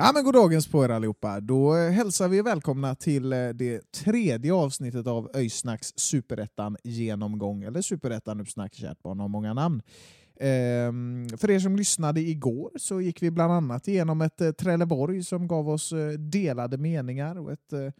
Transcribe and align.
Ja 0.00 0.10
men 0.14 0.24
god 0.24 0.34
dagens 0.34 0.68
på 0.68 0.84
er 0.84 0.88
allihopa. 0.88 1.40
Då 1.40 1.76
eh, 1.76 1.90
hälsar 1.90 2.28
vi 2.28 2.42
välkomna 2.42 2.94
till 2.94 3.32
eh, 3.32 3.48
det 3.48 3.92
tredje 3.92 4.52
avsnittet 4.52 5.06
av 5.06 5.30
Öysnacks 5.34 5.92
Superettan 5.96 6.76
genomgång, 6.84 7.62
eller 7.62 7.82
Superettan 7.82 8.40
uppsnack, 8.40 8.74
kärt 8.74 9.02
barn 9.02 9.20
har 9.20 9.28
många 9.28 9.54
namn. 9.54 9.82
Ehm, 10.40 11.28
för 11.38 11.50
er 11.50 11.58
som 11.58 11.76
lyssnade 11.76 12.20
igår 12.20 12.70
så 12.76 13.00
gick 13.00 13.22
vi 13.22 13.30
bland 13.30 13.52
annat 13.52 13.88
igenom 13.88 14.20
ett 14.20 14.40
eh, 14.40 14.50
Trelleborg 14.50 15.24
som 15.24 15.48
gav 15.48 15.68
oss 15.68 15.92
eh, 15.92 16.10
delade 16.10 16.76
meningar 16.76 17.38
och 17.38 17.52
ett 17.52 17.72
eh, 17.72 17.92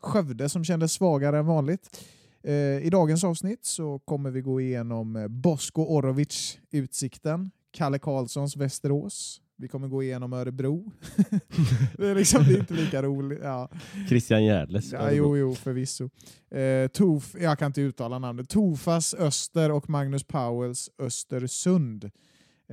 Skövde 0.00 0.48
som 0.48 0.64
kändes 0.64 0.92
svagare 0.92 1.38
än 1.38 1.46
vanligt. 1.46 2.04
Eh, 2.42 2.86
I 2.86 2.88
dagens 2.90 3.24
avsnitt 3.24 3.64
så 3.64 3.98
kommer 3.98 4.30
vi 4.30 4.40
gå 4.40 4.60
igenom 4.60 5.16
eh, 5.16 5.28
Bosko 5.28 5.82
Orovic 5.82 6.58
Utsikten, 6.70 7.50
Kalle 7.70 7.98
Karlssons 7.98 8.56
Västerås, 8.56 9.40
vi 9.60 9.68
kommer 9.68 9.88
gå 9.88 10.02
igenom 10.02 10.32
Örebro. 10.32 10.92
det, 11.96 12.06
är 12.06 12.14
liksom, 12.14 12.44
det 12.44 12.54
är 12.54 12.58
inte 12.58 12.74
lika 12.74 13.02
roligt. 13.02 13.40
Ja. 13.42 13.70
Christian 14.08 14.44
Gärles. 14.44 14.92
Ja, 14.92 15.12
jo, 15.12 15.36
jo, 15.36 15.54
förvisso. 15.54 16.10
Eh, 16.50 16.88
Tof, 16.88 17.34
jag 17.40 17.58
kan 17.58 17.66
inte 17.66 17.80
uttala 17.80 18.18
namnet. 18.18 18.48
Tofas 18.48 19.14
Öster 19.14 19.70
och 19.70 19.90
Magnus 19.90 20.24
Powells 20.24 20.90
Östersund. 20.98 22.04
Eh, 22.04 22.10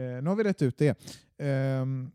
nu 0.03 0.25
har 0.25 0.35
vi 0.35 0.43
rätt 0.43 0.61
ut 0.61 0.77
det. 0.77 0.97
Ehm, 1.37 2.11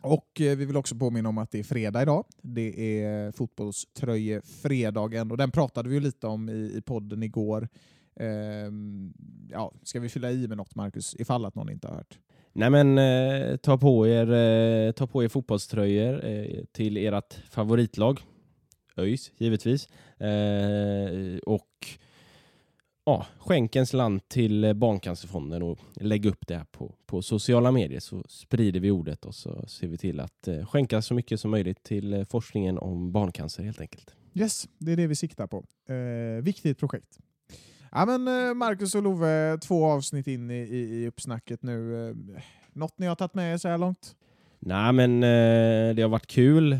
och 0.00 0.40
eh, 0.40 0.56
vi 0.56 0.64
vill 0.64 0.76
också 0.76 0.96
påminna 0.96 1.28
om 1.28 1.38
att 1.38 1.50
det 1.50 1.58
är 1.58 1.64
fredag 1.64 2.02
idag. 2.02 2.24
Det 2.42 3.02
är 3.02 3.32
fotbollströjefredagen 3.32 5.30
och 5.30 5.36
den 5.36 5.50
pratade 5.50 5.88
vi 5.88 5.94
ju 5.94 6.00
lite 6.00 6.26
om 6.26 6.48
i, 6.48 6.72
i 6.76 6.82
podden 6.82 7.22
igår. 7.22 7.68
Ehm, 8.20 9.12
ja, 9.50 9.72
ska 9.82 10.00
vi 10.00 10.08
fylla 10.08 10.30
i 10.30 10.48
med 10.48 10.56
något, 10.56 10.74
Marcus, 10.74 11.16
ifall 11.18 11.44
att 11.44 11.54
någon 11.54 11.70
inte 11.70 11.88
har 11.88 11.94
hört? 11.94 12.18
Nej 12.58 12.70
men 12.70 12.98
eh, 12.98 13.56
ta, 13.56 13.76
på 13.78 14.06
er, 14.06 14.30
eh, 14.34 14.92
ta 14.92 15.06
på 15.06 15.22
er 15.22 15.30
fotbollströjor 15.30 16.24
eh, 16.26 16.64
till 16.74 16.96
ert 16.96 17.36
favoritlag. 17.50 18.18
ÖIS 18.96 19.32
givetvis. 19.38 19.86
Eh, 20.18 21.38
och 21.46 21.86
ja, 23.04 23.26
skänk 23.38 23.76
en 23.76 23.86
slant 23.86 24.28
till 24.28 24.64
eh, 24.64 24.72
Barncancerfonden 24.72 25.62
och 25.62 25.78
lägg 25.94 26.26
upp 26.26 26.46
det 26.46 26.56
här 26.56 26.64
på, 26.64 26.94
på 27.06 27.22
sociala 27.22 27.72
medier 27.72 28.00
så 28.00 28.24
sprider 28.28 28.80
vi 28.80 28.90
ordet 28.90 29.24
och 29.24 29.34
så 29.34 29.66
ser 29.68 29.86
vi 29.86 29.96
till 29.96 30.20
att 30.20 30.48
eh, 30.48 30.66
skänka 30.66 31.02
så 31.02 31.14
mycket 31.14 31.40
som 31.40 31.50
möjligt 31.50 31.82
till 31.82 32.14
eh, 32.14 32.24
forskningen 32.24 32.78
om 32.78 33.12
barncancer 33.12 33.62
helt 33.62 33.80
enkelt. 33.80 34.14
Yes, 34.34 34.68
det 34.78 34.92
är 34.92 34.96
det 34.96 35.06
vi 35.06 35.14
siktar 35.14 35.46
på. 35.46 35.64
Eh, 35.92 36.42
viktigt 36.42 36.78
projekt. 36.78 37.18
Ja, 37.92 38.06
men 38.06 38.48
eh, 38.48 38.54
Marcus 38.54 38.94
och 38.94 39.02
Love, 39.02 39.58
två 39.58 39.86
avsnitt 39.86 40.26
in 40.26 40.50
i, 40.50 40.54
i, 40.54 41.02
i 41.02 41.08
uppsnacket 41.08 41.62
nu. 41.62 42.08
Eh, 42.08 42.16
något 42.72 42.98
ni 42.98 43.06
har 43.06 43.14
tagit 43.14 43.34
med 43.34 43.52
er 43.52 43.56
så 43.56 43.68
här 43.68 43.78
långt? 43.78 44.16
Nej 44.60 44.92
men 44.92 45.22
eh, 45.22 45.94
det 45.94 46.02
har 46.02 46.08
varit 46.08 46.26
kul 46.26 46.78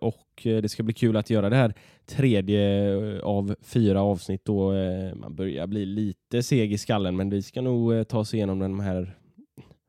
och 0.00 0.40
det 0.42 0.70
ska 0.70 0.82
bli 0.82 0.94
kul 0.94 1.16
att 1.16 1.30
göra 1.30 1.50
det 1.50 1.56
här 1.56 1.74
tredje 2.06 3.22
av 3.22 3.54
fyra 3.62 4.02
avsnitt 4.02 4.44
då 4.44 4.72
man 5.14 5.34
börjar 5.34 5.66
bli 5.66 5.86
lite 5.86 6.42
seg 6.42 6.72
i 6.72 6.78
skallen 6.78 7.16
men 7.16 7.30
vi 7.30 7.42
ska 7.42 7.60
nog 7.60 8.08
ta 8.08 8.18
oss 8.18 8.34
igenom 8.34 8.58
de 8.58 8.80
här, 8.80 9.18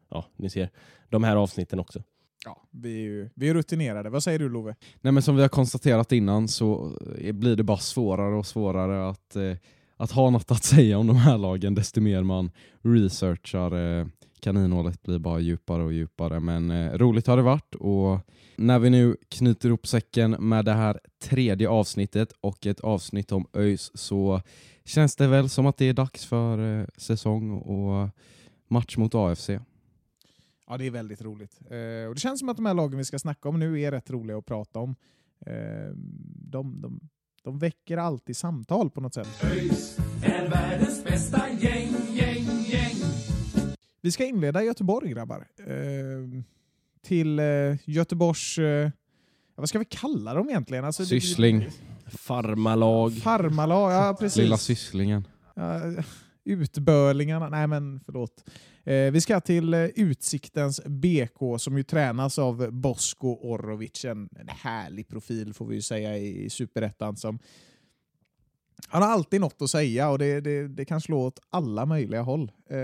ja 0.10 0.26
ni 0.36 0.50
ser, 0.50 0.70
de 1.10 1.24
här 1.24 1.36
avsnitten 1.36 1.80
också. 1.80 2.04
Ja, 2.46 2.68
vi 2.72 2.94
är, 2.94 3.02
ju, 3.02 3.30
vi 3.36 3.50
är 3.50 3.54
rutinerade. 3.54 4.10
Vad 4.10 4.24
säger 4.24 4.40
du 4.40 4.50
Love? 4.50 4.76
Nej 5.02 5.14
men 5.14 5.24
som 5.24 5.36
vi 5.36 5.42
har 5.42 5.50
konstaterat 5.50 6.12
innan 6.12 6.48
så 6.48 6.98
blir 7.34 7.56
det 7.56 7.64
bara 7.64 7.78
svårare 7.78 8.36
och 8.36 8.46
svårare 8.46 9.10
att, 9.10 9.36
eh, 9.36 9.56
att 10.00 10.12
ha 10.12 10.30
något 10.30 10.52
att 10.52 10.64
säga 10.76 10.98
om 10.98 11.08
de 11.08 11.16
här 11.16 11.38
lagen 11.38 11.76
desto 11.76 12.02
mer 12.02 12.24
man 12.24 12.52
researchar. 12.82 14.00
Eh, 14.00 14.08
kaninhålet 14.40 15.04
blir 15.04 15.20
bara 15.20 15.40
djupare 15.40 15.84
och 15.84 15.94
djupare 15.94 16.40
men 16.40 16.72
eh, 16.72 16.94
roligt 16.94 17.28
har 17.28 17.38
det 17.38 17.44
varit 17.44 17.76
och 17.76 18.20
när 18.56 18.80
vi 18.80 18.90
nu 18.90 19.18
knyter 19.30 19.68
ihop 19.68 19.88
säcken 19.88 20.32
med 20.32 20.66
det 20.66 20.74
här 20.74 21.00
tredje 21.22 21.70
avsnittet 21.70 22.34
och 22.42 22.66
ett 22.66 22.80
avsnitt 22.80 23.32
om 23.32 23.48
ÖIS 23.54 23.92
så 23.94 24.42
känns 24.86 25.16
det 25.16 25.28
väl 25.28 25.50
som 25.50 25.66
att 25.66 25.78
det 25.78 25.86
är 25.86 25.94
dags 25.94 26.26
för 26.26 26.80
eh, 26.80 26.86
säsong 26.98 27.52
och 27.52 28.10
match 28.68 28.98
mot 28.98 29.16
AFC. 29.16 29.50
Ja, 30.68 30.78
det 30.78 30.86
är 30.88 30.92
väldigt 30.92 31.22
roligt. 31.22 31.60
Eh, 31.62 32.08
och 32.08 32.16
Det 32.16 32.20
känns 32.20 32.40
som 32.40 32.50
att 32.50 32.56
de 32.56 32.66
här 32.66 32.74
lagen 32.74 32.98
vi 32.98 33.06
ska 33.06 33.20
snacka 33.20 33.50
om 33.50 33.60
nu 33.60 33.82
är 33.82 33.92
rätt 33.92 34.10
roliga 34.10 34.38
att 34.38 34.46
prata 34.46 34.80
om. 34.80 34.96
Eh, 35.46 35.94
de, 36.52 36.82
de, 36.82 37.10
de 37.44 37.60
väcker 37.60 37.98
alltid 37.98 38.38
samtal 38.38 38.90
på 38.90 39.02
något 39.02 39.14
sätt. 39.14 39.28
ÖIS 39.44 39.98
är 40.24 40.50
världens 40.50 41.04
bästa 41.04 41.44
gäng, 41.60 41.94
gäng, 42.14 42.44
gäng. 42.68 42.96
Vi 44.02 44.12
ska 44.12 44.26
inleda 44.26 44.64
i 44.64 44.66
Göteborg 44.66 45.10
grabbar. 45.10 45.48
Eh, 45.68 46.44
till 47.02 47.40
eh, 47.40 47.46
Göteborgs... 47.86 48.58
Eh, 48.58 48.90
vad 49.56 49.70
ska 49.70 49.80
vi 49.80 49.86
kalla 49.86 50.34
dem 50.34 50.50
egentligen? 50.50 50.86
Alltså, 50.86 51.04
det- 51.04 51.08
Syssling. 51.10 51.70
Farmalag. 52.08 53.14
Farmalag, 53.18 53.92
ja 53.92 54.16
precis. 54.20 54.38
Lilla 54.38 54.58
sysslingen. 54.58 55.28
Ja, 55.56 55.82
utbörlingarna, 56.44 57.50
nej 57.50 57.68
men 57.68 58.00
förlåt. 58.06 58.50
Eh, 58.84 59.12
vi 59.12 59.22
ska 59.22 59.40
till 59.40 59.74
eh, 59.74 59.86
Utsiktens 59.86 60.82
BK 60.86 61.60
som 61.60 61.78
ju 61.78 61.84
tränas 61.84 62.40
av 62.40 62.72
Bosko 62.72 63.28
Orovic, 63.28 64.06
en, 64.06 64.30
en 64.40 64.48
härlig 64.48 65.08
profil 65.08 65.54
får 65.54 65.66
vi 65.66 65.76
ju 65.76 65.82
säga 65.82 66.18
i, 66.18 66.46
i 66.46 66.50
Superettan 66.50 67.16
som 67.18 67.40
han 68.88 69.02
har 69.02 69.10
alltid 69.10 69.42
något 69.42 69.62
att 69.62 69.70
säga 69.70 70.10
och 70.10 70.20
det, 70.20 70.42
det, 70.42 70.68
det 70.68 70.86
kan 70.86 71.02
slå 71.02 71.20
åt 71.20 71.40
alla 71.50 71.86
möjliga 71.86 72.22
håll. 72.22 72.52
Eh, 72.70 72.78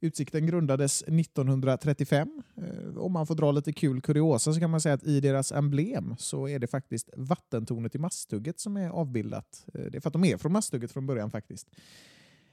Utsikten 0.00 0.46
grundades 0.46 1.02
1935. 1.02 2.42
Eh, 2.56 2.98
om 2.98 3.12
man 3.12 3.26
får 3.26 3.34
dra 3.34 3.52
lite 3.52 3.72
kul 3.72 4.00
kuriosa 4.00 4.52
så 4.52 4.60
kan 4.60 4.70
man 4.70 4.80
säga 4.80 4.94
att 4.94 5.06
i 5.06 5.20
deras 5.20 5.52
emblem 5.52 6.14
så 6.18 6.48
är 6.48 6.58
det 6.58 6.66
faktiskt 6.66 7.10
vattentornet 7.16 7.94
i 7.94 7.98
Masthugget 7.98 8.60
som 8.60 8.76
är 8.76 8.88
avbildat. 8.90 9.66
Eh, 9.74 9.80
det 9.80 9.98
är 9.98 10.00
för 10.00 10.08
att 10.08 10.12
de 10.12 10.24
är 10.24 10.36
från 10.36 10.52
Masthugget 10.52 10.92
från 10.92 11.06
början 11.06 11.30
faktiskt. 11.30 11.68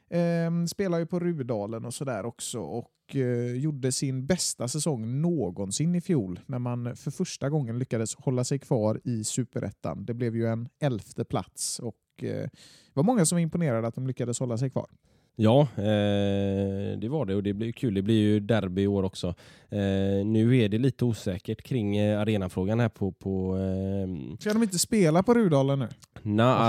Eh, 0.10 0.66
spelar 0.68 1.00
ju 1.00 1.06
på 1.06 1.20
Rudalen 1.20 1.86
och 1.86 1.94
sådär 1.94 2.26
också 2.26 2.60
och 2.60 3.16
eh, 3.16 3.56
gjorde 3.56 3.92
sin 3.92 4.26
bästa 4.26 4.68
säsong 4.68 5.22
någonsin 5.22 5.96
i 5.96 6.02
fjol 6.02 6.40
när 6.46 6.60
man 6.60 6.96
för 6.96 7.12
första 7.12 7.50
gången 7.50 7.80
lyckades 7.80 8.16
hålla 8.16 8.44
sig 8.44 8.60
kvar 8.60 9.02
i 9.04 9.24
Superettan. 9.24 10.06
Det 10.06 10.14
blev 10.14 10.36
ju 10.36 10.48
en 10.48 10.70
elfte 10.80 11.26
plats 11.26 11.80
och 11.80 11.96
eh, 12.18 12.28
det 12.28 12.94
var 12.94 13.04
många 13.04 13.26
som 13.26 13.36
var 13.36 13.42
imponerade 13.42 13.88
att 13.88 13.96
de 13.96 14.08
lyckades 14.08 14.40
hålla 14.40 14.58
sig 14.58 14.70
kvar. 14.70 14.88
Ja, 15.36 15.62
eh, 15.78 16.98
det 16.98 17.08
var 17.10 17.26
det 17.26 17.36
och 17.36 17.44
det 17.44 17.54
blir 17.54 17.72
kul. 17.72 17.94
Det 17.94 18.02
blir 18.02 18.20
ju 18.22 18.40
derby 18.40 18.82
i 18.82 18.88
år 18.88 19.04
också. 19.04 19.28
Eh, 19.70 20.26
nu 20.26 20.58
är 20.58 20.70
det 20.70 20.78
lite 20.78 21.06
osäkert 21.06 21.62
kring 21.62 21.98
eh, 21.98 22.20
arenafrågan 22.22 22.80
här 22.80 22.90
på... 22.90 23.12
på 23.12 23.58
eh, 23.58 24.38
Ska 24.40 24.54
de 24.54 24.64
inte 24.64 24.80
spela 24.80 25.24
på 25.24 25.34
Rudalen 25.34 25.80
nu? 25.80 25.88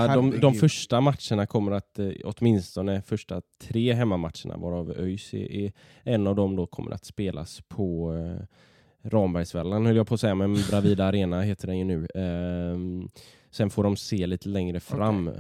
Åh, 0.08 0.14
de, 0.14 0.40
de 0.40 0.54
första 0.54 1.00
matcherna 1.00 1.46
kommer 1.46 1.72
att, 1.72 1.98
eh, 1.98 2.10
åtminstone 2.24 3.02
första 3.02 3.42
tre 3.62 3.92
hemmamatcherna, 3.92 4.56
varav 4.56 4.90
ÖIS 4.90 5.34
är, 5.34 5.52
är 5.52 5.72
en 6.02 6.26
av 6.26 6.36
dem 6.36 6.56
då 6.56 6.66
kommer 6.66 6.90
att 6.90 7.04
spelas 7.04 7.60
på 7.68 8.14
eh, 8.14 8.46
Rambergsvallen 9.10 9.86
höll 9.86 9.96
jag 9.96 10.06
på 10.08 10.14
att 10.14 10.20
säga, 10.20 10.34
men 10.34 10.54
Bravida 10.70 11.04
Arena 11.04 11.42
heter 11.42 11.66
den 11.66 11.78
ju 11.78 11.84
nu. 11.84 12.06
Sen 13.56 13.70
får 13.70 13.84
de 13.84 13.96
se 13.96 14.26
lite 14.26 14.48
längre 14.48 14.80
fram 14.80 15.28
eh, 15.28 15.34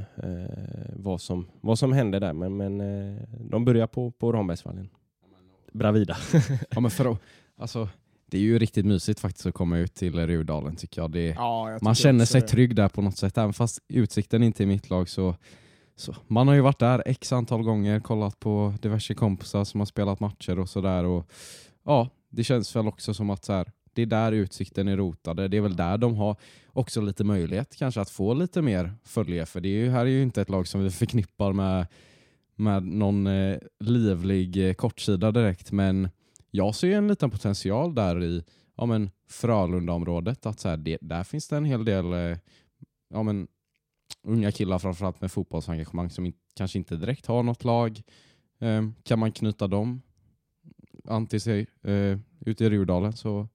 vad, 0.96 1.20
som, 1.20 1.46
vad 1.60 1.78
som 1.78 1.92
händer 1.92 2.20
där, 2.20 2.32
men, 2.32 2.56
men 2.56 2.80
eh, 2.80 3.22
de 3.50 3.64
börjar 3.64 3.86
på, 3.86 4.10
på 4.10 4.32
Rambergsvallen. 4.32 4.88
Bravida. 5.72 6.16
Ja, 6.70 6.80
men 6.80 6.90
för, 6.90 7.12
att- 7.12 7.20
alltså, 7.58 7.88
det 8.30 8.36
är 8.36 8.40
ju 8.42 8.58
riktigt 8.58 8.86
mysigt 8.86 9.20
faktiskt 9.20 9.46
att 9.46 9.54
komma 9.54 9.78
ut 9.78 9.94
till 9.94 10.26
Rudalen 10.26 10.76
tycker 10.76 11.00
jag. 11.02 11.10
Det, 11.10 11.26
Ja, 11.28 11.70
jag 11.70 11.82
man 11.82 11.94
känner 11.94 12.24
sig 12.24 12.40
det. 12.40 12.46
trygg 12.46 12.76
där 12.76 12.88
på 12.88 13.02
något 13.02 13.16
sätt. 13.16 13.38
Även 13.38 13.52
fast 13.52 13.78
utsikten 13.88 14.42
inte 14.42 14.64
är 14.64 14.66
mitt 14.66 14.90
lag 14.90 15.08
så, 15.08 15.34
så, 15.96 16.14
man 16.26 16.48
har 16.48 16.54
ju 16.54 16.60
varit 16.60 16.78
där 16.78 17.02
x 17.06 17.32
antal 17.32 17.62
gånger, 17.62 18.00
kollat 18.00 18.40
på 18.40 18.74
diverse 18.82 19.14
kompisar 19.14 19.64
som 19.64 19.80
har 19.80 19.86
spelat 19.86 20.20
matcher 20.20 20.58
och 20.58 20.68
sådär. 20.68 21.04
Och 21.04 21.30
ja, 21.84 22.08
det 22.28 22.44
känns 22.44 22.76
väl 22.76 22.88
också 22.88 23.14
som 23.14 23.30
att 23.30 23.44
så 23.44 23.52
här, 23.52 23.72
det 23.96 24.02
är 24.02 24.06
där 24.06 24.32
utsikten 24.32 24.88
är 24.88 24.96
rotade. 24.96 25.48
Det 25.48 25.56
är 25.56 25.60
väl 25.60 25.76
där 25.76 25.98
de 25.98 26.14
har 26.14 26.36
också 26.72 27.00
lite 27.00 27.24
möjlighet 27.24 27.76
kanske 27.76 28.00
att 28.00 28.10
få 28.10 28.34
lite 28.34 28.62
mer 28.62 28.94
följe. 29.04 29.46
För 29.46 29.60
det 29.60 29.68
är 29.68 29.84
ju, 29.84 29.90
här 29.90 30.00
är 30.00 30.10
ju 30.10 30.22
inte 30.22 30.42
ett 30.42 30.48
lag 30.48 30.68
som 30.68 30.80
vi 30.80 30.90
förknippar 30.90 31.52
med, 31.52 31.86
med 32.54 32.82
någon 32.82 33.26
eh, 33.26 33.58
livlig 33.80 34.68
eh, 34.68 34.74
kortsida 34.74 35.32
direkt. 35.32 35.72
Men 35.72 36.08
jag 36.50 36.74
ser 36.74 36.88
ju 36.88 36.94
en 36.94 37.08
liten 37.08 37.30
potential 37.30 37.94
där 37.94 38.22
i 38.22 38.44
ja, 38.76 38.86
men 38.86 39.10
Frölundaområdet. 39.28 40.46
Att 40.46 40.60
så 40.60 40.68
här, 40.68 40.76
det, 40.76 40.98
där 41.00 41.24
finns 41.24 41.48
det 41.48 41.56
en 41.56 41.64
hel 41.64 41.84
del 41.84 42.12
eh, 42.12 42.38
ja, 43.08 43.22
men, 43.22 43.48
unga 44.22 44.52
killar 44.52 44.78
framförallt 44.78 45.20
med 45.20 45.32
fotbollsengagemang 45.32 46.10
som 46.10 46.26
in, 46.26 46.32
kanske 46.56 46.78
inte 46.78 46.96
direkt 46.96 47.26
har 47.26 47.42
något 47.42 47.64
lag. 47.64 48.02
Eh, 48.58 48.88
kan 49.02 49.18
man 49.18 49.32
knyta 49.32 49.66
dem 49.66 50.02
an 51.04 51.26
till 51.26 51.40
sig 51.40 51.66
eh, 51.82 52.18
ute 52.40 52.64
i 52.64 52.70
Rudalen 52.70 53.12
så 53.12 53.48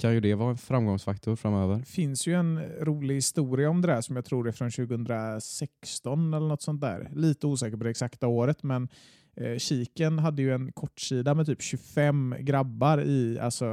kan 0.00 0.14
ju 0.14 0.20
det 0.20 0.34
vara 0.34 0.50
en 0.50 0.56
framgångsfaktor 0.56 1.36
framöver. 1.36 1.76
Det 1.76 1.84
finns 1.84 2.26
ju 2.26 2.34
en 2.34 2.60
rolig 2.80 3.14
historia 3.14 3.70
om 3.70 3.80
det 3.80 3.88
där 3.88 4.00
som 4.00 4.16
jag 4.16 4.24
tror 4.24 4.48
är 4.48 4.52
från 4.52 4.70
2016 4.70 6.34
eller 6.34 6.48
något 6.48 6.62
sånt 6.62 6.80
där. 6.80 7.10
Lite 7.14 7.46
osäker 7.46 7.76
på 7.76 7.84
det 7.84 7.90
exakta 7.90 8.26
året 8.26 8.62
men 8.62 8.88
eh, 9.36 9.56
Kiken 9.56 10.18
hade 10.18 10.42
ju 10.42 10.54
en 10.54 10.72
kortsida 10.72 11.34
med 11.34 11.46
typ 11.46 11.62
25 11.62 12.34
grabbar 12.40 13.00
i 13.00 13.38
alltså, 13.38 13.64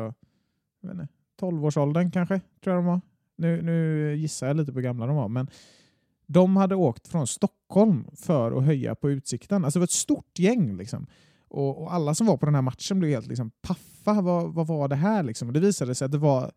jag 0.82 0.90
vet 0.90 0.92
inte, 0.92 1.08
12-årsåldern 1.40 2.12
kanske, 2.12 2.42
tror 2.64 2.76
jag 2.76 2.84
de 2.84 2.86
var. 2.86 3.02
Nu, 3.36 3.62
nu 3.62 4.16
gissar 4.16 4.48
jag 4.48 4.58
lite 4.58 4.72
på 4.72 4.78
hur 4.78 4.84
gamla 4.84 5.08
de 5.08 5.16
var, 5.16 5.28
men 5.28 5.50
de 6.26 6.58
hade 6.58 6.76
åkt 6.76 7.08
från 7.08 7.28
Stockholm 7.28 8.06
för 8.16 8.58
att 8.58 8.66
höja 8.66 8.96
på 8.96 9.12
utsikten. 9.12 9.66
Alltså 9.66 9.80
det 9.80 9.82
var 9.82 9.88
ett 9.88 9.92
stort 9.92 10.40
gäng. 10.40 10.78
Liksom. 10.78 11.08
Och, 11.50 11.82
och 11.82 11.94
alla 11.94 12.16
som 12.16 12.28
var 12.28 12.38
på 12.38 12.46
den 12.46 12.56
här 12.56 12.62
matchen 12.62 13.00
blev 13.00 13.12
helt 13.12 13.28
liksom, 13.28 13.52
paffa. 13.62 14.22
Vad, 14.22 14.54
vad 14.54 14.68
var 14.68 14.88
det 14.88 14.96
här? 14.96 15.24
Liksom? 15.24 15.48
Och 15.48 15.54
det 15.54 15.60
visade 15.60 15.96
sig 15.96 16.06
att 16.06 16.12
det 16.12 16.18
var, 16.18 16.52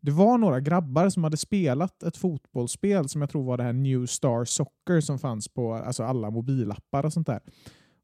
det 0.00 0.10
var 0.10 0.38
några 0.38 0.60
grabbar 0.60 1.08
som 1.08 1.24
hade 1.24 1.36
spelat 1.36 2.02
ett 2.02 2.16
fotbollsspel 2.16 3.08
som 3.08 3.20
jag 3.20 3.30
tror 3.30 3.44
var 3.44 3.56
det 3.56 3.62
här 3.62 3.72
New 3.72 4.06
Star 4.06 4.44
Soccer 4.44 5.00
som 5.00 5.18
fanns 5.18 5.48
på 5.48 5.74
alltså 5.74 6.02
alla 6.02 6.30
mobilappar 6.30 7.04
och 7.06 7.12
sånt 7.12 7.26
där. 7.26 7.40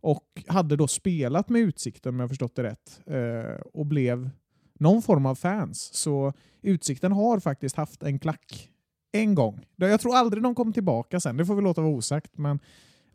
Och 0.00 0.42
hade 0.46 0.76
då 0.76 0.88
spelat 0.88 1.48
med 1.48 1.62
Utsikten 1.62 2.14
om 2.14 2.20
jag 2.20 2.28
förstått 2.28 2.56
det 2.56 2.62
rätt 2.62 3.00
eh, 3.06 3.60
och 3.74 3.86
blev 3.86 4.30
någon 4.78 5.02
form 5.02 5.26
av 5.26 5.34
fans. 5.34 5.90
Så 5.94 6.32
Utsikten 6.62 7.12
har 7.12 7.40
faktiskt 7.40 7.76
haft 7.76 8.02
en 8.02 8.18
klack 8.18 8.70
en 9.12 9.34
gång. 9.34 9.66
Jag 9.76 10.00
tror 10.00 10.16
aldrig 10.16 10.42
de 10.42 10.54
kom 10.54 10.72
tillbaka 10.72 11.20
sen, 11.20 11.36
det 11.36 11.46
får 11.46 11.54
vi 11.54 11.62
låta 11.62 11.80
vara 11.80 11.92
osagt. 11.92 12.38
Men 12.38 12.60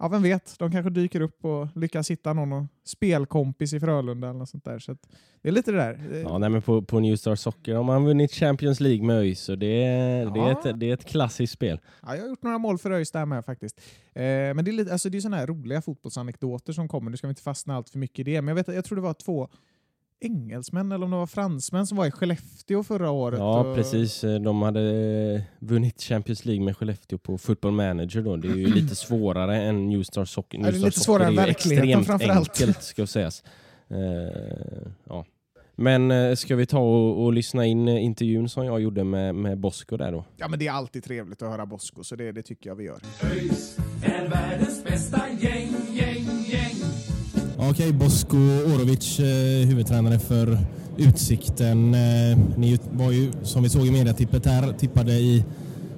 ja, 0.01 0.07
vem 0.07 0.21
vet, 0.21 0.55
de 0.59 0.71
kanske 0.71 0.89
dyker 0.89 1.21
upp 1.21 1.45
och 1.45 1.67
lyckas 1.75 2.11
hitta 2.11 2.33
någon 2.33 2.53
och 2.53 2.65
spelkompis 2.83 3.73
i 3.73 3.79
Frölunda 3.79 4.29
eller 4.29 4.39
något 4.39 4.49
sånt 4.49 4.65
där. 4.65 4.79
Så 4.79 4.97
det 5.41 5.49
är 5.49 5.51
lite 5.51 5.71
det 5.71 5.77
där. 5.77 6.23
Ja, 6.23 6.37
nej, 6.37 6.49
men 6.49 6.61
på, 6.61 6.81
på 6.81 6.99
New 6.99 7.15
Star 7.15 7.35
Soccer 7.35 7.75
har 7.75 7.83
man 7.83 8.05
vunnit 8.05 8.31
Champions 8.31 8.79
League 8.79 9.05
med 9.05 9.15
ÖIS 9.15 9.49
och 9.49 9.57
det, 9.57 9.83
är, 9.83 10.25
det, 10.25 10.39
är 10.39 10.51
ett, 10.51 10.79
det 10.79 10.89
är 10.89 10.93
ett 10.93 11.05
klassiskt 11.05 11.53
spel. 11.53 11.79
Ja, 12.01 12.15
jag 12.15 12.21
har 12.21 12.29
gjort 12.29 12.43
några 12.43 12.57
mål 12.57 12.77
för 12.77 12.91
ÖIS 12.91 13.11
där 13.11 13.25
med 13.25 13.45
faktiskt. 13.45 13.81
Eh, 14.13 14.23
men 14.23 14.65
det 14.65 14.71
är, 14.71 14.73
lite, 14.73 14.91
alltså, 14.91 15.09
det 15.09 15.17
är 15.17 15.19
sådana 15.19 15.37
här 15.37 15.47
roliga 15.47 15.81
fotbollsanekdoter 15.81 16.73
som 16.73 16.87
kommer. 16.87 17.11
Nu 17.11 17.17
ska 17.17 17.27
vi 17.27 17.31
inte 17.31 17.41
fastna 17.41 17.75
allt 17.75 17.89
för 17.89 17.99
mycket 17.99 18.19
i 18.19 18.23
det. 18.23 18.41
Men 18.41 18.47
jag, 18.47 18.55
vet, 18.55 18.75
jag 18.75 18.85
tror 18.85 18.95
det 18.95 19.01
var 19.01 19.13
två 19.13 19.49
engelsmän 20.21 20.91
eller 20.91 21.05
om 21.05 21.11
det 21.11 21.17
var 21.17 21.27
fransmän 21.27 21.87
som 21.87 21.97
var 21.97 22.05
i 22.05 22.11
Skellefteå 22.11 22.83
förra 22.83 23.11
året. 23.11 23.39
Ja, 23.39 23.59
och... 23.59 23.75
precis. 23.75 24.21
De 24.21 24.61
hade 24.61 25.43
vunnit 25.59 26.01
Champions 26.01 26.45
League 26.45 26.65
med 26.65 26.77
Skellefteå 26.77 27.17
på 27.17 27.37
Football 27.37 27.71
Manager. 27.71 28.21
Då. 28.21 28.35
Det 28.35 28.47
är 28.47 28.55
ju 28.55 28.67
lite 28.73 28.95
svårare 28.95 29.61
än 29.61 29.89
New 29.89 30.03
Star 30.03 30.25
Soccer. 30.25 30.57
New 30.57 30.67
Ja, 30.67 30.71
det 30.71 30.77
är 30.77 30.85
lite 30.85 30.99
svårare 30.99 31.27
än 31.27 31.35
verkligheten 31.35 32.03
framförallt. 32.03 32.61
enkelt, 32.61 32.83
ska 32.83 33.07
sägas. 33.07 33.43
Eh, 33.89 33.97
ja. 35.09 35.25
Men 35.75 36.11
eh, 36.11 36.35
ska 36.35 36.55
vi 36.55 36.65
ta 36.65 36.79
och, 36.79 37.23
och 37.23 37.33
lyssna 37.33 37.65
in 37.65 37.87
eh, 37.87 38.03
intervjun 38.03 38.49
som 38.49 38.65
jag 38.65 38.81
gjorde 38.81 39.03
med, 39.03 39.35
med 39.35 39.57
Bosko 39.57 39.97
där 39.97 40.11
då? 40.11 40.25
Ja, 40.37 40.47
men 40.47 40.59
det 40.59 40.67
är 40.67 40.71
alltid 40.71 41.03
trevligt 41.03 41.41
att 41.41 41.49
höra 41.49 41.65
Bosko, 41.65 42.03
så 42.03 42.15
det, 42.15 42.31
det 42.31 42.41
tycker 42.41 42.69
jag 42.69 42.75
vi 42.75 42.83
gör. 42.83 42.99
Okej, 47.71 47.93
Bosko 47.93 48.37
Orovic, 48.37 49.19
eh, 49.19 49.67
huvudtränare 49.67 50.19
för 50.19 50.57
Utsikten. 50.97 51.93
Eh, 51.93 52.37
ni 52.57 52.79
var 52.91 53.11
ju, 53.11 53.31
som 53.43 53.63
vi 53.63 53.69
såg 53.69 53.87
i 53.87 53.91
mediatippet 53.91 54.45
här, 54.45 54.73
tippade 54.73 55.11
i 55.11 55.45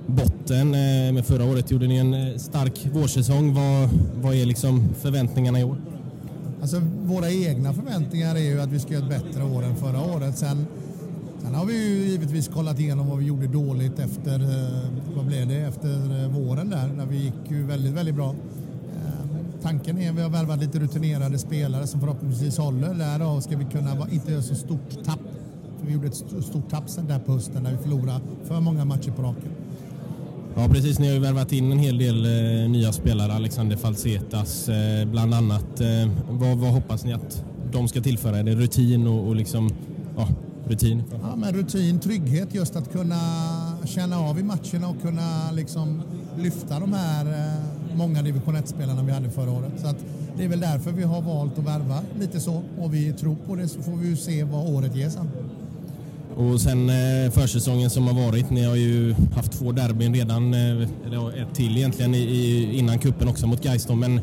botten. 0.08 0.74
Eh, 0.74 1.14
men 1.14 1.24
förra 1.24 1.46
året 1.46 1.72
gjorde 1.72 1.88
ni 1.88 1.98
en 1.98 2.14
eh, 2.14 2.38
stark 2.38 2.88
vårsäsong. 2.94 3.54
Vad, 3.54 3.90
vad 4.22 4.36
är 4.36 4.46
liksom 4.46 4.90
förväntningarna 5.02 5.60
i 5.60 5.64
år? 5.64 5.78
Alltså, 6.62 6.82
våra 7.04 7.32
egna 7.32 7.74
förväntningar 7.74 8.36
är 8.36 8.40
ju 8.40 8.62
att 8.62 8.70
vi 8.70 8.80
ska 8.80 8.94
göra 8.94 9.04
ett 9.04 9.24
bättre 9.24 9.44
år 9.44 9.64
än 9.64 9.76
förra 9.76 10.02
året. 10.16 10.38
Sen, 10.38 10.66
sen 11.42 11.56
har 11.56 11.66
vi 11.66 11.74
ju 11.74 12.06
givetvis 12.06 12.48
kollat 12.48 12.80
igenom 12.80 13.10
vad 13.10 13.18
vi 13.18 13.26
gjorde 13.26 13.48
dåligt 13.48 14.00
efter, 14.00 14.40
eh, 14.40 14.90
vad 15.16 15.26
blev 15.26 15.48
det, 15.48 15.56
efter 15.58 16.24
eh, 16.24 16.30
våren 16.30 16.70
där, 16.70 16.88
när 16.98 17.06
vi 17.06 17.18
gick 17.18 17.52
ju 17.52 17.64
väldigt, 17.64 17.94
väldigt 17.94 18.16
bra. 18.16 18.36
Tanken 19.64 19.98
är 19.98 20.10
att 20.10 20.16
vi 20.16 20.22
har 20.22 20.30
värvat 20.30 20.60
lite 20.60 20.80
rutinerade 20.80 21.38
spelare 21.40 21.88
som 21.88 22.00
förhoppningsvis 22.00 22.58
håller. 22.58 22.94
Därav 22.94 23.40
ska 23.42 23.58
vi 23.58 23.66
kunna 23.66 23.96
vara- 23.96 24.10
inte 24.10 24.32
göra 24.32 24.42
så 24.42 24.56
stort 24.56 25.04
tapp. 25.06 25.20
För 25.80 25.88
vi 25.88 25.94
gjorde 25.94 26.08
ett 26.08 26.14
st- 26.14 26.42
stort 26.42 26.70
tapp 26.70 26.90
sen 26.90 27.08
där 27.08 27.20
på 27.20 27.32
hösten 27.32 27.64
när 27.64 27.72
vi 27.72 27.78
förlorade 27.78 28.20
för 28.44 28.60
många 28.60 28.86
matcher 28.86 29.12
på 29.12 29.22
raken. 29.22 29.50
Ja, 30.56 30.68
precis. 30.68 31.00
Ni 31.00 31.08
har 31.08 31.14
ju 31.14 31.20
värvat 31.20 31.52
in 31.52 31.72
en 31.72 31.80
hel 31.80 31.98
del 31.98 32.26
eh, 32.26 32.70
nya 32.70 32.92
spelare. 32.92 33.34
Alexander 33.34 33.78
Falsetas 33.78 34.70
eh, 34.70 35.06
bland 35.08 35.34
annat. 35.34 35.82
Eh, 35.82 35.88
vad, 36.30 36.58
vad 36.58 36.72
hoppas 36.72 37.04
ni 37.06 37.14
att 37.14 37.44
de 37.72 37.88
ska 37.88 38.02
tillföra? 38.02 38.38
Är 38.38 38.44
det 38.44 38.56
rutin 38.56 39.08
och, 39.08 39.28
och 39.28 39.36
liksom, 39.36 39.70
ja, 40.18 40.28
rutin? 40.68 41.04
Ja, 41.22 41.36
men 41.36 41.54
rutin, 41.54 42.00
trygghet, 42.00 42.56
just 42.56 42.76
att 42.76 42.92
kunna 42.92 43.20
känna 43.86 44.20
av 44.20 44.40
i 44.40 44.44
matcherna 44.44 44.88
och 44.90 45.02
kunna 45.02 45.52
liksom 45.52 46.02
lyfta 46.38 46.80
de 46.80 46.94
här 46.94 47.26
eh, 47.26 47.64
många 47.96 48.22
division 48.22 48.56
1-spelarna 48.56 49.04
vi 49.04 49.12
hade 49.12 49.30
förra 49.30 49.52
året. 49.52 49.72
Så 49.82 49.88
att 49.88 49.98
det 50.38 50.44
är 50.44 50.48
väl 50.48 50.60
därför 50.60 50.92
vi 50.92 51.04
har 51.04 51.22
valt 51.22 51.58
att 51.60 51.66
värva 51.66 52.00
lite 52.20 52.40
så 52.40 52.62
och 52.80 52.94
vi 52.94 53.14
tror 53.14 53.36
på 53.48 53.56
det 53.56 53.68
så 53.68 53.82
får 53.82 53.92
vi 53.92 54.08
ju 54.08 54.16
se 54.16 54.44
vad 54.44 54.70
året 54.76 54.96
ger 54.96 55.10
sen. 55.10 55.30
Och 56.36 56.62
sen 56.62 56.90
eh, 56.90 57.32
försäsongen 57.32 57.90
som 57.90 58.08
har 58.08 58.26
varit, 58.26 58.50
ni 58.50 58.64
har 58.64 58.76
ju 58.76 59.16
haft 59.36 59.52
två 59.52 59.72
derbyn 59.72 60.14
redan, 60.14 60.54
eh, 60.54 60.88
eller 61.06 61.42
ett 61.42 61.56
till 61.56 61.78
egentligen 61.78 62.16
innan 62.16 63.00
kuppen 63.00 63.28
också 63.28 63.48
mot 63.48 63.64
Gais 63.64 63.90
men 63.90 64.22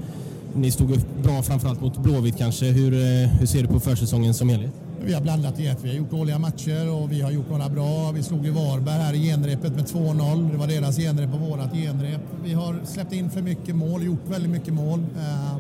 ni 0.55 0.71
stod 0.71 1.01
bra 1.23 1.43
framförallt 1.43 1.81
mot 1.81 1.99
Blåvitt 1.99 2.39
kanske. 2.39 2.67
Hur, 2.67 2.93
eh, 2.93 3.29
hur 3.29 3.47
ser 3.47 3.63
du 3.63 3.69
på 3.69 3.81
försäsongen 3.81 4.35
som 4.35 4.49
helhet? 4.49 4.73
Vi 5.05 5.15
har 5.15 5.21
blandat 5.21 5.61
i 5.61 5.67
ett. 5.67 5.79
Vi 5.83 5.89
har 5.89 5.97
gjort 5.97 6.11
dåliga 6.11 6.39
matcher 6.39 6.91
och 6.91 7.13
vi 7.13 7.21
har 7.21 7.31
gjort 7.31 7.51
några 7.51 7.69
bra. 7.69 8.11
Vi 8.15 8.23
slog 8.23 8.45
ju 8.45 8.51
Varberg 8.51 9.01
här 9.03 9.15
i 9.15 9.19
genrepet 9.19 9.77
med 9.77 9.85
2-0. 9.85 10.51
Det 10.53 10.57
var 10.59 10.67
deras 10.67 10.97
genrep 10.97 11.35
och 11.35 11.41
vårat 11.41 11.73
genrep. 11.73 12.21
Vi 12.45 12.53
har 12.53 12.81
släppt 12.85 13.13
in 13.13 13.31
för 13.31 13.43
mycket 13.43 13.77
mål, 13.77 14.03
gjort 14.03 14.29
väldigt 14.29 14.51
mycket 14.51 14.75
mål. 14.75 14.99
Eh, 14.99 15.57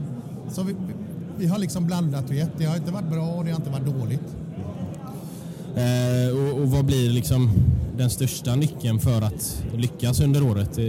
så 0.53 0.63
vi, 0.63 0.75
vi 1.39 1.47
har 1.47 1.59
liksom 1.59 1.87
blandat 1.87 2.31
i 2.31 2.41
ett. 2.41 2.51
Det 2.59 2.65
har 2.65 2.77
inte 2.77 2.93
varit 2.93 3.11
bra 3.11 3.27
och 3.27 3.45
det 3.45 3.51
har 3.51 3.57
inte 3.57 3.71
varit 3.71 3.87
dåligt. 3.87 4.37
Eh, 5.77 6.37
och, 6.37 6.61
och 6.61 6.71
vad 6.71 6.85
blir 6.85 7.11
liksom 7.11 7.51
den 7.97 8.11
största 8.11 8.57
nyckeln 8.57 8.99
för 8.99 9.23
att 9.23 9.63
lyckas 9.77 10.21
under 10.21 10.43
året, 10.43 10.79
eh, 10.79 10.85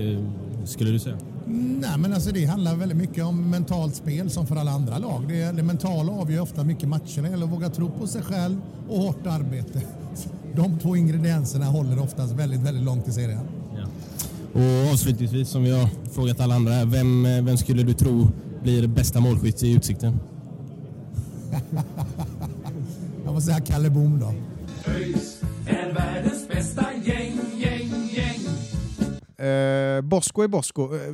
skulle 0.65 0.91
du 0.91 0.99
säga? 0.99 1.17
Nej, 1.47 1.97
men 1.97 2.13
alltså 2.13 2.31
det 2.31 2.45
handlar 2.45 2.75
väldigt 2.75 2.97
mycket 2.97 3.23
om 3.23 3.49
mentalt 3.49 3.95
spel 3.95 4.29
som 4.29 4.47
för 4.47 4.55
alla 4.55 4.71
andra 4.71 4.97
lag. 4.97 5.25
Det, 5.27 5.51
det 5.51 5.63
mentala 5.63 6.11
avgör 6.11 6.41
ofta 6.41 6.63
mycket 6.63 6.89
matcherna. 6.89 7.21
Det 7.21 7.29
gäller 7.29 7.45
att 7.45 7.51
våga 7.51 7.69
tro 7.69 7.89
på 7.89 8.07
sig 8.07 8.21
själv 8.21 8.57
och 8.89 8.97
hårt 8.97 9.27
arbete. 9.27 9.81
De 10.55 10.79
två 10.79 10.95
ingredienserna 10.95 11.65
håller 11.65 12.03
oftast 12.03 12.33
väldigt, 12.33 12.59
väldigt 12.59 12.83
långt 12.83 13.07
i 13.07 13.11
serien. 13.11 13.47
Och 14.53 14.91
avslutningsvis, 14.93 15.49
som 15.49 15.63
vi 15.63 15.71
har 15.71 15.89
frågat 16.11 16.39
alla 16.39 16.55
andra, 16.55 16.85
vem, 16.85 17.25
eh, 17.25 17.43
vem 17.43 17.57
skulle 17.57 17.83
du 17.83 17.93
tro 17.93 18.27
blir 18.63 18.87
bästa 18.87 19.19
målskytt 19.19 19.63
i 19.63 19.73
Utsikten? 19.73 20.19
Jag 23.25 23.33
får 23.33 23.41
säga 23.41 23.59
Kalle 23.59 23.89
Boom 23.89 24.19
då. 24.19 24.33
ÖIS 24.91 25.41
är 25.67 25.93
världens 25.93 26.47
bästa 26.47 26.85
gäng, 27.05 27.39
gäng. 27.57 27.80
Eh, 29.41 30.01
Bosko 30.01 30.41
är 30.41 30.47
Bosko. 30.47 30.95
Eh, 30.95 31.13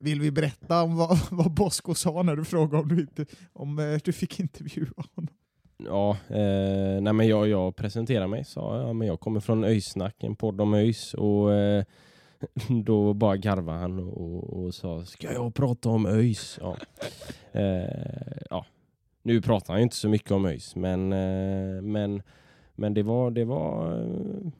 vill 0.00 0.20
vi 0.20 0.30
berätta 0.30 0.82
om 0.82 0.96
vad, 0.96 1.18
vad 1.30 1.50
Bosko 1.50 1.94
sa 1.94 2.22
när 2.22 2.36
du 2.36 2.44
frågade 2.44 2.82
om 2.82 2.88
du, 2.88 3.00
inte, 3.00 3.26
om, 3.52 3.78
eh, 3.78 3.98
du 4.04 4.12
fick 4.12 4.40
intervjua 4.40 4.92
honom? 4.96 5.28
Ja, 5.84 6.10
eh, 6.28 7.00
nej 7.00 7.12
men 7.12 7.28
jag, 7.28 7.48
jag 7.48 7.76
presenterade 7.76 8.26
mig, 8.26 8.44
sa 8.44 8.76
jag. 8.76 8.88
Ja, 8.88 8.92
men 8.92 9.08
jag 9.08 9.20
kommer 9.20 9.40
från 9.40 9.64
Öjsnack, 9.64 10.24
en 10.24 10.36
podd 10.36 10.60
om 10.60 10.74
ÖIS. 10.74 11.14
Och 11.14 11.52
eh, 11.54 11.84
då 12.84 13.14
bara 13.14 13.36
garvade 13.36 13.78
han 13.78 13.98
och, 13.98 14.64
och 14.64 14.74
sa, 14.74 15.04
ska 15.04 15.32
jag 15.32 15.54
prata 15.54 15.88
om 15.88 16.06
ÖIS? 16.06 16.58
Ja. 16.60 16.76
Eh, 17.52 18.42
ja. 18.50 18.66
Nu 19.22 19.42
pratar 19.42 19.72
han 19.74 19.80
ju 19.80 19.82
inte 19.82 19.96
så 19.96 20.08
mycket 20.08 20.30
om 20.30 20.46
ÖIS, 20.46 20.76
men, 20.76 21.12
eh, 21.12 21.82
men, 21.82 22.22
men 22.80 22.94
det, 22.94 23.02
var, 23.02 23.30
det, 23.30 23.44
var, 23.44 23.90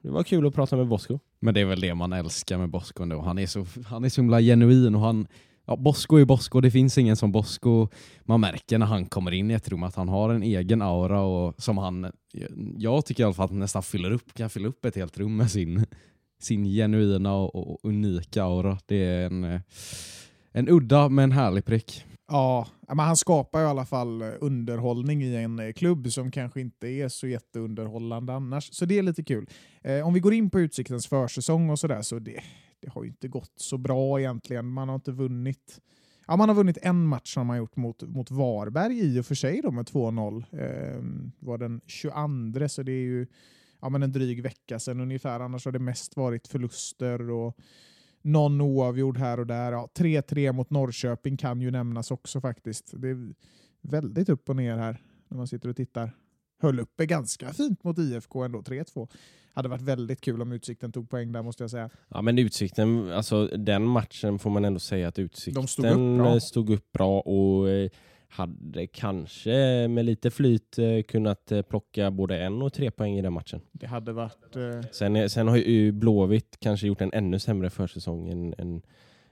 det 0.02 0.10
var 0.10 0.22
kul 0.22 0.46
att 0.46 0.54
prata 0.54 0.76
med 0.76 0.86
Bosko. 0.86 1.18
Men 1.40 1.54
det 1.54 1.60
är 1.60 1.64
väl 1.64 1.80
det 1.80 1.94
man 1.94 2.12
älskar 2.12 2.58
med 2.58 2.70
Bosko 2.70 3.02
ändå. 3.02 3.20
Han 3.20 3.38
är 3.38 3.46
så, 3.46 3.66
han 3.86 4.04
är 4.04 4.08
så 4.08 4.20
himla 4.20 4.40
genuin 4.40 4.94
och 4.94 5.00
han, 5.00 5.26
ja, 5.66 5.76
Bosko 5.76 6.16
är 6.16 6.24
Bosko, 6.24 6.60
det 6.60 6.70
finns 6.70 6.98
ingen 6.98 7.16
som 7.16 7.32
Bosko. 7.32 7.88
Man 8.22 8.40
märker 8.40 8.78
när 8.78 8.86
han 8.86 9.06
kommer 9.06 9.32
in 9.32 9.50
i 9.50 9.54
ett 9.54 9.68
rum 9.68 9.82
att 9.82 9.94
han 9.94 10.08
har 10.08 10.30
en 10.30 10.42
egen 10.42 10.82
aura 10.82 11.20
och 11.20 11.62
som 11.62 11.78
han, 11.78 12.12
jag 12.76 13.04
tycker 13.04 13.22
i 13.22 13.24
alla 13.24 13.34
fall 13.34 13.44
att 13.44 13.50
han 13.50 13.60
nästan 13.60 13.82
fyller 13.82 14.10
upp, 14.10 14.34
kan 14.34 14.50
fylla 14.50 14.68
upp 14.68 14.84
ett 14.84 14.96
helt 14.96 15.18
rum 15.18 15.36
med 15.36 15.50
sin, 15.50 15.86
sin 16.40 16.64
genuina 16.64 17.34
och, 17.34 17.56
och 17.56 17.78
unika 17.82 18.42
aura. 18.42 18.78
Det 18.86 19.04
är 19.04 19.26
en, 19.26 19.60
en 20.52 20.68
udda 20.68 21.08
men 21.08 21.32
härlig 21.32 21.64
prick. 21.64 22.04
Ja, 22.32 22.66
men 22.86 22.98
han 22.98 23.16
skapar 23.16 23.60
i 23.60 23.64
alla 23.64 23.84
fall 23.84 24.22
eh, 24.22 24.28
underhållning 24.40 25.22
i 25.22 25.36
en 25.36 25.58
eh, 25.58 25.72
klubb 25.72 26.12
som 26.12 26.30
kanske 26.30 26.60
inte 26.60 26.88
är 26.88 27.08
så 27.08 27.26
jätteunderhållande 27.26 28.32
annars. 28.32 28.72
Så 28.72 28.84
det 28.84 28.98
är 28.98 29.02
lite 29.02 29.24
kul. 29.24 29.48
Eh, 29.82 30.06
om 30.06 30.14
vi 30.14 30.20
går 30.20 30.34
in 30.34 30.50
på 30.50 30.60
Utsiktens 30.60 31.06
försäsong 31.06 31.70
och 31.70 31.78
sådär 31.78 32.02
så 32.02 32.18
det, 32.18 32.40
det 32.80 32.88
har 32.88 33.02
ju 33.02 33.08
inte 33.08 33.28
gått 33.28 33.52
så 33.56 33.78
bra 33.78 34.20
egentligen. 34.20 34.66
Man 34.66 34.88
har 34.88 34.94
inte 34.94 35.12
vunnit 35.12 35.80
Ja, 36.26 36.36
man 36.36 36.48
har 36.48 36.56
vunnit 36.56 36.78
en 36.82 37.06
match 37.06 37.34
som 37.34 37.46
man 37.46 37.58
gjort 37.58 37.76
mot, 37.76 38.02
mot 38.02 38.30
Varberg 38.30 38.98
i 39.00 39.20
och 39.20 39.26
för 39.26 39.34
sig 39.34 39.60
då 39.62 39.70
med 39.70 39.86
2-0. 39.86 40.44
Eh, 40.52 41.02
var 41.38 41.58
den 41.58 41.80
22 41.86 42.68
så 42.68 42.82
det 42.82 42.92
är 42.92 43.02
ju 43.02 43.26
ja, 43.80 43.88
men 43.88 44.02
en 44.02 44.12
dryg 44.12 44.42
vecka 44.42 44.78
sedan 44.78 45.00
ungefär. 45.00 45.40
Annars 45.40 45.64
har 45.64 45.72
det 45.72 45.78
mest 45.78 46.16
varit 46.16 46.46
förluster 46.48 47.30
och 47.30 47.56
någon 48.22 48.60
oavgjord 48.60 49.18
här 49.18 49.40
och 49.40 49.46
där. 49.46 49.72
Ja, 49.72 49.88
3-3 49.94 50.52
mot 50.52 50.70
Norrköping 50.70 51.36
kan 51.36 51.60
ju 51.60 51.70
nämnas 51.70 52.10
också 52.10 52.40
faktiskt. 52.40 52.92
Det 52.96 53.08
är 53.08 53.34
väldigt 53.82 54.28
upp 54.28 54.48
och 54.48 54.56
ner 54.56 54.76
här 54.76 55.02
när 55.28 55.36
man 55.36 55.46
sitter 55.46 55.68
och 55.68 55.76
tittar. 55.76 56.12
Höll 56.62 56.80
uppe 56.80 57.06
ganska 57.06 57.52
fint 57.52 57.84
mot 57.84 57.98
IFK 57.98 58.42
ändå, 58.44 58.60
3-2. 58.60 59.08
Hade 59.54 59.68
varit 59.68 59.82
väldigt 59.82 60.20
kul 60.20 60.42
om 60.42 60.52
Utsikten 60.52 60.92
tog 60.92 61.10
poäng 61.10 61.32
där 61.32 61.42
måste 61.42 61.62
jag 61.62 61.70
säga. 61.70 61.90
Ja 62.08 62.22
men 62.22 62.38
Utsikten, 62.38 63.12
alltså 63.12 63.46
den 63.46 63.84
matchen 63.84 64.38
får 64.38 64.50
man 64.50 64.64
ändå 64.64 64.80
säga 64.80 65.08
att 65.08 65.18
Utsikten 65.18 65.66
stod 65.66 65.86
upp 65.86 66.18
bra. 66.18 66.40
stod 66.40 66.70
upp 66.70 66.92
bra 66.92 67.20
och 67.20 67.68
eh, 67.70 67.90
hade 68.30 68.86
kanske 68.86 69.88
med 69.88 70.04
lite 70.04 70.30
flyt 70.30 70.78
eh, 70.78 71.02
kunnat 71.02 71.52
eh, 71.52 71.62
plocka 71.62 72.10
både 72.10 72.38
en 72.38 72.62
och 72.62 72.72
tre 72.72 72.90
poäng 72.90 73.18
i 73.18 73.22
den 73.22 73.32
matchen. 73.32 73.60
Det 73.72 73.86
hade 73.86 74.12
varit... 74.12 74.56
Eh, 74.56 74.90
Sen, 74.92 75.30
sen 75.30 75.48
har 75.48 75.56
ju 75.56 75.92
Blåvitt 75.92 76.56
kanske 76.60 76.86
gjort 76.86 77.00
en 77.00 77.12
ännu 77.12 77.38
sämre 77.38 77.70
försäsong 77.70 78.28
än, 78.28 78.54
än, 78.58 78.82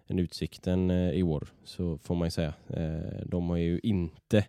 än 0.06 0.18
Utsikten 0.18 0.90
i 0.90 1.22
år, 1.22 1.48
så 1.64 1.98
får 1.98 2.14
man 2.14 2.26
ju 2.26 2.30
säga. 2.30 2.54
De 3.24 3.50
har 3.50 3.56
ju 3.56 3.80
inte 3.82 4.44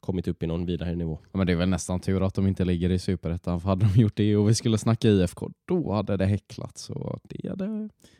kommit 0.00 0.28
upp 0.28 0.42
i 0.42 0.46
någon 0.46 0.66
vidare 0.66 0.94
nivå. 0.94 1.18
Ja, 1.32 1.38
men 1.38 1.46
det 1.46 1.52
är 1.52 1.56
väl 1.56 1.68
nästan 1.68 2.00
tur 2.00 2.26
att 2.26 2.34
de 2.34 2.46
inte 2.46 2.64
ligger 2.64 2.90
i 2.90 2.98
Superettan, 2.98 3.60
för 3.60 3.68
hade 3.68 3.86
de 3.94 4.00
gjort 4.00 4.16
det 4.16 4.36
och 4.36 4.48
vi 4.48 4.54
skulle 4.54 4.78
snacka 4.78 5.08
IFK, 5.08 5.50
då 5.64 5.92
hade 5.92 6.16
det 6.16 6.26
häcklat. 6.26 6.78
Så 6.78 7.18
det 7.22 7.48
hade, 7.48 7.66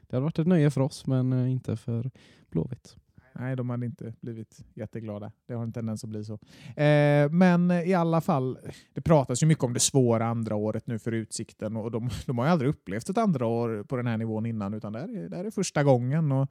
det 0.00 0.16
hade 0.16 0.25
varit 0.25 0.38
ett 0.38 0.46
nöje 0.46 0.70
för 0.70 0.80
oss, 0.80 1.06
men 1.06 1.49
inte 1.49 1.76
för 1.76 2.11
Blåvitt. 2.50 2.96
Nej, 3.38 3.56
de 3.56 3.70
hade 3.70 3.86
inte 3.86 4.14
blivit 4.20 4.64
jätteglada. 4.74 5.32
Det 5.46 5.54
har 5.54 5.62
en 5.62 5.72
tendens 5.72 6.04
att 6.04 6.10
bli 6.10 6.24
så. 6.24 6.38
Eh, 6.82 7.30
men 7.30 7.70
i 7.70 7.94
alla 7.94 8.20
fall, 8.20 8.58
det 8.92 9.00
pratas 9.00 9.42
ju 9.42 9.46
mycket 9.46 9.64
om 9.64 9.74
det 9.74 9.80
svåra 9.80 10.26
andra 10.26 10.56
året 10.56 10.86
nu 10.86 10.98
för 10.98 11.12
Utsikten 11.12 11.76
och 11.76 11.90
de, 11.90 12.10
de 12.26 12.38
har 12.38 12.44
ju 12.46 12.50
aldrig 12.50 12.70
upplevt 12.70 13.08
ett 13.08 13.18
andra 13.18 13.46
år 13.46 13.84
på 13.88 13.96
den 13.96 14.06
här 14.06 14.16
nivån 14.16 14.46
innan 14.46 14.74
utan 14.74 14.92
det 14.92 14.98
här 14.98 15.08
är, 15.08 15.28
det 15.28 15.36
här 15.36 15.44
är 15.44 15.50
första 15.50 15.84
gången. 15.84 16.32
Och 16.32 16.50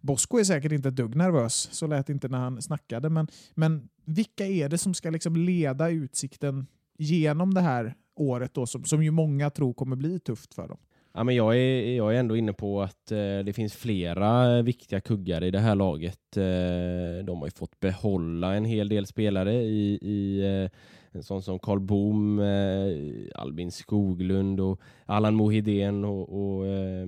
Bosko 0.00 0.38
är 0.38 0.44
säkert 0.44 0.72
inte 0.72 0.88
ett 0.88 0.96
dugg 0.96 1.16
nervös, 1.16 1.68
så 1.72 1.86
lät 1.86 2.06
det 2.06 2.12
inte 2.12 2.28
när 2.28 2.38
han 2.38 2.62
snackade. 2.62 3.10
Men, 3.10 3.28
men 3.54 3.88
vilka 4.04 4.46
är 4.46 4.68
det 4.68 4.78
som 4.78 4.94
ska 4.94 5.10
liksom 5.10 5.36
leda 5.36 5.90
Utsikten 5.90 6.66
genom 6.98 7.54
det 7.54 7.60
här 7.60 7.94
året 8.14 8.54
då, 8.54 8.66
som, 8.66 8.84
som 8.84 9.02
ju 9.02 9.10
många 9.10 9.50
tror 9.50 9.74
kommer 9.74 9.96
bli 9.96 10.20
tufft 10.20 10.54
för 10.54 10.68
dem? 10.68 10.78
Ja, 11.18 11.24
men 11.24 11.34
jag, 11.34 11.56
är, 11.56 11.96
jag 11.96 12.14
är 12.14 12.18
ändå 12.18 12.36
inne 12.36 12.52
på 12.52 12.82
att 12.82 13.12
eh, 13.12 13.38
det 13.44 13.52
finns 13.54 13.74
flera 13.74 14.62
viktiga 14.62 15.00
kuggar 15.00 15.44
i 15.44 15.50
det 15.50 15.58
här 15.58 15.74
laget. 15.74 16.36
Eh, 16.36 17.24
de 17.24 17.38
har 17.38 17.46
ju 17.46 17.50
fått 17.50 17.80
behålla 17.80 18.54
en 18.54 18.64
hel 18.64 18.88
del 18.88 19.06
spelare 19.06 19.54
i, 19.54 19.98
i 20.02 20.40
eh, 20.40 20.70
en 21.10 21.22
sån 21.22 21.42
som 21.42 21.58
Karl 21.58 21.80
Boom, 21.80 22.38
eh, 22.38 23.40
Albin 23.40 23.72
Skoglund 23.72 24.60
och 24.60 24.80
Allan 25.06 25.34
Mohidén 25.34 26.04
och, 26.04 26.56
och 26.56 26.66
eh, 26.66 27.06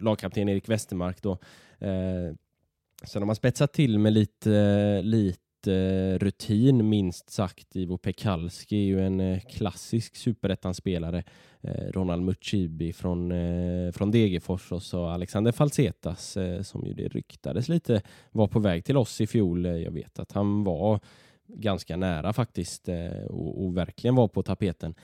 lagkapten 0.00 0.48
Erik 0.48 0.68
Westermark. 0.68 1.22
Då. 1.22 1.32
Eh, 1.78 2.34
sen 3.04 3.22
har 3.22 3.26
man 3.26 3.36
spetsat 3.36 3.72
till 3.72 3.98
med 3.98 4.12
lite, 4.12 5.02
lite 5.02 5.49
Eh, 5.66 6.18
rutin 6.18 6.88
minst 6.88 7.30
sagt. 7.30 7.76
Ivo 7.76 7.98
Pekalski 7.98 8.76
är 8.76 8.86
ju 8.86 9.06
en 9.06 9.20
eh, 9.20 9.40
klassisk 9.40 10.16
superettan-spelare. 10.16 11.24
Eh, 11.60 11.92
Ronald 11.92 12.22
Mucibi 12.22 12.92
från, 12.92 13.32
från 13.92 14.10
Degerfors 14.10 14.72
och 14.72 14.82
så 14.82 15.06
Alexander 15.06 15.52
Falsetas 15.52 16.38
som 16.62 16.86
ju 16.86 16.94
det 16.94 17.08
ryktades 17.08 17.68
lite 17.68 18.02
var 18.30 18.46
på 18.46 18.58
väg 18.58 18.84
till 18.84 18.96
oss 18.96 19.20
i 19.20 19.26
fjol. 19.26 19.64
Jag 19.64 19.90
vet 19.90 20.18
att 20.18 20.32
han 20.32 20.64
var 20.64 21.00
ganska 21.46 21.96
nära 21.96 22.32
faktiskt 22.32 22.88
och, 23.28 23.64
och 23.64 23.76
verkligen 23.76 24.14
var 24.14 24.28
på 24.28 24.42
tapeten. 24.42 24.94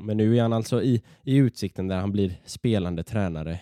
Men 0.00 0.16
nu 0.16 0.38
är 0.38 0.42
han 0.42 0.52
alltså 0.52 0.82
i, 0.82 1.02
i 1.22 1.36
utsikten 1.36 1.88
där 1.88 1.96
han 1.96 2.12
blir 2.12 2.32
spelande 2.44 3.02
tränare. 3.02 3.60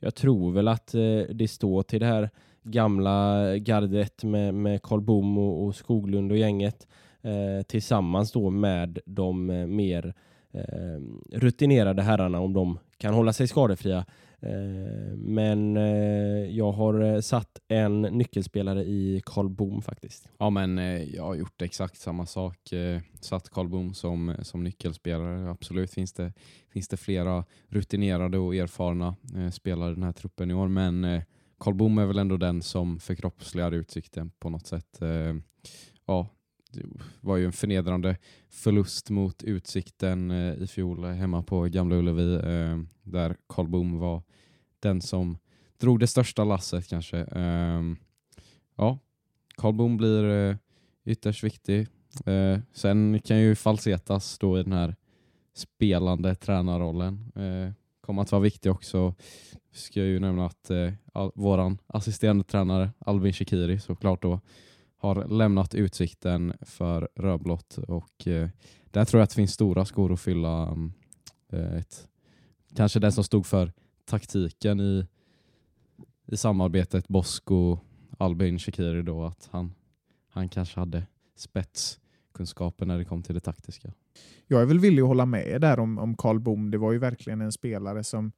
Jag 0.00 0.14
tror 0.14 0.52
väl 0.52 0.68
att 0.68 0.94
det 1.30 1.50
står 1.50 1.82
till 1.82 2.00
det 2.00 2.06
här 2.06 2.30
gamla 2.62 3.56
gardet 3.56 4.24
med, 4.24 4.54
med 4.54 4.82
Karl 4.82 5.00
Bom 5.00 5.38
och, 5.38 5.64
och 5.64 5.74
Skoglund 5.74 6.32
och 6.32 6.38
gänget 6.38 6.86
eh, 7.22 7.62
tillsammans 7.66 8.32
då 8.32 8.50
med 8.50 8.98
de 9.06 9.50
eh, 9.50 9.66
mer 9.66 10.14
eh, 10.52 11.00
rutinerade 11.32 12.02
herrarna 12.02 12.40
om 12.40 12.52
de 12.52 12.78
kan 12.98 13.14
hålla 13.14 13.32
sig 13.32 13.48
skadefria. 13.48 14.04
Eh, 14.42 15.16
men 15.16 15.76
eh, 15.76 16.56
jag 16.56 16.72
har 16.72 17.00
eh, 17.00 17.20
satt 17.20 17.60
en 17.68 18.02
nyckelspelare 18.02 18.84
i 18.84 19.22
Karl 19.26 19.48
Bom 19.48 19.82
faktiskt. 19.82 20.28
Ja, 20.38 20.50
men 20.50 20.78
jag 21.12 21.24
har 21.24 21.34
gjort 21.34 21.62
exakt 21.62 21.96
samma 21.96 22.26
sak. 22.26 22.58
Satt 23.20 23.48
Karl 23.48 23.68
Boom 23.68 23.94
som, 23.94 24.34
som 24.42 24.64
nyckelspelare. 24.64 25.50
Absolut 25.50 25.90
finns 25.90 26.12
det, 26.12 26.32
finns 26.72 26.88
det 26.88 26.96
flera 26.96 27.44
rutinerade 27.68 28.38
och 28.38 28.54
erfarna 28.54 29.16
spelare 29.52 29.90
i 29.90 29.94
den 29.94 30.02
här 30.02 30.12
truppen 30.12 30.50
i 30.50 30.54
år, 30.54 30.68
men 30.68 31.22
Karl 31.60 31.74
Boom 31.74 31.98
är 31.98 32.06
väl 32.06 32.18
ändå 32.18 32.36
den 32.36 32.62
som 32.62 33.00
förkroppsligar 33.00 33.72
utsikten 33.72 34.30
på 34.38 34.50
något 34.50 34.66
sätt. 34.66 35.02
Eh, 35.02 35.34
ja, 36.06 36.28
det 36.72 36.82
var 37.20 37.36
ju 37.36 37.46
en 37.46 37.52
förnedrande 37.52 38.16
förlust 38.48 39.10
mot 39.10 39.42
Utsikten 39.42 40.30
eh, 40.30 40.62
i 40.62 40.66
fjol 40.66 41.04
hemma 41.04 41.42
på 41.42 41.62
Gamla 41.62 41.96
Ullevi 41.96 42.34
eh, 42.34 42.78
där 43.02 43.36
Karl 43.46 43.68
Boom 43.68 43.98
var 43.98 44.22
den 44.80 45.00
som 45.00 45.38
drog 45.78 46.00
det 46.00 46.06
största 46.06 46.44
lasset 46.44 46.88
kanske. 46.88 47.18
Eh, 47.18 47.82
ja, 48.76 48.98
Karl 49.56 49.74
Boom 49.74 49.96
blir 49.96 50.24
eh, 50.24 50.56
ytterst 51.04 51.44
viktig. 51.44 51.88
Eh, 52.26 52.58
sen 52.72 53.20
kan 53.24 53.38
ju 53.38 53.54
Falsetas 53.54 54.38
då 54.38 54.58
i 54.58 54.62
den 54.62 54.72
här 54.72 54.96
spelande 55.54 56.34
tränarrollen 56.34 57.32
eh, 57.34 57.72
Kommer 58.00 58.22
att 58.22 58.32
vara 58.32 58.42
viktig 58.42 58.72
också. 58.72 59.14
Ska 59.72 60.00
jag 60.00 60.08
ju 60.08 60.20
nämna 60.20 60.46
att 60.46 60.70
eh, 60.70 60.92
all, 61.12 61.32
våran 61.34 61.78
assisterande 61.86 62.44
tränare 62.44 62.90
Albin 62.98 63.32
Shikiri 63.32 63.80
såklart 63.80 64.22
då 64.22 64.40
har 64.96 65.28
lämnat 65.28 65.74
utsikten 65.74 66.52
för 66.60 67.08
rödblått 67.14 67.78
och 67.78 68.26
eh, 68.26 68.48
där 68.90 69.04
tror 69.04 69.20
jag 69.20 69.24
att 69.24 69.30
det 69.30 69.36
finns 69.36 69.52
stora 69.52 69.84
skor 69.84 70.12
att 70.12 70.20
fylla. 70.20 70.62
Mm, 70.62 70.92
eh, 71.48 71.76
ett, 71.76 72.08
kanske 72.74 73.00
den 73.00 73.12
som 73.12 73.24
stod 73.24 73.46
för 73.46 73.72
taktiken 74.04 74.80
i, 74.80 75.06
i 76.26 76.36
samarbetet 76.36 77.08
Bosko 77.08 77.78
Albin 78.18 78.58
Shikiri 78.58 79.02
då 79.02 79.24
att 79.24 79.48
han, 79.52 79.74
han 80.28 80.48
kanske 80.48 80.80
hade 80.80 81.06
spetskunskaper 81.36 82.86
när 82.86 82.98
det 82.98 83.04
kom 83.04 83.22
till 83.22 83.34
det 83.34 83.40
taktiska. 83.40 83.92
Jag 84.46 84.62
är 84.62 84.66
väl 84.66 84.78
villig 84.78 85.02
att 85.02 85.08
hålla 85.08 85.26
med 85.26 85.60
där 85.60 85.78
om, 85.78 85.98
om 85.98 86.16
Karl 86.16 86.38
Boom. 86.38 86.70
Det 86.70 86.78
var 86.78 86.92
ju 86.92 86.98
verkligen 86.98 87.40
en 87.40 87.52
spelare 87.52 88.04
som 88.04 88.32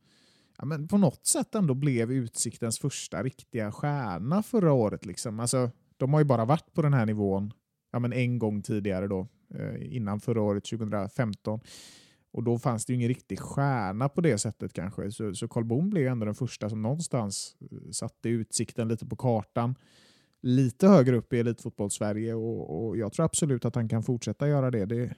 ja, 0.59 0.65
men 0.65 0.89
på 0.89 0.99
något 0.99 1.27
sätt 1.27 1.55
ändå 1.55 1.75
blev 1.75 2.13
Utsiktens 2.13 2.79
första 2.79 3.23
riktiga 3.23 3.73
stjärna 3.73 4.43
förra 4.43 4.73
året. 4.73 5.07
Liksom. 5.07 5.41
Alltså, 5.41 5.71
de 5.97 6.13
har 6.13 6.21
ju 6.21 6.25
bara 6.25 6.45
varit 6.45 6.75
på 6.75 6.83
den 6.83 6.95
här 6.95 7.07
nivån 7.07 7.53
ja, 7.93 7.99
men 7.99 8.13
en 8.13 8.39
gång 8.39 8.63
tidigare 8.63 9.07
då, 9.07 9.29
eh, 9.55 9.97
innan 9.97 10.21
förra 10.21 10.43
året, 10.43 10.65
2015. 10.65 11.61
Och 12.33 12.43
då 12.43 12.59
fanns 12.59 12.87
det 12.87 12.93
ju 12.93 12.97
ingen 12.97 13.09
riktig 13.09 13.41
stjärna 13.41 14.09
på 14.09 14.21
det 14.21 14.39
sättet 14.39 14.73
kanske. 14.73 15.11
Så, 15.11 15.35
så 15.35 15.49
Karl 15.49 15.65
Boom 15.65 15.91
blev 15.91 16.07
ändå 16.07 16.27
den 16.27 16.35
första 16.35 16.69
som 16.69 16.83
någonstans 16.83 17.57
eh, 17.61 17.91
satte 17.91 18.29
Utsikten 18.29 18.89
lite 18.89 19.07
på 19.07 19.17
kartan. 19.17 19.75
Lite 20.43 20.89
högre 20.89 21.17
upp 21.17 21.33
i 21.33 21.41
elitfotboll-Sverige 21.41 22.35
och, 22.35 22.87
och 22.87 22.97
jag 22.97 23.13
tror 23.13 23.25
absolut 23.25 23.65
att 23.65 23.75
han 23.75 23.89
kan 23.89 24.03
fortsätta 24.03 24.49
göra 24.49 24.71
det. 24.71 24.87
Det, 24.87 25.15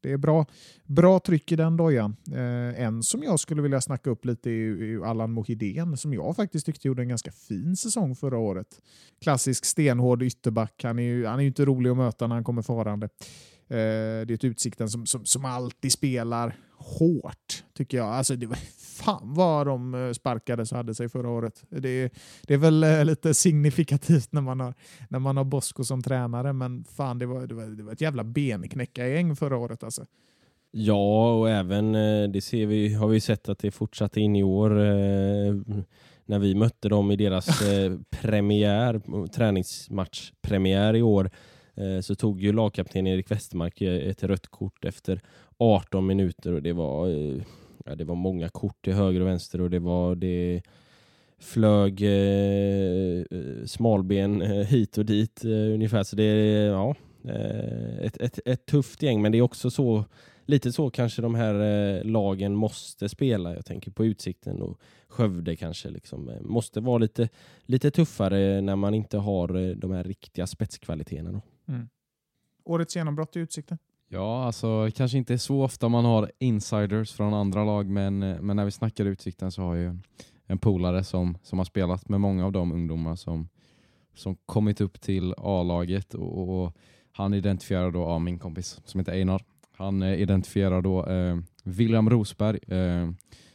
det 0.00 0.12
är 0.12 0.16
bra, 0.16 0.46
bra 0.84 1.18
tryck 1.18 1.52
i 1.52 1.56
den 1.56 1.76
dojan. 1.76 2.16
Eh, 2.32 2.82
en 2.82 3.02
som 3.02 3.22
jag 3.22 3.40
skulle 3.40 3.62
vilja 3.62 3.80
snacka 3.80 4.10
upp 4.10 4.24
lite 4.24 4.50
är 4.50 4.54
ju- 4.54 4.80
är 4.82 4.86
ju 4.86 5.04
Allan 5.04 5.32
Mohidén 5.32 5.96
som 5.96 6.12
jag 6.14 6.36
faktiskt 6.36 6.66
tyckte 6.66 6.88
gjorde 6.88 7.02
en 7.02 7.08
ganska 7.08 7.32
fin 7.32 7.76
säsong 7.76 8.14
förra 8.16 8.38
året. 8.38 8.80
Klassisk 9.22 9.64
stenhård 9.64 10.22
ytterback. 10.22 10.80
Han 10.84 10.98
är 10.98 11.02
ju, 11.02 11.26
han 11.26 11.38
är 11.38 11.42
ju 11.42 11.48
inte 11.48 11.64
rolig 11.64 11.90
att 11.90 11.96
möta 11.96 12.26
när 12.26 12.34
han 12.34 12.44
kommer 12.44 12.62
farande 12.62 13.08
det 13.68 13.76
är 14.30 14.32
ett 14.32 14.44
Utsikten 14.44 14.88
som, 14.88 15.06
som, 15.06 15.24
som 15.24 15.44
alltid 15.44 15.92
spelar 15.92 16.56
hårt, 16.78 17.64
tycker 17.74 17.98
jag. 17.98 18.06
Alltså, 18.06 18.36
det 18.36 18.46
var, 18.46 18.58
fan 18.78 19.34
vad 19.34 19.66
de 19.66 19.94
eh, 19.94 20.12
sparkades 20.12 20.72
och 20.72 20.76
hade 20.76 20.94
sig 20.94 21.08
förra 21.08 21.30
året. 21.30 21.64
Det, 21.68 22.12
det 22.46 22.54
är 22.54 22.58
väl 22.58 22.84
eh, 22.84 23.04
lite 23.04 23.34
signifikativt 23.34 24.32
när 24.32 24.40
man 24.40 24.60
har, 24.60 24.74
när 25.08 25.18
man 25.18 25.36
har 25.36 25.44
Bosko 25.44 25.84
som 25.84 26.02
tränare, 26.02 26.52
men 26.52 26.84
fan, 26.84 27.18
det 27.18 27.26
var, 27.26 27.46
det 27.46 27.54
var, 27.54 27.64
det 27.66 27.82
var 27.82 27.92
ett 27.92 28.00
jävla 28.00 28.24
benknäckargäng 28.24 29.36
förra 29.36 29.56
året. 29.56 29.82
Alltså. 29.82 30.06
Ja, 30.70 31.32
och 31.32 31.50
även 31.50 31.94
eh, 31.94 32.28
det 32.28 32.40
ser 32.40 32.66
vi, 32.66 32.94
har 32.94 33.08
vi 33.08 33.20
sett 33.20 33.48
att 33.48 33.58
det 33.58 33.70
fortsatte 33.70 34.20
in 34.20 34.36
i 34.36 34.42
år 34.42 34.70
eh, 34.70 35.54
när 36.24 36.38
vi 36.38 36.54
mötte 36.54 36.88
dem 36.88 37.10
i 37.10 37.16
deras 37.16 37.62
eh, 37.72 37.98
premiär, 38.10 39.00
träningsmatchpremiär 39.28 40.96
i 40.96 41.02
år 41.02 41.24
eh, 41.24 41.30
Eh, 41.76 42.00
så 42.00 42.14
tog 42.14 42.40
ju 42.40 42.52
lagkapten 42.52 43.06
Erik 43.06 43.30
Westermark 43.30 43.80
eh, 43.80 44.08
ett 44.08 44.22
rött 44.22 44.46
kort 44.46 44.84
efter 44.84 45.20
18 45.58 46.06
minuter 46.06 46.52
och 46.52 46.62
det 46.62 46.72
var, 46.72 47.08
eh, 47.08 47.42
ja, 47.84 47.94
det 47.94 48.04
var 48.04 48.14
många 48.14 48.48
kort 48.48 48.84
till 48.84 48.92
höger 48.92 49.20
och 49.20 49.26
vänster 49.26 49.60
och 49.60 49.70
det 49.70 49.78
var 49.78 50.14
det 50.14 50.62
flög 51.38 52.02
eh, 52.02 53.24
smalben 53.66 54.40
hit 54.40 54.98
och 54.98 55.04
dit 55.04 55.44
ungefär. 55.44 56.02
Så 56.02 56.16
det 56.16 56.22
är 56.22 56.70
ja, 56.70 56.94
ett, 58.00 58.16
ett, 58.16 58.40
ett 58.44 58.66
tufft 58.66 59.02
gäng 59.02 59.22
men 59.22 59.32
det 59.32 59.38
är 59.38 59.42
också 59.42 59.70
så 59.70 60.04
lite 60.46 60.72
så 60.72 60.90
kanske 60.90 61.22
de 61.22 61.34
här 61.34 61.54
eh, 61.54 62.04
lagen 62.04 62.54
måste 62.54 63.08
spela. 63.08 63.54
Jag 63.54 63.66
tänker 63.66 63.90
på 63.90 64.04
Utsikten 64.04 64.62
och 64.62 64.80
Skövde 65.08 65.56
kanske. 65.56 65.90
Liksom. 65.90 66.30
Måste 66.40 66.80
vara 66.80 66.98
lite, 66.98 67.28
lite 67.66 67.90
tuffare 67.90 68.60
när 68.60 68.76
man 68.76 68.94
inte 68.94 69.18
har 69.18 69.74
de 69.74 69.90
här 69.90 70.04
riktiga 70.04 70.46
spetskvaliteterna. 70.46 71.32
Då. 71.32 71.40
Mm. 71.68 71.88
Årets 72.64 72.96
genombrott 72.96 73.36
i 73.36 73.38
Utsikten? 73.38 73.78
Ja, 74.08 74.44
alltså 74.44 74.90
kanske 74.94 75.18
inte 75.18 75.38
så 75.38 75.62
ofta 75.62 75.88
man 75.88 76.04
har 76.04 76.32
insiders 76.38 77.12
från 77.12 77.34
andra 77.34 77.64
lag, 77.64 77.86
men, 77.86 78.18
men 78.18 78.56
när 78.56 78.64
vi 78.64 78.70
snackar 78.70 79.04
Utsikten 79.04 79.52
så 79.52 79.62
har 79.62 79.74
jag 79.74 79.94
ju 79.94 79.98
en 80.46 80.58
polare 80.58 81.04
som, 81.04 81.38
som 81.42 81.58
har 81.58 81.64
spelat 81.64 82.08
med 82.08 82.20
många 82.20 82.46
av 82.46 82.52
de 82.52 82.72
ungdomar 82.72 83.16
som, 83.16 83.48
som 84.14 84.36
kommit 84.36 84.80
upp 84.80 85.00
till 85.00 85.34
A-laget 85.38 86.14
och, 86.14 86.62
och, 86.62 86.76
han 87.12 87.34
identifierar 87.34 87.90
då 87.90 88.00
ja, 88.00 88.18
min 88.18 88.38
kompis 88.38 88.80
som 88.84 89.00
heter 89.00 89.12
Einar 89.12 89.42
han 89.76 90.02
eh, 90.02 90.20
identifierar 90.20 90.82
då 90.82 91.06
eh, 91.06 91.38
William 91.62 92.10
Rosberg 92.10 92.58
eh, 92.66 93.10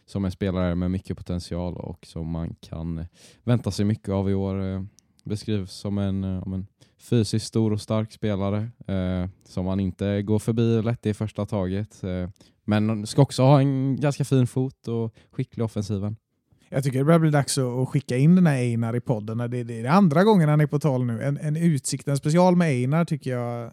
som 0.05 0.25
en 0.25 0.31
spelare 0.31 0.75
med 0.75 0.91
mycket 0.91 1.17
potential 1.17 1.77
och 1.77 2.05
som 2.05 2.27
man 2.27 2.55
kan 2.59 3.05
vänta 3.43 3.71
sig 3.71 3.85
mycket 3.85 4.09
av 4.09 4.29
i 4.29 4.33
år. 4.33 4.63
Eh, 4.63 4.83
beskrivs 5.23 5.71
som 5.71 5.97
en, 5.97 6.23
eh, 6.23 6.43
en 6.45 6.67
fysiskt 7.01 7.47
stor 7.47 7.73
och 7.73 7.81
stark 7.81 8.11
spelare 8.11 8.69
eh, 8.87 9.29
som 9.43 9.65
man 9.65 9.79
inte 9.79 10.21
går 10.21 10.39
förbi 10.39 10.81
lätt 10.81 11.05
i 11.05 11.13
första 11.13 11.45
taget. 11.45 12.03
Eh, 12.03 12.29
men 12.65 13.07
ska 13.07 13.21
också 13.21 13.43
ha 13.43 13.59
en 13.59 13.95
ganska 13.95 14.25
fin 14.25 14.47
fot 14.47 14.87
och 14.87 15.15
skicklig 15.31 15.65
offensiven. 15.65 16.15
Jag 16.69 16.83
tycker 16.83 16.99
det 16.99 17.05
börjar 17.05 17.19
bli 17.19 17.29
dags 17.29 17.57
att 17.57 17.89
skicka 17.89 18.17
in 18.17 18.35
den 18.35 18.47
här 18.47 18.55
Einar 18.55 18.95
i 18.95 19.01
podden. 19.01 19.37
Det 19.37 19.57
är, 19.57 19.63
det 19.63 19.79
är 19.79 19.85
andra 19.85 20.23
gången 20.23 20.49
han 20.49 20.61
är 20.61 20.67
på 20.67 20.79
tal 20.79 21.05
nu. 21.05 21.23
En, 21.23 21.37
en 21.37 21.57
Utsikten 21.57 22.17
special 22.17 22.55
med 22.55 22.67
Einar 22.67 23.05
tycker 23.05 23.31
jag 23.31 23.71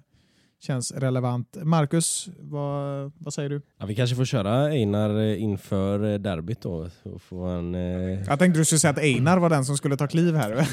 känns 0.60 0.92
relevant. 0.92 1.56
Marcus, 1.62 2.28
vad, 2.38 3.12
vad 3.18 3.34
säger 3.34 3.48
du? 3.48 3.62
Ja, 3.78 3.86
vi 3.86 3.94
kanske 3.94 4.16
får 4.16 4.24
köra 4.24 4.64
Einar 4.66 5.20
eh, 5.20 5.42
inför 5.42 6.12
eh, 6.12 6.18
derbyt 6.18 6.60
då. 6.60 6.90
Så 7.02 7.18
får 7.18 7.48
han, 7.48 7.74
eh... 7.74 7.80
Jag 8.26 8.38
tänkte 8.38 8.60
du 8.60 8.64
skulle 8.64 8.78
säga 8.78 8.90
att 8.90 8.98
Einar 8.98 9.38
var 9.38 9.50
den 9.50 9.64
som 9.64 9.76
skulle 9.76 9.96
ta 9.96 10.06
kliv 10.06 10.34
här. 10.34 10.50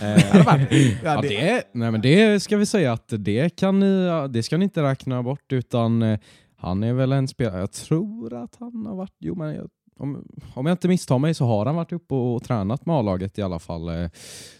ja, 1.04 1.20
det, 1.22 1.62
nej, 1.72 1.90
men 1.90 2.00
det 2.00 2.40
ska 2.42 2.56
vi 2.56 2.66
säga 2.66 2.92
att 2.92 3.12
det, 3.18 3.56
kan 3.56 3.80
ni, 3.80 4.28
det 4.30 4.42
ska 4.42 4.56
ni 4.56 4.64
inte 4.64 4.82
räkna 4.82 5.22
bort 5.22 5.52
utan 5.52 6.02
eh, 6.02 6.18
han 6.56 6.82
är 6.82 6.92
väl 6.92 7.12
en 7.12 7.28
spelare, 7.28 7.60
jag 7.60 7.72
tror 7.72 8.34
att 8.34 8.56
han 8.58 8.86
har 8.86 8.96
varit, 8.96 9.16
jo 9.18 9.34
men 9.34 9.54
jag 9.54 9.68
om, 9.98 10.28
om 10.54 10.66
jag 10.66 10.74
inte 10.74 10.88
misstar 10.88 11.18
mig 11.18 11.34
så 11.34 11.44
har 11.44 11.66
han 11.66 11.76
varit 11.76 11.92
uppe 11.92 12.14
och, 12.14 12.34
och 12.34 12.42
tränat 12.42 12.86
med 12.86 12.96
A-laget 12.96 13.38
i 13.38 13.42
alla 13.42 13.58
fall. 13.58 13.88
Eh, 13.88 14.10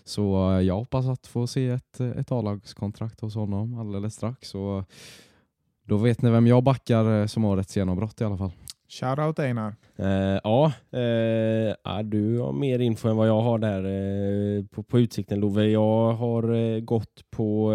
så 0.05 0.53
eh, 0.53 0.61
jag 0.61 0.75
hoppas 0.75 1.07
att 1.07 1.27
få 1.27 1.47
se 1.47 1.69
ett, 1.69 2.01
ett 2.01 2.33
A-lagskontrakt 2.33 3.21
hos 3.21 3.35
honom 3.35 3.79
alldeles 3.79 4.15
strax. 4.15 4.49
Så 4.49 4.85
då 5.87 5.97
vet 5.97 6.23
ni 6.23 6.31
vem 6.31 6.47
jag 6.47 6.63
backar 6.63 7.21
eh, 7.21 7.27
som 7.27 7.45
årets 7.45 7.77
genombrott 7.77 8.21
i 8.21 8.25
alla 8.25 8.39
fall. 8.39 8.53
Shoutout 8.89 9.39
Einar. 9.39 9.75
Eh, 9.97 10.41
ja, 10.45 10.73
eh, 10.91 12.03
du 12.05 12.39
har 12.39 12.53
mer 12.53 12.79
info 12.79 13.09
än 13.09 13.17
vad 13.17 13.29
jag 13.29 13.41
har 13.41 13.59
där 13.59 13.85
eh, 13.85 14.65
på, 14.65 14.83
på 14.83 15.01
Utsikten 15.01 15.41
Love. 15.41 15.67
Jag 15.67 16.13
har 16.13 16.81
gått 16.81 17.31
på 17.31 17.73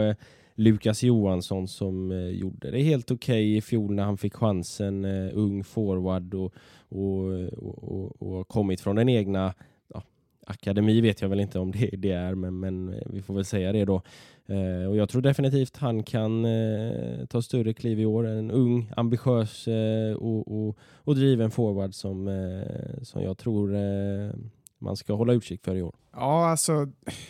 Lukas 0.55 1.03
Johansson 1.03 1.67
som 1.67 2.11
gjorde 2.33 2.71
det 2.71 2.81
helt 2.81 3.11
okej 3.11 3.33
okay 3.33 3.57
i 3.57 3.61
fjol 3.61 3.93
när 3.93 4.03
han 4.03 4.17
fick 4.17 4.33
chansen. 4.33 5.05
ung 5.33 5.63
forward 5.63 6.33
och 6.33 6.53
och, 6.93 7.49
och, 7.53 8.21
och 8.21 8.47
kommit 8.47 8.82
från 8.82 8.95
den 8.95 9.10
egna 9.10 9.53
ja, 9.93 10.03
akademi 10.47 11.01
vet 11.01 11.21
jag 11.21 11.29
väl 11.29 11.39
inte 11.39 11.60
om 11.60 11.71
det, 11.71 11.89
det 11.97 12.12
är, 12.12 12.36
men, 12.36 12.60
men 12.60 12.95
vi 13.06 13.21
får 13.21 13.34
väl 13.34 13.45
säga 13.45 13.71
det 13.71 13.86
då. 13.86 14.01
Eh, 14.45 14.89
och 14.89 14.97
jag 14.97 15.10
tror 15.10 15.21
definitivt 15.21 15.77
han 15.77 16.03
kan 16.03 16.45
eh, 16.45 17.25
ta 17.25 17.41
större 17.41 17.73
kliv 17.73 17.99
i 17.99 18.06
år. 18.06 18.27
En 18.27 18.51
ung, 18.51 18.91
ambitiös 18.97 19.67
eh, 19.67 20.13
och, 20.13 20.67
och, 20.67 20.77
och, 20.95 21.15
driven 21.15 21.51
forward 21.51 21.93
som, 21.93 22.27
eh, 22.27 23.03
som 23.03 23.21
jag 23.21 23.38
tror 23.38 23.75
eh, 23.75 24.32
man 24.79 24.97
ska 24.97 25.13
hålla 25.13 25.34
utkik 25.34 25.63
för 25.63 25.75
i 25.75 25.82
år. 25.82 25.95
Ja, 26.12 26.49
alltså 26.49 26.88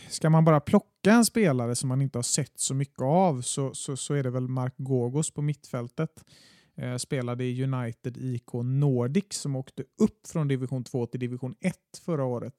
ska 0.08 0.30
man 0.30 0.44
bara 0.44 0.60
plocka 0.60 1.12
en 1.12 1.24
spelare 1.24 1.74
som 1.74 1.88
man 1.88 2.02
inte 2.02 2.18
har 2.18 2.22
sett 2.22 2.52
så 2.60 2.74
mycket 2.74 3.02
av 3.02 3.40
så, 3.42 3.74
så, 3.74 3.96
så 3.96 4.14
är 4.14 4.22
det 4.22 4.30
väl 4.30 4.48
Mark 4.48 4.74
Gogos 4.76 5.30
på 5.30 5.42
mittfältet. 5.42 6.24
Eh, 6.76 6.96
spelade 6.96 7.44
i 7.44 7.64
United 7.64 8.16
IK 8.16 8.52
Nordic 8.64 9.26
som 9.30 9.56
åkte 9.56 9.82
upp 9.82 10.26
från 10.26 10.48
division 10.48 10.84
2 10.84 11.06
till 11.06 11.20
division 11.20 11.54
1 11.60 11.76
förra 12.04 12.24
året. 12.24 12.54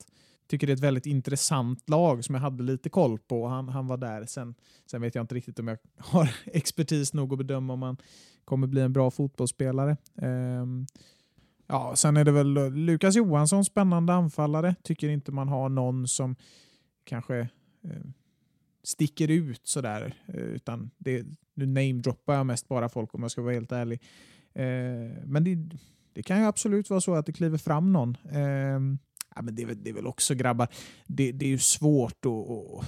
Tycker 0.47 0.67
det 0.67 0.73
är 0.73 0.75
ett 0.75 0.83
väldigt 0.83 1.05
intressant 1.05 1.89
lag 1.89 2.23
som 2.23 2.35
jag 2.35 2.41
hade 2.41 2.63
lite 2.63 2.89
koll 2.89 3.19
på. 3.19 3.47
Han, 3.47 3.69
han 3.69 3.87
var 3.87 3.97
där. 3.97 4.25
Sen, 4.25 4.55
sen 4.91 5.01
vet 5.01 5.15
jag 5.15 5.23
inte 5.23 5.35
riktigt 5.35 5.59
om 5.59 5.67
jag 5.67 5.77
har 5.97 6.29
expertis 6.45 7.13
nog 7.13 7.33
att 7.33 7.37
bedöma 7.37 7.73
om 7.73 7.81
han 7.81 7.97
kommer 8.45 8.67
bli 8.67 8.81
en 8.81 8.93
bra 8.93 9.11
fotbollsspelare. 9.11 9.97
Um, 10.13 10.87
ja, 11.67 11.95
sen 11.95 12.17
är 12.17 12.25
det 12.25 12.31
väl 12.31 12.53
Lukas 12.73 13.15
Johansson, 13.15 13.65
spännande 13.65 14.13
anfallare. 14.13 14.75
Tycker 14.83 15.09
inte 15.09 15.31
man 15.31 15.47
har 15.47 15.69
någon 15.69 16.07
som 16.07 16.35
kanske 17.03 17.39
eh, 17.83 18.01
sticker 18.85 19.31
ut 19.31 19.61
sådär. 19.63 20.13
Eh, 20.25 20.35
utan 20.35 20.91
det, 20.97 21.25
nu 21.53 21.65
namedroppar 21.65 22.35
jag 22.35 22.45
mest 22.45 22.67
bara 22.67 22.89
folk 22.89 23.13
om 23.13 23.21
jag 23.21 23.31
ska 23.31 23.41
vara 23.41 23.53
helt 23.53 23.71
ärlig. 23.71 24.01
Eh, 24.53 25.23
men 25.25 25.43
det, 25.43 25.77
det, 26.13 26.23
kan 26.23 26.39
ju 26.39 26.45
absolut 26.45 26.89
vara 26.89 27.01
så 27.01 27.15
att 27.15 27.25
det 27.25 27.33
kliver 27.33 27.57
fram 27.57 27.93
någon. 27.93 28.17
Eh, 28.31 28.97
ja, 29.35 29.41
men 29.41 29.55
det, 29.55 29.63
är, 29.63 29.75
det 29.75 29.89
är 29.89 29.93
väl 29.93 30.07
också 30.07 30.35
grabbar, 30.35 30.67
det, 31.07 31.31
det 31.31 31.45
är 31.45 31.49
ju 31.49 31.57
svårt 31.57 32.25
att, 32.25 32.49
att, 32.49 32.85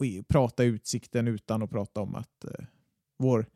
att, 0.00 0.28
prata 0.28 0.64
utsikten 0.64 1.28
utan 1.28 1.62
att 1.62 1.70
prata 1.70 2.00
om 2.00 2.14
att 2.14 2.44
vår 3.18 3.46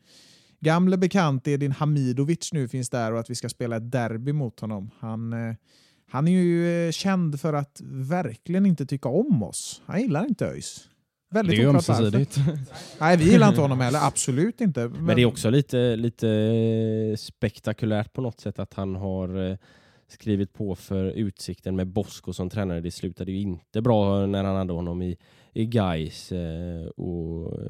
gamle 0.61 0.97
bekant 0.97 1.49
Edin 1.49 1.73
Hamidovic 1.73 2.53
nu 2.53 2.69
finns 2.69 2.91
där 2.91 3.13
och 3.13 3.21
att 3.21 3.31
vi 3.31 3.35
ska 3.35 3.49
spela 3.49 3.77
ett 3.77 3.93
derby 3.93 4.33
mot 4.33 4.61
honom. 4.61 4.91
Han, 4.99 5.35
han 6.11 6.29
är 6.29 6.33
ju 6.33 6.93
känd 6.93 7.41
för 7.41 7.53
att 7.53 7.81
verkligen 7.85 8.67
inte 8.67 8.87
tycka 8.87 9.09
om 9.09 9.43
oss. 9.43 9.83
Han 9.87 10.01
gillar 10.01 10.27
inte 10.27 10.47
ÖIS. 10.47 10.89
Väldigt 11.29 11.57
det 11.57 11.63
är 11.63 11.69
ömsesidigt. 11.69 12.37
Nej, 13.01 13.17
vi 13.17 13.31
gillar 13.31 13.49
inte 13.49 13.61
honom 13.61 13.81
heller. 13.81 14.07
Absolut 14.07 14.61
inte. 14.61 14.89
Men... 14.89 15.05
men, 15.05 15.17
det 15.17 15.23
är 15.23 15.27
också 15.27 15.51
lite, 15.51 15.97
lite 15.97 17.17
spektakulärt 17.19 18.13
på 18.13 18.21
något 18.21 18.41
sätt 18.41 18.59
att 18.59 18.75
han 18.75 18.97
har 18.97 19.51
eh, 19.51 19.57
skrivit 20.09 20.53
på 20.53 20.75
för 20.75 21.05
Utsikten 21.05 21.77
med 21.77 21.87
Bosko 21.87 22.33
som 22.33 22.51
tränare. 22.51 22.81
Det 22.81 22.91
slutade 22.91 23.33
ju 23.33 23.39
inte 23.41 23.83
bra 23.83 24.27
när 24.27 24.45
han 24.45 24.57
hade 24.57 24.73
honom 24.73 25.03
i, 25.03 25.17
i 25.53 25.67
Gais. 25.67 26.33
Eh, 26.33 26.91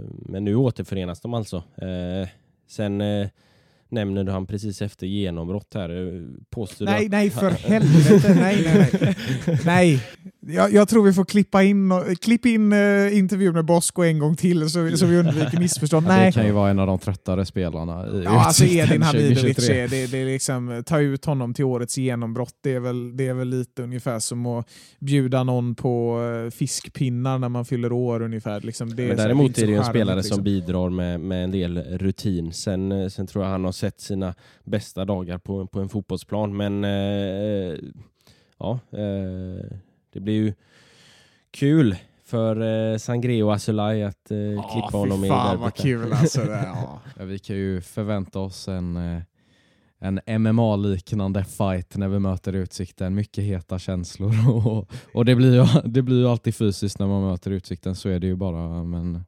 men 0.07 0.45
nu 0.45 0.55
återförenas 0.55 1.21
de 1.21 1.35
alltså. 1.35 1.57
Eh, 1.57 2.29
sen 2.69 3.03
nämner 3.89 4.25
du 4.25 4.33
han 4.33 4.47
precis 4.47 4.83
efter 4.83 5.07
genombrott 5.07 5.75
här. 5.75 6.23
Påstår 6.51 6.85
nej, 6.85 7.09
nej, 7.09 7.31
för 7.31 7.51
helvete. 7.69 8.35
nej, 8.35 8.63
nej, 8.65 8.91
nej. 9.01 9.61
nej, 9.65 10.03
jag, 10.49 10.73
jag, 10.73 10.89
tror 10.89 11.05
vi 11.05 11.13
får 11.13 11.25
klippa 11.25 11.63
in, 11.63 11.93
klipp 12.21 12.47
in 12.47 12.73
uh, 12.73 13.19
intervjun 13.19 13.55
med 13.55 13.65
Bosko 13.65 14.03
en 14.03 14.19
gång 14.19 14.37
till 14.37 14.71
så, 14.71 14.97
så 14.97 15.07
vi 15.07 15.17
undviker 15.17 15.61
missförstånd. 15.61 16.07
Ja, 16.09 16.25
det 16.25 16.33
kan 16.33 16.47
ju 16.47 16.53
vara 16.53 16.71
en 16.71 16.79
av 16.79 16.87
de 16.87 16.99
tröttare 16.99 17.47
spelarna 17.47 18.07
i 18.07 18.23
Ja, 18.25 18.45
alltså 18.45 18.65
Edin 18.65 19.03
Hamidovic, 19.03 19.69
är, 19.69 19.89
det, 19.89 20.07
det 20.07 20.19
är 20.19 20.25
liksom, 20.25 20.83
ta 20.87 21.01
ut 21.01 21.25
honom 21.25 21.55
till 21.55 21.65
årets 21.65 21.99
genombrott. 21.99 22.55
Det 22.63 22.75
är, 22.75 22.81
väl, 22.81 23.17
det 23.17 23.27
är 23.27 23.35
väl 23.35 23.49
lite 23.49 23.83
ungefär 23.83 24.19
som 24.19 24.47
att 24.47 24.69
bjuda 24.99 25.45
någon 25.45 25.75
på 25.75 26.21
uh, 26.21 26.51
fiskpinnar 26.51 27.39
när 27.39 27.49
man 27.49 27.65
fyller 27.65 27.93
år 27.93 28.23
ungefär. 28.23 28.61
Liksom, 28.61 28.97
det 28.97 29.09
Men 29.09 29.17
däremot 29.17 29.59
är 29.59 29.67
det 29.67 29.75
en 29.75 29.85
spelare 29.85 30.17
liksom. 30.17 30.35
som 30.35 30.45
bidrar 30.45 30.91
med, 30.91 31.21
med 31.21 31.45
en 31.45 31.51
del 31.51 31.79
rutin. 31.79 32.53
Sen, 32.53 32.93
eh, 32.93 33.09
sen 33.09 33.27
tror 33.27 33.45
jag 33.45 33.51
han 33.51 33.65
har 33.65 33.73
sett 33.73 34.01
sina 34.01 34.35
bästa 34.65 35.05
dagar 35.05 35.39
på, 35.39 35.67
på 35.67 35.81
en 35.81 35.89
fotbollsplan. 35.89 36.57
Men 36.57 36.85
uh, 36.85 37.79
ja, 38.59 38.81
det 40.17 40.21
blir 40.21 40.35
ju 40.35 40.55
kul 41.51 41.97
för 42.25 42.57
eh, 42.61 43.45
och 43.45 43.55
Asulaj 43.55 44.03
att 44.03 44.31
eh, 44.31 44.73
klippa 44.73 44.99
honom 44.99 45.25
i 45.25 45.29
fan 45.29 45.47
derbyt 45.47 45.61
vad 45.61 45.75
kul 45.75 46.13
alltså. 46.13 46.41
Det, 46.41 46.51
ja. 46.65 47.01
Ja, 47.19 47.25
vi 47.25 47.39
kan 47.39 47.57
ju 47.57 47.81
förvänta 47.81 48.39
oss 48.39 48.69
en, 48.69 48.97
eh, 48.97 49.23
en 49.99 50.21
MMA-liknande 50.43 51.45
fight 51.45 51.97
när 51.97 52.09
vi 52.09 52.19
möter 52.19 52.53
Utsikten. 52.53 53.15
Mycket 53.15 53.45
heta 53.45 53.79
känslor 53.79 54.33
och, 54.67 54.91
och 55.15 55.25
det, 55.25 55.35
blir 55.35 55.55
ju, 55.55 55.81
det 55.85 56.03
blir 56.03 56.17
ju 56.17 56.29
alltid 56.29 56.55
fysiskt 56.55 56.99
när 56.99 57.07
man 57.07 57.23
möter 57.23 57.51
Utsikten, 57.51 57.95
så 57.95 58.09
är 58.09 58.19
det 58.19 58.27
ju 58.27 58.37
bara. 58.37 58.85
Men 58.85 59.25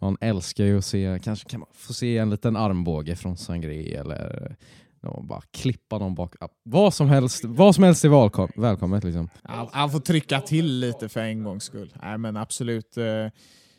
man 0.00 0.16
älskar 0.20 0.64
ju 0.64 0.78
att 0.78 0.84
se, 0.84 1.20
kanske 1.24 1.48
kan 1.48 1.60
man 1.60 1.68
få 1.72 1.92
se 1.92 2.18
en 2.18 2.30
liten 2.30 2.56
armbåge 2.56 3.16
från 3.16 3.36
Sangré 3.36 3.94
eller 3.94 4.56
ja, 5.04 5.22
bara 5.28 5.40
klippa 5.50 5.98
någon 5.98 6.14
bak. 6.14 6.34
Vad 6.62 6.94
som 6.94 7.08
helst, 7.08 7.44
vad 7.44 7.74
som 7.74 7.84
helst 7.84 8.04
är 8.04 8.08
välkom, 8.08 8.48
välkommet. 8.56 9.04
Liksom. 9.04 9.28
Han, 9.42 9.68
han 9.72 9.90
får 9.90 10.00
trycka 10.00 10.40
till 10.40 10.78
lite 10.80 11.08
för 11.08 11.20
en 11.20 11.44
gångs 11.44 11.64
skull. 11.64 11.94
Nej, 12.02 12.18
men 12.18 12.36
absolut. 12.36 12.96
eh, 12.96 13.02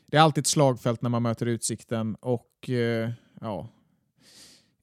Det 0.08 0.18
är 0.18 0.20
alltid 0.20 0.42
ett 0.42 0.48
slagfält 0.48 1.02
när 1.02 1.10
man 1.10 1.24
möter 1.24 1.46
Utsikten 1.46 2.16
och 2.16 2.70
eh, 2.70 3.10
ja. 3.42 3.68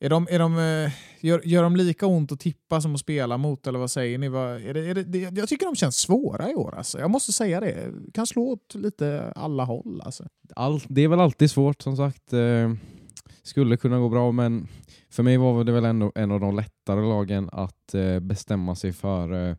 Är 0.01 0.09
de, 0.09 0.27
är 0.31 0.39
de, 0.39 0.59
eh, 0.59 0.93
gör, 1.21 1.41
gör 1.45 1.63
de 1.63 1.77
lika 1.77 2.07
ont 2.07 2.33
att 2.33 2.41
tippa 2.41 2.81
som 2.81 2.95
att 2.95 3.01
spela 3.01 3.37
mot, 3.37 3.67
eller 3.67 3.79
vad 3.79 3.91
säger 3.91 4.19
ni? 4.19 4.29
Vad, 4.29 4.63
är 4.63 4.75
det, 4.75 4.87
är 4.91 4.95
det, 4.95 5.03
det, 5.03 5.19
jag 5.19 5.49
tycker 5.49 5.67
de 5.67 5.75
känns 5.77 5.97
svåra 5.97 6.51
i 6.51 6.55
år. 6.55 6.75
Alltså. 6.77 6.99
Jag 6.99 7.11
måste 7.11 7.33
säga 7.33 7.61
det. 7.61 7.93
Kan 8.15 8.27
slå 8.27 8.43
åt 8.43 8.75
lite 8.75 9.33
alla 9.37 9.65
håll. 9.65 10.03
Alltså. 10.05 10.25
All, 10.57 10.81
det 10.89 11.01
är 11.03 11.09
väl 11.09 11.21
alltid 11.21 11.51
svårt 11.51 11.83
som 11.83 11.97
sagt. 11.97 12.33
Skulle 13.43 13.77
kunna 13.77 13.99
gå 13.99 14.09
bra 14.09 14.33
men 14.33 14.69
för 15.11 15.23
mig 15.23 15.37
var 15.37 15.65
det 15.65 15.73
väl 15.73 15.85
ändå 15.85 16.13
en 16.15 16.31
av 16.31 16.41
de 16.41 16.57
lättare 16.57 17.01
lagen 17.01 17.49
att 17.53 17.95
eh, 17.95 18.21
bestämma 18.21 18.75
sig 18.75 18.93
för. 18.93 19.33
Eh, 19.33 19.57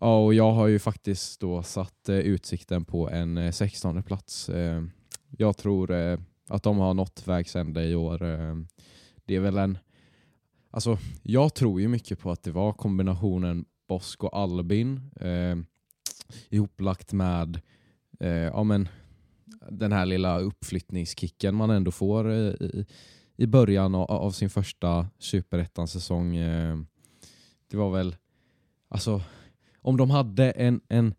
ja, 0.00 0.24
och 0.24 0.34
jag 0.34 0.52
har 0.52 0.66
ju 0.66 0.78
faktiskt 0.78 1.40
då 1.40 1.62
satt 1.62 2.08
eh, 2.08 2.16
Utsikten 2.16 2.84
på 2.84 3.10
en 3.10 3.38
eh, 3.38 3.52
16 3.52 4.02
plats. 4.02 4.48
Eh, 4.48 4.82
jag 5.38 5.56
tror 5.56 5.92
eh, 5.92 6.18
att 6.48 6.62
de 6.62 6.78
har 6.78 6.94
nått 6.94 7.22
vägs 7.28 7.56
ände 7.56 7.84
i 7.84 7.94
år. 7.94 8.22
Eh, 8.22 8.54
det 9.24 9.36
är 9.36 9.40
väl 9.40 9.56
en... 9.56 9.78
Alltså, 10.70 10.98
jag 11.22 11.54
tror 11.54 11.80
ju 11.80 11.88
mycket 11.88 12.18
på 12.18 12.30
att 12.30 12.42
det 12.42 12.52
var 12.52 12.72
kombinationen 12.72 13.64
Bosk 13.88 14.24
och 14.24 14.36
Albin 14.38 15.10
eh, 15.20 15.56
ihoplagt 16.48 17.12
med 17.12 17.60
eh, 18.20 18.28
ja, 18.30 18.62
men, 18.62 18.88
den 19.70 19.92
här 19.92 20.06
lilla 20.06 20.38
uppflyttningskicken 20.40 21.54
man 21.54 21.70
ändå 21.70 21.90
får 21.90 22.30
eh, 22.30 22.36
i, 22.36 22.86
i 23.36 23.46
början 23.46 23.94
av, 23.94 24.10
av 24.10 24.30
sin 24.30 24.50
första 24.50 25.06
superettan-säsong. 25.18 26.36
Eh, 26.36 26.76
det 27.70 27.76
var 27.76 27.90
väl, 27.90 28.16
alltså, 28.88 29.22
om 29.80 29.96
de 29.96 30.10
hade 30.10 30.50
en, 30.50 30.80
en, 30.88 31.14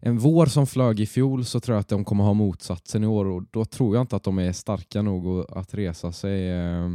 en 0.00 0.18
vår 0.18 0.46
som 0.46 0.66
flög 0.66 1.00
i 1.00 1.06
fjol 1.06 1.44
så 1.44 1.60
tror 1.60 1.74
jag 1.74 1.80
att 1.80 1.88
de 1.88 2.04
kommer 2.04 2.24
ha 2.24 2.34
motsatsen 2.34 3.04
i 3.04 3.06
år 3.06 3.24
och 3.24 3.42
då 3.50 3.64
tror 3.64 3.94
jag 3.96 4.02
inte 4.02 4.16
att 4.16 4.22
de 4.24 4.38
är 4.38 4.52
starka 4.52 5.02
nog 5.02 5.46
att- 5.50 5.74
resa 5.74 6.12
sig. 6.12 6.48
Eh, 6.50 6.90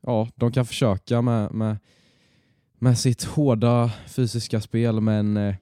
ja, 0.00 0.28
de 0.34 0.52
kan 0.52 0.66
försöka 0.66 1.22
med, 1.22 1.52
med, 1.54 1.76
med 2.78 2.98
sitt 2.98 3.24
hårda 3.24 3.92
fysiska 4.06 4.60
spel 4.60 5.00
men 5.00 5.54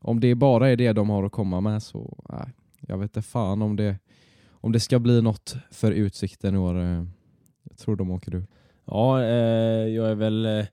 om 0.00 0.20
det 0.20 0.34
bara 0.34 0.70
är 0.70 0.76
det 0.76 0.92
de 0.92 1.10
har 1.10 1.24
att 1.24 1.32
komma 1.32 1.60
med 1.60 1.82
så 1.82 2.24
nej, 2.28 2.48
jag 2.92 2.98
vet 2.98 3.16
inte 3.16 3.22
fan 3.22 3.62
om 3.62 3.76
det, 3.76 3.96
om 4.50 4.72
det 4.72 4.80
ska 4.80 4.98
bli 4.98 5.22
något 5.22 5.56
för 5.70 5.92
Utsikten 5.92 6.54
i 6.54 6.58
år. 6.58 6.80
Eh. 6.80 7.04
Jag 7.62 7.78
tror 7.78 7.96
de 7.96 8.10
åker 8.10 8.34
ur. 8.34 8.46
Ja, 8.84 9.22
eh, 9.22 9.88
jag 9.88 10.10
är 10.10 10.14
väl 10.14 10.46
eh, 10.46 10.64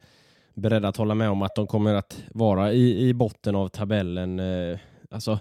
beredd 0.53 0.85
att 0.85 0.97
hålla 0.97 1.15
med 1.15 1.29
om 1.29 1.41
att 1.41 1.55
de 1.55 1.67
kommer 1.67 1.93
att 1.93 2.23
vara 2.31 2.73
i, 2.73 3.07
i 3.07 3.13
botten 3.13 3.55
av 3.55 3.67
tabellen. 3.67 4.39
Eh, 4.39 4.79
alltså, 5.09 5.39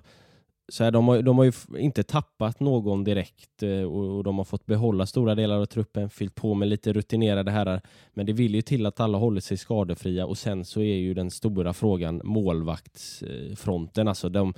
så 0.68 0.84
här, 0.84 0.90
de, 0.90 1.08
har, 1.08 1.22
de 1.22 1.38
har 1.38 1.44
ju 1.44 1.52
inte 1.78 2.02
tappat 2.02 2.60
någon 2.60 3.04
direkt 3.04 3.62
eh, 3.62 3.82
och, 3.82 4.16
och 4.16 4.24
de 4.24 4.38
har 4.38 4.44
fått 4.44 4.66
behålla 4.66 5.06
stora 5.06 5.34
delar 5.34 5.58
av 5.58 5.66
truppen, 5.66 6.10
fyllt 6.10 6.34
på 6.34 6.54
med 6.54 6.68
lite 6.68 6.92
rutinerade 6.92 7.50
herrar. 7.50 7.80
Men 8.14 8.26
det 8.26 8.32
vill 8.32 8.54
ju 8.54 8.62
till 8.62 8.86
att 8.86 9.00
alla 9.00 9.18
håller 9.18 9.40
sig 9.40 9.56
skadefria 9.56 10.26
och 10.26 10.38
sen 10.38 10.64
så 10.64 10.80
är 10.80 10.96
ju 10.96 11.14
den 11.14 11.30
stora 11.30 11.72
frågan 11.72 12.20
målvaktsfronten. 12.24 14.08
Alltså 14.08 14.28
de, 14.28 14.54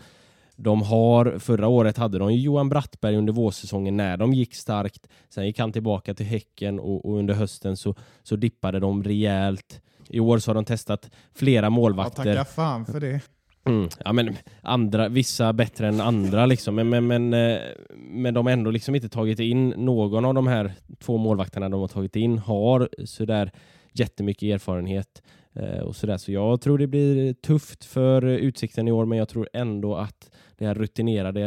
de 0.63 0.83
har, 0.83 1.39
förra 1.39 1.69
året 1.69 1.97
hade 1.97 2.19
de 2.19 2.35
Johan 2.35 2.69
Brattberg 2.69 3.17
under 3.17 3.33
vårsäsongen 3.33 3.97
när 3.97 4.17
de 4.17 4.33
gick 4.35 4.55
starkt. 4.55 5.09
Sen 5.29 5.47
gick 5.47 5.59
han 5.59 5.73
tillbaka 5.73 6.15
till 6.15 6.27
Häcken 6.27 6.81
och, 6.81 7.05
och 7.05 7.19
under 7.19 7.35
hösten 7.35 7.77
så, 7.77 7.95
så 8.23 8.37
dippade 8.37 8.81
de 8.81 9.05
rejält. 9.05 9.81
I 10.09 10.21
år 10.21 10.39
så 10.39 10.51
har 10.51 10.55
de 10.55 10.65
testat 10.65 11.11
flera 11.35 11.67
Ja, 11.67 11.71
målvakter. 11.71 12.25
tacka 12.25 12.45
fan 12.45 12.87
för 12.87 13.01
det. 13.01 13.21
Mm, 13.65 13.89
ja, 14.05 14.13
men 14.13 14.37
andra, 14.63 15.09
vissa 15.09 15.53
bättre 15.53 15.89
än 15.89 16.01
andra 16.01 16.47
liksom. 16.47 16.75
Men, 16.75 16.89
men, 16.89 17.07
men, 17.07 17.35
eh, 17.35 17.59
men 17.97 18.35
de 18.35 18.47
har 18.47 18.53
ändå 18.53 18.71
liksom 18.71 18.95
inte 18.95 19.09
tagit 19.09 19.41
in 19.41 19.69
någon 19.69 20.25
av 20.25 20.35
de 20.35 20.47
här 20.47 20.73
två 21.01 21.17
målvakterna 21.17 21.69
de 21.69 21.81
har 21.81 21.89
tagit 21.89 22.17
in 22.17 22.39
har 22.39 22.89
sådär 23.05 23.53
jättemycket 23.93 24.43
erfarenhet. 24.55 25.23
Eh, 25.53 25.81
och 25.81 25.97
sådär. 25.97 26.17
Så 26.17 26.33
jag 26.33 26.61
tror 26.61 26.79
det 26.79 26.87
blir 26.87 27.33
tufft 27.33 27.85
för 27.85 28.25
Utsikten 28.25 28.89
i 28.89 28.93
år 28.93 29.05
men 29.05 29.19
jag 29.19 29.29
tror 29.29 29.49
ändå 29.53 29.97
att 29.97 30.31
det 30.61 30.67
här 30.67 30.75
rutinerade 30.75 31.41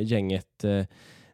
gänget 0.00 0.64
eh, 0.64 0.84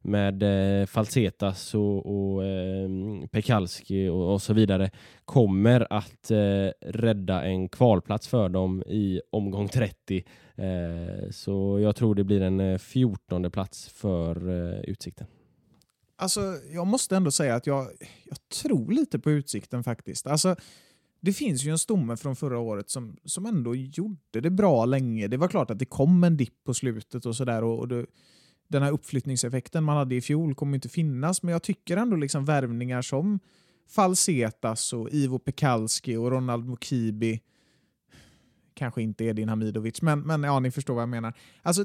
med 0.03 0.42
eh, 0.42 0.87
Falsetas 0.87 1.75
och, 1.75 2.07
och 2.07 2.44
ehm, 2.44 3.29
Pekalski 3.29 4.09
och, 4.09 4.33
och 4.33 4.42
så 4.42 4.55
vidare 4.55 4.90
kommer 5.25 5.92
att 5.92 6.31
eh, 6.31 6.68
rädda 6.81 7.44
en 7.44 7.68
kvalplats 7.68 8.29
för 8.29 8.49
dem 8.49 8.83
i 8.83 9.20
omgång 9.31 9.68
30. 9.68 10.25
Så 11.31 11.81
jag 11.81 11.97
tror 11.97 12.14
det 12.14 12.25
blir 12.25 12.40
en 12.40 12.79
14 12.79 13.51
plats 13.51 13.88
för 13.88 14.49
Utsikten. 14.90 15.27
Alltså, 16.16 16.40
jag 16.73 16.87
måste 16.87 17.16
ändå 17.16 17.31
säga 17.31 17.55
att 17.55 17.66
jag, 17.66 17.88
jag 18.25 18.49
tror 18.62 18.92
lite 18.92 19.18
på 19.18 19.31
Utsikten 19.31 19.85
faktiskt. 19.85 20.27
Alltså, 20.27 20.57
det 21.24 21.32
finns 21.32 21.64
ju 21.64 21.70
en 21.70 21.78
stomme 21.78 22.16
från 22.16 22.37
förra 22.37 22.58
året 22.58 22.90
som, 22.90 23.16
som 23.24 23.46
ändå 23.46 23.74
gjorde 23.74 24.40
det 24.40 24.50
bra 24.50 24.84
länge. 24.84 25.28
Det 25.28 25.37
var 25.37 25.48
klart 25.48 25.70
att 25.70 25.78
det 25.78 25.84
kom 25.84 26.24
en 26.24 26.37
dipp 26.37 26.64
på 26.64 26.74
slutet 26.74 27.26
och 27.26 27.37
sådär. 27.37 27.64
Och, 27.64 27.78
och 27.78 27.88
det, 27.88 28.06
den 28.68 28.82
här 28.82 28.92
uppflyttningseffekten 28.92 29.84
man 29.84 29.96
hade 29.96 30.14
i 30.14 30.20
fjol 30.20 30.54
kommer 30.54 30.74
inte 30.74 30.88
finnas, 30.88 31.42
men 31.42 31.52
jag 31.52 31.62
tycker 31.62 31.96
ändå 31.96 32.16
liksom 32.16 32.44
värvningar 32.44 33.02
som 33.02 33.40
Falsetas 33.88 34.92
och 34.92 35.10
Ivo 35.10 35.38
Pekalski 35.38 36.16
och 36.16 36.30
Ronald 36.30 36.68
Mukibi 36.68 37.40
kanske 38.74 39.02
inte 39.02 39.24
Edin 39.24 39.48
Hamidovic, 39.48 40.02
men, 40.02 40.20
men 40.20 40.42
ja, 40.42 40.60
ni 40.60 40.70
förstår 40.70 40.94
vad 40.94 41.02
jag 41.02 41.08
menar. 41.08 41.34
Alltså, 41.62 41.84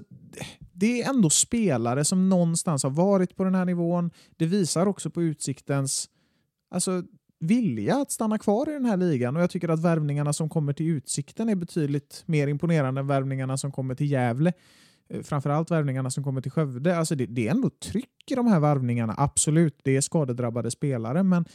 det 0.73 1.01
är 1.01 1.09
ändå 1.09 1.29
spelare 1.29 2.05
som 2.05 2.29
någonstans 2.29 2.83
har 2.83 2.89
varit 2.89 3.35
på 3.35 3.43
den 3.43 3.55
här 3.55 3.65
nivån. 3.65 4.11
Det 4.37 4.45
visar 4.45 4.85
också 4.85 5.09
på 5.09 5.21
Utsiktens 5.21 6.09
alltså, 6.69 7.03
vilja 7.39 7.95
att 7.95 8.11
stanna 8.11 8.37
kvar 8.37 8.69
i 8.69 8.73
den 8.73 8.85
här 8.85 8.97
ligan 8.97 9.35
och 9.35 9.41
jag 9.41 9.49
tycker 9.49 9.69
att 9.69 9.83
värvningarna 9.83 10.33
som 10.33 10.49
kommer 10.49 10.73
till 10.73 10.87
Utsikten 10.87 11.49
är 11.49 11.55
betydligt 11.55 12.23
mer 12.25 12.47
imponerande 12.47 13.01
än 13.01 13.07
värvningarna 13.07 13.57
som 13.57 13.71
kommer 13.71 13.95
till 13.95 14.11
Gävle. 14.11 14.53
Eh, 15.09 15.21
framförallt 15.21 15.71
värvningarna 15.71 16.11
som 16.11 16.23
kommer 16.23 16.41
till 16.41 16.51
Skövde. 16.51 16.97
Alltså 16.97 17.15
det, 17.15 17.25
det 17.25 17.47
är 17.47 17.51
ändå 17.51 17.69
tryck 17.69 18.31
i 18.31 18.35
de 18.35 18.47
här 18.47 18.59
värvningarna, 18.59 19.15
absolut. 19.17 19.79
Det 19.83 19.97
är 19.97 20.01
skadedrabbade 20.01 20.71
spelare, 20.71 21.23
men 21.23 21.45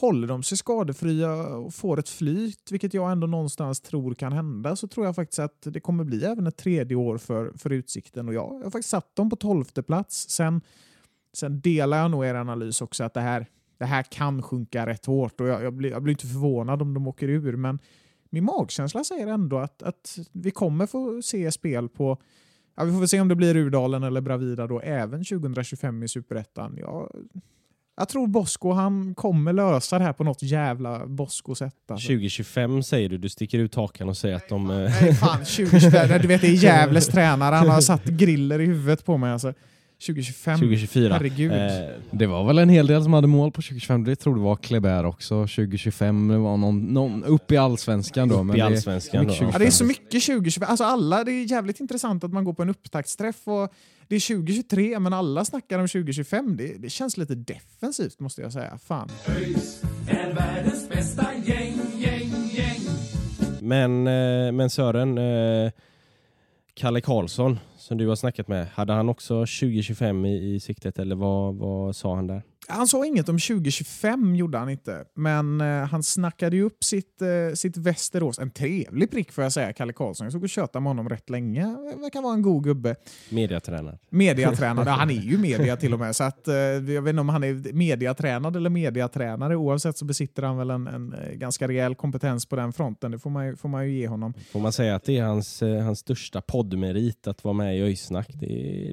håller 0.00 0.28
de 0.28 0.42
sig 0.42 0.58
skadefria 0.58 1.32
och 1.34 1.74
får 1.74 1.98
ett 1.98 2.08
flyt, 2.08 2.72
vilket 2.72 2.94
jag 2.94 3.12
ändå 3.12 3.26
någonstans 3.26 3.80
tror 3.80 4.14
kan 4.14 4.32
hända, 4.32 4.76
så 4.76 4.88
tror 4.88 5.06
jag 5.06 5.14
faktiskt 5.14 5.38
att 5.38 5.62
det 5.62 5.80
kommer 5.80 6.04
bli 6.04 6.24
även 6.24 6.46
ett 6.46 6.56
tredje 6.56 6.96
år 6.96 7.18
för, 7.18 7.52
för 7.58 7.72
Utsikten. 7.72 8.28
Och 8.28 8.34
jag, 8.34 8.54
jag 8.54 8.64
har 8.64 8.70
faktiskt 8.70 8.88
satt 8.88 9.16
dem 9.16 9.30
på 9.30 9.36
tolfte 9.36 9.82
plats. 9.82 10.30
Sen, 10.30 10.60
sen 11.32 11.60
delar 11.60 11.98
jag 11.98 12.10
nog 12.10 12.24
er 12.24 12.34
analys 12.34 12.82
också 12.82 13.04
att 13.04 13.14
det 13.14 13.20
här, 13.20 13.46
det 13.78 13.84
här 13.84 14.02
kan 14.02 14.42
sjunka 14.42 14.86
rätt 14.86 15.06
hårt 15.06 15.40
och 15.40 15.48
jag, 15.48 15.62
jag, 15.62 15.72
blir, 15.72 15.90
jag 15.90 16.02
blir 16.02 16.12
inte 16.12 16.26
förvånad 16.26 16.82
om 16.82 16.94
de 16.94 17.06
åker 17.06 17.28
ur, 17.28 17.56
men 17.56 17.78
min 18.30 18.44
magkänsla 18.44 19.04
säger 19.04 19.26
ändå 19.26 19.58
att, 19.58 19.82
att 19.82 20.18
vi 20.32 20.50
kommer 20.50 20.86
få 20.86 21.22
se 21.22 21.52
spel 21.52 21.88
på 21.88 22.18
Ja, 22.78 22.84
vi 22.84 22.92
får 22.92 22.98
väl 22.98 23.08
se 23.08 23.20
om 23.20 23.28
det 23.28 23.34
blir 23.34 23.54
Rudalen 23.54 24.02
eller 24.02 24.20
Bravida 24.20 24.66
då 24.66 24.80
även 24.80 25.24
2025 25.24 26.02
i 26.02 26.08
Superettan. 26.08 26.76
Jag, 26.80 27.10
jag 27.96 28.08
tror 28.08 28.26
Bosko 28.26 28.72
han 28.72 29.14
kommer 29.14 29.52
lösa 29.52 29.98
det 29.98 30.04
här 30.04 30.12
på 30.12 30.24
något 30.24 30.42
jävla 30.42 31.06
Bosko-sätt. 31.06 31.90
Alltså. 31.90 32.06
2025 32.06 32.82
säger 32.82 33.08
du, 33.08 33.18
du 33.18 33.28
sticker 33.28 33.58
ut 33.58 33.74
hakan 33.74 34.08
och 34.08 34.16
säger 34.16 34.36
att 34.36 34.48
de... 34.48 34.66
Nej, 34.66 35.14
fan 35.14 35.38
2025. 35.38 36.08
Du 36.22 36.28
vet, 36.28 36.40
det 36.40 36.46
är 36.46 36.52
Gävles 36.52 37.06
tränare. 37.06 37.54
Han 37.54 37.68
har 37.68 37.80
satt 37.80 38.04
griller 38.04 38.60
i 38.60 38.66
huvudet 38.66 39.04
på 39.04 39.16
mig. 39.16 39.32
Alltså. 39.32 39.54
2025. 40.00 40.58
2024. 40.58 41.12
Herregud. 41.14 41.52
Eh, 41.52 41.58
Det 42.10 42.26
var 42.26 42.44
väl 42.46 42.58
en 42.58 42.68
hel 42.68 42.86
del 42.86 43.02
som 43.02 43.12
hade 43.12 43.26
mål 43.26 43.50
på 43.52 43.62
2025. 43.62 44.04
Det 44.04 44.16
tror 44.16 44.34
det 44.34 44.40
var 44.40 44.56
Kleber 44.56 45.04
också. 45.04 45.34
2025 45.46 46.28
det 46.28 46.38
var 46.38 46.56
någon, 46.56 46.80
någon 46.80 47.24
upp 47.24 47.52
i 47.52 47.56
allsvenskan 47.56 48.28
då. 48.28 48.34
Upp 48.40 48.46
men 48.46 48.56
i 48.56 48.58
det- 48.58 48.66
allsvenskan 48.66 49.26
mycket 49.26 49.40
då. 49.40 49.50
Ja, 49.52 49.58
det 49.58 49.66
är 49.66 49.70
så 49.70 49.84
mycket 49.84 50.22
2025. 50.22 50.68
Alltså 50.70 50.84
alla, 50.84 51.24
det 51.24 51.32
är 51.32 51.50
jävligt 51.50 51.80
intressant 51.80 52.24
att 52.24 52.32
man 52.32 52.44
går 52.44 52.52
på 52.52 52.62
en 52.62 52.68
upptaktsträff 52.70 53.36
och 53.48 53.72
det 54.08 54.16
är 54.16 54.20
2023 54.20 54.98
men 54.98 55.12
alla 55.12 55.44
snackar 55.44 55.78
om 55.78 55.88
2025. 55.88 56.56
Det, 56.56 56.74
det 56.78 56.90
känns 56.90 57.16
lite 57.16 57.34
defensivt 57.34 58.20
måste 58.20 58.42
jag 58.42 58.52
säga. 58.52 58.78
Fan. 58.86 59.08
ÖIS 59.28 59.82
är 60.08 60.32
världens 60.34 60.88
bästa 60.88 61.26
gäng, 61.44 61.74
gäng, 61.98 62.30
gäng. 62.52 62.80
Men, 63.60 64.06
eh, 64.06 64.52
men 64.52 64.70
Sören, 64.70 65.18
eh, 65.18 65.70
Kalle 66.78 67.00
Karlsson 67.00 67.58
som 67.76 67.98
du 67.98 68.08
har 68.08 68.16
snackat 68.16 68.48
med, 68.48 68.66
hade 68.66 68.92
han 68.92 69.08
också 69.08 69.34
2025 69.34 70.24
i, 70.24 70.54
i 70.54 70.60
siktet 70.60 70.98
eller 70.98 71.16
vad, 71.16 71.56
vad 71.56 71.96
sa 71.96 72.14
han 72.14 72.26
där? 72.26 72.42
Han 72.70 72.88
sa 72.88 73.06
inget 73.06 73.28
om 73.28 73.38
2025, 73.38 74.34
gjorde 74.36 74.58
han 74.58 74.68
inte. 74.68 75.04
Men 75.14 75.60
eh, 75.60 75.66
han 75.66 76.02
snackade 76.02 76.56
ju 76.56 76.62
upp 76.62 76.84
sitt, 76.84 77.22
eh, 77.22 77.54
sitt 77.54 77.76
Västerås. 77.76 78.38
En 78.38 78.50
trevlig 78.50 79.10
prick 79.10 79.32
får 79.32 79.44
jag 79.44 79.52
säga, 79.52 79.72
Kalle 79.72 79.92
Karlsson. 79.92 80.24
Jag 80.24 80.32
såg 80.32 80.42
och 80.42 80.48
tjötade 80.48 80.82
med 80.82 80.90
honom 80.90 81.08
rätt 81.08 81.30
länge. 81.30 81.76
Verkar 81.96 82.22
vara 82.22 82.34
en 82.34 82.42
god 82.42 82.64
gubbe. 82.64 82.96
Mediatränare. 83.30 83.98
Mediatränare. 84.10 84.90
han 84.90 85.10
är 85.10 85.14
ju 85.14 85.38
media 85.48 85.76
till 85.76 85.92
och 85.94 85.98
med. 86.00 86.16
Så 86.16 86.24
att, 86.24 86.48
eh, 86.48 86.54
jag 86.54 87.02
vet 87.02 87.10
inte 87.10 87.20
om 87.20 87.28
han 87.28 87.44
är 87.44 87.72
mediatränad 87.72 88.56
eller 88.56 88.70
mediatränare. 88.70 89.56
Oavsett 89.56 89.98
så 89.98 90.04
besitter 90.04 90.42
han 90.42 90.56
väl 90.56 90.70
en, 90.70 90.86
en 90.86 91.12
eh, 91.12 91.32
ganska 91.32 91.68
rejäl 91.68 91.94
kompetens 91.94 92.46
på 92.46 92.56
den 92.56 92.72
fronten. 92.72 93.10
Det 93.10 93.18
får 93.18 93.30
man 93.30 93.46
ju, 93.46 93.56
får 93.56 93.68
man 93.68 93.86
ju 93.86 93.98
ge 93.98 94.08
honom. 94.08 94.34
Får 94.52 94.60
man 94.60 94.72
säga 94.72 94.94
att 94.94 95.04
det 95.04 95.18
är 95.18 95.24
hans, 95.24 95.62
eh, 95.62 95.84
hans 95.84 95.98
största 95.98 96.40
poddmerit 96.40 97.26
att 97.26 97.44
vara 97.44 97.54
med 97.54 97.78
i 97.78 97.82
Öjsnack? 97.82 98.28
Det, 98.34 98.46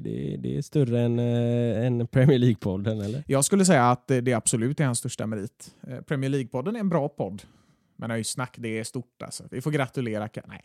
det, 0.04 0.36
det 0.42 0.56
är 0.56 0.62
större 0.62 1.00
än, 1.00 1.18
eh, 1.18 1.86
än 1.86 2.06
Premier 2.06 2.38
League-podden, 2.38 3.04
eller? 3.04 3.24
Jag 3.26 3.44
skulle 3.44 3.65
säga 3.66 3.90
att 3.90 4.06
det 4.06 4.32
absolut 4.32 4.80
är 4.80 4.84
hans 4.84 4.98
största 4.98 5.26
merit. 5.26 5.74
Eh, 5.86 6.00
Premier 6.00 6.30
League-podden 6.30 6.76
är 6.76 6.80
en 6.80 6.88
bra 6.88 7.08
podd. 7.08 7.42
Men 7.96 8.10
Öjsnack, 8.10 8.54
det 8.58 8.78
är 8.78 8.84
stort 8.84 9.22
alltså. 9.22 9.44
Vi 9.50 9.60
får 9.60 9.70
gratulera. 9.70 10.28
Nej, 10.46 10.64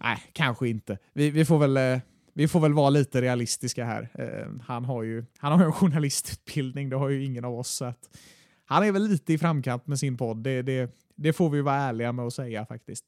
Nej 0.00 0.18
kanske 0.32 0.68
inte. 0.68 0.98
Vi, 1.12 1.30
vi, 1.30 1.44
får 1.44 1.58
väl, 1.58 1.76
eh, 1.76 2.00
vi 2.32 2.48
får 2.48 2.60
väl 2.60 2.72
vara 2.72 2.90
lite 2.90 3.20
realistiska 3.22 3.84
här. 3.84 4.08
Eh, 4.14 4.62
Han 4.62 4.84
har 4.84 5.02
ju 5.02 5.24
han 5.38 5.52
har 5.52 5.66
en 5.66 5.72
journalistutbildning, 5.72 6.88
det 6.88 6.96
har 6.96 7.08
ju 7.08 7.24
ingen 7.24 7.44
av 7.44 7.58
oss. 7.58 7.68
Så 7.70 7.84
att 7.84 8.18
han 8.64 8.84
är 8.84 8.92
väl 8.92 9.08
lite 9.08 9.32
i 9.32 9.38
framkant 9.38 9.86
med 9.86 9.98
sin 9.98 10.16
podd. 10.16 10.36
Det, 10.36 10.62
det, 10.62 10.98
det 11.14 11.32
får 11.32 11.50
vi 11.50 11.60
vara 11.60 11.76
ärliga 11.76 12.12
med 12.12 12.26
att 12.26 12.34
säga 12.34 12.66
faktiskt. 12.66 13.04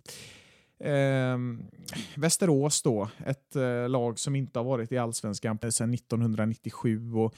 Eh, 0.80 1.38
Västerås 2.16 2.82
då, 2.82 3.08
ett 3.26 3.56
eh, 3.56 3.88
lag 3.88 4.18
som 4.18 4.36
inte 4.36 4.58
har 4.58 4.64
varit 4.64 4.92
i 4.92 4.98
allsvenskan 4.98 5.58
sedan 5.72 5.94
1997. 5.94 7.12
Och, 7.12 7.34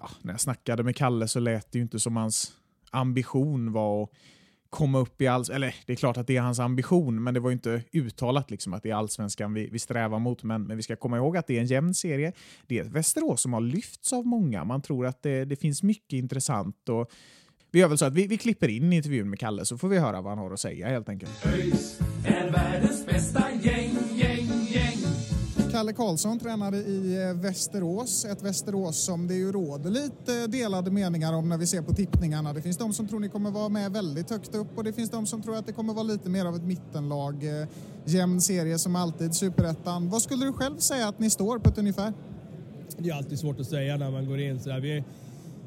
ja, 0.00 0.10
när 0.22 0.32
jag 0.32 0.40
snackade 0.40 0.82
med 0.82 0.96
Kalle 0.96 1.28
så 1.28 1.40
lät 1.40 1.72
det 1.72 1.78
ju 1.78 1.82
inte 1.82 2.00
som 2.00 2.16
hans 2.16 2.52
ambition 2.90 3.72
var 3.72 4.02
att 4.02 4.10
komma 4.70 4.98
upp 4.98 5.22
i 5.22 5.26
alls... 5.26 5.50
Eller 5.50 5.74
det 5.86 5.92
är 5.92 5.96
klart 5.96 6.16
att 6.16 6.26
det 6.26 6.36
är 6.36 6.40
hans 6.40 6.58
ambition, 6.58 7.22
men 7.22 7.34
det 7.34 7.40
var 7.40 7.50
ju 7.50 7.54
inte 7.54 7.82
uttalat 7.92 8.50
liksom 8.50 8.72
att 8.74 8.82
det 8.82 8.90
är 8.90 8.94
allsvenskan 8.94 9.54
vi, 9.54 9.68
vi 9.72 9.78
strävar 9.78 10.18
mot. 10.18 10.42
Men, 10.42 10.62
men 10.62 10.76
vi 10.76 10.82
ska 10.82 10.96
komma 10.96 11.16
ihåg 11.16 11.36
att 11.36 11.46
det 11.46 11.56
är 11.56 11.60
en 11.60 11.66
jämn 11.66 11.94
serie. 11.94 12.32
Det 12.66 12.78
är 12.78 12.84
ett 12.84 12.90
Västerås 12.90 13.42
som 13.42 13.52
har 13.52 13.60
lyfts 13.60 14.12
av 14.12 14.26
många. 14.26 14.64
Man 14.64 14.82
tror 14.82 15.06
att 15.06 15.22
det, 15.22 15.44
det 15.44 15.56
finns 15.56 15.82
mycket 15.82 16.12
intressant. 16.12 16.88
Och 16.88 17.10
vi 17.70 17.78
gör 17.78 17.88
väl 17.88 17.98
så 17.98 18.04
att 18.04 18.14
vi, 18.14 18.26
vi 18.26 18.38
klipper 18.38 18.68
in 18.68 18.92
intervjun 18.92 19.30
med 19.30 19.38
Kalle 19.38 19.64
så 19.64 19.78
får 19.78 19.88
vi 19.88 19.98
höra 19.98 20.20
vad 20.20 20.32
han 20.32 20.38
har 20.38 20.50
att 20.50 20.60
säga 20.60 20.88
helt 20.88 21.08
enkelt. 21.08 21.46
ÖIS 21.46 22.00
är 22.24 22.50
världens 22.50 23.06
bästa 23.06 23.50
gäng, 23.50 23.60
gäng. 23.60 23.77
Kalle 25.78 25.92
Karlsson 25.92 26.38
tränade 26.38 26.76
i 26.76 27.28
eh, 27.28 27.34
Västerås. 27.34 28.24
Ett 28.24 28.42
Västerås 28.42 28.96
som 28.96 29.26
det 29.26 29.34
ju 29.34 29.52
råder 29.52 29.90
lite 29.90 30.40
eh, 30.42 30.48
delade 30.48 30.90
meningar 30.90 31.32
om 31.32 31.48
när 31.48 31.58
vi 31.58 31.66
ser 31.66 31.82
på 31.82 31.92
tippningarna. 31.92 32.52
Det 32.52 32.62
finns 32.62 32.76
de 32.76 32.92
som 32.92 33.08
tror 33.08 33.20
ni 33.20 33.28
kommer 33.28 33.50
vara 33.50 33.68
med 33.68 33.92
väldigt 33.92 34.30
högt 34.30 34.54
upp 34.54 34.78
och 34.78 34.84
det 34.84 34.92
finns 34.92 35.10
de 35.10 35.26
som 35.26 35.42
tror 35.42 35.56
att 35.56 35.66
det 35.66 35.72
kommer 35.72 35.94
vara 35.94 36.02
lite 36.02 36.28
mer 36.28 36.44
av 36.44 36.56
ett 36.56 36.62
mittenlag. 36.62 37.60
Eh, 37.60 37.68
jämn 38.04 38.40
serie 38.40 38.78
som 38.78 38.96
alltid, 38.96 39.34
superettan. 39.34 40.10
Vad 40.10 40.22
skulle 40.22 40.44
du 40.44 40.52
själv 40.52 40.78
säga 40.78 41.08
att 41.08 41.18
ni 41.18 41.30
står 41.30 41.58
på 41.58 41.68
ett 41.68 41.78
ungefär? 41.78 42.12
Det 42.98 43.10
är 43.10 43.14
alltid 43.14 43.38
svårt 43.38 43.60
att 43.60 43.68
säga 43.68 43.96
när 43.96 44.10
man 44.10 44.26
går 44.26 44.40
in 44.40 44.60
så 44.60 44.70
här. 44.70 44.80
Vi 44.80 45.04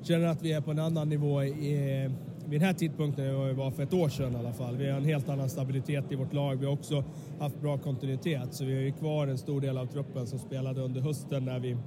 känner 0.03 0.27
att 0.27 0.41
vi 0.41 0.51
är 0.51 0.61
på 0.61 0.71
en 0.71 0.79
annan 0.79 1.09
nivå 1.09 1.43
i, 1.43 2.09
vid 2.51 2.61
den 2.61 2.67
här 2.67 2.73
tidpunkten 2.73 3.25
än 3.25 3.35
vad 3.35 3.47
vi 3.47 3.53
var 3.53 3.71
för 3.71 3.83
ett 3.83 3.93
år 3.93 4.09
sedan 4.09 4.33
i 4.33 4.35
alla 4.35 4.53
fall. 4.53 4.77
Vi 4.77 4.89
har 4.89 4.97
en 4.97 5.05
helt 5.05 5.29
annan 5.29 5.49
stabilitet 5.49 6.11
i 6.11 6.15
vårt 6.15 6.33
lag. 6.33 6.55
Vi 6.55 6.65
har 6.65 6.73
också 6.73 7.03
haft 7.39 7.61
bra 7.61 7.77
kontinuitet 7.77 8.53
så 8.53 8.65
vi 8.65 8.73
har 8.73 8.81
ju 8.81 8.91
kvar 8.91 9.27
en 9.27 9.37
stor 9.37 9.61
del 9.61 9.77
av 9.77 9.85
truppen 9.85 10.27
som 10.27 10.39
spelade 10.39 10.81
under 10.81 11.01
hösten 11.01 11.45
när 11.45 11.59
vi 11.59 11.77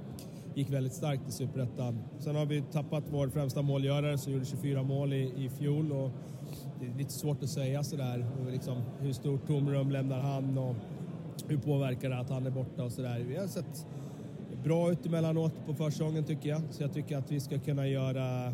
gick 0.55 0.69
väldigt 0.69 0.93
starkt 0.93 1.29
i 1.29 1.31
Superettan. 1.31 1.99
Sen 2.19 2.35
har 2.35 2.45
vi 2.45 2.61
tappat 2.61 3.03
vår 3.09 3.27
främsta 3.27 3.61
målgörare 3.61 4.17
som 4.17 4.33
gjorde 4.33 4.45
24 4.45 4.83
mål 4.83 5.13
i, 5.13 5.33
i 5.37 5.49
fjol 5.49 5.91
och 5.91 6.11
det 6.79 6.85
är 6.85 6.97
lite 6.97 7.13
svårt 7.13 7.43
att 7.43 7.49
säga 7.49 7.83
sådär. 7.83 8.25
Liksom, 8.51 8.81
hur 8.99 9.13
stort 9.13 9.47
tomrum 9.47 9.91
lämnar 9.91 10.19
han 10.19 10.57
och 10.57 10.75
hur 11.47 11.57
påverkar 11.57 12.09
det 12.09 12.19
att 12.19 12.29
han 12.29 12.45
är 12.45 12.51
borta 12.51 12.83
och 12.83 12.91
sådär. 12.91 13.25
Vi 13.27 13.37
har 13.37 13.47
sett 13.47 13.85
bra 14.63 14.91
ut 14.91 15.05
emellanåt 15.05 15.53
på 15.65 15.73
försäsongen 15.73 16.23
tycker 16.23 16.49
jag. 16.49 16.61
Så 16.71 16.83
jag 16.83 16.93
tycker 16.93 17.17
att 17.17 17.31
vi 17.31 17.39
ska 17.39 17.59
kunna 17.59 17.87
göra... 17.87 18.53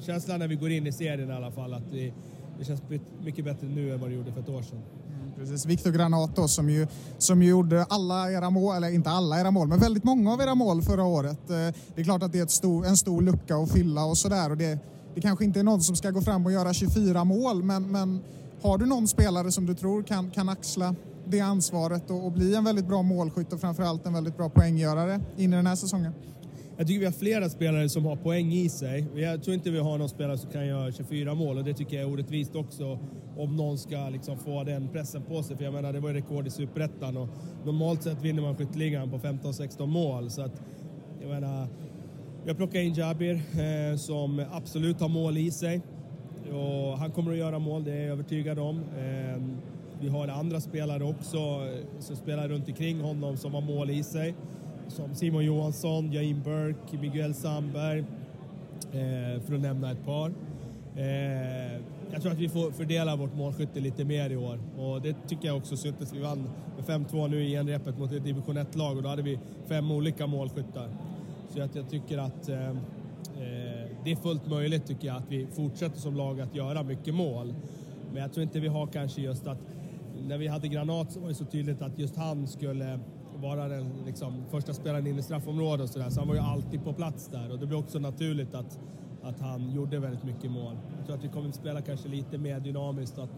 Känslan 0.00 0.38
när 0.38 0.48
vi 0.48 0.54
går 0.54 0.70
in 0.70 0.86
i 0.86 0.92
serien 0.92 1.30
i 1.30 1.32
alla 1.32 1.50
fall 1.50 1.74
att 1.74 1.90
det, 1.92 2.12
det 2.58 2.64
känns 2.64 2.82
mycket 3.24 3.44
bättre 3.44 3.66
nu 3.66 3.94
än 3.94 4.00
vad 4.00 4.10
det 4.10 4.14
gjorde 4.14 4.32
för 4.32 4.40
ett 4.40 4.48
år 4.48 4.62
sedan. 4.62 4.82
Mm, 5.08 5.32
precis, 5.36 5.66
Viktor 5.66 5.90
Granato 5.90 6.48
som 6.48 6.70
ju, 6.70 6.86
som 7.18 7.42
ju 7.42 7.50
gjorde 7.50 7.84
alla 7.84 8.32
era 8.32 8.50
mål, 8.50 8.76
eller 8.76 8.90
inte 8.90 9.10
alla 9.10 9.40
era 9.40 9.50
mål, 9.50 9.68
men 9.68 9.78
väldigt 9.78 10.04
många 10.04 10.32
av 10.32 10.40
era 10.40 10.54
mål 10.54 10.82
förra 10.82 11.04
året. 11.04 11.50
Eh, 11.50 11.56
det 11.94 12.00
är 12.00 12.04
klart 12.04 12.22
att 12.22 12.32
det 12.32 12.38
är 12.38 12.42
ett 12.42 12.50
stor, 12.50 12.86
en 12.86 12.96
stor 12.96 13.22
lucka 13.22 13.56
att 13.56 13.72
fylla 13.72 14.04
och 14.04 14.18
sådär. 14.18 14.50
Och 14.50 14.56
det, 14.56 14.78
det 15.14 15.20
kanske 15.20 15.44
inte 15.44 15.60
är 15.60 15.64
någon 15.64 15.82
som 15.82 15.96
ska 15.96 16.10
gå 16.10 16.20
fram 16.20 16.46
och 16.46 16.52
göra 16.52 16.72
24 16.72 17.24
mål, 17.24 17.62
men, 17.62 17.90
men 17.90 18.20
har 18.62 18.78
du 18.78 18.86
någon 18.86 19.08
spelare 19.08 19.52
som 19.52 19.66
du 19.66 19.74
tror 19.74 20.02
kan, 20.02 20.30
kan 20.30 20.48
axla 20.48 20.94
det 21.28 21.40
ansvaret 21.40 22.10
och, 22.10 22.24
och 22.24 22.32
bli 22.32 22.54
en 22.54 22.64
väldigt 22.64 22.86
bra 22.86 23.02
målskytt 23.02 23.52
och 23.52 23.60
framförallt 23.60 24.06
en 24.06 24.12
väldigt 24.12 24.36
bra 24.36 24.48
poänggörare 24.48 25.20
in 25.36 25.52
i 25.52 25.56
den 25.56 25.66
här 25.66 25.76
säsongen? 25.76 26.12
Jag 26.78 26.86
tycker 26.86 27.00
vi 27.00 27.06
har 27.06 27.12
flera 27.12 27.48
spelare 27.48 27.88
som 27.88 28.04
har 28.04 28.16
poäng 28.16 28.52
i 28.52 28.68
sig. 28.68 29.06
Jag 29.14 29.42
tror 29.42 29.54
inte 29.54 29.70
vi 29.70 29.78
har 29.78 29.98
någon 29.98 30.08
spelare 30.08 30.38
som 30.38 30.50
kan 30.50 30.66
göra 30.66 30.92
24 30.92 31.34
mål 31.34 31.58
och 31.58 31.64
det 31.64 31.74
tycker 31.74 31.96
jag 31.96 32.08
är 32.08 32.12
orättvist 32.12 32.54
också 32.54 32.98
om 33.36 33.56
någon 33.56 33.78
ska 33.78 34.08
liksom 34.08 34.38
få 34.38 34.64
den 34.64 34.88
pressen 34.88 35.22
på 35.22 35.42
sig. 35.42 35.56
För 35.56 35.64
jag 35.64 35.74
menar, 35.74 35.92
det 35.92 36.00
var 36.00 36.08
ju 36.08 36.14
rekord 36.14 36.46
i 36.46 36.50
Superettan 36.50 37.16
och 37.16 37.28
normalt 37.64 38.02
sett 38.02 38.22
vinner 38.22 38.42
man 38.42 38.56
skytteligan 38.56 39.10
på 39.10 39.18
15-16 39.18 39.86
mål. 39.86 40.30
Så 40.30 40.42
att, 40.42 40.62
jag 41.20 41.28
menar, 41.30 41.68
jag 42.46 42.56
plockar 42.56 42.80
in 42.80 42.94
Jabir 42.94 43.34
eh, 43.34 43.96
som 43.96 44.44
absolut 44.52 45.00
har 45.00 45.08
mål 45.08 45.38
i 45.38 45.50
sig. 45.50 45.80
Och 46.52 46.98
han 46.98 47.10
kommer 47.10 47.32
att 47.32 47.38
göra 47.38 47.58
mål, 47.58 47.84
det 47.84 47.92
är 47.92 48.00
jag 48.00 48.10
övertygad 48.10 48.58
om. 48.58 48.78
Eh, 48.78 49.42
vi 50.00 50.08
har 50.08 50.28
andra 50.28 50.60
spelare 50.60 51.04
också 51.04 51.36
eh, 51.36 52.00
som 52.00 52.16
spelar 52.16 52.48
runt 52.48 52.68
omkring 52.68 53.00
honom 53.00 53.36
som 53.36 53.54
har 53.54 53.60
mål 53.60 53.90
i 53.90 54.02
sig. 54.02 54.34
Som 54.88 55.14
Simon 55.14 55.44
Johansson, 55.44 56.12
Jaim 56.12 56.42
Burke, 56.42 56.98
Miguel 57.00 57.34
Sandberg, 57.34 57.98
eh, 57.98 59.40
för 59.42 59.54
att 59.54 59.60
nämna 59.60 59.90
ett 59.90 60.04
par. 60.04 60.32
Eh, 60.96 61.80
jag 62.12 62.22
tror 62.22 62.32
att 62.32 62.38
vi 62.38 62.48
får 62.48 62.70
fördela 62.70 63.16
vårt 63.16 63.34
målskytte 63.34 63.80
lite 63.80 64.04
mer 64.04 64.30
i 64.30 64.36
år 64.36 64.58
och 64.78 65.02
det 65.02 65.16
tycker 65.28 65.48
jag 65.48 65.56
också 65.56 65.76
syntes. 65.76 66.12
Vi 66.12 66.20
vann 66.20 66.48
med 66.76 66.84
5-2 66.84 67.28
nu 67.28 67.44
i 67.44 67.50
genrepet 67.50 67.98
mot 67.98 68.12
ett 68.12 68.24
division 68.24 68.58
1-lag 68.58 68.96
och 68.96 69.02
då 69.02 69.08
hade 69.08 69.22
vi 69.22 69.38
fem 69.68 69.90
olika 69.90 70.26
målskyttar. 70.26 70.88
Så 71.48 71.62
att 71.62 71.74
jag 71.74 71.90
tycker 71.90 72.18
att 72.18 72.48
eh, 72.48 72.68
eh, 72.68 72.76
det 74.04 74.12
är 74.12 74.16
fullt 74.16 74.46
möjligt 74.46 74.86
tycker 74.86 75.06
jag 75.06 75.16
att 75.16 75.28
vi 75.28 75.46
fortsätter 75.46 76.00
som 76.00 76.16
lag 76.16 76.40
att 76.40 76.54
göra 76.54 76.82
mycket 76.82 77.14
mål. 77.14 77.54
Men 78.12 78.22
jag 78.22 78.32
tror 78.32 78.42
inte 78.42 78.60
vi 78.60 78.68
har 78.68 78.86
kanske 78.86 79.20
just 79.20 79.46
att 79.46 79.58
när 80.28 80.38
vi 80.38 80.46
hade 80.46 80.68
Granat 80.68 81.12
så 81.12 81.20
var 81.20 81.28
det 81.28 81.34
så 81.34 81.44
tydligt 81.44 81.82
att 81.82 81.98
just 81.98 82.16
han 82.16 82.46
skulle 82.46 82.98
vara 83.42 83.68
den 83.68 83.92
liksom, 84.06 84.44
första 84.50 84.74
spelaren 84.74 85.06
in 85.06 85.18
i 85.18 85.22
straffområdet 85.22 85.84
och 85.84 85.90
sådär. 85.90 86.10
Så 86.10 86.20
han 86.20 86.28
var 86.28 86.34
ju 86.34 86.40
alltid 86.40 86.84
på 86.84 86.92
plats 86.92 87.28
där 87.28 87.52
och 87.52 87.58
det 87.58 87.66
blev 87.66 87.78
också 87.78 87.98
naturligt 87.98 88.54
att, 88.54 88.78
att 89.22 89.40
han 89.40 89.70
gjorde 89.70 89.98
väldigt 89.98 90.24
mycket 90.24 90.50
mål. 90.50 90.76
Jag 90.96 91.06
tror 91.06 91.16
att 91.16 91.24
vi 91.24 91.28
kommer 91.28 91.48
att 91.48 91.54
spela 91.54 91.82
kanske 91.82 92.08
lite 92.08 92.38
mer 92.38 92.60
dynamiskt, 92.60 93.18
att 93.18 93.30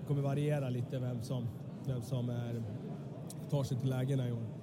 det 0.00 0.06
kommer 0.06 0.22
variera 0.22 0.68
lite 0.68 0.98
vem 0.98 1.22
som, 1.22 1.48
vem 1.86 2.02
som 2.02 2.30
är, 2.30 2.62
tar 3.50 3.64
sig 3.64 3.78
till 3.78 3.90
lägena 3.90 4.28
i 4.28 4.32
år. 4.32 4.60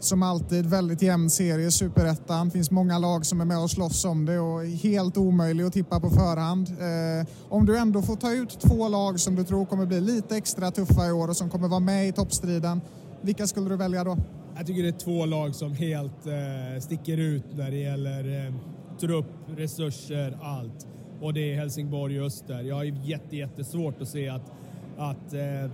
Som 0.00 0.22
alltid 0.22 0.66
väldigt 0.66 1.02
jämn 1.02 1.30
serie, 1.30 1.70
superettan. 1.70 2.46
Det 2.46 2.52
finns 2.52 2.70
många 2.70 2.98
lag 2.98 3.26
som 3.26 3.40
är 3.40 3.44
med 3.44 3.58
och 3.62 3.70
slåss 3.70 4.04
om 4.04 4.26
det 4.26 4.38
och 4.38 4.64
är 4.64 4.76
helt 4.76 5.16
omöjlig 5.16 5.64
att 5.64 5.72
tippa 5.72 6.00
på 6.00 6.10
förhand. 6.10 6.68
Eh, 6.68 7.26
om 7.48 7.66
du 7.66 7.78
ändå 7.78 8.02
får 8.02 8.16
ta 8.16 8.32
ut 8.32 8.60
två 8.60 8.88
lag 8.88 9.20
som 9.20 9.34
du 9.34 9.44
tror 9.44 9.66
kommer 9.66 9.86
bli 9.86 10.00
lite 10.00 10.36
extra 10.36 10.70
tuffa 10.70 11.08
i 11.08 11.12
år 11.12 11.28
och 11.28 11.36
som 11.36 11.50
kommer 11.50 11.68
vara 11.68 11.80
med 11.80 12.08
i 12.08 12.12
toppstriden, 12.12 12.80
vilka 13.22 13.46
skulle 13.46 13.68
du 13.68 13.76
välja 13.76 14.04
då? 14.04 14.16
Jag 14.56 14.66
tycker 14.66 14.82
det 14.82 14.88
är 14.88 14.92
två 14.92 15.26
lag 15.26 15.54
som 15.54 15.72
helt 15.72 16.26
eh, 16.26 16.80
sticker 16.80 17.18
ut 17.18 17.44
när 17.56 17.70
det 17.70 17.76
gäller 17.76 18.46
eh, 18.46 18.54
trupp, 19.00 19.26
resurser, 19.56 20.38
allt. 20.42 20.86
Och 21.20 21.34
det 21.34 21.52
är 21.52 21.56
Helsingborg 21.56 22.20
och 22.20 22.26
Öster. 22.26 22.60
Jag 22.60 22.74
har 22.74 22.84
jätte, 22.84 23.36
jättesvårt 23.36 24.02
att 24.02 24.08
se 24.08 24.28
att, 24.28 24.52
att 24.96 25.32
eh, 25.32 25.70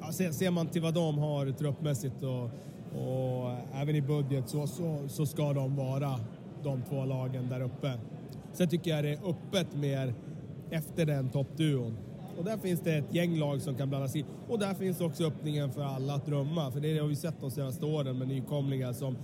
ja, 0.00 0.12
ser, 0.12 0.32
ser 0.32 0.50
man 0.50 0.66
till 0.66 0.82
vad 0.82 0.94
de 0.94 1.18
har 1.18 1.50
truppmässigt 1.50 2.22
och, 2.22 2.44
och 3.00 3.56
även 3.74 3.96
i 3.96 4.02
budget 4.02 4.48
så, 4.48 4.66
så, 4.66 5.08
så 5.08 5.26
ska 5.26 5.52
de 5.52 5.76
vara 5.76 6.20
de 6.62 6.82
två 6.82 7.04
lagen 7.04 7.48
där 7.48 7.60
uppe. 7.60 7.92
Sen 8.52 8.68
tycker 8.68 8.90
jag 8.90 9.04
det 9.04 9.10
är 9.10 9.28
öppet 9.30 9.76
mer 9.76 10.14
efter 10.70 11.06
den 11.06 11.28
toppduon. 11.28 11.96
Och 12.40 12.46
där 12.46 12.56
finns 12.56 12.80
det 12.80 12.94
ett 12.94 13.14
gäng 13.14 13.38
lag 13.38 13.62
som 13.62 13.74
kan 13.74 13.88
blandas 13.88 14.16
in. 14.16 14.24
Och 14.48 14.58
där 14.58 14.74
finns 14.74 15.00
också 15.00 15.24
öppningen 15.24 15.70
för 15.72 15.82
alla 15.82 16.14
att 16.14 16.26
drömma. 16.26 16.70
För 16.70 16.80
det 16.80 16.98
har 16.98 17.06
vi 17.06 17.16
sett 17.16 17.40
de 17.40 17.50
senaste 17.50 17.86
åren 17.86 18.18
med 18.18 18.28
nykomlingar 18.28 18.92
som 18.92 19.16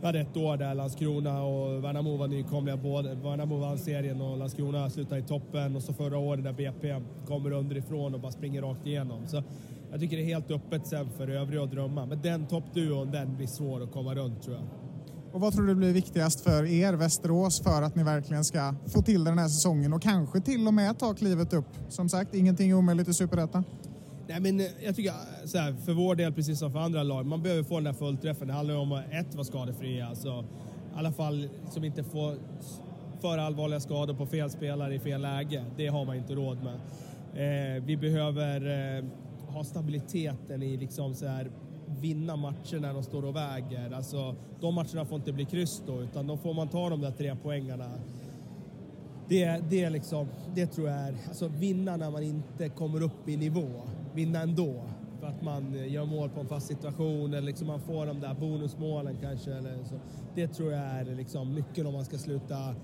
vi 0.00 0.06
hade 0.06 0.20
ett 0.20 0.36
år 0.36 0.56
där 0.56 0.74
Landskrona 0.74 1.42
och 1.42 1.84
Värnamo 1.84 2.16
var 2.16 2.28
nykomlingar. 2.28 2.76
Både 2.76 3.14
Värnamo 3.14 3.56
vann 3.56 3.78
serien 3.78 4.20
och 4.20 4.38
Landskrona 4.38 4.90
slutade 4.90 5.20
i 5.20 5.24
toppen. 5.24 5.76
Och 5.76 5.82
så 5.82 5.92
förra 5.92 6.18
året 6.18 6.44
där 6.44 6.52
BP 6.52 7.00
kommer 7.26 7.52
underifrån 7.52 8.14
och 8.14 8.20
bara 8.20 8.32
springer 8.32 8.62
rakt 8.62 8.86
igenom. 8.86 9.26
Så 9.26 9.42
Jag 9.90 10.00
tycker 10.00 10.16
det 10.16 10.22
är 10.22 10.26
helt 10.26 10.50
öppet 10.50 10.86
sen 10.86 11.08
för 11.16 11.28
övriga 11.28 11.62
att 11.62 11.70
drömma. 11.70 12.06
Men 12.06 12.22
den 12.22 12.46
toppduon, 12.46 13.10
den 13.10 13.36
blir 13.36 13.46
svår 13.46 13.82
att 13.82 13.92
komma 13.92 14.14
runt 14.14 14.42
tror 14.42 14.56
jag. 14.56 14.64
Och 15.32 15.40
vad 15.40 15.52
tror 15.52 15.66
du 15.66 15.74
blir 15.74 15.92
viktigast 15.92 16.40
för 16.40 16.64
er, 16.64 16.92
Västerås, 16.92 17.62
för 17.62 17.82
att 17.82 17.94
ni 17.94 18.02
verkligen 18.02 18.44
ska 18.44 18.74
få 18.86 19.02
till 19.02 19.24
den 19.24 19.38
här 19.38 19.48
säsongen 19.48 19.92
och 19.92 20.02
kanske 20.02 20.40
till 20.40 20.66
och 20.66 20.74
med 20.74 20.98
ta 20.98 21.14
klivet 21.14 21.52
upp? 21.52 21.66
Som 21.88 22.08
sagt, 22.08 22.34
ingenting 22.34 22.70
är 22.70 22.74
omöjligt 22.74 23.08
i 23.08 23.14
Superettan. 23.14 23.64
Nej, 24.28 24.40
men 24.40 24.60
eh, 24.60 24.66
jag 24.84 24.96
tycker 24.96 25.10
eh, 25.10 25.46
så 25.46 25.58
här, 25.58 25.72
för 25.84 25.92
vår 25.92 26.14
del, 26.14 26.32
precis 26.32 26.58
som 26.58 26.72
för 26.72 26.78
andra 26.78 27.02
lag, 27.02 27.26
man 27.26 27.42
behöver 27.42 27.62
få 27.62 27.74
den 27.74 27.84
där 27.84 27.92
fullträffen. 27.92 28.48
Det 28.48 28.54
handlar 28.54 28.74
ju 28.74 28.80
om 28.80 28.92
att 28.92 29.04
ett, 29.10 29.34
vara 29.34 29.44
skadefria. 29.44 30.06
Alltså, 30.06 30.44
I 30.94 30.98
alla 30.98 31.12
fall 31.12 31.48
som 31.70 31.84
inte 31.84 32.04
får 32.04 32.36
för 33.20 33.38
allvarliga 33.38 33.80
skador 33.80 34.14
på 34.14 34.26
fel 34.26 34.50
spelare 34.50 34.94
i 34.94 34.98
fel 34.98 35.20
läge. 35.20 35.64
Det 35.76 35.86
har 35.86 36.04
man 36.04 36.16
inte 36.16 36.34
råd 36.34 36.58
med. 36.62 36.74
Eh, 37.34 37.82
vi 37.84 37.96
behöver 37.96 38.60
eh, 38.98 39.04
ha 39.54 39.64
stabiliteten 39.64 40.62
i 40.62 40.76
liksom 40.76 41.14
så 41.14 41.26
här, 41.26 41.50
vinna 42.00 42.36
matcher 42.36 42.80
när 42.80 42.94
de 42.94 43.02
står 43.02 43.24
och 43.24 43.36
väger. 43.36 43.90
Alltså, 43.90 44.34
de 44.60 44.74
matcherna 44.74 45.04
får 45.04 45.16
inte 45.16 45.32
bli 45.32 45.44
kryss 45.44 45.82
då, 45.86 46.02
utan 46.02 46.26
då 46.26 46.36
får 46.36 46.54
man 46.54 46.68
ta 46.68 46.88
de 46.88 47.00
där 47.00 47.10
tre 47.10 47.36
poängarna. 47.42 47.90
Det, 49.28 49.60
det, 49.70 49.90
liksom, 49.90 50.28
det 50.54 50.66
tror 50.66 50.88
jag 50.88 50.98
är, 50.98 51.14
alltså 51.28 51.48
vinna 51.48 51.96
när 51.96 52.10
man 52.10 52.22
inte 52.22 52.68
kommer 52.68 53.02
upp 53.02 53.28
i 53.28 53.36
nivå, 53.36 53.68
vinna 54.14 54.42
ändå. 54.42 54.74
För 55.20 55.26
att 55.26 55.42
man 55.42 55.74
eh, 55.74 55.92
gör 55.92 56.04
mål 56.04 56.30
på 56.30 56.40
en 56.40 56.46
fast 56.46 56.66
situation 56.66 57.34
eller 57.34 57.46
liksom 57.46 57.66
man 57.66 57.80
får 57.80 58.06
de 58.06 58.20
där 58.20 58.34
bonusmålen 58.34 59.16
kanske. 59.20 59.52
Eller 59.52 59.84
så. 59.84 59.94
Det 60.34 60.48
tror 60.48 60.72
jag 60.72 60.82
är 60.82 61.04
liksom 61.04 61.54
nyckeln 61.54 61.86
om 61.86 61.92
man 61.92 62.04
ska 62.04 62.18
sluta 62.18 62.74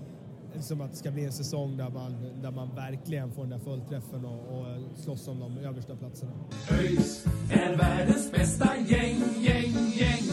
liksom 0.55 0.81
att 0.81 0.91
det 0.91 0.97
ska 0.97 1.11
bli 1.11 1.25
en 1.25 1.33
säsong 1.33 1.77
där 1.77 1.89
man, 1.89 2.41
där 2.41 2.51
man 2.51 2.75
verkligen 2.75 3.31
får 3.31 3.41
den 3.41 3.49
där 3.49 3.59
fullträffen 3.59 4.25
och, 4.25 4.59
och 4.59 4.65
slåss 4.97 5.27
om 5.27 5.39
de 5.39 5.57
översta 5.57 5.95
platserna. 5.95 6.31
ÖIS 6.71 7.25
är 7.51 7.77
världens 7.77 8.31
bästa 8.31 8.77
gäng, 8.87 9.23
gäng, 9.39 9.73
gäng. 9.93 10.23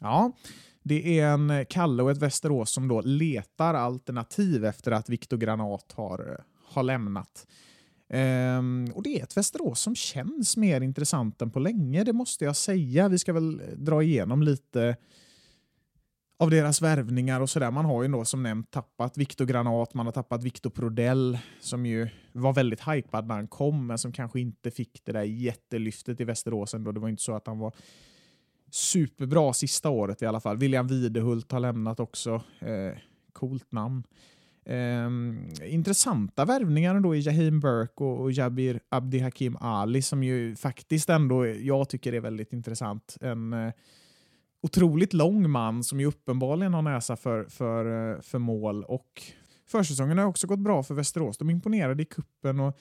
Ja, 0.00 0.32
det 0.82 1.20
är 1.20 1.26
en 1.26 1.66
Kalle 1.68 2.02
och 2.02 2.10
ett 2.10 2.18
Västerås 2.18 2.70
som 2.70 2.88
då 2.88 3.00
letar 3.00 3.74
alternativ 3.74 4.64
efter 4.64 4.92
att 4.92 5.08
Viktor 5.08 5.36
Granat 5.36 5.92
har, 5.92 6.44
har 6.64 6.82
lämnat. 6.82 7.46
Ehm, 8.08 8.92
och 8.94 9.02
det 9.02 9.20
är 9.20 9.22
ett 9.22 9.36
Västerås 9.36 9.80
som 9.80 9.94
känns 9.94 10.56
mer 10.56 10.80
intressant 10.80 11.42
än 11.42 11.50
på 11.50 11.58
länge, 11.58 12.04
det 12.04 12.12
måste 12.12 12.44
jag 12.44 12.56
säga. 12.56 13.08
Vi 13.08 13.18
ska 13.18 13.32
väl 13.32 13.60
dra 13.76 14.02
igenom 14.02 14.42
lite 14.42 14.96
av 16.40 16.50
deras 16.50 16.82
värvningar 16.82 17.40
och 17.40 17.50
sådär. 17.50 17.70
Man 17.70 17.84
har 17.84 18.02
ju 18.02 18.08
då 18.08 18.24
som 18.24 18.42
nämnt 18.42 18.70
tappat 18.70 19.18
Viktor 19.18 19.46
Granat, 19.46 19.94
man 19.94 20.06
har 20.06 20.12
tappat 20.12 20.42
Viktor 20.42 20.70
Prodell 20.70 21.38
som 21.60 21.86
ju 21.86 22.08
var 22.32 22.52
väldigt 22.52 22.88
hypad 22.88 23.26
när 23.26 23.34
han 23.34 23.48
kom 23.48 23.86
men 23.86 23.98
som 23.98 24.12
kanske 24.12 24.40
inte 24.40 24.70
fick 24.70 25.04
det 25.04 25.12
där 25.12 25.22
jättelyftet 25.22 26.20
i 26.20 26.24
Västerås 26.24 26.74
ändå. 26.74 26.92
Det 26.92 27.00
var 27.00 27.08
inte 27.08 27.22
så 27.22 27.34
att 27.34 27.46
han 27.46 27.58
var 27.58 27.72
superbra 28.70 29.52
sista 29.52 29.90
året 29.90 30.22
i 30.22 30.26
alla 30.26 30.40
fall. 30.40 30.56
William 30.56 30.86
Videhult 30.86 31.52
har 31.52 31.60
lämnat 31.60 32.00
också. 32.00 32.42
Eh, 32.58 32.98
coolt 33.32 33.72
namn. 33.72 34.02
Eh, 34.64 35.08
intressanta 35.74 36.44
värvningar 36.44 36.94
ändå 36.94 37.14
i 37.14 37.20
Jaheim 37.20 37.60
Burke 37.60 38.04
och, 38.04 38.20
och 38.20 38.32
Jabir 38.32 38.80
Abdi 38.88 39.18
Hakim 39.18 39.56
Ali 39.56 40.02
som 40.02 40.22
ju 40.22 40.56
faktiskt 40.56 41.08
ändå 41.08 41.46
jag 41.46 41.88
tycker 41.88 42.12
är 42.12 42.20
väldigt 42.20 42.52
intressant. 42.52 43.16
En 43.20 43.52
eh, 43.52 43.72
otroligt 44.62 45.12
lång 45.12 45.50
man 45.50 45.84
som 45.84 46.00
ju 46.00 46.06
uppenbarligen 46.06 46.74
har 46.74 46.82
näsa 46.82 47.16
för, 47.16 47.44
för, 47.44 48.12
eh, 48.14 48.20
för 48.20 48.38
mål 48.38 48.84
och 48.84 49.22
försäsongen 49.66 50.18
har 50.18 50.24
också 50.24 50.46
gått 50.46 50.58
bra 50.58 50.82
för 50.82 50.94
Västerås. 50.94 51.38
De 51.38 51.50
imponerade 51.50 52.02
i 52.02 52.06
kuppen 52.06 52.60
och 52.60 52.78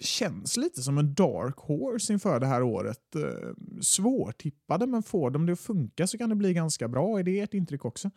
känns 0.00 0.56
lite 0.56 0.82
som 0.82 0.98
en 0.98 1.14
dark 1.14 1.56
horse 1.56 2.12
inför 2.12 2.40
det 2.40 2.46
här 2.46 2.62
året. 2.62 3.14
Eh, 3.14 3.80
svårtippade, 3.80 4.86
men 4.86 5.02
får 5.02 5.30
de 5.30 5.46
det 5.46 5.52
att 5.52 5.60
funka 5.60 6.06
så 6.06 6.18
kan 6.18 6.28
det 6.28 6.34
bli 6.34 6.54
ganska 6.54 6.88
bra. 6.88 7.18
Är 7.18 7.22
det 7.22 7.40
ert 7.40 7.54
intryck 7.54 7.84
också? 7.84 8.10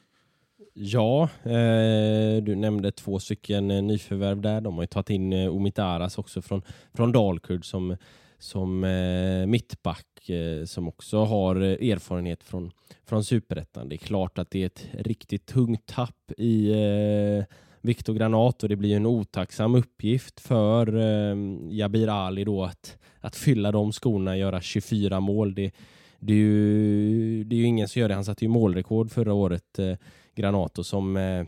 Ja, 0.74 1.30
eh, 1.44 2.44
du 2.44 2.56
nämnde 2.56 2.92
två 2.92 3.20
stycken 3.20 3.72
eh, 3.72 3.84
nyförvärv 3.84 4.42
där. 4.42 4.62
De 4.62 4.76
har 4.76 4.84
ju 4.84 4.88
tagit 4.88 5.10
in 5.10 5.34
Omitaras 5.34 6.02
Aras 6.02 6.18
också 6.18 6.42
från, 6.42 6.62
från 6.94 7.12
Dalkurd 7.12 7.66
som, 7.66 7.98
som 8.40 8.84
eh, 8.84 9.46
mittback 9.46 10.30
eh, 10.30 10.66
som 10.66 10.88
också 10.88 11.24
har 11.24 11.56
eh, 11.56 11.92
erfarenhet 11.92 12.44
från, 12.44 12.72
från 13.06 13.24
superettan. 13.24 13.90
Det 13.90 13.96
är 13.96 13.98
klart 13.98 14.38
att 14.38 14.52
det 14.52 14.62
är 14.62 14.66
ett 14.66 14.88
riktigt 14.94 15.46
tungt 15.46 15.86
tapp 15.86 16.32
i 16.38 16.72
eh, 16.72 17.46
Viktor 17.82 18.14
Granat 18.14 18.64
och 18.64 18.70
det 18.70 18.76
blir 18.76 18.96
en 18.96 19.06
otacksam 19.06 19.76
uppgift 19.76 20.40
för 20.40 20.98
eh, 20.98 21.38
Jabir 21.70 22.08
Ali 22.08 22.44
då 22.44 22.64
att, 22.64 22.98
att 23.20 23.36
fylla 23.36 23.72
de 23.72 23.92
skorna, 23.92 24.38
göra 24.38 24.62
24 24.62 25.20
mål. 25.20 25.56
Det, 25.56 25.72
det, 26.20 26.34
är 26.34 26.38
ju, 26.38 27.44
det 27.44 27.56
är 27.56 27.58
ju 27.58 27.66
ingen 27.66 27.88
som 27.88 28.00
gör 28.00 28.10
det. 28.10 28.16
Han 28.16 28.26
satte 28.26 28.46
ju 28.46 28.50
målrekord 28.50 29.12
förra 29.12 29.34
året, 29.34 29.80
eh, 29.80 29.96
Granato, 30.36 30.84
som, 30.84 31.18
eh, 31.18 31.46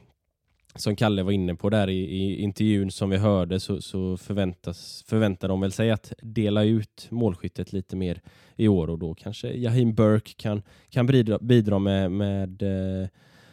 som 0.81 0.95
Kalle 0.95 1.23
var 1.23 1.31
inne 1.31 1.55
på 1.55 1.69
där 1.69 1.89
i, 1.89 1.99
i 1.99 2.41
intervjun 2.41 2.91
som 2.91 3.09
vi 3.09 3.17
hörde 3.17 3.59
så, 3.59 3.81
så 3.81 4.17
förväntas, 4.17 5.03
förväntar 5.07 5.47
de 5.47 5.61
väl 5.61 5.71
sig 5.71 5.91
att 5.91 6.13
dela 6.21 6.63
ut 6.63 7.07
målskyttet 7.09 7.73
lite 7.73 7.95
mer 7.95 8.21
i 8.55 8.67
år 8.67 8.89
och 8.89 8.99
då 8.99 9.13
kanske 9.13 9.47
Jahim 9.53 9.93
Burke 9.93 10.33
kan, 10.37 10.61
kan 10.89 11.05
bidra, 11.05 11.39
bidra 11.39 11.79
med, 11.79 12.11
med 12.11 12.61
eh, 12.61 13.07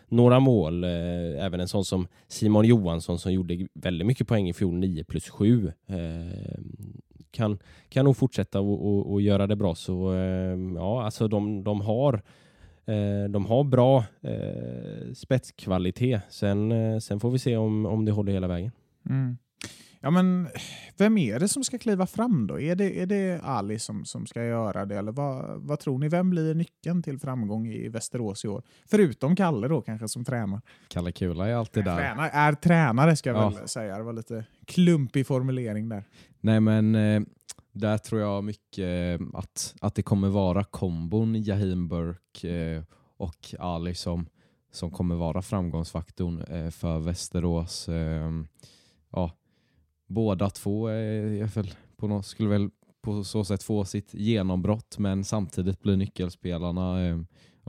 några 0.09 0.41
mål. 0.41 0.85
Eh, 0.85 1.45
även 1.45 1.61
en 1.61 1.69
sån 1.69 1.85
som 1.85 2.07
Simon 2.29 2.65
Johansson 2.65 3.19
som 3.19 3.33
gjorde 3.33 3.69
väldigt 3.75 4.07
mycket 4.07 4.29
poäng 4.29 4.49
i 4.49 4.53
fjol, 4.53 4.75
9 4.75 5.05
plus 5.05 5.29
7. 5.29 5.73
Eh, 5.87 5.97
kan, 7.31 7.59
kan 7.89 8.05
nog 8.05 8.17
fortsätta 8.17 8.61
och, 8.61 8.87
och, 8.87 9.13
och 9.13 9.23
göra 9.23 9.47
det 9.47 9.57
bra. 9.57 9.75
Så 9.75 10.15
eh, 10.15 10.59
ja, 10.77 11.05
alltså 11.05 11.29
de, 11.29 11.65
de 11.65 11.81
har 11.81 12.15
eh, 12.15 12.21
de 13.31 13.47
har 13.47 13.65
bra 13.65 14.05
eh, 14.23 15.13
spetskvalitet. 15.15 16.23
Sen, 16.29 16.73
eh, 16.73 16.99
sen 16.99 17.21
får 17.21 17.31
vi 17.31 17.39
se 17.39 17.57
om, 17.57 17.87
om 17.87 18.05
det 18.05 18.13
håller 18.13 18.33
hela 18.33 18.49
vägen. 18.49 18.71
Mm. 19.09 19.37
Ja, 20.01 20.11
men 20.11 20.49
vem 20.99 21.19
är 21.19 21.39
det 21.41 21.49
som 21.49 21.65
ska 21.65 21.79
kliva 21.79 22.07
fram 22.07 22.47
då? 22.47 22.61
Är 22.61 22.75
det, 22.77 23.03
är 23.03 23.07
det 23.07 23.41
Ali 23.43 23.79
som, 23.79 24.05
som 24.05 24.27
ska 24.27 24.45
göra 24.45 24.85
det? 24.85 24.97
Eller 24.99 25.13
vad, 25.13 25.61
vad 25.63 25.79
tror 25.81 25.99
ni? 25.99 26.09
Vem 26.09 26.31
blir 26.31 26.55
nyckeln 26.55 27.03
till 27.03 27.19
framgång 27.19 27.67
i 27.69 27.89
Västerås 27.89 28.45
i 28.45 28.49
år? 28.49 28.63
Förutom 28.91 29.37
Kalle 29.37 29.69
då 29.69 29.81
kanske 29.83 30.09
som 30.09 30.25
tränar. 30.25 30.61
Kalle 30.89 31.13
Kula 31.13 31.49
är 31.49 31.55
alltid 31.55 31.85
där. 31.85 31.97
Tränar, 31.97 32.31
är 32.33 32.53
tränare 32.53 33.17
ska 33.17 33.31
jag 33.31 33.39
Ja. 33.39 33.49
väl 33.49 33.69
säga. 33.69 33.97
Det 33.97 34.03
var 34.03 34.13
lite 34.13 34.45
klumpig 34.67 35.27
formulering 35.27 35.89
där. 35.89 36.05
Nej 36.41 36.61
men 36.61 36.95
eh, 36.95 37.23
där 37.77 37.99
tror 37.99 38.21
jag 38.21 38.45
mycket 38.45 39.21
eh, 39.21 39.27
att, 39.35 39.75
att 39.81 39.95
det 39.95 40.03
kommer 40.03 40.29
vara 40.29 40.65
kombon 40.65 41.43
Jahim 41.43 41.89
Burke 41.89 42.51
eh, 42.51 42.83
och 43.17 43.55
Ali 43.59 43.95
som, 43.95 44.27
som 44.73 44.91
kommer 44.91 45.15
vara 45.15 45.43
framgångsfaktorn 45.43 46.43
eh, 46.43 46.71
för 46.71 46.99
Västerås. 46.99 47.89
Ja, 49.13 49.31
båda 50.07 50.51
två 50.51 50.89
är 50.89 51.55
väl 51.55 51.75
på 51.97 52.09
något, 52.09 52.27
skulle 52.27 52.49
väl 52.49 52.71
på 53.03 53.25
så 53.25 53.45
sätt 53.45 53.63
få 53.63 53.85
sitt 53.85 54.15
genombrott 54.15 54.99
men 54.99 55.25
samtidigt 55.25 55.83
blir 55.83 55.97
nyckelspelarna 55.97 56.99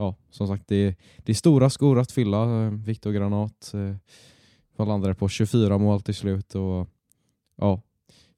Ja, 0.00 0.14
som 0.30 0.46
sagt, 0.46 0.68
det 0.68 0.76
är, 0.76 0.94
det 1.16 1.32
är 1.32 1.34
stora 1.34 1.70
skor 1.70 1.98
att 1.98 2.12
fylla. 2.12 2.70
Viktor 2.70 3.12
Granat 3.12 3.74
eh, 3.74 3.96
vad 4.76 4.88
landade 4.88 5.14
på 5.14 5.28
24 5.28 5.78
mål 5.78 6.00
till 6.00 6.14
slut. 6.14 6.54
Och, 6.54 6.88
ja, 7.56 7.82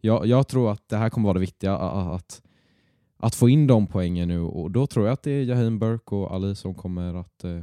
jag, 0.01 0.27
jag 0.27 0.49
tror 0.49 0.73
att 0.73 0.89
det 0.89 0.97
här 0.97 1.11
kommer 1.11 1.27
vara 1.27 1.35
det 1.35 1.41
viktiga, 1.41 1.77
att, 1.77 2.43
att 3.17 3.35
få 3.35 3.49
in 3.49 3.67
de 3.67 3.87
poängen 3.87 4.29
nu 4.29 4.41
och 4.41 4.71
då 4.71 4.87
tror 4.87 5.07
jag 5.07 5.13
att 5.13 5.23
det 5.23 5.31
är 5.31 5.45
Jaheim 5.45 5.79
Burke 5.79 6.15
och 6.15 6.35
Ali 6.35 6.55
som 6.55 6.75
kommer 6.75 7.15
att 7.15 7.45
eh, 7.45 7.61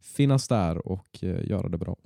finnas 0.00 0.48
där 0.48 0.88
och 0.88 1.18
eh, 1.22 1.50
göra 1.50 1.68
det 1.68 1.78
bra. 1.78 1.96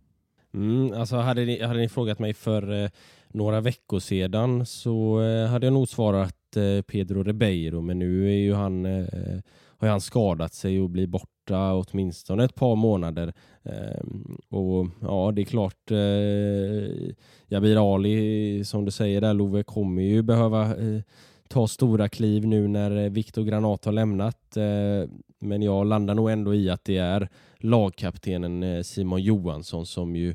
Mm, 0.54 0.92
alltså 0.92 1.16
hade, 1.16 1.44
ni, 1.44 1.62
hade 1.62 1.80
ni 1.80 1.88
frågat 1.88 2.18
mig 2.18 2.34
för 2.34 2.84
eh, 2.84 2.90
några 3.28 3.60
veckor 3.60 4.00
sedan 4.00 4.66
så 4.66 5.22
eh, 5.22 5.46
hade 5.46 5.66
jag 5.66 5.72
nog 5.72 5.88
svarat 5.88 6.56
eh, 6.56 6.82
Pedro 6.82 7.22
Ribeiro 7.22 7.80
men 7.80 7.98
nu 7.98 8.28
är 8.28 8.36
ju 8.36 8.54
han, 8.54 8.86
eh, 8.86 9.40
har 9.78 9.86
ju 9.86 9.90
han 9.90 10.00
skadat 10.00 10.54
sig 10.54 10.80
och 10.80 10.90
blir 10.90 11.06
borta 11.06 11.31
åtminstone 11.50 12.44
ett 12.44 12.54
par 12.54 12.76
månader. 12.76 13.32
Eh, 13.62 14.04
och 14.48 14.86
ja, 15.00 15.32
det 15.34 15.42
är 15.42 15.44
klart 15.44 15.90
eh, 15.90 17.14
Jabir 17.48 17.94
Ali, 17.94 18.64
som 18.64 18.84
du 18.84 18.90
säger 18.90 19.20
där 19.20 19.34
Love, 19.34 19.62
kommer 19.62 20.02
ju 20.02 20.22
behöva 20.22 20.76
eh, 20.76 21.00
ta 21.48 21.68
stora 21.68 22.08
kliv 22.08 22.46
nu 22.46 22.68
när 22.68 22.96
eh, 22.96 23.10
Viktor 23.10 23.44
Granat 23.44 23.84
har 23.84 23.92
lämnat. 23.92 24.56
Eh, 24.56 25.10
men 25.38 25.62
jag 25.62 25.86
landar 25.86 26.14
nog 26.14 26.30
ändå 26.30 26.54
i 26.54 26.70
att 26.70 26.84
det 26.84 26.96
är 26.96 27.28
lagkaptenen 27.58 28.62
eh, 28.62 28.82
Simon 28.82 29.22
Johansson 29.22 29.86
som 29.86 30.16
ju 30.16 30.30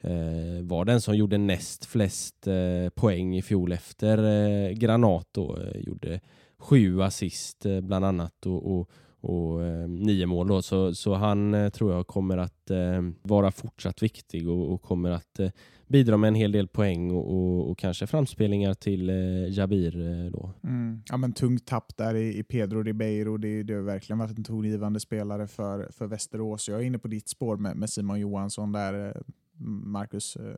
eh, 0.00 0.62
var 0.62 0.84
den 0.84 1.00
som 1.00 1.16
gjorde 1.16 1.38
näst 1.38 1.84
flest 1.84 2.46
eh, 2.46 2.88
poäng 2.94 3.36
i 3.36 3.42
fjol 3.42 3.72
efter 3.72 4.18
eh, 4.18 4.70
Granat 4.70 5.38
och 5.38 5.58
eh, 5.58 5.80
gjorde 5.80 6.20
sju 6.58 7.02
assist 7.02 7.66
eh, 7.66 7.80
bland 7.80 8.04
annat 8.04 8.46
och, 8.46 8.78
och, 8.78 8.90
och 9.22 9.64
eh, 9.64 9.88
nio 9.88 10.26
mål. 10.26 10.48
Då. 10.48 10.62
Så, 10.62 10.94
så 10.94 11.14
han 11.14 11.54
eh, 11.54 11.68
tror 11.68 11.92
jag 11.92 12.06
kommer 12.06 12.38
att 12.38 12.70
eh, 12.70 13.02
vara 13.22 13.50
fortsatt 13.50 14.02
viktig 14.02 14.48
och, 14.48 14.72
och 14.72 14.82
kommer 14.82 15.10
att 15.10 15.40
eh, 15.40 15.50
bidra 15.86 16.16
med 16.16 16.28
en 16.28 16.34
hel 16.34 16.52
del 16.52 16.68
poäng 16.68 17.10
och, 17.10 17.32
och, 17.32 17.70
och 17.70 17.78
kanske 17.78 18.06
framspelningar 18.06 18.74
till 18.74 19.10
eh, 19.10 19.58
Jabir. 19.58 20.00
Eh, 20.00 20.30
då. 20.30 20.50
Mm. 20.64 21.02
Ja, 21.08 21.16
men 21.16 21.32
tungt 21.32 21.66
tapp 21.66 21.96
där 21.96 22.14
i, 22.14 22.38
i 22.38 22.42
Pedro 22.42 22.82
Ribeiro. 22.82 23.36
Det, 23.36 23.62
det 23.62 23.74
har 23.74 23.80
verkligen 23.80 24.18
varit 24.18 24.38
en 24.38 24.44
tongivande 24.44 25.00
spelare 25.00 25.46
för, 25.46 25.88
för 25.92 26.06
Västerås. 26.06 26.68
Jag 26.68 26.80
är 26.80 26.84
inne 26.84 26.98
på 26.98 27.08
ditt 27.08 27.28
spår 27.28 27.56
med, 27.56 27.76
med 27.76 27.90
Simon 27.90 28.20
Johansson 28.20 28.72
där. 28.72 29.08
Eh, 29.08 29.22
Marcus, 29.64 30.36
eh, 30.36 30.54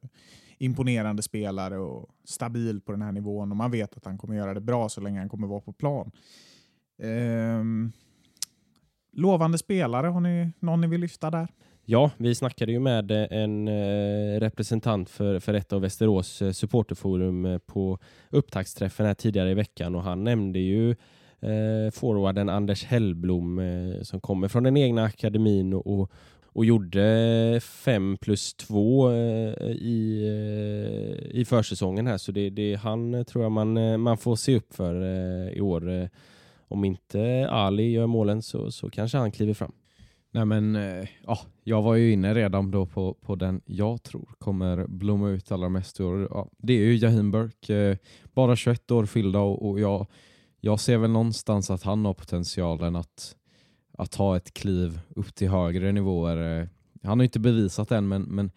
imponerande 0.59 1.23
spelare 1.23 1.79
och 1.79 2.09
stabil 2.25 2.81
på 2.81 2.93
den 2.93 3.03
här 3.03 3.12
nivån 3.12 3.51
och 3.51 3.57
man 3.57 3.71
vet 3.71 3.97
att 3.97 4.05
han 4.05 4.19
kommer 4.19 4.37
göra 4.37 4.55
det 4.55 4.61
bra 4.61 4.89
så 4.89 5.01
länge 5.01 5.19
han 5.19 5.29
kommer 5.29 5.47
vara 5.47 5.61
på 5.61 5.73
plan. 5.73 6.11
Ehm, 6.99 7.93
lovande 9.15 9.59
spelare, 9.59 10.07
har 10.07 10.21
ni 10.21 10.53
någon 10.61 10.81
ni 10.81 10.87
vill 10.87 11.01
lyfta 11.01 11.31
där? 11.31 11.49
Ja, 11.87 12.11
vi 12.17 12.35
snackade 12.35 12.73
ju 12.73 12.81
med 12.81 13.11
eh, 13.11 13.27
en 13.31 13.69
eh, 13.69 14.41
representant 14.41 15.11
för, 15.11 15.41
för 15.41 15.55
ett 15.55 15.73
av 15.73 15.81
Västerås 15.81 16.43
eh, 16.43 16.53
supporterforum 16.53 17.61
på 17.67 17.99
upptaktsträffen 18.31 19.07
här 19.07 19.15
tidigare 19.15 19.51
i 19.51 19.55
veckan 19.55 19.95
och 19.95 20.03
han 20.03 20.25
nämnde 20.25 20.59
ju 20.59 20.91
eh, 21.41 21.91
forwarden 21.93 22.49
Anders 22.49 22.85
Hellblom 22.85 23.59
eh, 23.59 24.03
som 24.03 24.21
kommer 24.21 24.49
från 24.49 24.62
den 24.62 24.77
egna 24.77 25.05
akademin 25.05 25.75
och, 25.75 25.87
och, 25.87 26.11
och 26.45 26.65
gjorde 26.65 27.61
fem 27.62 28.17
plus 28.21 28.55
två 28.55 29.11
eh, 29.11 29.67
i, 29.71 30.23
eh, 30.27 31.41
i 31.41 31.45
försäsongen 31.45 32.07
här 32.07 32.19
så 32.19 32.33
det, 32.33 32.51
det 32.51 32.75
han 32.75 33.25
tror 33.25 33.45
jag 33.45 33.53
man, 33.53 34.01
man 34.01 34.19
får 34.19 34.37
se 34.37 34.57
upp 34.57 34.75
för 34.75 35.03
eh, 35.03 35.49
i 35.49 35.61
år. 35.61 36.09
Om 36.75 36.85
inte 36.85 37.49
Ali 37.51 37.91
gör 37.91 38.07
målen 38.07 38.43
så, 38.43 38.70
så 38.70 38.91
kanske 38.91 39.18
han 39.18 39.33
kliver 39.33 39.55
fram. 39.55 39.72
Nej 40.31 40.45
men, 40.45 40.77
eh, 40.77 41.09
ja, 41.27 41.39
jag 41.64 41.83
var 41.83 41.95
ju 41.95 42.12
inne 42.12 42.35
redan 42.35 42.70
då 42.70 42.87
på, 42.87 43.14
på 43.14 43.35
den 43.35 43.61
jag 43.64 44.03
tror 44.03 44.29
kommer 44.39 44.87
blomma 44.87 45.29
ut 45.29 45.53
allra 45.53 45.68
mest 45.68 46.01
i 46.01 46.03
år. 46.03 46.29
Ja, 46.31 46.51
det 46.59 46.72
är 46.72 46.79
ju 46.79 46.97
Jahin 46.97 47.31
Burke, 47.31 47.77
eh, 47.77 47.97
bara 48.33 48.57
21 48.57 48.91
år 48.91 49.07
fyllda 49.07 49.39
och, 49.39 49.70
och 49.70 49.81
jag, 49.81 50.07
jag 50.61 50.81
ser 50.81 50.99
väl 50.99 51.11
någonstans 51.11 51.70
att 51.70 51.83
han 51.83 52.05
har 52.05 52.14
potentialen 52.14 52.97
att, 52.97 53.37
att 53.99 54.11
ta 54.11 54.37
ett 54.37 54.55
kliv 54.55 55.01
upp 55.16 55.35
till 55.35 55.49
högre 55.49 55.93
nivåer. 55.93 56.61
Eh, 56.61 56.68
han 57.03 57.18
har 57.18 57.22
ju 57.22 57.29
inte 57.29 57.41
bevisat 57.41 57.91
än 57.91 58.09
men, 58.09 58.22
men 58.22 58.51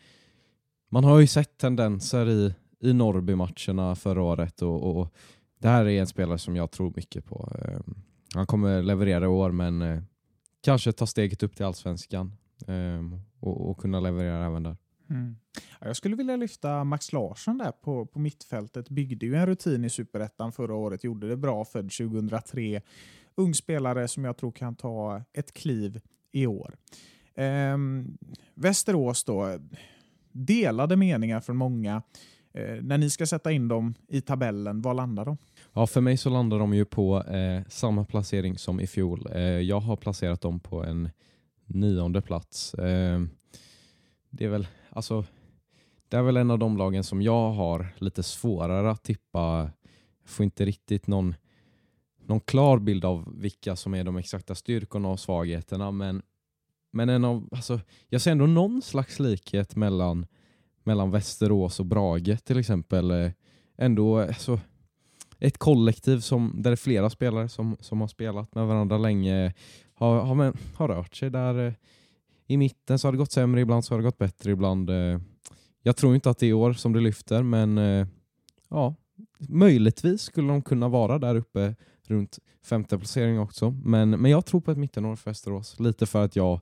man 0.89 1.03
har 1.03 1.19
ju 1.19 1.27
sett 1.27 1.57
tendenser 1.57 2.29
i, 2.29 2.53
i 2.79 2.93
Norrby-matcherna 2.93 3.95
förra 3.95 4.21
året 4.21 4.61
och, 4.61 4.97
och 4.97 5.13
det 5.59 5.67
här 5.67 5.85
är 5.85 5.99
en 5.99 6.07
spelare 6.07 6.37
som 6.37 6.55
jag 6.55 6.71
tror 6.71 6.93
mycket 6.95 7.25
på. 7.25 7.51
Ehm, 7.61 7.95
han 8.33 8.45
kommer 8.45 8.81
leverera 8.83 9.25
i 9.25 9.27
år 9.27 9.51
men 9.51 9.81
eh, 9.81 10.01
kanske 10.61 10.91
ta 10.91 11.07
steget 11.07 11.43
upp 11.43 11.55
till 11.55 11.65
allsvenskan 11.65 12.31
eh, 12.67 13.19
och, 13.39 13.69
och 13.69 13.77
kunna 13.77 13.99
leverera 13.99 14.45
även 14.45 14.63
där. 14.63 14.77
Mm. 15.09 15.35
Ja, 15.79 15.87
jag 15.87 15.95
skulle 15.95 16.15
vilja 16.15 16.35
lyfta 16.35 16.83
Max 16.83 17.13
Larsson 17.13 17.57
där 17.57 17.71
på, 17.71 18.05
på 18.05 18.19
mittfältet. 18.19 18.89
Byggde 18.89 19.25
ju 19.25 19.35
en 19.35 19.45
rutin 19.45 19.85
i 19.85 19.89
Superettan 19.89 20.51
förra 20.51 20.75
året, 20.75 21.03
gjorde 21.03 21.27
det 21.27 21.37
bra, 21.37 21.65
född 21.65 21.91
2003. 21.91 22.81
Ung 23.35 23.53
spelare 23.53 24.07
som 24.07 24.25
jag 24.25 24.37
tror 24.37 24.51
kan 24.51 24.75
ta 24.75 25.21
ett 25.33 25.53
kliv 25.53 26.01
i 26.31 26.47
år. 26.47 26.75
Eh, 27.35 27.77
Västerås 28.55 29.23
då, 29.23 29.59
delade 30.31 30.95
meningar 30.95 31.39
från 31.39 31.57
många. 31.57 32.01
Eh, 32.53 32.81
när 32.81 32.97
ni 32.97 33.09
ska 33.09 33.25
sätta 33.25 33.51
in 33.51 33.67
dem 33.67 33.93
i 34.07 34.21
tabellen, 34.21 34.81
var 34.81 34.93
landar 34.93 35.25
de? 35.25 35.37
Ja, 35.77 35.87
för 35.87 36.01
mig 36.01 36.17
så 36.17 36.29
landar 36.29 36.59
de 36.59 36.73
ju 36.73 36.85
på 36.85 37.23
eh, 37.23 37.61
samma 37.69 38.05
placering 38.05 38.57
som 38.57 38.79
i 38.79 38.87
fjol. 38.87 39.27
Eh, 39.33 39.41
jag 39.41 39.79
har 39.79 39.95
placerat 39.95 40.41
dem 40.41 40.59
på 40.59 40.83
en 40.83 41.09
nionde 41.65 42.21
plats. 42.21 42.73
Eh, 42.73 43.21
det 44.29 44.45
är 44.45 44.49
väl 44.49 44.67
alltså 44.89 45.25
det 46.09 46.17
är 46.17 46.21
väl 46.21 46.37
en 46.37 46.51
av 46.51 46.59
de 46.59 46.77
lagen 46.77 47.03
som 47.03 47.21
jag 47.21 47.51
har 47.51 47.95
lite 47.97 48.23
svårare 48.23 48.91
att 48.91 49.03
tippa. 49.03 49.71
Jag 50.21 50.29
får 50.29 50.43
inte 50.43 50.65
riktigt 50.65 51.07
någon, 51.07 51.35
någon 52.25 52.39
klar 52.39 52.79
bild 52.79 53.05
av 53.05 53.33
vilka 53.41 53.75
som 53.75 53.93
är 53.93 54.03
de 54.03 54.17
exakta 54.17 54.55
styrkorna 54.55 55.09
och 55.09 55.19
svagheterna, 55.19 55.91
men, 55.91 56.21
men 56.91 57.09
en 57.09 57.25
av, 57.25 57.49
alltså, 57.51 57.79
jag 58.09 58.21
ser 58.21 58.31
ändå 58.31 58.45
någon 58.45 58.81
slags 58.81 59.19
likhet 59.19 59.75
mellan, 59.75 60.25
mellan 60.83 61.11
Västerås 61.11 61.79
och 61.79 61.85
Brage 61.85 62.43
till 62.43 62.59
exempel. 62.59 63.11
Eh, 63.11 63.31
Ändå 63.79 64.19
alltså, 64.19 64.59
ett 65.39 65.57
kollektiv 65.57 66.19
som, 66.19 66.53
där 66.55 66.71
det 66.71 66.73
är 66.73 66.75
flera 66.75 67.09
spelare 67.09 67.49
som, 67.49 67.77
som 67.79 68.01
har 68.01 68.07
spelat 68.07 68.55
med 68.55 68.67
varandra 68.67 68.97
länge, 68.97 69.53
har, 69.93 70.21
har, 70.21 70.35
men- 70.35 70.57
har 70.75 70.87
rört 70.87 71.15
sig 71.15 71.29
där. 71.29 71.67
Eh, 71.67 71.73
I 72.47 72.57
mitten 72.57 72.99
så 72.99 73.07
har 73.07 73.11
det 73.11 73.17
gått 73.17 73.31
sämre, 73.31 73.61
ibland 73.61 73.85
så 73.85 73.93
har 73.93 73.99
det 73.99 74.03
gått 74.05 74.17
bättre, 74.17 74.51
ibland. 74.51 74.89
Eh, 74.89 75.19
jag 75.83 75.95
tror 75.97 76.15
inte 76.15 76.29
att 76.29 76.37
det 76.37 76.45
är 76.45 76.49
i 76.49 76.53
år 76.53 76.73
som 76.73 76.93
det 76.93 76.99
lyfter, 76.99 77.43
men 77.43 77.77
eh, 77.77 78.07
ja, 78.69 78.95
möjligtvis 79.39 80.21
skulle 80.21 80.47
de 80.47 80.61
kunna 80.61 80.87
vara 80.87 81.19
där 81.19 81.35
uppe 81.35 81.75
runt 82.07 82.39
femte 82.63 82.97
placering 82.97 83.39
också. 83.39 83.71
Men, 83.71 84.09
men 84.09 84.31
jag 84.31 84.45
tror 84.45 84.61
på 84.61 84.71
ett 84.71 84.77
mittenår 84.77 85.15
för 85.15 85.29
Västerås, 85.31 85.79
lite 85.79 86.05
för 86.05 86.25
att 86.25 86.35
jag 86.35 86.59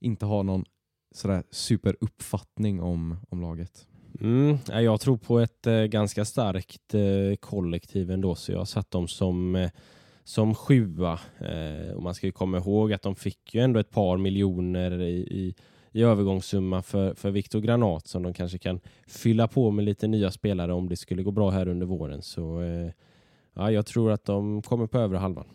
inte 0.00 0.26
har 0.26 0.42
någon 0.42 0.64
sådär 1.14 1.42
superuppfattning 1.50 2.80
om, 2.82 3.16
om 3.28 3.40
laget. 3.40 3.86
Mm, 4.20 4.58
jag 4.66 5.00
tror 5.00 5.16
på 5.16 5.38
ett 5.40 5.66
eh, 5.66 5.82
ganska 5.82 6.24
starkt 6.24 6.94
eh, 6.94 7.36
kollektiv 7.40 8.10
ändå, 8.10 8.34
så 8.34 8.52
jag 8.52 8.58
har 8.58 8.64
satt 8.64 8.90
dem 8.90 9.08
som, 9.08 9.56
eh, 9.56 9.70
som 10.24 10.54
sjua. 10.54 11.20
Och 11.94 12.02
man 12.02 12.14
ska 12.14 12.26
ju 12.26 12.32
komma 12.32 12.58
ihåg 12.58 12.92
att 12.92 13.02
de 13.02 13.16
fick 13.16 13.54
ju 13.54 13.60
ändå 13.60 13.80
ett 13.80 13.90
par 13.90 14.16
miljoner 14.16 15.00
i, 15.00 15.16
i, 15.16 15.54
i 15.92 16.02
övergångssumma 16.02 16.82
för, 16.82 17.14
för 17.14 17.30
Viktor 17.30 17.60
Granat 17.60 18.06
som 18.06 18.22
de 18.22 18.34
kanske 18.34 18.58
kan 18.58 18.80
fylla 19.06 19.48
på 19.48 19.70
med 19.70 19.84
lite 19.84 20.08
nya 20.08 20.30
spelare 20.30 20.72
om 20.72 20.88
det 20.88 20.96
skulle 20.96 21.22
gå 21.22 21.30
bra 21.30 21.50
här 21.50 21.68
under 21.68 21.86
våren. 21.86 22.22
Så 22.22 22.62
ja, 23.54 23.70
jag 23.70 23.86
tror 23.86 24.12
att 24.12 24.24
de 24.24 24.62
kommer 24.62 24.86
på 24.86 24.98
övre 24.98 25.18
halvan. 25.18 25.46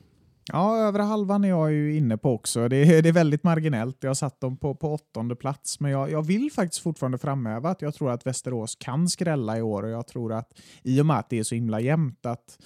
Ja, 0.53 0.77
övre 0.77 1.01
halvan 1.01 1.43
är 1.43 1.49
jag 1.49 1.71
ju 1.71 1.97
inne 1.97 2.17
på 2.17 2.33
också. 2.33 2.67
Det 2.67 2.77
är, 2.77 3.01
det 3.01 3.09
är 3.09 3.13
väldigt 3.13 3.43
marginellt. 3.43 3.97
Jag 3.99 4.09
har 4.09 4.15
satt 4.15 4.41
dem 4.41 4.57
på, 4.57 4.75
på 4.75 4.93
åttonde 4.93 5.35
plats, 5.35 5.79
men 5.79 5.91
jag, 5.91 6.11
jag 6.11 6.25
vill 6.25 6.51
faktiskt 6.51 6.83
fortfarande 6.83 7.17
framhäva 7.17 7.69
att 7.69 7.81
jag 7.81 7.93
tror 7.93 8.11
att 8.11 8.27
Västerås 8.27 8.75
kan 8.75 9.09
skrälla 9.09 9.57
i 9.57 9.61
år 9.61 9.83
och 9.83 9.89
jag 9.89 10.07
tror 10.07 10.33
att 10.33 10.59
i 10.83 11.01
och 11.01 11.05
med 11.05 11.17
att 11.17 11.29
det 11.29 11.39
är 11.39 11.43
så 11.43 11.55
himla 11.55 11.79
jämnt 11.79 12.25
att 12.25 12.57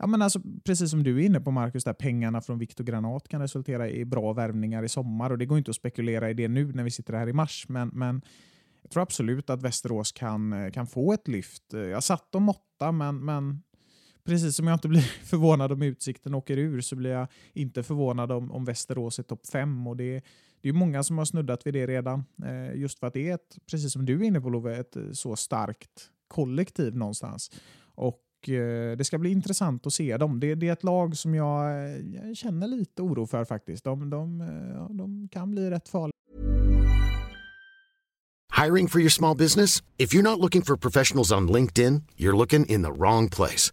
Ja, 0.00 0.06
men 0.06 0.22
alltså, 0.22 0.40
precis 0.64 0.90
som 0.90 1.02
du 1.02 1.20
är 1.20 1.26
inne 1.26 1.40
på 1.40 1.50
Marcus, 1.50 1.84
där 1.84 1.92
pengarna 1.92 2.40
från 2.40 2.58
Viktor 2.58 2.84
Granat 2.84 3.28
kan 3.28 3.40
resultera 3.40 3.90
i 3.90 4.04
bra 4.04 4.32
värvningar 4.32 4.82
i 4.82 4.88
sommar 4.88 5.30
och 5.30 5.38
det 5.38 5.46
går 5.46 5.58
inte 5.58 5.70
att 5.70 5.76
spekulera 5.76 6.30
i 6.30 6.34
det 6.34 6.48
nu 6.48 6.72
när 6.72 6.82
vi 6.82 6.90
sitter 6.90 7.14
här 7.14 7.28
i 7.28 7.32
mars, 7.32 7.64
men, 7.68 7.88
men 7.88 8.22
jag 8.82 8.90
tror 8.90 9.02
absolut 9.02 9.50
att 9.50 9.62
Västerås 9.62 10.12
kan, 10.12 10.72
kan 10.72 10.86
få 10.86 11.12
ett 11.12 11.28
lyft. 11.28 11.62
Jag 11.72 12.04
satt 12.04 12.32
dem 12.32 12.48
åtta, 12.48 12.92
men, 12.92 13.24
men 13.24 13.62
precis 14.28 14.56
som 14.56 14.66
jag 14.66 14.76
inte 14.76 14.88
blir 14.88 15.00
förvånad 15.24 15.72
om 15.72 15.82
Utsikten 15.82 16.34
åker 16.34 16.56
ur 16.56 16.80
så 16.80 16.96
blir 16.96 17.10
jag 17.10 17.28
inte 17.52 17.82
förvånad 17.82 18.32
om, 18.32 18.52
om 18.52 18.64
Västerås 18.64 19.18
är 19.18 19.22
topp 19.22 19.46
fem. 19.46 19.86
Och 19.86 19.96
det, 19.96 20.24
det 20.60 20.68
är 20.68 20.72
många 20.72 21.02
som 21.02 21.18
har 21.18 21.24
snuddat 21.24 21.66
vid 21.66 21.74
det 21.74 21.86
redan. 21.86 22.24
Eh, 22.44 22.80
just 22.80 22.98
för 22.98 23.06
att 23.06 23.12
det 23.12 23.28
är, 23.28 23.34
ett, 23.34 23.58
precis 23.70 23.92
som 23.92 24.04
du 24.04 24.20
är 24.20 24.24
inne 24.24 24.40
på 24.40 24.50
Love, 24.50 24.76
ett 24.76 24.96
eh, 24.96 25.02
så 25.12 25.36
starkt 25.36 26.10
kollektiv 26.28 26.96
någonstans. 26.96 27.50
Och 27.94 28.48
eh, 28.48 28.96
det 28.96 29.04
ska 29.04 29.18
bli 29.18 29.30
intressant 29.30 29.86
att 29.86 29.92
se 29.92 30.16
dem. 30.16 30.40
Det, 30.40 30.54
det 30.54 30.68
är 30.68 30.72
ett 30.72 30.84
lag 30.84 31.16
som 31.16 31.34
jag, 31.34 31.70
eh, 31.70 32.26
jag 32.26 32.36
känner 32.36 32.66
lite 32.66 33.02
oro 33.02 33.26
för 33.26 33.44
faktiskt. 33.44 33.84
De, 33.84 34.10
de, 34.10 34.40
eh, 34.40 34.46
ja, 34.74 34.88
de 34.90 35.28
kan 35.32 35.50
bli 35.50 35.70
rätt 35.70 35.88
farliga. 35.88 36.12
Hiring 38.64 38.88
for 38.88 39.00
your 39.00 39.10
small 39.10 39.36
business? 39.36 39.82
If 39.98 40.14
you're 40.14 40.30
not 40.30 40.38
looking 40.38 40.62
for 40.62 40.76
professionals 40.76 41.32
on 41.32 41.48
LinkedIn, 41.48 42.02
you're 42.16 42.36
looking 42.36 42.66
in 42.66 42.82
the 42.82 42.90
wrong 42.90 43.28
place. 43.28 43.72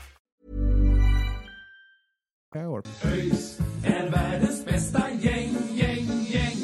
I 2.59 2.65
år. 2.65 2.83
ÖIS 3.05 3.59
är 3.85 4.11
världens 4.11 4.65
bästa 4.65 5.03
gäng, 5.21 5.55
gäng, 5.73 6.07
gäng. 6.29 6.57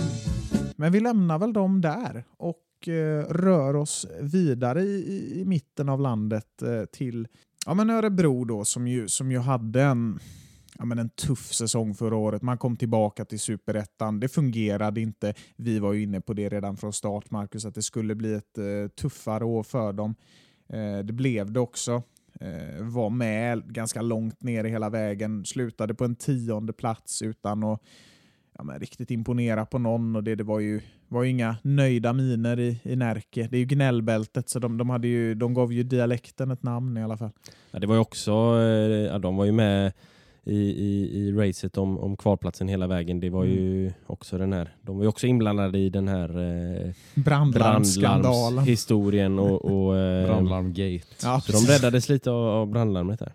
Men 0.75 0.91
vi 0.91 0.99
lämnar 0.99 1.39
väl 1.39 1.53
dem 1.53 1.81
där 1.81 2.23
och 2.37 2.87
eh, 2.87 3.23
rör 3.29 3.75
oss 3.75 4.07
vidare 4.21 4.81
i, 4.81 5.39
i, 5.39 5.45
mitten 5.45 5.89
av 5.89 6.01
landet 6.01 6.61
eh, 6.61 6.85
till 6.85 7.27
ja, 7.65 7.73
men 7.73 7.89
Örebro 7.89 8.45
då, 8.45 8.65
som 8.65 8.87
ju, 8.87 9.07
som 9.07 9.31
ju 9.31 9.39
hade 9.39 9.81
en, 9.81 10.19
ja, 10.77 10.85
men 10.85 10.99
en 10.99 11.09
tuff 11.09 11.53
säsong 11.53 11.95
förra 11.95 12.15
året. 12.15 12.41
Man 12.41 12.57
kom 12.57 12.77
tillbaka 12.77 13.25
till 13.25 13.39
superettan. 13.39 14.19
Det 14.19 14.27
fungerade 14.27 15.01
inte. 15.01 15.33
Vi 15.55 15.79
var 15.79 15.93
ju 15.93 16.03
inne 16.03 16.21
på 16.21 16.33
det 16.33 16.49
redan 16.49 16.77
från 16.77 16.93
start, 16.93 17.31
Marcus, 17.31 17.65
att 17.65 17.75
det 17.75 17.83
skulle 17.83 18.15
bli 18.15 18.33
ett 18.33 18.57
eh, 18.57 18.87
tuffare 19.01 19.45
år 19.45 19.63
för 19.63 19.93
dem. 19.93 20.15
Eh, 20.69 20.97
det 21.05 21.13
blev 21.13 21.51
det 21.51 21.59
också. 21.59 22.03
Eh, 22.41 22.83
var 22.83 23.09
med 23.09 23.73
ganska 23.73 24.01
långt 24.01 24.43
ner 24.43 24.63
i 24.63 24.69
hela 24.69 24.89
vägen. 24.89 25.45
Slutade 25.45 25.93
på 25.93 26.05
en 26.05 26.15
tionde 26.15 26.73
plats 26.73 27.21
utan 27.21 27.63
att 27.63 27.81
ja, 28.57 28.63
men 28.63 28.79
riktigt 28.79 29.11
imponera 29.11 29.65
på 29.65 29.79
någon. 29.79 30.15
Och 30.15 30.23
det, 30.23 30.35
det 30.35 30.43
var 30.43 30.59
ju 30.59 30.81
var 31.07 31.23
ju 31.23 31.29
inga 31.29 31.55
nöjda 31.61 32.13
miner 32.13 32.59
i, 32.59 32.79
i 32.83 32.95
Närke. 32.95 33.47
Det 33.51 33.57
är 33.57 33.59
ju 33.59 33.65
gnällbältet, 33.65 34.49
så 34.49 34.59
de, 34.59 34.77
de, 34.77 34.89
hade 34.89 35.07
ju, 35.07 35.35
de 35.35 35.53
gav 35.53 35.73
ju 35.73 35.83
dialekten 35.83 36.51
ett 36.51 36.63
namn 36.63 36.97
i 36.97 37.03
alla 37.03 37.17
fall. 37.17 37.31
Ja, 37.71 37.79
det 37.79 37.87
var 37.87 37.95
ju 37.95 38.01
också, 38.01 38.31
eh, 38.31 39.05
ja, 39.11 39.19
de 39.19 39.35
var 39.35 39.45
ju 39.45 39.51
med 39.51 39.93
i, 40.47 40.57
i, 40.57 41.17
i 41.17 41.31
racet 41.31 41.77
om, 41.77 41.99
om 41.99 42.17
kvalplatsen 42.17 42.67
hela 42.67 42.87
vägen. 42.87 43.19
Det 43.19 43.29
var 43.29 43.43
ju 43.43 43.91
också 44.07 44.37
den 44.37 44.53
här, 44.53 44.75
de 44.81 44.97
var 44.97 45.03
ju 45.03 45.09
också 45.09 45.27
inblandade 45.27 45.79
i 45.79 45.89
den 45.89 46.07
här 46.07 46.29
eh, 46.29 46.93
Brandlarmsskandalen. 47.15 48.63
historien 48.63 49.39
och, 49.39 49.65
och 49.65 49.97
eh, 49.97 50.25
Brandlarmgate. 50.25 51.07
Ja, 51.23 51.41
så 51.41 51.51
de 51.51 51.65
räddades 51.65 52.09
lite 52.09 52.31
av, 52.31 52.47
av 52.47 52.67
brandlarmet 52.67 53.19
där. 53.19 53.33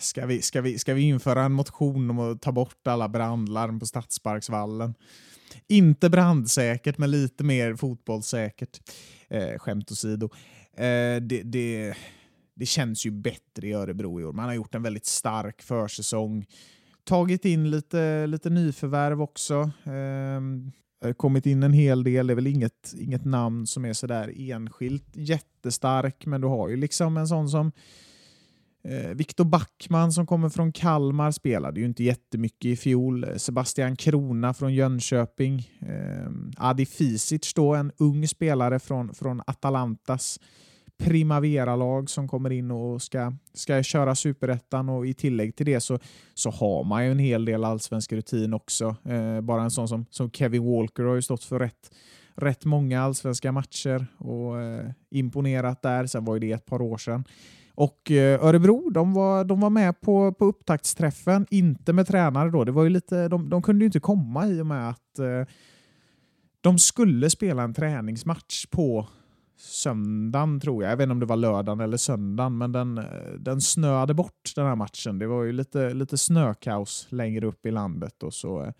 Ska 0.00 0.26
vi, 0.26 0.42
ska, 0.42 0.60
vi, 0.60 0.78
ska 0.78 0.94
vi 0.94 1.02
införa 1.02 1.42
en 1.42 1.52
motion 1.52 2.10
om 2.10 2.18
att 2.18 2.42
ta 2.42 2.52
bort 2.52 2.86
alla 2.86 3.08
brandlarm 3.08 3.80
på 3.80 3.86
Stadsparksvallen? 3.86 4.94
Inte 5.68 6.10
brandsäkert, 6.10 6.98
men 6.98 7.10
lite 7.10 7.44
mer 7.44 7.74
fotbollssäkert. 7.74 8.80
Eh, 9.28 9.58
skämt 9.58 9.92
åsido. 9.92 10.28
Eh, 10.76 11.22
det, 11.22 11.42
det, 11.44 11.94
det 12.54 12.66
känns 12.66 13.06
ju 13.06 13.10
bättre 13.10 13.68
i 13.68 13.72
Örebro 13.72 14.20
i 14.20 14.24
år. 14.24 14.32
Man 14.32 14.44
har 14.44 14.54
gjort 14.54 14.74
en 14.74 14.82
väldigt 14.82 15.06
stark 15.06 15.62
försäsong. 15.62 16.46
Tagit 17.04 17.44
in 17.44 17.70
lite, 17.70 18.26
lite 18.26 18.50
nyförvärv 18.50 19.22
också. 19.22 19.70
Eh, 21.04 21.12
kommit 21.12 21.46
in 21.46 21.62
en 21.62 21.72
hel 21.72 22.04
del. 22.04 22.26
Det 22.26 22.32
är 22.32 22.34
väl 22.34 22.46
inget, 22.46 22.94
inget 22.98 23.24
namn 23.24 23.66
som 23.66 23.84
är 23.84 23.92
sådär 23.92 24.32
enskilt 24.36 25.08
jättestark, 25.12 26.26
men 26.26 26.40
du 26.40 26.46
har 26.46 26.68
ju 26.68 26.76
liksom 26.76 27.16
en 27.16 27.28
sån 27.28 27.48
som 27.48 27.72
eh, 28.84 29.10
Viktor 29.10 29.44
Backman 29.44 30.12
som 30.12 30.26
kommer 30.26 30.48
från 30.48 30.72
Kalmar 30.72 31.30
spelade 31.30 31.80
ju 31.80 31.86
inte 31.86 32.04
jättemycket 32.04 32.64
i 32.64 32.76
fjol. 32.76 33.26
Sebastian 33.36 33.96
Krona 33.96 34.54
från 34.54 34.74
Jönköping. 34.74 35.70
Eh, 35.80 36.30
Adi 36.56 36.86
Fisic 36.86 37.54
då, 37.54 37.74
en 37.74 37.92
ung 37.98 38.28
spelare 38.28 38.78
från, 38.78 39.14
från 39.14 39.40
Atalantas 39.46 40.38
Primavera-lag 40.98 42.10
som 42.10 42.28
kommer 42.28 42.52
in 42.52 42.70
och 42.70 43.02
ska, 43.02 43.32
ska 43.54 43.82
köra 43.82 44.14
superettan 44.14 44.88
och 44.88 45.06
i 45.06 45.14
tillägg 45.14 45.56
till 45.56 45.66
det 45.66 45.80
så, 45.80 45.98
så 46.34 46.50
har 46.50 46.84
man 46.84 47.04
ju 47.04 47.10
en 47.10 47.18
hel 47.18 47.44
del 47.44 47.64
allsvensk 47.64 48.12
rutin 48.12 48.54
också. 48.54 48.96
Eh, 49.04 49.40
bara 49.40 49.62
en 49.62 49.70
sån 49.70 49.88
som, 49.88 50.06
som 50.10 50.30
Kevin 50.30 50.64
Walker 50.64 51.02
har 51.02 51.14
ju 51.14 51.22
stått 51.22 51.44
för 51.44 51.58
rätt, 51.58 51.94
rätt 52.34 52.64
många 52.64 53.02
allsvenska 53.02 53.52
matcher 53.52 54.06
och 54.18 54.60
eh, 54.60 54.90
imponerat 55.10 55.82
där. 55.82 56.06
Sen 56.06 56.24
var 56.24 56.34
ju 56.34 56.40
det 56.40 56.52
ett 56.52 56.66
par 56.66 56.82
år 56.82 56.98
sedan. 56.98 57.24
Och 57.74 58.10
eh, 58.10 58.44
Örebro 58.44 58.90
de 58.90 59.12
var, 59.12 59.44
de 59.44 59.60
var 59.60 59.70
med 59.70 60.00
på, 60.00 60.32
på 60.32 60.44
upptaktsträffen, 60.44 61.46
inte 61.50 61.92
med 61.92 62.06
tränare 62.06 62.50
då. 62.50 62.64
Det 62.64 62.72
var 62.72 62.84
ju 62.84 62.90
lite, 62.90 63.28
de, 63.28 63.50
de 63.50 63.62
kunde 63.62 63.82
ju 63.84 63.86
inte 63.86 64.00
komma 64.00 64.48
i 64.48 64.60
och 64.60 64.66
med 64.66 64.88
att 64.88 65.18
eh, 65.18 65.48
de 66.60 66.78
skulle 66.78 67.30
spela 67.30 67.62
en 67.62 67.74
träningsmatch 67.74 68.66
på 68.66 69.08
söndagen 69.56 70.60
tror 70.60 70.82
jag. 70.82 70.92
Jag 70.92 70.96
vet 70.96 71.04
inte 71.04 71.12
om 71.12 71.20
det 71.20 71.26
var 71.26 71.36
lördagen 71.36 71.80
eller 71.80 71.96
söndagen, 71.96 72.58
men 72.58 72.72
den, 72.72 73.00
den 73.38 73.60
snöade 73.60 74.14
bort 74.14 74.52
den 74.56 74.66
här 74.66 74.76
matchen. 74.76 75.18
Det 75.18 75.26
var 75.26 75.42
ju 75.42 75.52
lite, 75.52 75.94
lite 75.94 76.18
snökaos 76.18 77.06
längre 77.10 77.46
upp 77.46 77.66
i 77.66 77.70
landet 77.70 78.22
och 78.22 78.34
så 78.34 78.72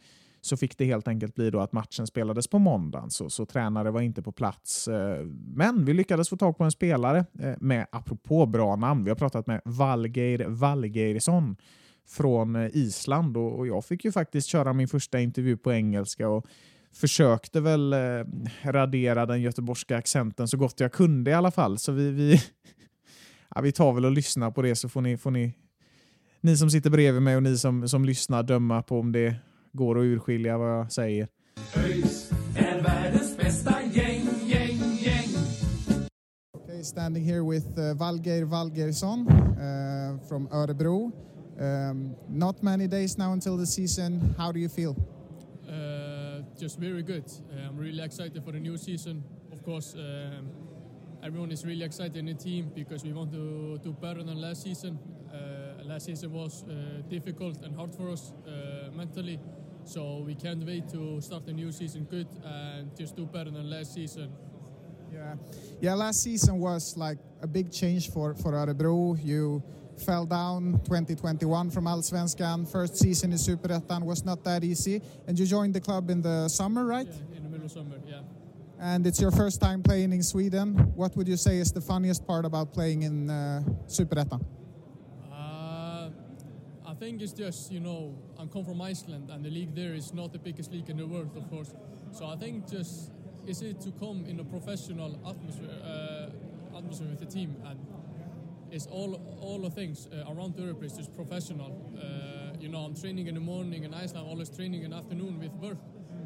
så 0.44 0.56
fick 0.56 0.78
det 0.78 0.84
helt 0.84 1.08
enkelt 1.08 1.34
bli 1.34 1.50
då 1.50 1.60
att 1.60 1.72
matchen 1.72 2.06
spelades 2.06 2.48
på 2.48 2.58
måndagen, 2.58 3.10
så, 3.10 3.30
så 3.30 3.46
tränare 3.46 3.90
var 3.90 4.00
inte 4.00 4.22
på 4.22 4.32
plats. 4.32 4.88
Eh, 4.88 5.26
men 5.54 5.84
vi 5.84 5.94
lyckades 5.94 6.28
få 6.28 6.36
tag 6.36 6.58
på 6.58 6.64
en 6.64 6.70
spelare 6.70 7.24
eh, 7.40 7.54
med, 7.60 7.86
apropå 7.92 8.46
bra 8.46 8.76
namn, 8.76 9.04
vi 9.04 9.10
har 9.10 9.16
pratat 9.16 9.46
med 9.46 9.60
Valgeir 9.64 10.44
Valgeirsson 10.48 11.56
från 12.06 12.56
eh, 12.56 12.70
Island 12.72 13.36
och, 13.36 13.66
jag 13.66 13.84
fick 13.84 14.04
ju 14.04 14.12
faktiskt 14.12 14.48
köra 14.48 14.72
min 14.72 14.88
första 14.88 15.20
intervju 15.20 15.56
på 15.56 15.72
engelska 15.72 16.28
och 16.28 16.46
försökte 16.94 17.60
väl 17.60 17.94
radera 18.62 19.26
den 19.26 19.42
göteborgska 19.42 19.96
accenten 19.96 20.48
så 20.48 20.56
gott 20.56 20.80
jag 20.80 20.92
kunde 20.92 21.30
i 21.30 21.34
alla 21.34 21.50
fall. 21.50 21.78
Så 21.78 21.92
vi, 21.92 22.10
vi, 22.10 22.42
ja, 23.54 23.60
vi 23.60 23.72
tar 23.72 23.92
väl 23.92 24.04
och 24.04 24.12
lyssnar 24.12 24.50
på 24.50 24.62
det 24.62 24.74
så 24.74 24.88
får 24.88 25.00
ni, 25.00 25.16
får 25.16 25.30
ni, 25.30 25.54
ni 26.40 26.56
som 26.56 26.70
sitter 26.70 26.90
bredvid 26.90 27.22
mig 27.22 27.36
och 27.36 27.42
ni 27.42 27.58
som, 27.58 27.88
som 27.88 28.04
lyssnar 28.04 28.42
döma 28.42 28.82
på 28.82 29.00
om 29.00 29.12
det 29.12 29.36
går 29.72 29.98
att 29.98 30.04
urskilja 30.04 30.58
vad 30.58 30.70
jag 30.70 30.92
säger. 30.92 31.28
ÖIS 31.76 32.30
är 32.56 32.82
världens 32.82 33.36
bästa 33.36 33.82
gäng, 33.92 34.28
gäng, 34.46 34.78
gäng. 35.00 35.28
Okay, 36.58 36.82
standing 36.82 37.24
here 37.24 37.42
with 37.50 37.78
uh, 37.78 37.94
Valgeir 37.94 38.44
Valgeirsson 38.44 39.28
uh, 39.28 40.28
from 40.28 40.48
Örebro. 40.52 41.12
Um, 41.60 42.16
not 42.28 42.62
many 42.62 42.86
days 42.86 43.18
now 43.18 43.32
until 43.32 43.56
the 43.58 43.66
season. 43.66 44.34
How 44.38 44.52
do 44.52 44.58
you 44.58 44.68
feel? 44.68 44.96
Just 46.64 46.78
very 46.78 47.02
good. 47.02 47.30
Uh, 47.52 47.68
I'm 47.68 47.76
really 47.76 48.02
excited 48.02 48.42
for 48.42 48.50
the 48.50 48.58
new 48.58 48.78
season. 48.78 49.22
Of 49.52 49.62
course, 49.62 49.94
um, 49.98 50.48
everyone 51.22 51.52
is 51.52 51.62
really 51.62 51.84
excited 51.84 52.16
in 52.16 52.24
the 52.24 52.32
team 52.32 52.70
because 52.74 53.04
we 53.04 53.12
want 53.12 53.32
to 53.32 53.78
do 53.84 53.92
better 53.92 54.22
than 54.22 54.40
last 54.40 54.62
season. 54.62 54.98
Uh, 55.30 55.84
last 55.84 56.06
season 56.06 56.32
was 56.32 56.64
uh, 56.64 57.02
difficult 57.10 57.60
and 57.64 57.76
hard 57.76 57.94
for 57.94 58.08
us 58.08 58.32
uh, 58.46 58.88
mentally, 58.96 59.38
so 59.84 60.22
we 60.24 60.34
can't 60.34 60.64
wait 60.64 60.88
to 60.88 61.20
start 61.20 61.44
the 61.44 61.52
new 61.52 61.70
season 61.70 62.04
good 62.04 62.28
and 62.42 62.96
just 62.96 63.14
do 63.14 63.26
better 63.26 63.50
than 63.50 63.68
last 63.68 63.92
season. 63.92 64.32
Yeah, 65.12 65.34
yeah. 65.82 65.92
Last 65.92 66.22
season 66.22 66.58
was 66.58 66.96
like 66.96 67.18
a 67.42 67.46
big 67.46 67.70
change 67.70 68.10
for 68.10 68.34
for 68.36 68.52
Örebro. 68.52 69.22
You 69.22 69.62
fell 69.98 70.26
down 70.26 70.80
2021 70.84 71.70
from 71.70 71.84
Allsvenskan. 71.84 72.70
First 72.70 72.96
season 72.96 73.32
in 73.32 73.38
Superettan 73.38 74.04
was 74.04 74.24
not 74.24 74.44
that 74.44 74.64
easy, 74.64 75.00
and 75.26 75.38
you 75.38 75.46
joined 75.46 75.74
the 75.74 75.80
club 75.80 76.10
in 76.10 76.22
the 76.22 76.48
summer, 76.48 76.84
right? 76.84 77.06
Yeah, 77.06 77.36
in 77.36 77.42
the 77.42 77.48
middle 77.48 77.66
of 77.66 77.72
summer, 77.72 77.96
yeah. 78.06 78.20
And 78.80 79.06
it's 79.06 79.20
your 79.20 79.30
first 79.30 79.60
time 79.60 79.82
playing 79.82 80.12
in 80.12 80.22
Sweden. 80.22 80.74
What 80.94 81.16
would 81.16 81.28
you 81.28 81.36
say 81.36 81.58
is 81.58 81.72
the 81.72 81.80
funniest 81.80 82.26
part 82.26 82.44
about 82.44 82.72
playing 82.72 83.02
in 83.02 83.30
uh, 83.30 83.62
Superettan? 83.86 84.44
Uh, 85.32 86.10
I 86.86 86.94
think 86.98 87.22
it's 87.22 87.32
just, 87.32 87.70
you 87.72 87.80
know, 87.80 88.14
I'm 88.38 88.48
come 88.48 88.64
from 88.64 88.82
Iceland 88.82 89.30
and 89.30 89.44
the 89.44 89.50
league 89.50 89.74
there 89.74 89.94
is 89.94 90.12
not 90.12 90.32
the 90.32 90.38
biggest 90.38 90.72
league 90.72 90.90
in 90.90 90.96
the 90.96 91.06
world, 91.06 91.36
of 91.36 91.48
course. 91.48 91.72
So 92.12 92.26
I 92.26 92.36
think 92.36 92.68
just 92.68 93.10
is 93.46 93.62
it 93.62 93.80
to 93.82 93.90
come 93.92 94.24
in 94.26 94.40
a 94.40 94.44
professional 94.44 95.18
atmosphere, 95.26 95.70
uh, 95.82 96.76
atmosphere 96.76 97.08
with 97.08 97.20
the 97.20 97.26
team 97.26 97.56
and 97.64 97.78
it's 98.70 98.86
all 98.86 99.14
all 99.40 99.58
the 99.58 99.70
things 99.70 100.06
uh, 100.06 100.32
around 100.32 100.56
Europe 100.58 100.82
is 100.82 100.92
just 100.92 101.14
professional. 101.14 101.72
Uh, 101.96 102.56
you 102.58 102.68
know, 102.68 102.78
I'm 102.78 102.94
training 102.94 103.26
in 103.26 103.34
the 103.34 103.40
morning 103.40 103.84
in 103.84 103.94
Iceland, 103.94 104.26
always 104.26 104.48
training 104.48 104.82
in 104.82 104.90
the 104.90 104.96
afternoon 104.96 105.38
with 105.38 105.52
work. 105.52 105.78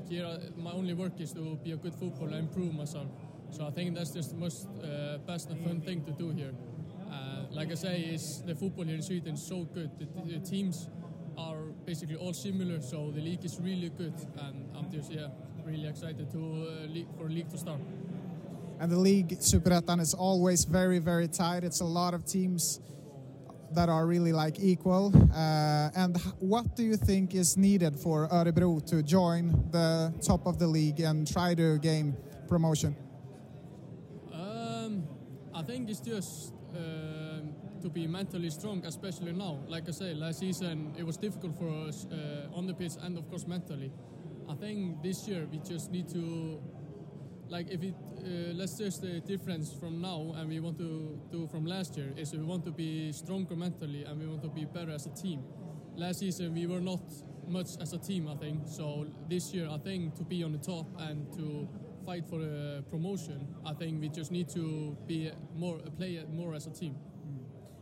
Here, 0.08 0.24
uh, 0.24 0.38
my 0.56 0.72
only 0.72 0.94
work 0.94 1.20
is 1.20 1.32
to 1.32 1.56
be 1.62 1.72
a 1.72 1.76
good 1.76 1.94
footballer 1.94 2.36
and 2.36 2.48
improve 2.48 2.74
myself. 2.74 3.08
So 3.50 3.66
I 3.66 3.70
think 3.70 3.94
that's 3.94 4.12
just 4.12 4.30
the 4.30 4.36
most 4.36 4.68
uh, 4.82 5.18
best 5.26 5.50
and 5.50 5.64
fun 5.64 5.80
thing 5.80 6.04
to 6.04 6.12
do 6.12 6.30
here. 6.30 6.52
Uh, 7.10 7.46
like 7.50 7.70
I 7.70 7.74
say, 7.74 8.00
is 8.00 8.42
the 8.46 8.54
football 8.54 8.84
here 8.84 8.94
in 8.94 9.02
Sweden 9.02 9.34
is 9.34 9.46
so 9.46 9.64
good. 9.64 9.90
The, 9.98 10.38
the, 10.38 10.38
teams 10.38 10.88
are 11.36 11.62
basically 11.86 12.16
all 12.16 12.34
similar, 12.34 12.80
so 12.80 13.10
the 13.10 13.20
league 13.20 13.44
is 13.44 13.58
really 13.60 13.88
good, 13.88 14.14
and 14.42 14.68
I'm 14.76 14.90
just 14.90 15.10
yeah 15.10 15.28
really 15.64 15.88
excited 15.88 16.30
to 16.30 16.38
uh, 16.38 16.86
league, 16.86 17.08
for 17.16 17.28
the 17.28 17.34
league 17.34 17.50
to 17.50 17.58
start. 17.58 17.80
And 18.80 18.90
the 18.90 18.98
league 18.98 19.38
Superettan 19.40 20.00
is 20.00 20.14
always 20.14 20.64
very 20.64 20.98
very 20.98 21.28
tight. 21.28 21.64
It's 21.64 21.80
a 21.80 21.84
lot 21.84 22.14
of 22.14 22.24
teams 22.24 22.80
that 23.72 23.88
are 23.88 24.06
really 24.06 24.32
like 24.32 24.60
equal. 24.60 25.12
Uh, 25.34 25.90
and 25.94 26.16
what 26.38 26.76
do 26.76 26.82
you 26.82 26.96
think 26.96 27.34
is 27.34 27.56
needed 27.56 27.96
for 27.96 28.28
Örebro 28.28 28.84
to 28.86 29.02
join 29.02 29.50
the 29.70 30.12
top 30.22 30.46
of 30.46 30.58
the 30.58 30.66
league 30.66 31.00
and 31.00 31.30
try 31.30 31.54
to 31.54 31.78
gain 31.78 32.16
promotion? 32.48 32.96
Um, 34.32 35.06
I 35.54 35.62
think 35.62 35.90
it's 35.90 36.00
just 36.00 36.52
uh, 36.74 37.40
to 37.82 37.88
be 37.88 38.06
mentally 38.06 38.50
strong, 38.50 38.84
especially 38.84 39.32
now. 39.32 39.58
Like 39.68 39.88
I 39.88 39.92
say, 39.92 40.14
last 40.14 40.40
season 40.40 40.94
it 40.98 41.04
was 41.04 41.16
difficult 41.16 41.58
for 41.58 41.68
us 41.88 42.06
uh, 42.10 42.56
on 42.56 42.66
the 42.66 42.74
pitch 42.74 42.92
and 43.02 43.18
of 43.18 43.28
course 43.28 43.46
mentally. 43.46 43.92
I 44.48 44.54
think 44.54 45.02
this 45.02 45.28
year 45.28 45.46
we 45.50 45.58
just 45.58 45.90
need 45.90 46.08
to 46.08 46.58
like 47.48 47.70
if 47.70 47.82
it 47.82 47.94
uh, 48.18 48.52
let's 48.54 48.76
just 48.76 49.02
the 49.02 49.20
difference 49.20 49.72
from 49.72 50.00
now 50.00 50.34
and 50.36 50.48
we 50.48 50.60
want 50.60 50.76
to 50.78 51.18
do 51.30 51.46
from 51.46 51.64
last 51.64 51.96
year 51.96 52.12
is 52.16 52.32
we 52.32 52.42
want 52.42 52.64
to 52.64 52.70
be 52.70 53.12
stronger 53.12 53.56
mentally 53.56 54.04
and 54.04 54.20
we 54.20 54.26
want 54.26 54.42
to 54.42 54.48
be 54.48 54.64
better 54.64 54.90
as 54.90 55.06
a 55.06 55.10
team. 55.10 55.42
Last 55.96 56.20
season 56.20 56.54
we 56.54 56.66
were 56.66 56.80
not 56.80 57.00
much 57.48 57.68
as 57.80 57.92
a 57.92 57.98
team, 57.98 58.28
I 58.28 58.34
think. 58.36 58.62
So 58.66 59.06
this 59.28 59.52
year, 59.52 59.68
I 59.70 59.78
think 59.78 60.14
to 60.16 60.24
be 60.24 60.42
on 60.42 60.52
the 60.52 60.58
top 60.58 60.86
and 60.98 61.32
to 61.34 61.68
fight 62.04 62.24
for 62.28 62.40
a 62.40 62.82
promotion, 62.90 63.46
I 63.64 63.72
think 63.74 64.00
we 64.00 64.08
just 64.08 64.30
need 64.30 64.48
to 64.50 64.96
be 65.06 65.30
more 65.56 65.78
play 65.96 66.24
more 66.30 66.54
as 66.54 66.66
a 66.66 66.70
team. 66.70 66.96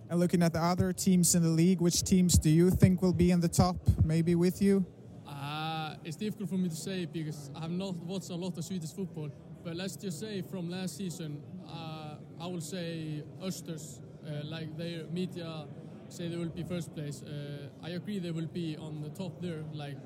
And 0.09 0.21
looking 0.21 0.43
at 0.43 0.53
the 0.53 0.63
other 0.63 0.93
teams 0.93 1.35
in 1.35 1.43
the 1.43 1.49
league, 1.49 1.81
which 1.81 2.05
teams 2.05 2.39
do 2.39 2.49
you 2.49 2.71
think 2.71 3.03
will 3.03 3.13
be 3.13 3.33
in 3.33 3.41
the 3.41 3.49
top, 3.49 3.77
maybe 4.05 4.37
with 4.37 4.63
you? 4.63 4.87
Uh, 5.27 5.95
it's 6.05 6.17
difficult 6.17 6.49
for 6.49 6.57
me 6.57 6.69
to 6.69 6.77
say 6.77 7.07
because 7.07 7.51
I 7.57 7.63
have 7.63 7.73
not 7.73 7.97
watched 7.97 8.31
a 8.31 8.37
lot 8.37 8.57
of 8.57 8.65
Swedish 8.65 8.93
football. 8.93 9.31
But 9.67 9.75
let's 9.75 9.97
just 9.97 10.21
say 10.21 10.43
from 10.43 10.71
last 10.71 10.97
season, 10.97 11.43
uh, 11.69 12.15
I 12.41 12.47
will 12.47 12.61
say 12.61 13.25
Östers, 13.43 13.99
uh, 14.25 14.45
like 14.45 14.77
their 14.79 15.07
media 15.11 15.67
say 16.09 16.29
they 16.29 16.37
will 16.37 16.51
be 16.51 16.63
first 16.63 16.95
place. 16.95 17.25
Uh, 17.25 17.67
I 17.83 17.91
agree 17.91 18.21
they 18.21 18.31
will 18.31 18.47
be 18.47 18.77
on 18.77 19.03
the 19.03 19.09
top 19.09 19.43
there, 19.43 19.65
like 19.75 19.97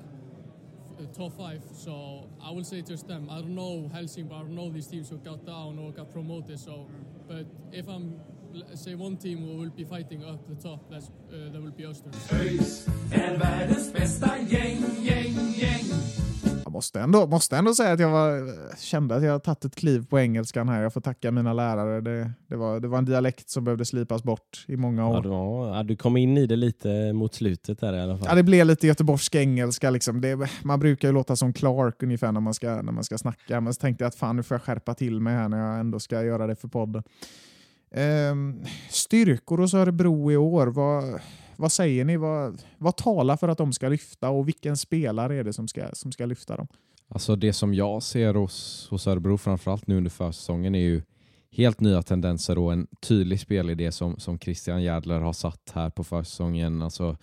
uh, 0.97 1.05
top 1.15 1.33
five. 1.37 1.61
So 1.75 2.27
I 2.43 2.49
will 2.49 2.63
say 2.63 2.81
just 2.81 3.07
them. 3.07 3.29
I 3.29 3.35
don't 3.35 3.53
know 3.53 3.87
Helsing, 3.93 4.25
but 4.29 4.37
I 4.37 4.39
don't 4.39 4.55
know 4.55 4.71
these 4.71 4.87
teams 4.87 5.09
who 5.09 5.17
got 5.17 5.45
down 5.45 5.77
or 5.77 5.91
got 5.91 6.11
promoted. 6.11 6.57
So, 6.59 6.87
but 7.27 7.45
if 7.71 7.87
I'm 7.87 8.19
say 8.73 8.95
one 8.95 9.15
team 9.15 9.45
who 9.45 9.57
will 9.57 9.69
be 9.69 9.83
fighting 9.83 10.25
up 10.25 10.39
the 10.49 10.55
top, 10.55 10.89
that's 10.89 11.11
uh, 11.31 11.51
that 11.51 11.61
will 11.61 11.69
be 11.69 11.83
Östers. 11.83 12.17
Jag 16.71 16.73
måste 16.73 16.99
ändå, 16.99 17.27
måste 17.27 17.57
ändå 17.57 17.73
säga 17.73 17.93
att 17.93 17.99
jag 17.99 18.09
var, 18.09 18.53
kände 18.77 19.15
att 19.15 19.23
jag 19.23 19.31
har 19.31 19.39
tagit 19.39 19.65
ett 19.65 19.75
kliv 19.75 20.05
på 20.05 20.19
engelskan 20.19 20.69
här. 20.69 20.81
Jag 20.81 20.93
får 20.93 21.01
tacka 21.01 21.31
mina 21.31 21.53
lärare. 21.53 22.01
Det, 22.01 22.31
det, 22.47 22.55
var, 22.55 22.79
det 22.79 22.87
var 22.87 22.97
en 22.97 23.05
dialekt 23.05 23.49
som 23.49 23.63
behövde 23.63 23.85
slipas 23.85 24.23
bort 24.23 24.65
i 24.67 24.77
många 24.77 25.07
år. 25.07 25.25
ja, 25.75 25.83
du 25.83 25.95
kom 25.95 26.17
in 26.17 26.37
i 26.37 26.45
det 26.47 26.55
lite 26.55 27.13
mot 27.13 27.33
slutet 27.33 27.79
där 27.79 27.93
i 27.93 28.01
alla 28.01 28.17
fall. 28.17 28.27
Ja, 28.29 28.35
det 28.35 28.43
blev 28.43 28.65
lite 28.65 28.87
göteborgsk 28.87 29.35
engelska. 29.35 29.89
Liksom. 29.89 30.21
Det, 30.21 30.49
man 30.63 30.79
brukar 30.79 31.07
ju 31.07 31.13
låta 31.13 31.35
som 31.35 31.53
Clark 31.53 32.03
ungefär 32.03 32.31
när 32.31 32.41
man, 32.41 32.53
ska, 32.53 32.81
när 32.81 32.91
man 32.91 33.03
ska 33.03 33.17
snacka. 33.17 33.61
Men 33.61 33.73
så 33.73 33.79
tänkte 33.79 34.03
jag 34.03 34.07
att 34.07 34.15
fan, 34.15 34.35
nu 34.35 34.43
får 34.43 34.55
jag 34.55 34.61
skärpa 34.61 34.93
till 34.93 35.19
mig 35.19 35.33
här 35.33 35.49
när 35.49 35.57
jag 35.57 35.79
ändå 35.79 35.99
ska 35.99 36.23
göra 36.23 36.47
det 36.47 36.55
för 36.55 36.67
podden. 36.67 37.03
Ehm, 37.95 38.63
styrkor 38.89 39.57
hos 39.57 39.73
Örebro 39.73 40.31
i 40.31 40.37
år. 40.37 40.67
Vad, 40.67 41.19
vad 41.61 41.71
säger 41.71 42.05
ni? 42.05 42.17
Vad, 42.17 42.61
vad 42.77 42.97
talar 42.97 43.37
för 43.37 43.47
att 43.47 43.57
de 43.57 43.73
ska 43.73 43.89
lyfta 43.89 44.29
och 44.29 44.47
vilken 44.47 44.77
spelare 44.77 45.35
är 45.35 45.43
det 45.43 45.53
som 45.53 45.67
ska, 45.67 45.89
som 45.93 46.11
ska 46.11 46.25
lyfta 46.25 46.57
dem? 46.57 46.67
Alltså 47.07 47.35
det 47.35 47.53
som 47.53 47.73
jag 47.73 48.03
ser 48.03 48.33
hos, 48.33 48.87
hos 48.89 49.07
Örebro, 49.07 49.37
framförallt 49.37 49.87
nu 49.87 49.97
under 49.97 50.11
försäsongen, 50.11 50.75
är 50.75 50.79
ju 50.79 51.01
helt 51.51 51.79
nya 51.79 52.01
tendenser 52.01 52.57
och 52.57 52.73
en 52.73 52.87
tydlig 53.01 53.39
spelidé 53.39 53.91
som, 53.91 54.19
som 54.19 54.39
Christian 54.39 54.83
Järdler 54.83 55.19
har 55.19 55.33
satt 55.33 55.71
här 55.73 55.89
på 55.89 56.03
försäsongen. 56.03 56.81
Alltså, 56.81 57.17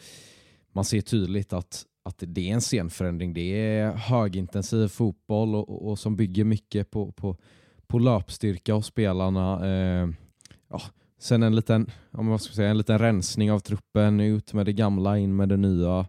man 0.72 0.84
ser 0.84 1.01
tydligt 1.01 1.53
att, 1.53 1.84
att 2.03 2.22
det 2.26 2.51
är 2.51 2.55
en 2.55 2.61
scenförändring. 2.61 3.34
Det 3.34 3.78
är 3.78 3.93
högintensiv 3.93 4.89
fotboll 4.89 5.55
och, 5.55 5.68
och, 5.68 5.91
och 5.91 5.99
som 5.99 6.16
bygger 6.16 6.45
mycket 6.45 6.91
på, 6.91 7.12
på, 7.12 7.36
på 7.86 7.99
löpstyrka 7.99 8.74
hos 8.74 8.86
spelarna. 8.86 9.66
Eh, 9.66 10.09
ja, 10.68 10.82
sen 11.18 11.42
en 11.42 11.56
liten, 11.56 11.90
om 12.12 12.26
man 12.26 12.38
ska 12.38 12.54
säga, 12.54 12.70
en 12.70 12.78
liten 12.78 12.98
rensning 12.98 13.52
av 13.52 13.58
truppen, 13.60 14.20
ut 14.20 14.52
med 14.52 14.66
det 14.66 14.72
gamla, 14.72 15.18
in 15.18 15.36
med 15.36 15.48
det 15.48 15.56
nya. 15.56 16.06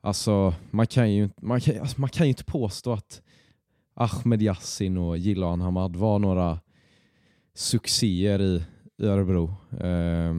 Alltså, 0.00 0.54
man 0.70 0.86
kan 0.86 1.12
ju, 1.12 1.22
inte- 1.24 1.44
man 1.46 1.60
kan, 1.60 1.80
alltså, 1.80 2.00
man 2.00 2.10
kan 2.10 2.26
ju 2.26 2.28
inte 2.30 2.44
påstå 2.44 2.92
att 2.92 3.22
Ahmed 3.94 4.42
Yassin 4.42 4.98
och 4.98 5.18
Gillan 5.18 5.60
Hamad 5.60 5.96
var 5.96 6.18
några 6.18 6.60
succéer 7.54 8.42
i, 8.42 8.64
i 8.98 9.06
Örebro. 9.06 9.54
Eh, 9.80 10.34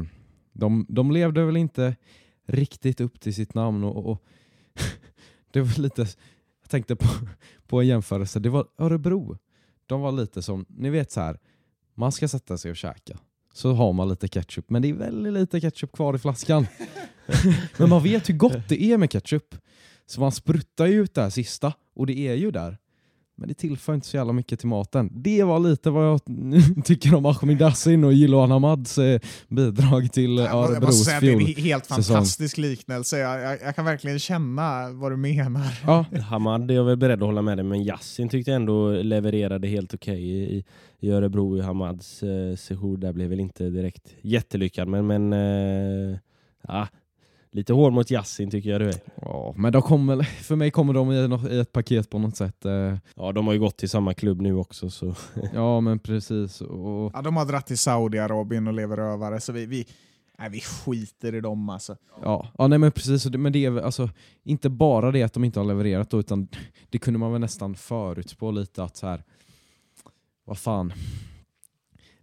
de, 0.54 0.86
de 0.90 1.12
levde 1.12 1.46
väl 1.46 1.58
inte 1.58 1.96
riktigt 2.48 3.02
upp 3.02 3.20
till 3.20 3.36
sitt 3.36 3.54
namn 3.54 3.84
och, 3.84 4.06
och 4.12 4.24
det 5.52 5.62
var 5.62 5.82
lite, 5.82 6.02
jag 6.62 6.70
tänkte 6.70 6.96
på, 6.96 7.08
på 7.68 7.82
en 7.82 7.88
jämförelse, 7.88 8.40
det 8.40 8.50
var 8.50 8.68
Örebro. 8.78 9.38
De 9.86 10.02
var 10.02 10.12
lite 10.12 10.42
som, 10.42 10.66
ni 10.70 10.90
vet 10.90 11.12
så 11.12 11.22
här, 11.22 11.40
man 11.96 12.12
ska 12.12 12.28
sätta 12.28 12.58
sig 12.58 12.72
och 12.72 12.78
käka. 12.78 13.18
Så 13.56 13.74
har 13.74 13.94
man 13.94 14.10
lite 14.10 14.28
ketchup, 14.28 14.70
men 14.70 14.82
det 14.82 14.90
är 14.90 14.94
väldigt 14.94 15.34
lite 15.34 15.62
ketchup 15.62 15.92
kvar 15.92 16.16
i 16.16 16.18
flaskan. 16.18 16.68
men 17.78 17.90
man 17.90 18.04
vet 18.04 18.30
hur 18.30 18.34
gott 18.34 18.70
det 18.70 18.84
är 18.84 18.98
med 18.98 19.12
ketchup. 19.12 19.56
Så 20.06 20.22
man 20.22 20.32
spruttar 20.32 20.86
ju 20.86 21.04
ut 21.04 21.14
det 21.14 21.22
här 21.22 21.30
sista, 21.30 21.74
och 21.96 22.08
det 22.08 22.20
är 22.20 22.34
ju 22.34 22.52
där. 22.52 22.78
Men 23.38 23.48
det 23.48 23.54
tillför 23.54 23.94
inte 23.94 24.08
så 24.08 24.18
jävla 24.18 24.34
mycket 24.34 24.60
till 24.60 24.68
maten. 24.68 25.10
Det 25.14 25.44
var 25.44 25.60
lite 25.60 25.90
vad 25.90 26.06
jag 26.08 26.20
tycker 26.86 27.16
om 27.16 27.26
Ahmed 27.26 27.62
Yassin 27.62 28.04
och 28.04 28.14
Jiloan 28.14 28.52
Hamads 28.52 28.98
eh, 28.98 29.20
bidrag 29.50 30.12
till 30.12 30.40
eh, 30.40 30.46
Jag 30.46 30.56
måste 30.56 30.74
Örebros 30.74 31.04
säga 31.06 31.18
att 31.18 31.22
det 31.22 31.30
är 31.30 31.34
en 31.34 31.40
fjol. 31.40 31.50
he- 31.50 31.62
helt 31.62 31.86
säsong. 31.86 32.04
fantastisk 32.04 32.58
liknelse. 32.58 33.18
Jag, 33.18 33.42
jag, 33.42 33.58
jag 33.62 33.76
kan 33.76 33.86
verkligen 33.86 34.20
känna 34.20 34.90
vad 34.92 35.12
du 35.12 35.16
menar. 35.18 35.80
Ja, 35.86 36.06
Hamad 36.30 36.72
är 36.72 36.76
jag 36.76 36.84
väl 36.84 36.98
beredd 36.98 37.20
att 37.24 37.28
hålla 37.28 37.42
med 37.42 37.58
dig, 37.58 37.66
men 37.66 37.84
Yassin 37.84 38.30
tyckte 38.30 38.52
jag 38.52 38.56
ändå 38.56 38.92
levererade 38.92 39.68
helt 39.68 39.94
okej 39.94 40.30
i, 40.58 40.64
i 41.00 41.10
Örebro. 41.12 41.62
Hamads 41.62 42.24
eh, 42.24 42.56
sejour 42.56 42.98
där 42.98 43.14
blev 43.14 43.30
väl 43.30 43.40
inte 43.40 43.70
direkt 43.70 44.16
jättelyckad, 44.22 44.88
men, 44.88 45.08
men 45.08 45.34
eh, 45.34 46.18
ja, 46.68 46.88
lite 47.56 47.74
hård 47.74 47.94
mot 47.94 48.12
Yassin 48.12 48.52
tycker 48.52 48.70
jag 48.70 48.82
du 48.82 48.90
är. 48.90 48.96
Ja, 49.22 49.54
men 49.58 49.74
de 49.74 49.82
kommer, 49.82 50.24
för 50.44 50.56
mig 50.56 50.72
kommer 50.72 50.94
de 50.94 51.12
i, 51.12 51.28
något, 51.28 51.52
i 51.52 51.60
ett 51.60 51.72
paket 51.72 52.10
på 52.10 52.20
något 52.20 52.36
sätt. 52.38 52.66
eh. 52.66 52.98
Ja, 53.16 53.32
de 53.32 53.46
har 53.48 53.54
ju 53.54 53.60
gått 53.60 53.78
till 53.78 53.90
samma 53.90 54.14
klubb 54.14 54.42
nu 54.42 54.56
också. 54.56 54.90
Så. 54.90 55.16
Ja, 55.54 55.82
men 55.82 56.00
precis. 56.00 56.62
Och, 56.62 57.12
Ja, 57.14 57.22
de 57.22 57.36
har 57.38 57.46
dratt 57.46 57.68
till 57.68 57.78
Saudiarabien 57.78 58.68
och 58.68 58.74
lever 58.74 58.98
rövare, 58.98 59.40
så 59.42 59.52
vi, 59.52 59.66
vi, 59.66 59.88
nej, 60.40 60.50
vi 60.50 60.62
skiter 60.62 61.36
i 61.36 61.42
dem 61.42 61.70
alltså. 61.70 61.98
ja, 62.22 62.48
ja, 62.58 62.68
nej 62.68 62.80
men 62.80 62.92
precis. 62.92 63.26
Och 63.26 63.32
det- 63.32 63.38
Men 63.38 63.52
det 63.54 63.66
är 63.66 63.82
alltså, 63.82 64.10
inte 64.44 64.70
bara 64.70 65.12
det 65.12 65.24
att 65.24 65.34
de 65.34 65.44
inte 65.44 65.60
har 65.60 65.66
levererat 65.68 66.10
då, 66.10 66.20
utan 66.20 66.48
det 66.90 66.98
kunde 66.98 67.20
man 67.20 67.32
väl 67.32 67.42
nästan 67.42 67.76
förutspå 67.76 68.52
lite 68.52 68.84
att 68.84 68.98
så 68.98 69.08
här, 69.08 69.24
vad 70.46 70.58
fan, 70.58 70.94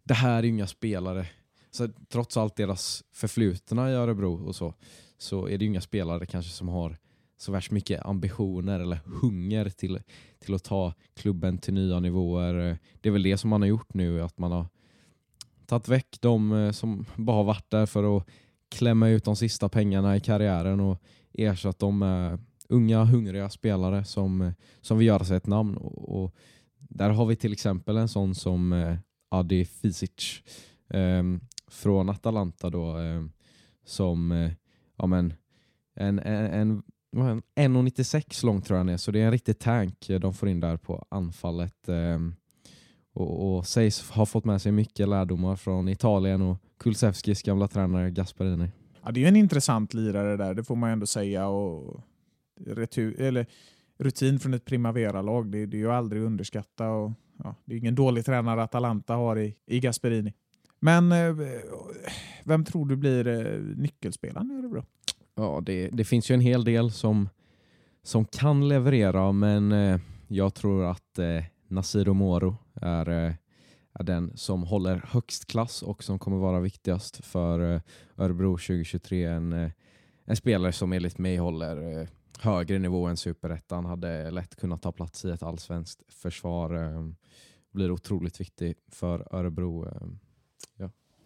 det 0.05 0.15
här 0.15 0.39
är 0.39 0.43
ju 0.43 0.49
inga 0.49 0.67
spelare. 0.67 1.27
Så 1.71 1.89
trots 2.13 2.37
allt 2.37 2.57
deras 2.57 3.05
förflutna 3.13 3.91
i 3.91 3.95
Örebro 3.95 4.47
och 4.47 4.57
så, 4.57 4.75
så 5.23 5.49
är 5.49 5.59
det 5.59 5.65
ju 5.65 5.71
inga 5.71 5.81
spelare 5.81 6.27
kanske 6.27 6.53
som 6.53 6.69
har 6.69 6.97
så 7.37 7.53
värst 7.53 7.71
mycket 7.71 8.07
ambitioner 8.07 8.81
eller 8.81 9.01
hunger 9.05 9.71
till, 9.71 10.01
till 10.39 10.55
att 10.55 10.65
ta 10.65 10.93
klubben 11.15 11.59
till 11.59 11.75
nya 11.75 12.01
nivåer. 12.01 12.79
Det 13.01 13.09
är 13.09 13.13
väl 13.13 13.23
det 13.23 13.39
som 13.39 13.51
man 13.51 13.63
har 13.63 13.69
gjort 13.69 13.95
nu, 13.95 14.23
att 14.23 14.39
man 14.39 14.53
har 14.53 14.67
tagit 15.67 15.89
väck 15.89 16.19
de 16.21 16.53
eh, 16.53 16.71
som 16.71 17.05
bara 17.17 17.37
har 17.37 17.45
varit 17.45 17.71
där 17.71 17.87
för 17.87 18.17
att 18.17 18.27
klämma 18.69 19.09
ut 19.09 19.25
de 19.25 19.37
sista 19.37 19.69
pengarna 19.69 20.17
i 20.17 20.21
karriären 20.21 20.81
och 20.81 21.03
ersatt 21.33 21.79
dem 21.79 21.99
med 21.99 22.39
unga 22.69 23.05
hungriga 23.05 23.51
spelare 23.51 24.05
som, 24.05 24.53
som 24.81 24.99
vill 24.99 25.07
göra 25.07 25.25
sig 25.25 25.37
ett 25.37 25.47
namn. 25.47 25.77
Och, 25.77 26.23
och 26.23 26.35
där 26.79 27.11
har 27.11 27.27
vi 27.27 27.37
till 27.37 27.53
exempel 27.53 27.97
en 27.97 28.09
sån 28.09 28.35
som 28.35 28.73
eh, 28.73 28.97
Adi 29.29 29.65
Fisic 29.65 30.43
eh, 30.91 31.23
från 31.69 32.09
Atalanta 32.09 32.71
då, 32.71 32.99
eh, 32.99 33.25
som 33.85 34.33
eh, 34.33 34.53
ja, 35.03 35.07
men, 35.07 35.35
en, 35.95 36.19
en, 36.19 36.83
en, 37.17 37.43
en 37.55 37.77
1,96 37.77 38.47
lång 38.47 38.63
tror 38.63 38.77
jag 38.77 38.85
han 38.85 38.89
är, 38.89 38.97
så 38.97 39.11
det 39.11 39.21
är 39.21 39.25
en 39.25 39.33
riktig 39.33 39.59
tank 39.59 40.11
de 40.21 40.35
får 40.35 40.49
in 40.49 40.61
där 40.61 40.77
på 40.77 41.07
anfallet. 41.09 41.89
Ehm, 41.89 42.35
och, 43.13 43.57
och 43.57 43.67
sägs 43.67 44.11
ha 44.11 44.27
fått 44.27 44.45
med 44.45 44.63
sig 44.63 44.73
mycket 44.73 45.09
lärdomar 45.09 45.57
från 45.57 45.89
Italien 45.89 46.43
och 46.43 46.59
Kulusevskis 46.79 47.43
gamla 47.43 47.69
tränare 47.69 48.11
Gasperini. 48.11 48.71
Ja, 49.05 49.11
det 49.11 49.21
är 49.21 49.23
ju 49.23 49.29
en 49.29 49.37
intressant 49.37 49.95
lirare 49.95 50.37
där, 50.37 50.55
det 50.55 50.65
får 50.65 50.77
man 50.77 50.91
ju 50.91 50.93
ändå 50.93 51.07
säga. 51.07 51.49
Och 51.49 52.01
retur, 52.67 53.21
eller, 53.21 53.47
rutin 53.99 54.41
från 54.41 54.55
ett 54.55 54.65
Primavera-lag, 54.65 55.51
det, 55.51 55.67
det 55.67 55.77
är 55.77 55.79
ju 55.79 55.91
aldrig 55.91 56.23
att 56.23 56.27
underskatta. 56.27 56.91
Och, 56.91 57.13
ja, 57.45 57.55
det 57.65 57.75
är 57.75 57.79
ingen 57.79 57.95
dålig 57.95 58.25
tränare 58.25 58.63
Atalanta 58.63 59.15
har 59.15 59.39
i, 59.39 59.57
i 59.67 59.81
Gasperini. 59.81 60.33
Men 60.85 61.13
eh, 61.13 61.35
vem 62.45 62.65
tror 62.65 62.87
du 62.87 62.97
blir 62.97 63.27
eh, 63.27 63.61
nyckelspelaren 63.77 64.51
i 64.51 64.55
Örebro? 64.55 64.85
Ja, 65.35 65.61
det, 65.67 65.89
det 65.89 66.05
finns 66.05 66.31
ju 66.31 66.35
en 66.35 66.41
hel 66.41 66.65
del 66.65 66.91
som, 66.91 67.29
som 68.03 68.25
kan 68.25 68.69
leverera, 68.69 69.33
men 69.33 69.73
eh, 69.73 70.01
jag 70.29 70.55
tror 70.55 70.85
att 70.85 71.19
eh, 71.19 71.45
Nasiro 71.69 72.15
Moro 72.15 72.57
är, 72.75 73.07
är 73.93 74.03
den 74.03 74.37
som 74.37 74.63
håller 74.63 75.05
högst 75.09 75.47
klass 75.47 75.83
och 75.83 76.05
som 76.05 76.19
kommer 76.19 76.37
vara 76.37 76.61
viktigast 76.61 77.25
för 77.25 77.75
eh, 77.75 77.81
Örebro 78.17 78.53
2023. 78.53 79.25
En, 79.25 79.71
en 80.25 80.37
spelare 80.37 80.73
som 80.73 80.93
enligt 80.93 81.19
mig 81.19 81.37
håller 81.37 82.09
högre 82.39 82.79
nivå 82.79 83.07
än 83.07 83.17
superettan, 83.17 83.85
hade 83.85 84.31
lätt 84.31 84.57
kunnat 84.57 84.83
ta 84.83 84.93
plats 84.93 85.25
i 85.25 85.31
ett 85.31 85.43
allsvenskt 85.43 86.13
försvar. 86.13 86.93
Blir 87.73 87.91
otroligt 87.91 88.41
viktig 88.41 88.75
för 88.89 89.35
Örebro. 89.37 89.89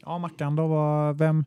Ja. 0.07 0.19
Mackan 0.19 0.57
då, 0.57 0.67
vad, 0.67 1.19
vem, 1.19 1.45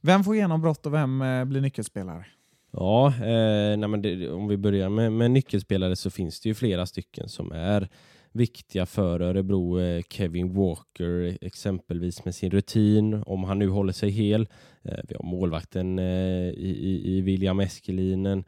vem 0.00 0.24
får 0.24 0.36
genombrott 0.36 0.86
och 0.86 0.94
vem 0.94 1.22
eh, 1.22 1.44
blir 1.44 1.60
nyckelspelare? 1.60 2.26
Ja, 2.70 3.06
eh, 3.06 3.76
nej 3.76 3.88
men 3.88 4.02
det, 4.02 4.30
om 4.30 4.48
vi 4.48 4.56
börjar 4.56 4.88
med, 4.88 5.12
med 5.12 5.30
nyckelspelare 5.30 5.96
så 5.96 6.10
finns 6.10 6.40
det 6.40 6.48
ju 6.48 6.54
flera 6.54 6.86
stycken 6.86 7.28
som 7.28 7.52
är 7.52 7.88
viktiga 8.32 8.86
för 8.86 9.20
Örebro. 9.20 9.80
Eh, 9.80 10.02
Kevin 10.08 10.54
Walker 10.54 11.38
exempelvis 11.40 12.24
med 12.24 12.34
sin 12.34 12.50
rutin, 12.50 13.22
om 13.26 13.44
han 13.44 13.58
nu 13.58 13.68
håller 13.68 13.92
sig 13.92 14.10
hel. 14.10 14.48
Eh, 14.82 14.98
vi 15.08 15.14
har 15.14 15.24
målvakten 15.24 15.98
eh, 15.98 16.48
i, 16.48 16.76
i, 16.80 17.16
i 17.16 17.20
William 17.20 17.60
Eskelinen. 17.60 18.44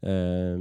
Eh, 0.00 0.58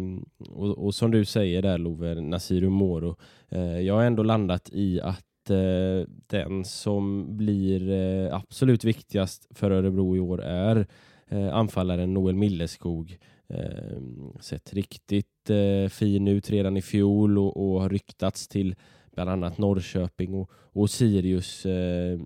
och, 0.50 0.86
och, 0.86 0.96
som 0.96 1.12
du 1.12 1.26
säger 1.26 1.62
där 1.62 1.78
Love, 1.78 2.22
Nasiru 2.22 2.70
Moro. 2.70 3.16
Eh, 3.50 3.80
jag 3.80 3.94
har 3.94 4.04
ändå 4.04 4.24
landat 4.24 4.70
i 4.74 5.02
att 5.02 5.26
Eh, 5.50 6.08
den 6.28 6.66
som 6.66 7.38
blir 7.38 7.92
eh, 7.92 8.36
absolut 8.36 8.84
viktigast 8.84 9.48
för 9.52 9.72
Örebro 9.72 10.16
i 10.16 10.20
år 10.20 10.44
är 10.44 10.88
eh, 11.28 11.56
anfallaren 11.56 12.14
Noel 12.14 12.36
Milleskog. 12.36 13.18
Eh, 13.50 13.98
sett 14.40 14.74
riktigt 14.74 15.50
eh, 15.50 15.90
fin 15.90 16.28
ut 16.28 16.50
redan 16.50 16.78
i 16.78 16.82
fjol 16.82 17.38
och, 17.38 17.58
och 17.58 17.82
har 17.82 17.90
ryktats 17.90 18.48
till 18.48 18.76
bland 19.16 19.30
annat 19.30 19.58
Norrköping 19.58 20.34
och, 20.34 20.52
och 20.54 20.90
Sirius. 20.90 21.66
Eh, 21.66 22.20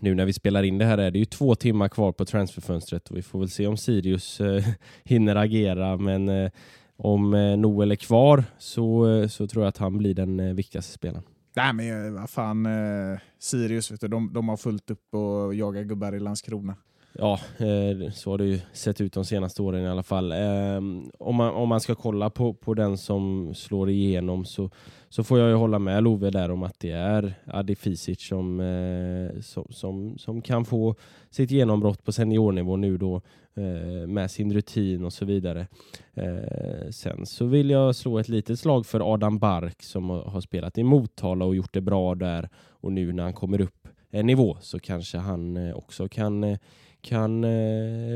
nu 0.00 0.14
när 0.14 0.24
vi 0.24 0.32
spelar 0.32 0.62
in 0.62 0.78
det 0.78 0.84
här 0.84 0.98
är 0.98 1.10
det 1.10 1.18
ju 1.18 1.24
två 1.24 1.54
timmar 1.54 1.88
kvar 1.88 2.12
på 2.12 2.24
transferfönstret 2.24 3.08
och 3.08 3.16
vi 3.16 3.22
får 3.22 3.38
väl 3.38 3.50
se 3.50 3.66
om 3.66 3.76
Sirius 3.76 4.40
eh, 4.40 4.64
hinner 5.04 5.36
agera 5.36 5.96
men 5.96 6.28
eh, 6.28 6.50
om 6.96 7.34
eh, 7.34 7.56
Noel 7.56 7.92
är 7.92 7.96
kvar 7.96 8.44
så, 8.58 9.28
så 9.28 9.46
tror 9.46 9.64
jag 9.64 9.68
att 9.68 9.78
han 9.78 9.98
blir 9.98 10.14
den 10.14 10.40
eh, 10.40 10.54
viktigaste 10.54 10.92
spelaren. 10.92 11.24
Nej 11.56 11.72
men 11.72 12.06
eh, 12.06 12.20
vad 12.20 12.30
fan, 12.30 12.66
eh, 12.66 13.18
Sirius 13.38 13.90
vet 13.90 14.00
du, 14.00 14.08
de, 14.08 14.32
de 14.32 14.48
har 14.48 14.56
fullt 14.56 14.90
upp 14.90 15.14
och 15.14 15.54
jagar 15.54 15.82
gubbar 15.82 16.14
i 16.14 16.20
Landskrona. 16.20 16.76
Ja, 17.12 17.40
eh, 17.58 18.10
så 18.12 18.30
har 18.30 18.38
det 18.38 18.44
ju 18.44 18.60
sett 18.72 19.00
ut 19.00 19.12
de 19.12 19.24
senaste 19.24 19.62
åren 19.62 19.84
i 19.84 19.88
alla 19.88 20.02
fall. 20.02 20.32
Eh, 20.32 20.76
om 21.18 21.36
man, 21.36 21.54
om 21.54 21.68
man 21.68 21.80
ska 21.80 21.94
kolla 21.94 22.30
på, 22.30 22.54
på 22.54 22.74
den 22.74 22.98
som 22.98 23.54
slår 23.54 23.90
igenom 23.90 24.44
så, 24.44 24.70
så 25.08 25.24
får 25.24 25.38
jag 25.38 25.48
ju 25.48 25.54
hålla 25.54 25.78
med 25.78 26.02
Love 26.04 26.30
där 26.30 26.50
om 26.50 26.62
att 26.62 26.80
det 26.80 26.90
är 26.90 27.34
Adi 27.46 27.76
Fisic 27.76 28.28
som, 28.28 28.60
eh, 28.60 29.40
som, 29.40 29.66
som, 29.70 30.18
som 30.18 30.42
kan 30.42 30.64
få 30.64 30.94
sitt 31.30 31.50
genombrott 31.50 32.04
på 32.04 32.12
seniornivå 32.12 32.76
nu 32.76 32.96
då 32.96 33.16
eh, 33.16 33.22
Eh, 33.54 34.06
med 34.06 34.30
sin 34.30 34.52
rutin 34.52 35.04
och 35.04 35.12
så 35.12 35.24
vidare. 35.24 35.66
Eh, 36.14 36.90
sen 36.90 37.26
så 37.26 37.46
vill 37.46 37.70
jag 37.70 37.96
slå 37.96 38.18
ett 38.18 38.28
litet 38.28 38.58
slag 38.58 38.86
för 38.86 39.14
Adam 39.14 39.38
Bark 39.38 39.82
som 39.82 40.10
har 40.10 40.40
spelat 40.40 40.78
i 40.78 40.82
Motala 40.82 41.44
och 41.44 41.56
gjort 41.56 41.74
det 41.74 41.80
bra 41.80 42.14
där 42.14 42.48
och 42.68 42.92
nu 42.92 43.12
när 43.12 43.22
han 43.22 43.32
kommer 43.32 43.60
upp 43.60 43.88
en 44.10 44.26
nivå 44.26 44.58
så 44.60 44.78
kanske 44.78 45.18
han 45.18 45.56
eh, 45.56 45.74
också 45.74 46.08
kan 46.08 46.58
kan 47.02 47.40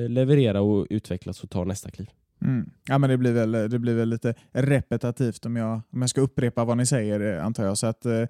leverera 0.09 0.61
och 0.61 0.87
utvecklas 0.91 1.45
och 1.45 1.51
ta 1.51 1.65
nästa 1.65 1.91
kliv. 1.91 2.11
Mm. 2.43 2.71
Ja, 2.89 2.99
men 2.99 3.11
det, 3.11 3.17
blir 3.17 3.33
väl, 3.33 3.53
det 3.53 3.79
blir 3.79 3.95
väl 3.95 4.09
lite 4.09 4.35
repetitivt 4.53 5.47
om 5.47 5.57
jag, 5.57 5.81
om 5.91 6.01
jag 6.01 6.11
ska 6.11 6.21
upprepa 6.21 6.65
vad 6.65 6.77
ni 6.77 6.87
säger, 6.87 7.39
antar 7.39 7.65
jag. 7.65 7.79
Så 7.79 7.87
att, 7.87 8.07
eh, 8.07 8.25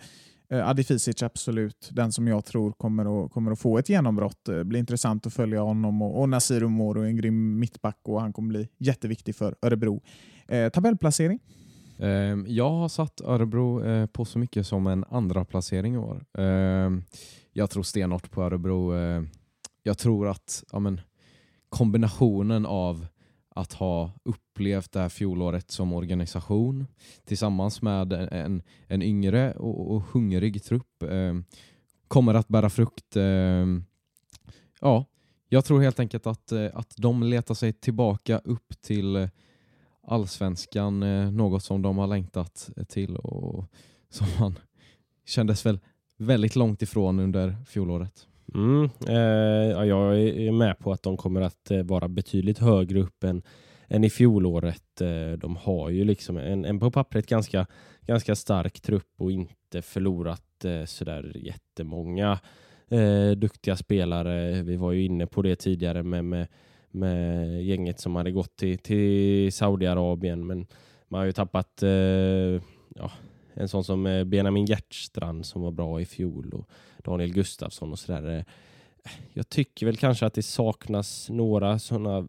Eh, 0.55 0.69
Adi 0.69 0.85
Fisic 0.85 1.23
absolut 1.23 1.91
den 1.93 2.13
som 2.13 2.29
jag 2.29 2.45
tror 2.45 2.73
kommer 2.73 3.25
att, 3.25 3.33
kommer 3.33 3.53
att 3.53 3.59
få 3.59 3.79
ett 3.79 3.89
genombrott. 3.89 4.45
Det 4.45 4.65
blir 4.65 4.81
intressant 4.81 5.27
att 5.27 5.35
följa 5.35 5.61
honom 5.61 6.03
och, 6.03 6.21
och 6.21 6.29
Nasir 6.29 6.67
Moro, 6.67 7.03
en 7.03 7.17
grym 7.17 7.59
mittback 7.59 7.99
och 8.03 8.21
han 8.21 8.33
kommer 8.33 8.49
bli 8.49 8.69
jätteviktig 8.79 9.37
för 9.37 9.55
Örebro. 9.63 10.03
Eh, 10.49 10.69
tabellplacering? 10.69 11.41
Eh, 11.99 12.37
jag 12.47 12.71
har 12.71 12.89
satt 12.89 13.21
Örebro 13.21 13.85
eh, 13.85 14.07
på 14.07 14.25
så 14.25 14.39
mycket 14.39 14.67
som 14.67 14.87
en 14.87 15.05
andra 15.11 15.45
placering 15.45 15.95
i 15.95 15.99
år. 15.99 16.25
Ehm, 16.39 17.03
jag 17.53 17.71
tror 17.71 17.83
stenhårt 17.83 18.31
på 18.31 18.43
Örebro 18.43 18.97
eh, 18.97 19.23
jag 19.83 19.99
tror 19.99 20.29
att 20.29 20.65
ja, 20.73 20.79
men, 20.79 21.01
kombinationen 21.69 22.67
av 22.67 23.07
att 23.55 23.73
ha 23.73 24.13
upp 24.25 24.41
upplevt 24.55 24.93
det 24.93 25.01
här 25.01 25.09
fjolåret 25.09 25.71
som 25.71 25.93
organisation 25.93 26.87
tillsammans 27.25 27.83
med 27.83 28.13
en, 28.13 28.63
en 28.89 29.03
yngre 29.03 29.53
och, 29.53 29.91
och 29.95 30.03
hungrig 30.03 30.65
trupp 30.65 31.03
eh, 31.03 31.35
kommer 32.09 32.35
att 32.35 32.49
bära 32.49 32.71
frukt. 32.71 33.17
Eh, 33.17 33.67
ja, 34.81 35.05
jag 35.49 35.65
tror 35.65 35.83
helt 35.83 36.01
enkelt 36.01 36.27
att, 36.27 36.53
eh, 36.53 36.67
att 36.75 36.95
de 36.97 37.23
letar 37.23 37.55
sig 37.55 37.73
tillbaka 37.73 38.39
upp 38.45 38.81
till 38.81 39.29
allsvenskan, 40.07 41.03
eh, 41.03 41.31
något 41.31 41.63
som 41.63 41.83
de 41.83 41.99
har 41.99 42.07
längtat 42.07 42.71
till 42.89 43.17
och 43.17 43.65
som 44.11 44.27
man 44.41 44.59
kändes 45.27 45.67
väl 45.67 45.81
väldigt 46.17 46.57
långt 46.57 46.83
ifrån 46.83 47.21
under 47.21 47.57
fjolåret. 47.67 48.27
Mm, 48.55 48.91
eh, 49.09 49.87
jag 49.89 50.21
är 50.21 50.53
med 50.53 50.79
på 50.79 50.93
att 50.93 51.03
de 51.03 51.17
kommer 51.17 51.41
att 51.41 51.71
eh, 51.71 51.83
vara 51.83 52.09
betydligt 52.09 52.59
högre 52.59 53.01
upp 53.01 53.25
än, 53.25 53.43
än 53.89 54.05
i 54.05 54.11
fjolåret. 54.11 55.01
Eh, 55.01 55.33
de 55.33 55.57
har 55.57 55.91
ju 55.91 56.05
liksom 56.05 56.37
en, 56.37 56.65
en 56.65 56.81
på 56.81 56.91
pappret 56.91 57.27
ganska, 57.27 57.67
ganska 58.07 58.35
stark 58.35 58.81
trupp 58.81 59.13
och 59.17 59.33
inte 59.33 59.83
förlorat 59.83 60.65
eh, 60.65 60.85
sådär 60.85 61.33
jättemånga 61.35 62.39
eh, 62.89 63.31
duktiga 63.31 63.77
spelare. 63.77 64.63
Vi 64.63 64.77
var 64.77 64.93
ju 64.93 65.05
inne 65.05 65.27
på 65.27 65.43
det 65.43 65.57
tidigare 65.57 66.03
med, 66.03 66.25
med, 66.25 66.47
med 66.91 67.65
gänget 67.65 68.01
som 68.01 68.17
hade 68.17 68.31
gått 68.31 68.57
till, 68.57 68.79
till 68.79 69.53
Saudiarabien 69.53 70.47
men 70.47 70.67
man 71.09 71.19
har 71.19 71.27
ju 71.27 71.33
tappat 71.33 71.83
eh, 71.83 72.63
ja, 72.95 73.11
en 73.55 73.69
sån 73.69 73.85
som 73.85 74.07
eh, 74.07 74.25
Benjamin 74.25 74.67
Hjertstrand 74.67 75.47
som 75.47 75.63
var 75.63 75.71
bra 75.71 76.01
i 76.01 76.05
fjol 76.05 76.55
och 76.55 76.71
Daniel 77.05 77.33
Gustafsson 77.33 77.93
och 77.93 77.99
sådär. 77.99 78.45
Jag 79.33 79.49
tycker 79.49 79.87
väl 79.87 79.97
kanske 79.97 80.27
att 80.27 80.35
det 80.35 80.43
saknas 80.43 81.31
några 81.31 81.79
sådana 81.79 82.29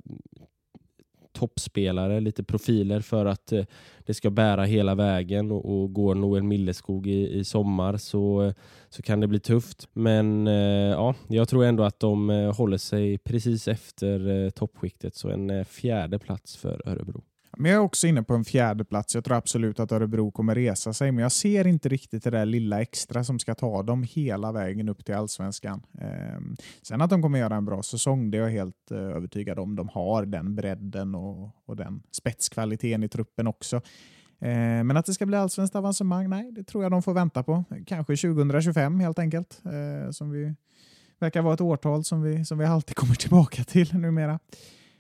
toppspelare, 1.36 2.20
lite 2.20 2.44
profiler 2.44 3.00
för 3.00 3.26
att 3.26 3.52
eh, 3.52 3.66
det 4.06 4.14
ska 4.14 4.30
bära 4.30 4.64
hela 4.64 4.96
vägen 4.96 5.52
och, 5.52 5.66
och 5.66 5.94
går 5.94 6.16
Noel 6.16 6.44
Milleskog 6.44 7.08
i, 7.08 7.40
i 7.40 7.44
sommar 7.44 7.98
så, 7.98 8.44
eh, 8.44 8.54
så 8.90 9.02
kan 9.02 9.20
det 9.20 9.28
bli 9.28 9.40
tufft. 9.40 9.88
Men 9.94 10.48
eh, 10.48 10.54
ja, 10.92 11.16
jag 11.28 11.50
tror 11.50 11.66
ändå 11.66 11.84
att 11.84 12.00
de 12.00 12.30
eh, 12.30 12.56
håller 12.56 12.78
sig 12.78 13.18
precis 13.18 13.68
efter 13.68 14.50
toppskiktet 14.50 15.16
så 15.16 15.30
en 15.30 15.66
fjärde 15.66 16.20
plats 16.20 16.58
för 16.58 16.82
Örebro. 16.90 17.24
Men 17.58 17.72
jag 17.72 17.80
är 17.80 17.84
också 17.84 18.08
inne 18.08 18.24
på 18.24 18.34
en 18.34 18.46
fjärde 18.46 18.86
plats. 18.86 19.16
Jag 19.16 19.24
tror 19.24 19.38
absolut 19.38 19.80
att 19.80 19.92
Örebro 19.92 20.32
kommer 20.32 20.56
resa 20.56 20.94
sig, 20.94 21.12
men 21.12 21.22
jag 21.22 21.32
ser 21.32 21.68
inte 21.68 21.90
riktigt 21.90 22.24
det 22.24 22.30
där 22.30 22.46
lilla 22.46 22.82
extra 22.82 23.24
som 23.24 23.40
ska 23.40 23.56
ta 23.56 23.84
dem 23.84 24.04
hela 24.04 24.52
vägen 24.52 24.90
upp 24.90 25.06
till 25.06 25.16
allsvenskan. 25.16 25.82
Eh, 26.02 26.40
sen 26.82 27.02
att 27.02 27.10
de 27.10 27.22
kommer 27.22 27.40
göra 27.40 27.56
en 27.56 27.66
bra 27.66 27.84
säsong, 27.84 28.32
det 28.32 28.38
är 28.38 28.42
jag 28.42 28.50
helt 28.50 28.92
eh, 28.92 28.98
övertygad 28.98 29.60
om. 29.60 29.76
De 29.76 29.90
har 29.90 30.26
den 30.26 30.56
bredden 30.56 31.16
och, 31.16 31.50
och 31.66 31.76
den 31.76 32.04
spetskvaliteten 32.12 33.04
i 33.04 33.10
truppen 33.10 33.48
också. 33.48 33.76
Eh, 34.40 34.84
men 34.84 34.98
att 34.98 35.06
det 35.06 35.14
ska 35.14 35.26
bli 35.26 35.38
allsvenskt 35.38 35.76
avancemang, 35.76 36.30
nej, 36.30 36.52
det 36.52 36.64
tror 36.64 36.84
jag 36.84 36.92
de 36.92 37.04
får 37.04 37.14
vänta 37.14 37.44
på. 37.44 37.64
Kanske 37.88 38.16
2025 38.16 39.00
helt 39.00 39.20
enkelt, 39.20 39.62
eh, 39.66 40.12
som 40.12 40.32
vi 40.32 40.54
verkar 41.20 41.42
vara 41.42 41.54
ett 41.54 41.62
årtal 41.62 42.04
som 42.04 42.22
vi, 42.22 42.46
som 42.46 42.58
vi 42.58 42.66
alltid 42.66 42.96
kommer 42.96 43.16
tillbaka 43.16 43.64
till 43.64 43.98
numera. 43.98 44.32
Eh, 44.34 44.40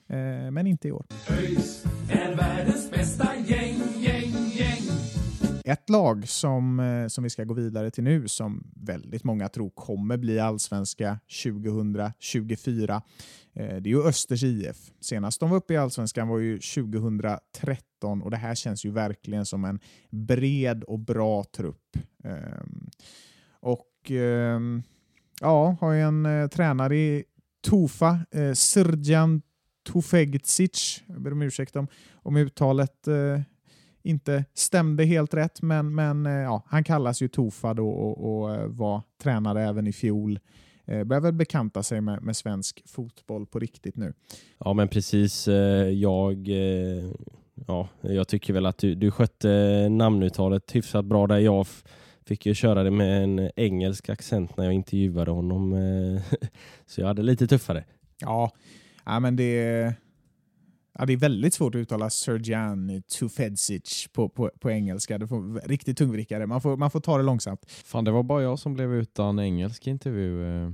Eh, 0.07 0.51
men 0.51 0.67
inte 0.67 0.87
i 0.87 0.91
år. 0.91 1.05
ÖIS 1.29 1.85
är 2.09 2.35
världens 2.35 2.91
bästa 2.91 3.35
gäng, 3.35 3.81
gäng, 3.99 4.31
gäng. 4.53 4.95
Ett 5.67 5.89
lag 5.89 6.27
som, 6.27 6.79
eh, 6.79 7.07
som 7.07 7.23
vi 7.23 7.29
ska 7.29 7.43
gå 7.43 7.53
vidare 7.53 7.91
till 7.91 8.03
nu 8.03 8.27
som 8.27 8.63
väldigt 8.75 9.23
många 9.23 9.49
tror 9.49 9.69
kommer 9.69 10.17
bli 10.17 10.39
allsvenska 10.39 11.19
2024 11.43 13.01
eh, 13.53 13.67
det 13.67 13.89
är 13.89 13.91
ju 13.91 14.03
Östers 14.03 14.43
IF. 14.43 14.77
Senast 15.01 15.39
de 15.39 15.49
var 15.49 15.57
uppe 15.57 15.73
i 15.73 15.77
allsvenskan 15.77 16.27
var 16.27 16.39
ju 16.39 16.59
2013 16.59 18.21
och 18.21 18.31
det 18.31 18.37
här 18.37 18.55
känns 18.55 18.85
ju 18.85 18.91
verkligen 18.91 19.45
som 19.45 19.65
en 19.65 19.79
bred 20.09 20.83
och 20.83 20.99
bra 20.99 21.43
trupp. 21.43 21.97
Eh, 22.23 22.65
och 23.59 24.11
ehm, 24.11 24.83
ja, 25.41 25.77
har 25.81 25.91
ju 25.91 26.01
en 26.01 26.25
eh, 26.25 26.47
tränare 26.47 26.97
i 26.97 27.23
Tofa, 27.67 28.19
Srdjan 28.53 29.41
Tufegdzic. 29.85 31.03
Jag 31.07 31.21
ber 31.21 31.31
om 31.31 31.41
ursäkt 31.41 31.75
om, 31.75 31.87
om 32.13 32.37
uttalet 32.37 33.07
eh, 33.07 33.41
inte 34.03 34.45
stämde 34.53 35.05
helt 35.05 35.33
rätt, 35.33 35.61
men, 35.61 35.95
men 35.95 36.25
eh, 36.25 36.31
ja, 36.31 36.63
han 36.67 36.83
kallas 36.83 37.21
ju 37.21 37.27
Tofa 37.27 37.73
då 37.73 37.89
och, 37.89 38.41
och 38.41 38.55
eh, 38.55 38.67
var 38.67 39.01
tränare 39.21 39.63
även 39.63 39.87
i 39.87 39.93
fjol. 39.93 40.39
Eh, 40.85 41.03
börjar 41.03 41.21
väl 41.21 41.33
bekanta 41.33 41.83
sig 41.83 42.01
med, 42.01 42.23
med 42.23 42.37
svensk 42.37 42.83
fotboll 42.85 43.45
på 43.45 43.59
riktigt 43.59 43.95
nu. 43.95 44.13
Ja, 44.57 44.73
men 44.73 44.87
precis. 44.87 45.47
Eh, 45.47 45.89
jag, 45.89 46.47
eh, 46.49 47.11
ja, 47.67 47.89
jag 48.01 48.27
tycker 48.27 48.53
väl 48.53 48.65
att 48.65 48.77
du, 48.77 48.95
du 48.95 49.11
skötte 49.11 49.49
namnuttalet 49.89 50.75
hyfsat 50.75 51.05
bra 51.05 51.27
där. 51.27 51.39
Jag 51.39 51.67
fick 52.25 52.45
ju 52.45 52.53
köra 52.53 52.83
det 52.83 52.91
med 52.91 53.23
en 53.23 53.51
engelsk 53.55 54.09
accent 54.09 54.57
när 54.57 54.65
jag 54.65 54.73
intervjuade 54.73 55.31
honom, 55.31 55.75
så 56.85 57.01
jag 57.01 57.07
hade 57.07 57.23
lite 57.23 57.47
tuffare. 57.47 57.83
Ja, 58.19 58.51
Ja, 59.05 59.19
men 59.19 59.35
det, 59.35 59.93
ja, 60.97 61.05
det 61.05 61.13
är 61.13 61.17
väldigt 61.17 61.53
svårt 61.53 61.75
att 61.75 61.79
uttala 61.79 62.09
Serjan 62.09 63.03
Tufedzic 63.19 64.07
på, 64.13 64.29
på, 64.29 64.51
på 64.59 64.71
engelska. 64.71 65.17
Det 65.17 65.27
får, 65.27 65.67
riktigt 65.67 65.97
tungvrickare. 65.97 66.47
Man 66.47 66.61
får, 66.61 66.77
man 66.77 66.91
får 66.91 66.99
ta 66.99 67.17
det 67.17 67.23
långsamt. 67.23 67.65
Fan, 67.67 68.03
det 68.03 68.11
var 68.11 68.23
bara 68.23 68.41
jag 68.41 68.59
som 68.59 68.73
blev 68.73 68.93
utan 68.93 69.39
engelsk 69.39 69.87
intervju. 69.87 70.63
Eh, 70.63 70.71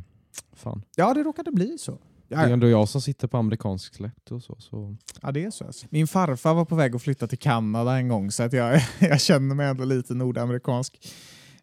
fan. 0.54 0.84
Ja, 0.96 1.14
det 1.14 1.24
råkade 1.24 1.52
bli 1.52 1.78
så. 1.78 1.98
Det 2.28 2.36
är 2.36 2.50
ändå 2.50 2.70
jag 2.70 2.90
som 2.90 3.02
sitter 3.02 3.28
på 3.28 3.38
amerikansk 3.38 3.96
släkt 3.96 4.32
och 4.32 4.44
så. 4.44 4.56
så. 4.60 4.96
Ja, 5.22 5.32
det 5.32 5.44
är 5.44 5.52
så. 5.52 5.66
Alltså. 5.66 5.86
Min 5.90 6.08
farfar 6.08 6.54
var 6.54 6.66
på 6.66 6.76
väg 6.76 6.96
att 6.96 7.02
flytta 7.02 7.28
till 7.28 7.38
Kanada 7.38 7.98
en 7.98 8.08
gång, 8.08 8.32
så 8.32 8.44
att 8.44 8.54
jag, 8.54 8.82
jag 9.00 9.22
känner 9.22 9.56
mig 9.56 9.68
ändå 9.68 9.86
lite 9.86 10.14
nordamerikansk. 10.14 11.08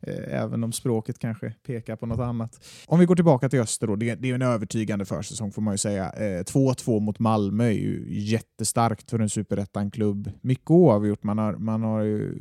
Eh, 0.00 0.42
även 0.42 0.64
om 0.64 0.72
språket 0.72 1.18
kanske 1.18 1.54
pekar 1.66 1.96
på 1.96 2.06
något 2.06 2.18
annat. 2.18 2.64
Om 2.86 2.98
vi 2.98 3.06
går 3.06 3.16
tillbaka 3.16 3.48
till 3.48 3.60
Öster 3.60 3.86
då, 3.86 3.96
det, 3.96 4.14
det 4.14 4.30
är 4.30 4.34
en 4.34 4.42
övertygande 4.42 5.04
försäsong 5.04 5.52
får 5.52 5.62
man 5.62 5.74
ju 5.74 5.78
säga. 5.78 6.12
Eh, 6.12 6.42
2-2 6.42 7.00
mot 7.00 7.18
Malmö 7.18 7.64
är 7.64 7.70
ju 7.70 8.06
jättestarkt 8.08 9.10
för 9.10 9.18
en 9.18 9.28
superettan-klubb. 9.28 10.30
Mycket 10.40 10.70
oavgjort, 10.70 11.22
man 11.22 11.38
har, 11.38 11.52
man 11.52 11.82
har 11.82 12.02
ju 12.02 12.38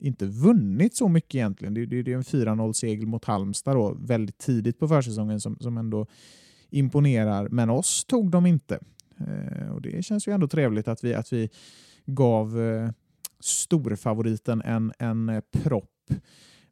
inte 0.00 0.26
vunnit 0.26 0.96
så 0.96 1.08
mycket 1.08 1.34
egentligen. 1.34 1.74
Det, 1.74 1.86
det, 1.86 2.02
det 2.02 2.12
är 2.12 2.16
en 2.16 2.22
4-0-seger 2.22 3.06
mot 3.06 3.24
Halmstad 3.24 3.76
då, 3.76 3.96
väldigt 4.00 4.38
tidigt 4.38 4.78
på 4.78 4.88
försäsongen 4.88 5.40
som, 5.40 5.56
som 5.60 5.78
ändå 5.78 6.06
imponerar, 6.70 7.48
men 7.48 7.70
oss 7.70 8.04
tog 8.04 8.30
de 8.30 8.46
inte. 8.46 8.78
Eh, 9.18 9.70
och 9.70 9.82
Det 9.82 10.04
känns 10.04 10.28
ju 10.28 10.32
ändå 10.32 10.48
trevligt 10.48 10.88
att 10.88 11.04
vi, 11.04 11.14
att 11.14 11.32
vi 11.32 11.50
gav 12.06 12.60
eh, 12.60 12.90
storfavoriten 13.40 14.62
en, 14.62 14.92
en 14.98 15.28
eh, 15.28 15.40
propp. 15.52 16.12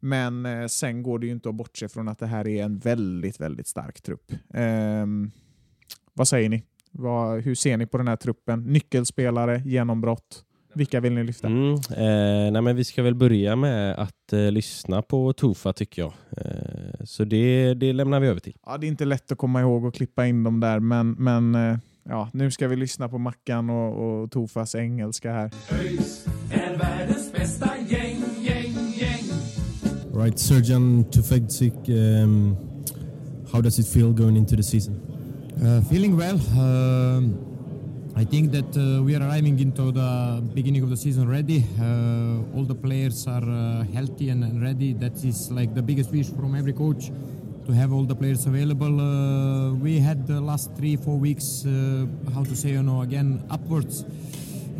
Men 0.00 0.46
eh, 0.46 0.66
sen 0.66 1.02
går 1.02 1.18
det 1.18 1.26
ju 1.26 1.32
inte 1.32 1.48
att 1.48 1.54
bortse 1.54 1.88
från 1.88 2.08
att 2.08 2.18
det 2.18 2.26
här 2.26 2.48
är 2.48 2.64
en 2.64 2.78
väldigt, 2.78 3.40
väldigt 3.40 3.66
stark 3.66 4.02
trupp. 4.02 4.32
Ehm, 4.54 5.30
vad 6.14 6.28
säger 6.28 6.48
ni? 6.48 6.62
Vad, 6.90 7.40
hur 7.40 7.54
ser 7.54 7.76
ni 7.76 7.86
på 7.86 7.98
den 7.98 8.08
här 8.08 8.16
truppen? 8.16 8.62
Nyckelspelare, 8.62 9.62
genombrott? 9.64 10.44
Vilka 10.74 11.00
vill 11.00 11.12
ni 11.12 11.24
lyfta? 11.24 11.46
Mm, 11.46 11.74
eh, 11.74 12.52
nej 12.52 12.62
men 12.62 12.76
vi 12.76 12.84
ska 12.84 13.02
väl 13.02 13.14
börja 13.14 13.56
med 13.56 13.94
att 13.98 14.32
eh, 14.32 14.50
lyssna 14.50 15.02
på 15.02 15.32
Tofa 15.32 15.72
tycker 15.72 16.02
jag. 16.02 16.12
Eh, 16.36 17.04
så 17.04 17.24
det, 17.24 17.74
det 17.74 17.92
lämnar 17.92 18.20
vi 18.20 18.26
över 18.26 18.40
till. 18.40 18.56
Ja, 18.66 18.78
det 18.78 18.86
är 18.86 18.88
inte 18.88 19.04
lätt 19.04 19.32
att 19.32 19.38
komma 19.38 19.60
ihåg 19.60 19.84
och 19.84 19.94
klippa 19.94 20.26
in 20.26 20.44
dem 20.44 20.60
där, 20.60 20.80
men, 20.80 21.10
men 21.10 21.54
eh, 21.54 21.78
ja, 22.02 22.30
nu 22.32 22.50
ska 22.50 22.68
vi 22.68 22.76
lyssna 22.76 23.08
på 23.08 23.18
Mackan 23.18 23.70
och, 23.70 24.22
och 24.22 24.30
Tofas 24.30 24.74
engelska 24.74 25.32
här. 25.32 25.50
ÖIS 25.72 26.26
Right, 30.18 30.36
Surgeon 30.36 31.04
Tufegdzic, 31.04 31.78
um, 31.90 32.56
how 33.52 33.60
does 33.60 33.78
it 33.78 33.86
feel 33.86 34.12
going 34.12 34.36
into 34.36 34.56
the 34.56 34.64
season? 34.64 34.96
Uh, 35.64 35.80
feeling 35.82 36.16
well. 36.16 36.40
Um 36.58 37.24
I 38.16 38.24
think 38.24 38.50
that 38.50 38.70
uh, 38.76 39.00
we 39.04 39.14
are 39.14 39.22
arriving 39.22 39.60
into 39.60 39.92
the 39.92 40.42
beginning 40.52 40.82
of 40.82 40.90
the 40.90 40.96
season 40.96 41.28
ready. 41.28 41.64
Uh, 41.78 42.56
all 42.56 42.64
the 42.64 42.74
players 42.74 43.28
are 43.28 43.48
uh, 43.48 43.84
healthy 43.94 44.30
and, 44.30 44.42
and 44.42 44.60
ready. 44.60 44.92
That 44.92 45.24
is 45.24 45.52
like 45.52 45.72
the 45.72 45.82
biggest 45.82 46.10
wish 46.10 46.28
from 46.28 46.56
every 46.56 46.72
coach 46.72 47.12
to 47.66 47.72
have 47.72 47.92
all 47.92 48.02
the 48.02 48.16
players 48.16 48.44
available. 48.46 48.94
Uh, 49.00 49.74
we 49.74 50.00
had 50.00 50.26
the 50.26 50.40
last 50.40 50.74
three, 50.74 50.96
four 50.96 51.16
weeks, 51.16 51.64
uh, 51.64 52.06
how 52.34 52.42
to 52.42 52.56
say, 52.56 52.70
you 52.70 52.82
know, 52.82 53.02
again 53.02 53.40
upwards. 53.50 54.04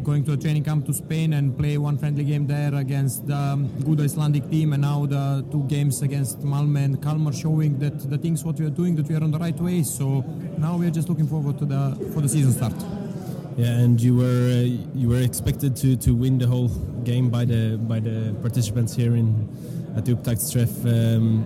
Going 0.02 0.24
to 0.24 0.32
a 0.32 0.36
training 0.36 0.64
camp 0.64 0.86
to 0.86 0.94
Spain 0.94 1.32
and 1.34 1.56
play 1.58 1.76
one 1.76 1.98
friendly 1.98 2.24
game 2.24 2.46
there 2.46 2.74
against 2.74 3.26
the 3.26 3.68
good 3.84 4.00
Icelandic 4.00 4.48
team, 4.50 4.72
and 4.72 4.82
now 4.82 5.06
the 5.06 5.44
two 5.50 5.64
games 5.64 6.02
against 6.02 6.40
Malmö 6.40 6.84
and 6.84 7.02
Kalmar, 7.02 7.32
showing 7.32 7.78
that 7.80 8.08
the 8.08 8.16
things 8.16 8.44
what 8.44 8.58
we 8.58 8.66
are 8.66 8.70
doing, 8.70 8.96
that 8.96 9.06
we 9.08 9.14
are 9.14 9.22
on 9.22 9.30
the 9.30 9.38
right 9.38 9.58
way. 9.60 9.82
So 9.82 10.24
now 10.56 10.76
we 10.76 10.86
are 10.86 10.90
just 10.90 11.08
looking 11.08 11.26
forward 11.26 11.58
to 11.58 11.66
the 11.66 12.10
for 12.14 12.20
the 12.20 12.28
season 12.28 12.52
start. 12.52 12.74
Yeah, 13.56 13.76
and 13.82 14.00
you 14.00 14.16
were 14.16 14.48
uh, 14.50 14.62
you 14.94 15.08
were 15.08 15.20
expected 15.20 15.74
to, 15.76 15.96
to 15.96 16.14
win 16.14 16.38
the 16.38 16.46
whole 16.46 16.68
game 17.04 17.28
by 17.28 17.44
the 17.44 17.76
by 17.76 18.00
the 18.00 18.34
participants 18.40 18.94
here 18.94 19.16
in 19.16 19.48
at 19.96 20.04
the. 20.04 20.12
Um, 20.86 21.42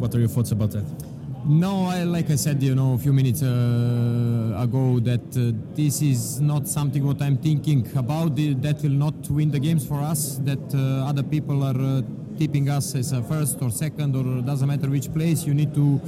what 0.00 0.14
are 0.14 0.18
your 0.18 0.28
thoughts 0.28 0.52
about 0.52 0.70
that? 0.70 1.09
No, 1.46 1.86
I, 1.86 2.04
like 2.04 2.30
I 2.30 2.36
said, 2.36 2.62
you 2.62 2.74
know, 2.74 2.92
a 2.94 2.98
few 2.98 3.14
minutes 3.14 3.42
uh, 3.42 4.54
ago, 4.58 5.00
that 5.00 5.20
uh, 5.36 5.56
this 5.74 6.02
is 6.02 6.40
not 6.40 6.68
something 6.68 7.04
what 7.04 7.22
I'm 7.22 7.38
thinking 7.38 7.90
about. 7.96 8.36
That 8.36 8.80
will 8.82 8.90
not 8.90 9.30
win 9.30 9.50
the 9.50 9.58
games 9.58 9.86
for 9.86 10.00
us. 10.00 10.36
That 10.44 10.74
uh, 10.74 11.08
other 11.08 11.22
people 11.22 11.64
are 11.64 11.80
uh, 11.80 12.02
tipping 12.38 12.68
us 12.68 12.94
as 12.94 13.12
a 13.12 13.22
first 13.22 13.56
or 13.62 13.70
second, 13.70 14.16
or 14.16 14.42
doesn't 14.42 14.68
matter 14.68 14.90
which 14.90 15.12
place. 15.14 15.44
You 15.44 15.54
need 15.54 15.74
to 15.74 16.00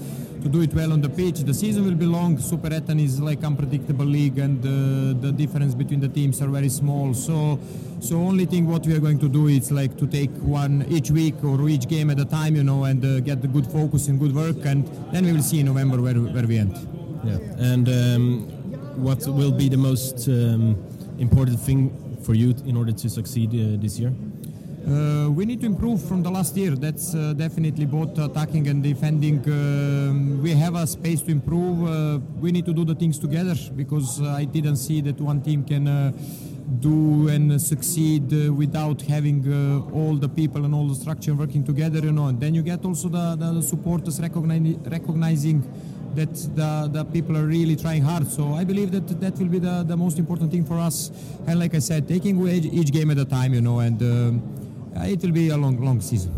to 0.42 0.48
do 0.48 0.60
it 0.62 0.74
well 0.74 0.92
on 0.92 1.00
the 1.00 1.08
pitch. 1.08 1.40
The 1.40 1.54
season 1.54 1.84
will 1.84 1.94
be 1.94 2.06
long. 2.06 2.38
Super 2.38 2.70
Etan 2.70 3.00
is 3.00 3.20
like 3.20 3.44
unpredictable 3.44 4.04
league, 4.04 4.38
and 4.38 4.58
uh, 4.64 5.20
the 5.20 5.32
difference 5.32 5.74
between 5.74 6.00
the 6.00 6.08
teams 6.08 6.42
are 6.42 6.48
very 6.48 6.68
small. 6.68 7.14
So, 7.14 7.58
so 8.00 8.16
only 8.16 8.46
thing 8.46 8.66
what 8.66 8.86
we 8.86 8.94
are 8.94 9.00
going 9.00 9.18
to 9.20 9.28
do 9.28 9.46
is 9.46 9.70
like 9.70 9.96
to 9.98 10.06
take 10.06 10.30
one 10.40 10.84
each 10.88 11.10
week 11.10 11.42
or 11.44 11.68
each 11.68 11.88
game 11.88 12.10
at 12.10 12.18
a 12.18 12.24
time, 12.24 12.56
you 12.56 12.64
know, 12.64 12.84
and 12.84 13.04
uh, 13.04 13.20
get 13.20 13.40
the 13.40 13.48
good 13.48 13.66
focus 13.66 14.08
and 14.08 14.18
good 14.18 14.34
work, 14.34 14.64
and 14.64 14.86
then 15.12 15.24
we 15.24 15.32
will 15.32 15.42
see 15.42 15.60
in 15.60 15.66
November 15.66 16.00
where 16.00 16.14
where 16.14 16.46
we 16.46 16.58
end. 16.58 16.76
Yeah, 17.24 17.38
and 17.72 17.88
um, 17.88 18.40
what 18.96 19.26
will 19.28 19.52
be 19.52 19.68
the 19.68 19.76
most 19.76 20.28
um, 20.28 20.76
important 21.18 21.60
thing 21.60 21.90
for 22.24 22.34
you 22.34 22.54
in 22.66 22.76
order 22.76 22.92
to 22.92 23.08
succeed 23.08 23.50
uh, 23.50 23.80
this 23.80 23.98
year? 23.98 24.12
Uh, 24.84 25.30
we 25.30 25.44
need 25.44 25.60
to 25.60 25.66
improve 25.66 26.02
from 26.02 26.24
the 26.24 26.30
last 26.30 26.56
year. 26.56 26.72
That's 26.72 27.14
uh, 27.14 27.34
definitely 27.34 27.86
both 27.86 28.18
attacking 28.18 28.66
and 28.66 28.82
defending. 28.82 29.38
Um, 29.46 30.42
we 30.42 30.50
have 30.50 30.74
a 30.74 30.86
space 30.88 31.22
to 31.22 31.30
improve. 31.30 31.86
Uh, 31.86 32.18
we 32.40 32.50
need 32.50 32.66
to 32.66 32.72
do 32.72 32.84
the 32.84 32.94
things 32.94 33.16
together 33.16 33.54
because 33.76 34.20
uh, 34.20 34.30
I 34.30 34.44
didn't 34.44 34.78
see 34.78 35.00
that 35.02 35.20
one 35.20 35.40
team 35.40 35.64
can 35.64 35.86
uh, 35.86 36.10
do 36.80 37.28
and 37.28 37.62
succeed 37.62 38.32
uh, 38.34 38.52
without 38.52 39.02
having 39.02 39.40
all 39.92 40.16
the 40.16 40.28
people 40.28 40.64
and 40.64 40.74
all 40.74 40.88
the 40.88 40.96
structure 40.96 41.34
working 41.34 41.62
together. 41.62 42.00
You 42.00 42.12
know, 42.12 42.26
and 42.26 42.40
then 42.40 42.52
you 42.52 42.62
get 42.62 42.84
also 42.84 43.08
the, 43.08 43.36
the 43.36 43.62
supporters 43.62 44.18
recogni- 44.18 44.90
recognizing 44.90 45.62
that 46.16 46.34
the, 46.56 46.90
the 46.92 47.04
people 47.04 47.36
are 47.36 47.46
really 47.46 47.76
trying 47.76 48.02
hard. 48.02 48.26
So 48.26 48.54
I 48.54 48.64
believe 48.64 48.90
that 48.90 49.20
that 49.20 49.38
will 49.38 49.48
be 49.48 49.60
the, 49.60 49.84
the 49.86 49.96
most 49.96 50.18
important 50.18 50.50
thing 50.50 50.64
for 50.64 50.78
us. 50.78 51.10
And 51.46 51.60
like 51.60 51.74
I 51.74 51.78
said, 51.78 52.08
taking 52.08 52.46
each, 52.48 52.64
each 52.64 52.92
game 52.92 53.12
at 53.12 53.18
a 53.18 53.24
time, 53.24 53.54
you 53.54 53.60
know, 53.60 53.78
and 53.78 54.02
um, 54.02 54.61
it 54.96 55.22
will 55.22 55.32
be 55.32 55.50
a 55.50 55.56
long, 55.56 55.80
long 55.84 56.00
season. 56.00 56.32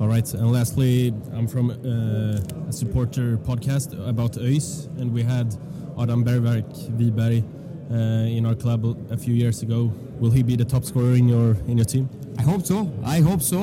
All 0.00 0.08
right, 0.08 0.32
and 0.32 0.50
lastly, 0.50 1.12
I'm 1.34 1.46
from 1.46 1.70
uh, 1.70 2.68
a 2.68 2.72
supporter 2.72 3.36
podcast 3.36 3.92
about 4.08 4.32
ÖIS, 4.32 4.86
and 4.98 5.12
we 5.12 5.22
had 5.22 5.54
Adam 6.00 6.24
Bergverk 6.24 6.64
Wiberg 6.96 7.44
uh, 7.90 7.94
in 8.36 8.46
our 8.46 8.54
club 8.54 8.84
a 9.10 9.16
few 9.16 9.34
years 9.34 9.62
ago. 9.62 9.92
Will 10.18 10.30
he 10.30 10.42
be 10.42 10.56
the 10.56 10.64
top 10.64 10.84
scorer 10.84 11.14
in 11.14 11.28
your 11.28 11.56
in 11.66 11.76
your 11.76 11.84
team? 11.84 12.08
I 12.38 12.42
hope 12.42 12.64
so. 12.64 12.90
I 13.04 13.20
hope 13.20 13.42
so. 13.42 13.60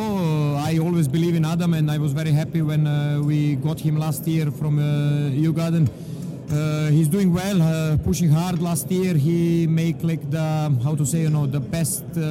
I 0.58 0.78
always 0.78 1.08
believe 1.08 1.36
in 1.36 1.46
Adam, 1.46 1.74
and 1.74 1.90
I 1.90 1.98
was 1.98 2.14
very 2.14 2.32
happy 2.32 2.62
when 2.62 2.86
uh, 2.86 3.20
we 3.24 3.56
got 3.56 3.80
him 3.80 3.98
last 3.98 4.28
year 4.28 4.52
from 4.52 4.78
uh, 4.78 5.32
Ugarden. 5.32 5.90
Uh, 6.50 6.88
he's 6.92 7.08
doing 7.08 7.34
well, 7.34 7.62
uh, 7.62 7.98
pushing 7.98 8.30
hard. 8.30 8.62
Last 8.62 8.90
year, 8.92 9.14
he 9.16 9.68
made 9.68 10.04
like 10.04 10.30
the 10.32 10.72
how 10.84 10.96
to 10.96 11.06
say 11.06 11.22
you 11.22 11.30
know 11.30 11.46
the 11.46 11.60
best 11.60 12.04
uh, 12.16 12.24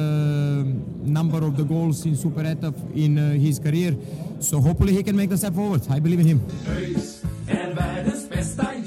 number 1.05 1.43
of 1.43 1.55
the 1.57 1.63
goals 1.63 2.05
in 2.05 2.15
Super 2.15 2.43
Etap 2.43 2.75
in 2.95 3.17
uh, 3.17 3.31
his 3.33 3.59
career. 3.59 3.95
So 4.39 4.59
hopefully 4.59 4.93
he 4.93 5.03
can 5.03 5.15
make 5.15 5.29
the 5.29 5.37
step 5.37 5.53
forward. 5.53 5.81
I 5.89 5.99
believe 5.99 6.19
in 6.19 6.27
him. 6.27 6.41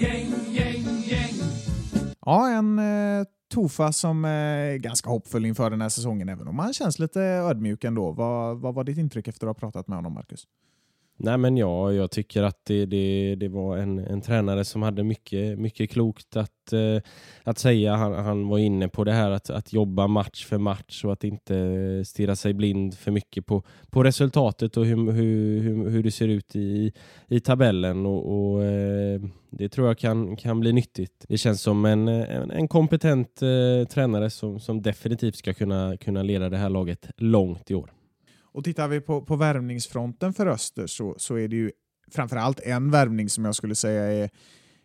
Gäng, 0.01 0.33
gäng, 0.53 1.03
gäng. 1.07 1.35
Ja, 2.27 2.49
en 2.51 2.79
eh, 2.79 3.25
Tofa 3.55 3.93
som 3.93 4.25
eh, 4.25 4.31
är 4.31 4.77
ganska 4.77 5.11
hoppfull 5.11 5.47
inför 5.47 5.71
den 5.71 5.81
här 5.81 5.89
säsongen, 5.89 6.29
även 6.29 6.49
om 6.49 6.59
han 6.59 6.73
känns 6.73 6.99
lite 6.99 7.21
ödmjuk 7.21 7.85
ändå. 7.85 8.13
Vad, 8.13 8.61
vad 8.61 8.75
var 8.75 8.85
ditt 8.85 8.99
intryck 8.99 9.29
efter 9.29 9.47
att 9.47 9.57
ha 9.57 9.61
pratat 9.61 9.89
med 9.89 9.99
honom, 9.99 10.13
Marcus? 10.13 10.47
Nej 11.23 11.39
men 11.39 11.57
ja, 11.57 11.93
jag 11.93 12.11
tycker 12.11 12.43
att 12.43 12.65
det, 12.65 12.87
det, 12.87 13.35
det 13.35 13.49
var 13.49 13.77
en, 13.77 13.99
en 13.99 14.21
tränare 14.21 14.65
som 14.65 14.83
hade 14.83 15.05
mycket, 15.05 15.59
mycket 15.59 15.91
klokt 15.91 16.37
att, 16.37 16.73
eh, 16.73 17.03
att 17.45 17.59
säga. 17.59 17.95
Han, 17.95 18.13
han 18.13 18.49
var 18.49 18.59
inne 18.59 18.89
på 18.89 19.05
det 19.05 19.13
här 19.13 19.31
att, 19.31 19.51
att 19.51 19.73
jobba 19.73 20.07
match 20.07 20.45
för 20.45 20.59
match 20.59 21.05
och 21.05 21.13
att 21.13 21.25
inte 21.25 22.03
stirra 22.07 22.37
sig 22.37 22.55
blind 22.55 22.95
för 22.95 23.11
mycket 23.11 23.47
på, 23.47 23.63
på 23.91 24.05
resultatet 24.05 24.77
och 24.77 24.87
hur, 24.87 25.13
hur, 25.13 25.61
hur, 25.61 25.91
hur 25.91 26.03
det 26.03 26.11
ser 26.11 26.29
ut 26.29 26.57
i, 26.57 26.93
i 27.29 27.41
tabellen. 27.41 28.07
Och, 28.07 28.53
och 28.53 28.65
eh, 28.65 29.21
Det 29.51 29.69
tror 29.69 29.87
jag 29.87 29.99
kan, 29.99 30.37
kan 30.37 30.61
bli 30.61 30.73
nyttigt. 30.73 31.25
Det 31.29 31.39
känns 31.39 31.63
som 31.63 31.85
en, 31.85 32.09
en, 32.09 32.51
en 32.51 32.69
kompetent 32.69 33.43
eh, 33.43 33.89
tränare 33.89 34.31
som, 34.31 34.61
som 34.61 34.83
definitivt 34.83 35.37
ska 35.37 35.55
kunna, 35.55 35.97
kunna 35.97 36.23
leda 36.23 36.49
det 36.49 36.57
här 36.57 36.71
laget 36.71 37.11
långt 37.17 37.71
i 37.71 37.75
år. 37.75 37.91
Och 38.53 38.65
tittar 38.65 38.89
vi 38.89 39.01
på, 39.01 39.23
på 39.23 39.37
värvningsfronten 39.37 40.33
för 40.33 40.47
Öster 40.47 40.87
så, 40.87 41.15
så 41.19 41.35
är 41.35 41.49
det 41.49 41.57
ju 41.57 41.71
framförallt 42.11 42.61
en 42.61 42.91
värvning 42.91 43.29
som 43.29 43.45
jag 43.45 43.55
skulle 43.55 43.75
säga 43.75 44.03
är 44.03 44.31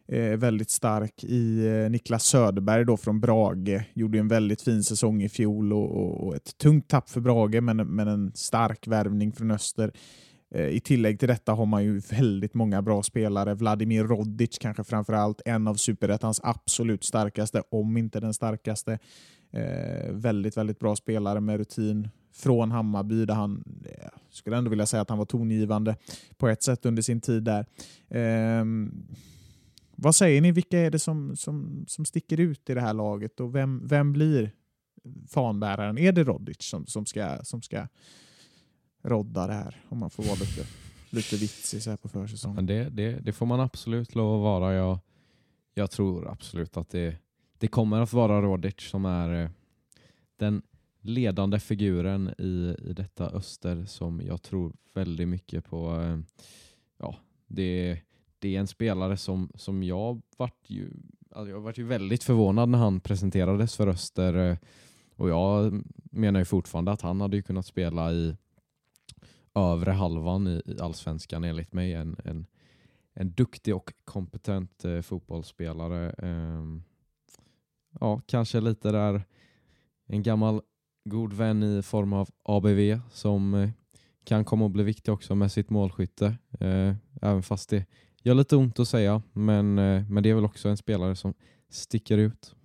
eh, 0.07 0.37
väldigt 0.37 0.69
stark 0.69 1.23
i 1.23 1.67
eh, 1.67 1.89
Niklas 1.89 2.23
Söderberg 2.23 2.85
då 2.85 2.97
från 2.97 3.19
Brage. 3.19 3.83
Gjorde 3.93 4.19
en 4.19 4.27
väldigt 4.27 4.61
fin 4.61 4.83
säsong 4.83 5.21
i 5.23 5.29
fjol 5.29 5.73
och, 5.73 5.91
och, 5.91 6.27
och 6.27 6.35
ett 6.35 6.57
tungt 6.57 6.87
tapp 6.87 7.09
för 7.09 7.21
Brage 7.21 7.61
men, 7.61 7.77
men 7.77 8.07
en 8.07 8.31
stark 8.35 8.87
värvning 8.87 9.31
från 9.31 9.51
Öster. 9.51 9.91
Eh, 10.55 10.67
I 10.67 10.79
tillägg 10.79 11.19
till 11.19 11.27
detta 11.27 11.53
har 11.53 11.65
man 11.65 11.83
ju 11.83 11.99
väldigt 11.99 12.53
många 12.53 12.81
bra 12.81 13.03
spelare. 13.03 13.55
Vladimir 13.55 14.03
Rodic 14.03 14.57
kanske 14.57 14.83
framförallt 14.83 15.41
en 15.45 15.67
av 15.67 15.75
superettans 15.75 16.41
absolut 16.43 17.03
starkaste, 17.03 17.63
om 17.71 17.97
inte 17.97 18.19
den 18.19 18.33
starkaste. 18.33 18.99
Eh, 19.53 20.11
väldigt, 20.11 20.57
väldigt 20.57 20.79
bra 20.79 20.95
spelare 20.95 21.41
med 21.41 21.57
rutin 21.57 22.09
från 22.35 22.71
Hammarby 22.71 23.25
där 23.25 23.33
han, 23.33 23.63
jag 24.01 24.11
skulle 24.29 24.57
ändå 24.57 24.69
vilja 24.69 24.85
säga 24.85 25.01
att 25.01 25.09
han 25.09 25.17
var 25.17 25.25
tongivande 25.25 25.95
på 26.37 26.47
ett 26.47 26.63
sätt 26.63 26.85
under 26.85 27.01
sin 27.01 27.21
tid 27.21 27.43
där. 27.43 27.65
Eh, 28.09 28.65
Vad 29.95 30.15
säger 30.15 30.41
ni, 30.41 30.51
vilka 30.51 30.79
är 30.79 30.91
det 30.91 30.99
som, 30.99 31.35
som, 31.35 31.85
som 31.87 32.05
sticker 32.05 32.39
ut 32.39 32.69
i 32.69 32.73
det 32.73 32.81
här 32.81 32.93
laget 32.93 33.39
och 33.39 33.55
vem, 33.55 33.87
vem 33.87 34.13
blir 34.13 34.51
fanbäraren? 35.27 35.97
Är 35.97 36.11
det 36.11 36.23
Rodic 36.23 36.57
som, 36.59 36.85
som, 36.85 37.05
ska, 37.05 37.43
som 37.43 37.61
ska 37.61 37.87
rodda 39.03 39.47
det 39.47 39.53
här? 39.53 39.81
Om 39.89 39.97
man 39.97 40.09
får 40.09 40.23
vara 40.23 40.35
lite, 40.35 40.65
lite 41.09 41.35
vitsig 41.35 41.83
så 41.83 41.89
här 41.89 41.97
på 41.97 42.09
försäsongen. 42.09 42.65
Det, 42.65 42.89
det, 42.89 43.11
det 43.11 43.33
får 43.33 43.45
man 43.45 43.59
absolut 43.59 44.15
lov 44.15 44.35
att 44.35 44.41
vara. 44.41 44.73
Jag, 44.73 44.99
jag 45.73 45.91
tror 45.91 46.31
absolut 46.31 46.77
att 46.77 46.89
det, 46.89 47.15
det 47.57 47.67
kommer 47.67 48.01
att 48.01 48.13
vara 48.13 48.41
Rodic 48.41 48.75
som 48.77 49.05
är 49.05 49.43
eh, 49.43 49.49
den 50.37 50.61
ledande 51.05 51.59
figuren 51.59 52.33
i, 52.37 52.75
i 52.79 52.93
detta 52.93 53.29
öster 53.29 53.85
som 53.85 54.21
jag 54.21 54.41
tror 54.41 54.73
väldigt 54.93 55.27
mycket 55.27 55.65
på. 55.65 56.01
Eh, 56.01 56.19
ja, 56.97 57.15
det, 57.47 57.99
det 58.39 58.55
är 58.55 58.59
en 58.59 58.67
spelare 58.67 59.17
som, 59.17 59.51
som 59.55 59.83
jag 59.83 60.21
vart 60.37 60.69
ju, 60.69 60.89
alltså 61.31 61.49
jag 61.49 61.61
vart 61.61 61.77
ju 61.77 61.83
väldigt 61.83 62.23
förvånad 62.23 62.69
när 62.69 62.79
han 62.79 62.99
presenterades 62.99 63.75
för 63.75 63.87
Öster 63.87 64.33
eh, 64.33 64.57
och 65.15 65.29
jag 65.29 65.83
menar 66.11 66.39
ju 66.39 66.45
fortfarande 66.45 66.91
att 66.91 67.01
han 67.01 67.21
hade 67.21 67.35
ju 67.37 67.43
kunnat 67.43 67.65
spela 67.65 68.11
i 68.13 68.35
övre 69.55 69.91
halvan 69.91 70.47
i, 70.47 70.61
i 70.65 70.79
allsvenskan 70.79 71.43
enligt 71.43 71.73
mig. 71.73 71.93
En, 71.93 72.15
en, 72.23 72.45
en 73.13 73.31
duktig 73.31 73.75
och 73.75 73.93
kompetent 74.05 74.85
eh, 74.85 75.01
fotbollsspelare. 75.01 76.15
Eh, 76.17 76.63
ja, 77.99 78.21
kanske 78.25 78.61
lite 78.61 78.91
där 78.91 79.23
en 80.05 80.23
gammal 80.23 80.61
god 81.05 81.33
vän 81.33 81.63
i 81.63 81.81
form 81.81 82.13
av 82.13 82.29
ABV 82.43 82.99
som 83.11 83.53
eh, 83.53 83.69
kan 84.23 84.45
komma 84.45 84.65
att 84.65 84.71
bli 84.71 84.83
viktig 84.83 85.13
också 85.13 85.35
med 85.35 85.51
sitt 85.51 85.69
målskytte. 85.69 86.25
Eh, 86.59 86.93
även 87.21 87.43
fast 87.43 87.69
det 87.69 87.85
gör 88.23 88.33
lite 88.33 88.55
ont 88.55 88.79
att 88.79 88.87
säga, 88.87 89.21
men, 89.33 89.79
eh, 89.79 90.03
men 90.09 90.23
det 90.23 90.29
är 90.29 90.33
väl 90.35 90.45
också 90.45 90.69
en 90.69 90.77
spelare 90.77 91.15
som 91.15 91.33
sticker 91.69 92.17
ut. 92.17 92.55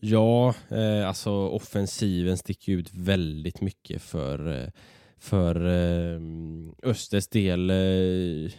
Ja, 0.00 0.54
eh, 0.68 1.08
alltså 1.08 1.30
offensiven 1.30 2.36
sticker 2.36 2.72
ut 2.72 2.94
väldigt 2.94 3.60
mycket 3.60 4.02
för, 4.02 4.70
för 5.18 5.66
eh, 5.66 6.20
Östers 6.82 7.28
del. 7.28 7.70
Eh, 7.70 8.52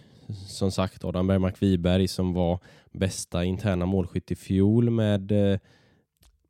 som 0.48 0.72
sagt, 0.72 1.04
Adam 1.04 1.28
Bergmark 1.28 1.62
Wiberg 1.62 2.08
som 2.08 2.34
var 2.34 2.60
bästa 2.92 3.44
interna 3.44 3.86
målskytt 3.86 4.32
i 4.32 4.36
fjol 4.36 4.90
med, 4.90 5.32
eh, 5.32 5.60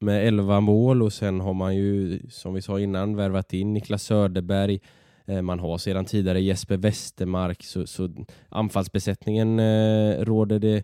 med 0.02 0.28
11 0.28 0.60
mål 0.60 1.02
och 1.02 1.14
sen 1.14 1.40
har 1.40 1.54
man 1.54 1.76
ju, 1.76 2.20
som 2.30 2.54
vi 2.54 2.62
sa 2.62 2.80
innan, 2.80 3.16
värvat 3.16 3.54
in 3.54 3.74
Niklas 3.74 4.04
Söderberg. 4.04 4.80
Eh, 5.26 5.42
man 5.42 5.60
har 5.60 5.78
sedan 5.78 6.06
tidigare 6.06 6.42
Jesper 6.42 6.78
Westermark, 6.78 7.64
så, 7.64 7.88
så 7.88 8.10
anfallsbesättningen 8.50 9.60
eh, 9.60 10.26
råder 10.26 10.60
det 10.60 10.84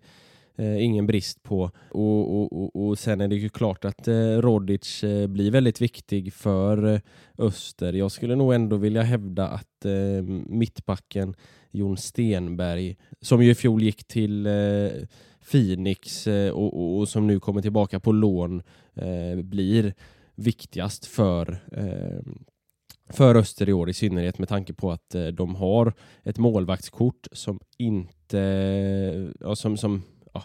eh, 0.57 0.84
ingen 0.84 1.07
brist 1.07 1.43
på. 1.43 1.72
Och, 1.89 2.41
och, 2.41 2.53
och, 2.53 2.88
och 2.88 2.99
sen 2.99 3.22
är 3.22 3.28
det 3.28 3.36
ju 3.36 3.49
klart 3.49 3.86
att 3.86 4.07
eh, 4.07 4.38
Rodic 4.38 5.03
eh, 5.03 5.28
blir 5.28 5.51
väldigt 5.51 5.82
viktig 5.82 6.34
för 6.34 6.93
eh, 6.93 6.99
Öster. 7.38 7.93
Jag 7.93 8.11
skulle 8.11 8.36
nog 8.36 8.53
ändå 8.53 8.78
vilja 8.78 9.01
hävda 9.01 9.47
att 9.47 9.86
eh, 9.86 10.24
mittbacken 10.47 11.36
Jon 11.72 11.97
Stenberg, 11.97 12.97
som 13.22 13.43
ju 13.43 13.51
i 13.51 13.55
fjol 13.55 13.84
gick 13.84 14.03
till 14.03 14.45
eh, 14.45 14.89
Phoenix 15.51 16.28
eh, 16.28 16.51
och, 16.51 16.74
och, 16.74 16.99
och 16.99 17.09
som 17.09 17.28
nu 17.28 17.39
kommer 17.39 17.61
tillbaka 17.61 17.99
på 17.99 18.11
lån, 18.11 18.63
eh, 19.00 19.43
blir 19.43 19.93
viktigast 20.36 21.06
för 21.06 21.58
eh, 21.72 22.34
för 23.10 23.36
Öster 23.36 23.70
i 23.70 23.74
år 23.74 23.89
i 23.89 23.93
synnerhet 23.93 24.39
med 24.39 24.50
tanke 24.50 24.74
på 24.74 24.91
att 24.91 25.16
eh, 25.16 25.28
de 25.28 25.56
har 25.56 25.93
ett 26.24 26.38
målvaktskort 26.38 27.28
som 27.32 27.60
inte, 27.78 28.38
ja, 29.39 29.56
som, 29.56 29.78
som 29.78 30.04
ja, 30.34 30.43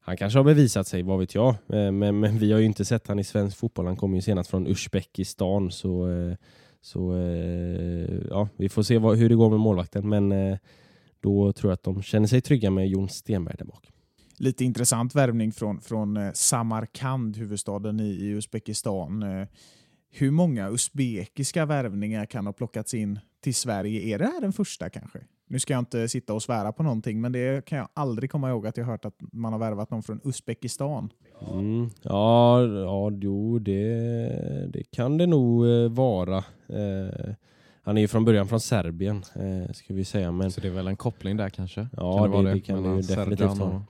han 0.00 0.16
kanske 0.16 0.38
har 0.38 0.44
bevisat 0.44 0.86
sig, 0.86 1.02
vad 1.02 1.18
vet 1.18 1.34
jag, 1.34 1.48
Eh, 1.48 1.92
men, 1.92 2.20
men 2.20 2.38
vi 2.38 2.52
har 2.52 2.58
ju 2.58 2.66
inte 2.66 2.84
sett 2.84 3.06
han 3.06 3.18
i 3.18 3.24
svensk 3.24 3.56
fotboll. 3.56 3.86
Han 3.86 3.96
kommer 3.96 4.16
ju 4.16 4.22
senast 4.22 4.50
från 4.50 4.66
Uzbekistan 4.66 5.70
så, 5.70 6.10
eh, 6.10 6.34
så 6.80 7.16
eh, 7.16 8.20
ja, 8.30 8.48
vi 8.56 8.68
får 8.68 8.82
se 8.82 8.98
vad, 8.98 9.18
hur 9.18 9.28
det 9.28 9.34
går 9.34 9.50
med 9.50 9.60
målvakten 9.60 10.08
men 10.08 10.32
eh, 10.32 10.58
då 11.20 11.52
tror 11.52 11.70
jag 11.70 11.74
att 11.74 11.82
de 11.82 12.02
känner 12.02 12.26
sig 12.26 12.40
trygga 12.40 12.70
med 12.70 12.88
Jon 12.88 13.08
Stenberg 13.08 13.54
där 13.58 13.64
bak. 13.64 13.90
Lite 14.38 14.64
intressant 14.64 15.14
värvning 15.14 15.52
från, 15.52 15.80
från 15.80 16.16
eh, 16.16 16.32
Samarkand, 16.32 17.36
huvudstaden 17.36 18.00
i, 18.00 18.08
i 18.08 18.28
Uzbekistan. 18.28 19.22
Eh, 19.22 19.46
hur 20.10 20.30
många 20.30 20.68
usbekiska 20.68 21.66
värvningar 21.66 22.26
kan 22.26 22.46
ha 22.46 22.52
plockats 22.52 22.94
in 22.94 23.18
till 23.40 23.54
Sverige? 23.54 24.14
Är 24.14 24.18
det 24.18 24.24
här 24.24 24.40
den 24.40 24.52
första 24.52 24.90
kanske? 24.90 25.18
Nu 25.50 25.58
ska 25.58 25.72
jag 25.72 25.80
inte 25.80 26.08
sitta 26.08 26.34
och 26.34 26.42
svära 26.42 26.72
på 26.72 26.82
någonting, 26.82 27.20
men 27.20 27.32
det 27.32 27.64
kan 27.64 27.78
jag 27.78 27.88
aldrig 27.94 28.30
komma 28.30 28.50
ihåg 28.50 28.66
att 28.66 28.76
jag 28.76 28.84
hört 28.84 29.04
att 29.04 29.16
man 29.32 29.52
har 29.52 29.60
värvat 29.60 29.90
någon 29.90 30.02
från 30.02 30.20
Uzbekistan. 30.24 31.12
Mm. 31.52 31.90
Ja, 32.02 32.62
ja, 32.62 33.10
jo, 33.10 33.58
det, 33.58 34.70
det 34.72 34.82
kan 34.90 35.18
det 35.18 35.26
nog 35.26 35.66
eh, 35.66 35.88
vara. 35.90 36.36
Eh, 36.68 37.34
han 37.88 37.96
är 37.96 38.00
ju 38.00 38.08
från 38.08 38.24
början 38.24 38.48
från 38.48 38.60
Serbien, 38.60 39.16
eh, 39.16 39.72
ska 39.72 39.94
vi 39.94 40.04
säga. 40.04 40.32
Men... 40.32 40.50
Så 40.50 40.60
det 40.60 40.68
är 40.68 40.72
väl 40.72 40.86
en 40.86 40.96
koppling 40.96 41.36
där 41.36 41.48
kanske? 41.48 41.88
Ja, 41.96 42.18
Kan 42.18 42.30
det 42.30 42.42
det, 42.42 42.54
det, 42.54 42.60
kan 42.60 42.82
det 42.82 42.96
ju 42.96 43.02
definitivt 43.02 43.58
vara. 43.58 43.82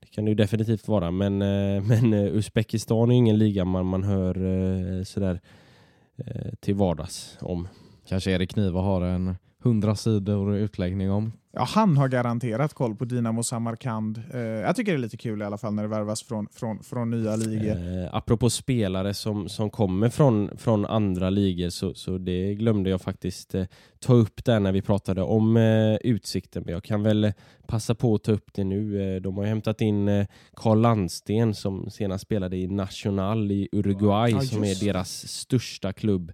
Det 0.00 0.06
kan 0.10 0.24
det 0.24 0.30
ju 0.30 0.34
definitivt 0.34 0.88
vara, 0.88 1.10
men, 1.10 1.42
eh, 1.42 1.82
men 1.88 2.12
eh, 2.12 2.36
Uzbekistan 2.36 3.10
är 3.10 3.14
ju 3.14 3.18
ingen 3.18 3.38
liga 3.38 3.64
man, 3.64 3.86
man 3.86 4.02
hör 4.02 4.36
eh, 4.36 5.04
sådär 5.04 5.40
eh, 6.16 6.52
till 6.60 6.74
vardags 6.74 7.38
om. 7.40 7.68
Kanske 8.08 8.30
Erik 8.30 8.56
Niva 8.56 8.80
har 8.80 9.02
en 9.02 9.36
hundra 9.62 9.96
sidor 9.96 10.56
utläggning 10.56 11.10
om. 11.10 11.32
Ja, 11.54 11.64
han 11.64 11.96
har 11.96 12.08
garanterat 12.08 12.74
koll 12.74 12.96
på 12.96 13.04
Dinamo 13.04 13.42
Samarkand. 13.42 14.22
Eh, 14.34 14.40
jag 14.40 14.76
tycker 14.76 14.92
det 14.92 14.98
är 14.98 15.00
lite 15.00 15.16
kul 15.16 15.42
i 15.42 15.44
alla 15.44 15.58
fall 15.58 15.74
när 15.74 15.82
det 15.82 15.88
värvas 15.88 16.22
från, 16.22 16.48
från, 16.52 16.82
från 16.82 17.10
nya 17.10 17.36
ligor. 17.36 17.70
Eh, 17.70 18.14
apropå 18.14 18.50
spelare 18.50 19.14
som, 19.14 19.48
som 19.48 19.70
kommer 19.70 20.08
från, 20.08 20.50
från 20.56 20.86
andra 20.86 21.30
ligor 21.30 21.68
så, 21.68 21.94
så 21.94 22.18
det 22.18 22.54
glömde 22.54 22.90
jag 22.90 23.00
faktiskt 23.00 23.54
eh, 23.54 23.64
ta 23.98 24.12
upp 24.12 24.44
där 24.44 24.60
när 24.60 24.72
vi 24.72 24.82
pratade 24.82 25.22
om 25.22 25.56
eh, 25.56 25.94
Utsikten. 25.94 26.62
Men 26.66 26.74
jag 26.74 26.84
kan 26.84 27.02
väl 27.02 27.24
eh, 27.24 27.32
passa 27.66 27.94
på 27.94 28.14
att 28.14 28.24
ta 28.24 28.32
upp 28.32 28.48
det 28.54 28.64
nu. 28.64 29.14
Eh, 29.14 29.20
de 29.20 29.36
har 29.36 29.44
ju 29.44 29.48
hämtat 29.48 29.80
in 29.80 30.08
eh, 30.08 30.26
Carl 30.56 30.80
Landsten 30.80 31.54
som 31.54 31.90
senast 31.90 32.24
spelade 32.24 32.56
i 32.56 32.66
Nacional 32.66 33.50
i 33.52 33.68
Uruguay 33.72 34.32
Ja, 34.32 34.40
som 34.40 34.64
är 34.64 34.84
deras 34.84 35.28
största 35.28 35.92
klubb. 35.92 36.32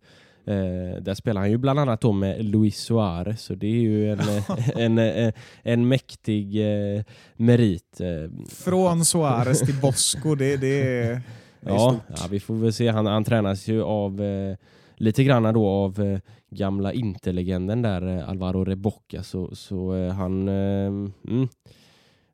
Eh, 0.49 1.03
där 1.03 1.15
spelar 1.15 1.41
han 1.41 1.51
ju 1.51 1.59
bland 1.59 1.79
annat 1.81 2.01
då 2.01 2.13
med 2.13 2.45
Luis 2.45 2.77
Suarez 2.77 3.41
så 3.43 3.55
det 3.55 3.67
är 3.67 3.81
ju 3.81 4.13
en, 4.13 4.19
eh, 4.21 4.69
en, 4.77 4.99
en, 4.99 5.33
en 5.63 5.89
mäktig 5.89 6.57
eh, 6.97 7.03
merit. 7.37 8.01
Eh, 8.01 8.31
Från 8.49 9.05
Suarez 9.05 9.61
till 9.61 9.75
Bosco, 9.75 10.35
det, 10.35 10.57
det 10.57 10.83
är, 10.83 11.09
det 11.09 11.13
är 11.13 11.23
Ja, 11.61 11.91
stort. 11.91 12.19
ja, 12.21 12.27
vi 12.31 12.41
får 12.41 12.55
väl 12.55 12.73
se. 12.73 12.89
Han, 12.89 13.07
han 13.07 13.25
tränas 13.25 13.69
ju 13.69 13.83
av 13.83 14.23
eh, 14.23 14.57
lite 14.97 15.25
grann 15.25 15.55
då 15.55 15.67
av 15.69 16.01
eh, 16.01 16.19
gamla 16.51 16.93
Interlegenden 16.93 17.83
där, 17.83 18.17
eh, 18.19 18.29
Alvaro 18.29 18.65
Rebocca. 18.65 19.23
Så, 19.23 19.55
så 19.55 19.95
eh, 19.95 20.13
han... 20.13 20.49
Eh, 20.49 20.87
mm, 20.87 21.49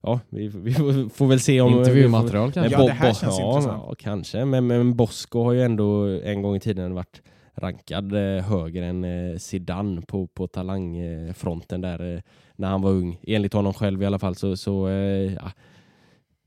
ja, 0.02 0.20
vi, 0.28 0.48
vi 0.48 0.74
får- 1.14 1.26
väl 1.26 1.40
se 1.40 1.60
om... 1.60 1.78
Intervjumaterial 1.78 2.44
men 2.44 2.52
kanske? 2.52 2.72
Ja, 2.80 2.86
det 2.86 2.92
här 2.92 3.14
känns 3.14 3.38
ja, 3.38 3.48
intressant. 3.50 3.82
Ja, 3.88 3.94
kanske. 3.98 4.44
Men, 4.44 4.66
men 4.66 4.96
Bosco 4.96 5.42
har 5.42 5.52
ju 5.52 5.62
ändå 5.62 6.04
en 6.24 6.42
gång 6.42 6.56
i 6.56 6.60
tiden 6.60 6.94
varit 6.94 7.22
rankad 7.55 8.12
eh, 8.12 8.44
högre 8.44 8.86
än 8.86 9.05
eh, 9.05 9.38
Zidane 9.38 10.02
på, 10.02 10.26
på 10.26 10.46
talangfronten 10.46 11.80
där 11.80 12.14
eh, 12.14 12.20
när 12.57 12.68
han 12.68 12.82
var 12.82 12.90
ung. 12.90 13.20
Enligt 13.22 13.52
honom 13.52 13.74
själv 13.74 14.02
i 14.02 14.07
alla 14.07 14.18
fall. 14.18 14.34
Så, 14.34 14.57
så 14.57 14.88
ja. 15.40 15.52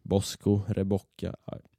Bosco, 0.02 0.62
Rebocca. 0.68 1.36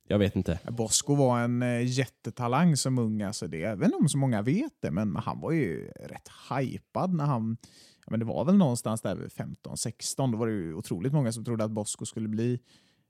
Jag 0.09 0.19
vet 0.19 0.37
inte. 0.37 0.59
Bosco 0.71 1.15
var 1.15 1.41
en 1.41 1.87
jättetalang 1.87 2.77
som 2.77 2.99
ung. 2.99 3.23
Alltså 3.23 3.47
det, 3.47 3.59
jag 3.59 3.77
vet 3.77 3.87
inte 3.87 3.97
om 3.97 4.09
så 4.09 4.19
många 4.19 4.43
vet 4.43 4.73
det, 4.81 4.91
men 4.91 5.17
han 5.17 5.41
var 5.41 5.53
ju 5.53 5.89
rätt 5.89 6.29
hypad 6.51 7.15
när 7.15 7.25
han... 7.25 7.57
Ja, 8.07 8.11
men 8.11 8.21
det 8.21 8.27
var 8.27 8.45
väl 8.45 8.57
någonstans 8.57 9.01
där 9.01 9.15
vid 9.17 9.29
15-16. 9.29 10.33
Då 10.33 10.39
var 10.39 10.47
det 10.47 10.53
ju 10.53 10.75
otroligt 10.75 11.13
många 11.13 11.33
som 11.33 11.45
trodde 11.45 11.65
att 11.65 11.71
Bosco 11.71 12.07
skulle 12.07 12.29
bli 12.29 12.59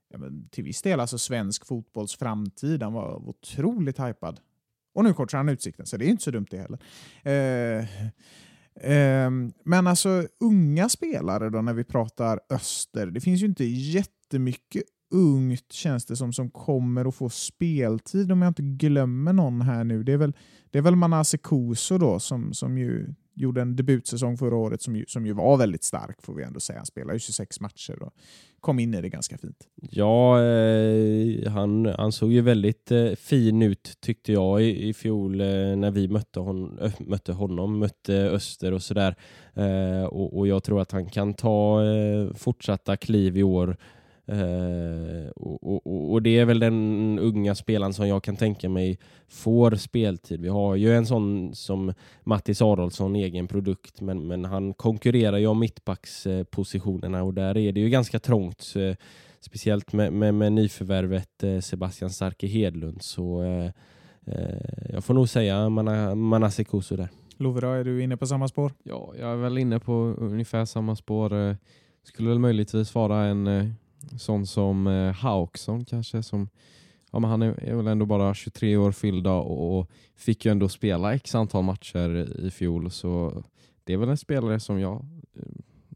ja, 0.09 0.17
men 0.17 0.49
till 0.49 0.63
viss 0.63 0.81
del 0.81 0.99
alltså 0.99 1.17
svensk 1.17 1.65
fotbolls 1.65 2.15
framtid. 2.15 2.83
Han 2.83 2.93
var 2.93 3.29
otroligt 3.29 3.99
hypad. 3.99 4.39
Och 4.93 5.03
nu 5.03 5.13
kortar 5.13 5.37
han 5.37 5.49
utsikten, 5.49 5.85
så 5.85 5.97
det 5.97 6.05
är 6.05 6.09
inte 6.09 6.23
så 6.23 6.31
dumt 6.31 6.47
det 6.49 6.57
heller. 6.57 6.79
Eh, 7.23 7.85
eh, 8.91 9.31
men 9.65 9.87
alltså 9.87 10.27
unga 10.39 10.89
spelare 10.89 11.49
då 11.49 11.61
när 11.61 11.73
vi 11.73 11.83
pratar 11.83 12.39
öster. 12.49 13.07
Det 13.07 13.21
finns 13.21 13.41
ju 13.41 13.45
inte 13.45 13.63
jättemycket 13.65 14.83
ungt 15.11 15.71
känns 15.71 16.05
det 16.05 16.15
som 16.15 16.33
som 16.33 16.49
kommer 16.49 17.05
att 17.05 17.15
få 17.15 17.29
speltid 17.29 18.31
om 18.31 18.41
jag 18.41 18.49
inte 18.49 18.61
glömmer 18.61 19.33
någon 19.33 19.61
här 19.61 19.83
nu. 19.83 20.03
Det 20.03 20.13
är 20.13 20.17
väl, 20.17 20.33
det 20.69 20.77
är 20.77 20.81
väl 20.81 20.95
Manase 20.95 21.37
Koso 21.37 21.97
då 21.97 22.19
som, 22.19 22.53
som 22.53 22.77
ju 22.77 23.13
gjorde 23.39 23.61
en 23.61 23.75
debutsäsong 23.75 24.37
förra 24.37 24.55
året 24.55 24.81
som 24.81 24.95
ju, 24.95 25.05
som 25.07 25.25
ju 25.25 25.33
var 25.33 25.57
väldigt 25.57 25.83
stark 25.83 26.21
får 26.21 26.33
vi 26.33 26.43
ändå 26.43 26.59
säga. 26.59 26.79
Han 26.79 26.85
spelade 26.85 27.15
ju 27.15 27.19
26 27.19 27.59
matcher 27.59 28.03
och 28.03 28.13
kom 28.59 28.79
in 28.79 28.93
i 28.93 29.01
det 29.01 29.09
ganska 29.09 29.37
fint. 29.37 29.67
Ja, 29.75 30.43
eh, 30.43 31.51
han, 31.51 31.85
han 31.85 32.11
såg 32.11 32.31
ju 32.31 32.41
väldigt 32.41 32.91
eh, 32.91 33.11
fin 33.11 33.61
ut 33.61 33.97
tyckte 33.99 34.33
jag 34.33 34.63
i, 34.63 34.89
i 34.89 34.93
fjol 34.93 35.41
eh, 35.41 35.47
när 35.47 35.91
vi 35.91 36.07
mötte, 36.07 36.39
hon, 36.39 36.79
ö, 36.79 36.91
mötte 36.99 37.33
honom, 37.33 37.79
mötte 37.79 38.13
Öster 38.15 38.71
och 38.71 38.81
sådär. 38.81 39.15
Eh, 39.53 40.03
och, 40.03 40.37
och 40.37 40.47
jag 40.47 40.63
tror 40.63 40.81
att 40.81 40.91
han 40.91 41.09
kan 41.09 41.33
ta 41.33 41.83
eh, 41.85 42.33
fortsatta 42.33 42.97
kliv 42.97 43.37
i 43.37 43.43
år. 43.43 43.77
Eh, 44.31 45.29
och, 45.35 45.87
och, 45.87 46.11
och 46.11 46.21
det 46.21 46.39
är 46.39 46.45
väl 46.45 46.59
den 46.59 47.19
unga 47.19 47.55
spelaren 47.55 47.93
som 47.93 48.07
jag 48.07 48.23
kan 48.23 48.35
tänka 48.35 48.69
mig 48.69 48.99
får 49.27 49.75
speltid. 49.75 50.41
Vi 50.41 50.47
har 50.47 50.75
ju 50.75 50.95
en 50.95 51.05
sån 51.05 51.55
som 51.55 51.93
Mattis 52.23 52.61
Adolfsson, 52.61 53.15
egen 53.15 53.47
produkt, 53.47 54.01
men, 54.01 54.27
men 54.27 54.45
han 54.45 54.73
konkurrerar 54.73 55.37
ju 55.37 55.47
om 55.47 55.59
mittbackspositionerna 55.59 57.23
och 57.23 57.33
där 57.33 57.57
är 57.57 57.71
det 57.71 57.79
ju 57.79 57.89
ganska 57.89 58.19
trångt. 58.19 58.73
Eh, 58.75 58.95
speciellt 59.39 59.93
med, 59.93 60.13
med, 60.13 60.33
med 60.33 60.53
nyförvärvet 60.53 61.43
eh, 61.43 61.59
Sebastian 61.59 62.09
Starke 62.09 62.47
Hedlund. 62.47 63.01
Så 63.01 63.43
jag 64.89 65.03
får 65.03 65.13
nog 65.13 65.29
säga 65.29 65.69
Mana, 65.69 66.15
Manasse 66.15 66.63
Kusu 66.63 66.95
där. 66.95 67.09
Love, 67.37 67.61
då, 67.61 67.67
är 67.67 67.83
du 67.83 68.03
inne 68.03 68.17
på 68.17 68.27
samma 68.27 68.47
spår? 68.47 68.73
Ja, 68.83 69.13
jag 69.19 69.31
är 69.31 69.35
väl 69.35 69.57
inne 69.57 69.79
på 69.79 69.93
ungefär 70.17 70.65
samma 70.65 70.95
spår. 70.95 71.57
Skulle 72.03 72.29
väl 72.29 72.39
möjligtvis 72.39 72.95
vara 72.95 73.25
en 73.25 73.73
sån 74.17 74.47
som 74.47 74.87
eh, 74.87 75.13
Hauksson 75.13 75.85
kanske. 75.85 76.23
Som, 76.23 76.49
ja, 77.11 77.19
men 77.19 77.29
han 77.29 77.41
är, 77.41 77.63
är 77.63 77.75
väl 77.75 77.87
ändå 77.87 78.05
bara 78.05 78.33
23 78.33 78.77
år 78.77 78.91
fyllda 78.91 79.33
och, 79.33 79.79
och 79.79 79.89
fick 80.15 80.45
ju 80.45 80.51
ändå 80.51 80.69
spela 80.69 81.13
x 81.13 81.35
antal 81.35 81.63
matcher 81.63 82.39
i 82.45 82.51
fjol. 82.51 82.91
Så 82.91 83.43
det 83.83 83.93
är 83.93 83.97
väl 83.97 84.09
en 84.09 84.17
spelare 84.17 84.59
som 84.59 84.79
jag 84.79 85.05
eh, 85.35 85.41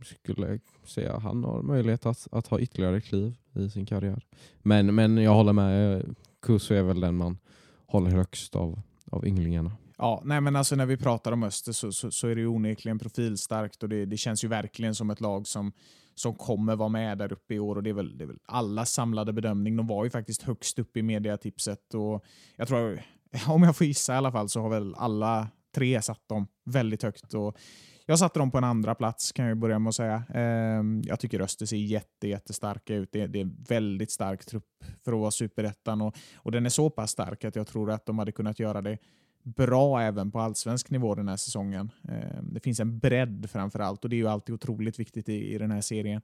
skulle 0.06 0.60
säga 0.86 1.20
han 1.20 1.44
har 1.44 1.62
möjlighet 1.62 2.06
att, 2.06 2.28
att 2.32 2.48
ha 2.48 2.60
ytterligare 2.60 3.02
kliv 3.02 3.36
i 3.54 3.70
sin 3.70 3.86
karriär. 3.86 4.26
Men, 4.62 4.96
men 4.96 5.18
jag 5.18 5.34
håller 5.34 5.54
med, 5.54 5.96
eh, 5.96 6.04
Kuso 6.42 6.74
är 6.74 6.84
väl 6.84 7.00
den 7.00 7.16
man 7.16 7.38
håller 7.86 8.12
högst 8.12 8.56
av, 8.56 8.82
av 9.12 9.28
ynglingarna. 9.28 9.72
Ja, 9.98 10.22
nej 10.26 10.42
men 10.42 10.56
alltså 10.56 10.76
när 10.76 10.86
vi 10.86 10.98
pratar 10.98 11.32
om 11.32 11.44
Öster 11.44 11.72
så, 11.72 11.92
så, 11.92 12.12
så 12.12 12.28
är 12.28 12.36
det 12.36 12.42
ju 12.42 12.48
onekligen 12.48 13.00
profilstarkt 13.00 13.84
och 13.84 13.90
det, 13.90 14.06
det 14.06 14.18
känns 14.18 14.44
ju 14.44 14.48
verkligen 14.48 14.96
som 14.96 15.10
ett 15.10 15.22
lag 15.22 15.48
som, 15.48 15.72
som 16.16 16.36
kommer 16.36 16.76
vara 16.76 16.90
med 16.90 17.18
där 17.18 17.34
uppe 17.34 17.54
i 17.54 17.60
år 17.60 17.76
och 17.76 17.84
det 17.84 17.90
är 17.90 17.94
väl, 17.94 18.18
det 18.18 18.24
är 18.24 18.28
väl 18.28 18.40
alla 18.46 18.86
samlade 18.86 19.34
bedömning. 19.34 19.76
De 19.76 19.88
var 19.88 20.04
ju 20.04 20.10
faktiskt 20.10 20.42
högst 20.42 20.80
upp 20.80 20.98
i 20.98 21.02
mediatipset 21.02 21.94
och 21.94 22.26
jag 22.56 22.68
tror, 22.68 23.02
om 23.48 23.64
jag 23.64 23.78
får 23.78 23.88
gissa 23.88 24.14
i 24.14 24.18
alla 24.18 24.32
fall, 24.32 24.50
så 24.50 24.62
har 24.62 24.70
väl 24.70 24.96
alla 24.96 25.48
tre 25.76 26.02
satt 26.02 26.30
dem 26.30 26.48
väldigt 26.66 27.04
högt. 27.04 27.34
Och 27.34 27.58
jag 28.06 28.20
satte 28.20 28.40
dem 28.40 28.52
på 28.52 28.58
en 28.58 28.64
andra 28.64 28.96
plats 28.96 29.32
kan 29.32 29.46
jag 29.46 29.58
börja 29.58 29.80
med 29.80 29.90
att 29.90 29.96
säga. 29.96 30.24
Ehm, 30.34 31.02
jag 31.06 31.20
tycker 31.20 31.42
Öster 31.42 31.66
ser 31.66 31.78
jätte, 31.78 32.28
jättestarka 32.28 32.96
ut. 32.96 33.10
Det, 33.12 33.28
det 33.28 33.40
är 33.40 33.44
en 33.44 33.66
väldigt 33.70 34.12
stark 34.12 34.46
trupp 34.46 34.84
för 35.04 35.14
att 35.14 35.20
vara 35.20 35.32
superettan 35.32 36.02
och, 36.02 36.16
och 36.36 36.52
den 36.52 36.66
är 36.66 36.70
så 36.70 36.90
pass 36.90 37.12
stark 37.12 37.44
att 37.46 37.56
jag 37.56 37.68
tror 37.68 37.92
att 37.92 38.06
de 38.06 38.20
hade 38.20 38.32
kunnat 38.32 38.60
göra 38.60 38.82
det 38.82 38.98
bra 39.44 40.02
även 40.02 40.32
på 40.32 40.40
allsvensk 40.40 40.90
nivå 40.90 41.16
den 41.16 41.28
här 41.28 41.38
säsongen. 41.38 41.92
Ehm, 42.10 42.54
det 42.54 42.60
finns 42.60 42.80
en 42.80 43.00
bredd 43.00 43.50
framför 43.50 43.80
allt 43.80 44.04
och 44.04 44.10
det 44.10 44.16
är 44.16 44.18
ju 44.18 44.28
alltid 44.28 44.56
otroligt 44.56 45.00
viktigt 45.00 45.30
i, 45.30 45.54
i 45.54 45.58
den 45.58 45.72
här 45.72 45.82
serien. 45.82 46.22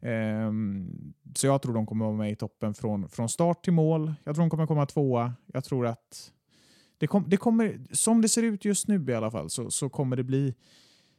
Ehm, 0.00 1.14
så 1.34 1.46
jag 1.46 1.62
tror 1.62 1.74
de 1.74 1.86
kommer 1.86 2.04
vara 2.04 2.16
med 2.16 2.32
i 2.32 2.36
toppen 2.36 2.74
från, 2.74 3.08
från 3.08 3.28
start 3.28 3.64
till 3.64 3.72
mål. 3.72 4.14
Jag 4.24 4.34
tror 4.34 4.42
de 4.42 4.50
kommer 4.50 4.66
komma 4.66 4.86
tvåa. 4.86 5.32
Jag 5.46 5.64
tror 5.64 5.86
att 5.86 6.32
det, 6.98 7.06
kom, 7.06 7.24
det 7.28 7.36
kommer, 7.36 7.80
som 7.92 8.22
det 8.22 8.28
ser 8.28 8.42
ut 8.42 8.64
just 8.64 8.88
nu 8.88 9.06
i 9.08 9.14
alla 9.14 9.30
fall, 9.30 9.50
så, 9.50 9.70
så 9.70 9.88
kommer 9.88 10.16
det 10.16 10.24
bli 10.24 10.54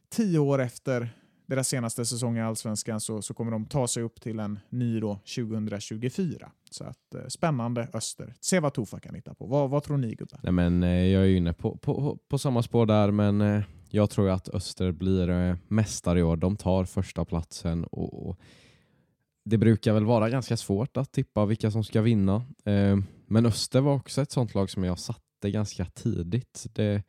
tio 0.09 0.39
år 0.39 0.61
efter 0.61 1.22
deras 1.45 1.67
senaste 1.67 2.05
säsong 2.05 2.37
i 2.37 2.41
Allsvenskan 2.41 2.99
så, 2.99 3.21
så 3.21 3.33
kommer 3.33 3.51
de 3.51 3.65
ta 3.65 3.87
sig 3.87 4.03
upp 4.03 4.21
till 4.21 4.39
en 4.39 4.59
ny 4.69 4.99
då 4.99 5.19
2024. 5.35 6.51
Så 6.71 6.83
att, 6.83 7.15
eh, 7.15 7.27
spännande 7.27 7.87
Öster. 7.93 8.33
Se 8.39 8.59
vad 8.59 8.73
Tofa 8.73 8.99
kan 8.99 9.15
hitta 9.15 9.33
på. 9.33 9.45
Vad, 9.45 9.69
vad 9.69 9.83
tror 9.83 9.97
ni 9.97 10.15
gubbar? 10.15 10.39
Nej, 10.43 10.51
men, 10.51 10.83
eh, 10.83 10.89
jag 10.89 11.21
är 11.21 11.27
ju 11.27 11.37
inne 11.37 11.53
på, 11.53 11.77
på, 11.77 12.17
på 12.27 12.37
samma 12.37 12.63
spår 12.63 12.85
där, 12.85 13.11
men 13.11 13.41
eh, 13.41 13.63
jag 13.89 14.09
tror 14.09 14.29
att 14.29 14.49
Öster 14.49 14.91
blir 14.91 15.29
eh, 15.29 15.55
mästare 15.67 16.19
i 16.19 16.23
år. 16.23 16.37
De 16.37 16.55
tar 16.55 16.85
första 16.85 17.25
platsen 17.25 17.83
och, 17.83 18.29
och 18.29 18.39
det 19.45 19.57
brukar 19.57 19.93
väl 19.93 20.05
vara 20.05 20.29
ganska 20.29 20.57
svårt 20.57 20.97
att 20.97 21.11
tippa 21.11 21.45
vilka 21.45 21.71
som 21.71 21.83
ska 21.83 22.01
vinna. 22.01 22.35
Eh, 22.65 22.97
men 23.27 23.45
Öster 23.45 23.81
var 23.81 23.93
också 23.93 24.21
ett 24.21 24.31
sånt 24.31 24.55
lag 24.55 24.69
som 24.69 24.83
jag 24.83 24.99
satte 24.99 25.51
ganska 25.51 25.85
tidigt. 25.85 26.65
Det 26.73 27.03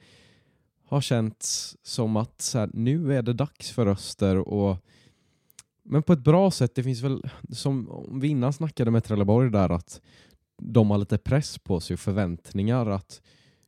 har 0.94 1.00
känts 1.00 1.76
som 1.82 2.16
att 2.16 2.40
så 2.40 2.58
här, 2.58 2.70
nu 2.72 3.14
är 3.14 3.22
det 3.22 3.32
dags 3.32 3.70
för 3.70 3.86
Öster 3.86 4.38
och 4.38 4.84
men 5.82 6.02
på 6.02 6.12
ett 6.12 6.24
bra 6.24 6.50
sätt. 6.50 6.74
Det 6.74 6.82
finns 6.82 7.02
väl, 7.02 7.22
som 7.50 8.04
vi 8.20 8.28
innan 8.28 8.52
snackade 8.52 8.90
med 8.90 9.04
Trelleborg 9.04 9.50
där, 9.50 9.70
att 9.70 10.00
de 10.62 10.90
har 10.90 10.98
lite 10.98 11.18
press 11.18 11.58
på 11.58 11.80
sig 11.80 11.94
och 11.94 12.00
förväntningar 12.00 12.86
att 12.86 13.22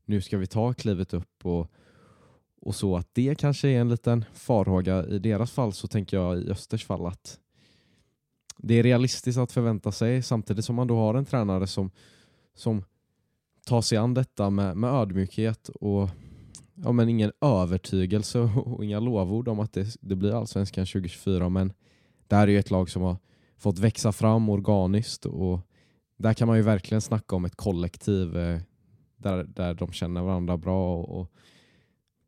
nu 0.04 0.20
ska 0.20 0.38
vi 0.38 0.46
ta 0.46 0.72
klivet 0.72 1.14
upp 1.14 1.46
och, 1.46 1.70
och 2.60 2.74
så 2.74 2.96
att 2.96 3.08
det 3.12 3.34
kanske 3.34 3.68
är 3.68 3.80
en 3.80 3.88
liten 3.88 4.24
farhåga. 4.34 5.06
I 5.06 5.18
deras 5.18 5.50
fall 5.50 5.72
så 5.72 5.88
tänker 5.88 6.16
jag 6.16 6.38
i 6.38 6.50
Östers 6.50 6.84
fall 6.84 7.06
att 7.06 7.40
det 8.56 8.74
är 8.74 8.82
realistiskt 8.82 9.38
att 9.38 9.52
förvänta 9.52 9.92
sig 9.92 10.22
samtidigt 10.22 10.64
som 10.64 10.76
man 10.76 10.86
då 10.86 10.96
har 10.96 11.14
en 11.14 11.24
tränare 11.24 11.66
som, 11.66 11.90
som 12.54 12.84
tar 13.66 13.80
sig 13.80 13.98
an 13.98 14.14
detta 14.14 14.50
med, 14.50 14.76
med 14.76 14.90
ödmjukhet 14.90 15.68
och 15.68 16.10
ja, 16.76 16.92
men 16.92 17.08
ingen 17.08 17.32
övertygelse 17.40 18.38
och 18.40 18.84
inga 18.84 19.00
lovord 19.00 19.48
om 19.48 19.60
att 19.60 19.72
det, 19.72 19.96
det 20.00 20.16
blir 20.16 20.32
allsvenskan 20.32 20.86
2024 20.86 21.48
men 21.48 21.72
det 22.28 22.36
här 22.36 22.48
är 22.48 22.52
ju 22.52 22.58
ett 22.58 22.70
lag 22.70 22.90
som 22.90 23.02
har 23.02 23.16
fått 23.58 23.78
växa 23.78 24.12
fram 24.12 24.48
organiskt 24.48 25.26
och 25.26 25.60
där 26.16 26.34
kan 26.34 26.48
man 26.48 26.56
ju 26.56 26.62
verkligen 26.62 27.00
snacka 27.00 27.36
om 27.36 27.44
ett 27.44 27.56
kollektiv 27.56 28.36
eh, 28.36 28.60
där, 29.16 29.44
där 29.44 29.74
de 29.74 29.92
känner 29.92 30.22
varandra 30.22 30.56
bra 30.56 30.96
och, 30.96 31.20
och 31.20 31.32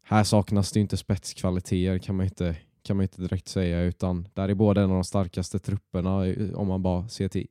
här 0.02 0.24
saknas 0.24 0.72
det 0.72 0.80
inte 0.80 0.96
spetskvaliteter 0.96 1.98
kan 1.98 2.16
man 2.16 2.26
inte, 2.26 2.56
kan 2.82 2.96
man 2.96 3.04
inte 3.04 3.22
direkt 3.22 3.48
säga 3.48 3.82
utan 3.82 4.28
där 4.34 4.48
är 4.48 4.54
både 4.54 4.80
en 4.80 4.90
av 4.90 4.96
de 4.96 5.04
starkaste 5.04 5.58
trupperna 5.58 6.26
eh, 6.26 6.54
om 6.54 6.68
man 6.68 6.82
bara 6.82 7.08
ser 7.08 7.28
till 7.28 7.46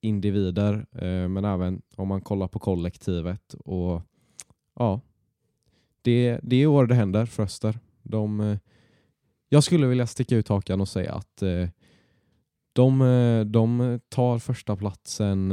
individer 0.00 0.86
eh, 0.92 1.28
men 1.28 1.44
även 1.44 1.82
om 1.96 2.08
man 2.08 2.20
kollar 2.20 2.48
på 2.48 2.58
kollektivet 2.58 3.54
och 3.54 4.02
ja 4.74 5.00
det, 6.08 6.40
det 6.42 6.56
är 6.56 6.66
år 6.66 6.86
det 6.86 6.94
händer 6.94 7.26
för 7.26 7.42
Öster. 7.42 7.78
De, 8.02 8.40
eh, 8.40 8.58
jag 9.48 9.64
skulle 9.64 9.86
vilja 9.86 10.06
sticka 10.06 10.36
ut 10.36 10.48
hakan 10.48 10.80
och 10.80 10.88
säga 10.88 11.12
att 11.12 11.42
eh, 11.42 11.68
de, 12.72 13.02
eh, 13.02 13.44
de 13.44 14.00
tar 14.08 14.38
första 14.38 14.76
platsen 14.76 15.52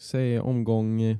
säg 0.00 0.40
omgång 0.40 1.18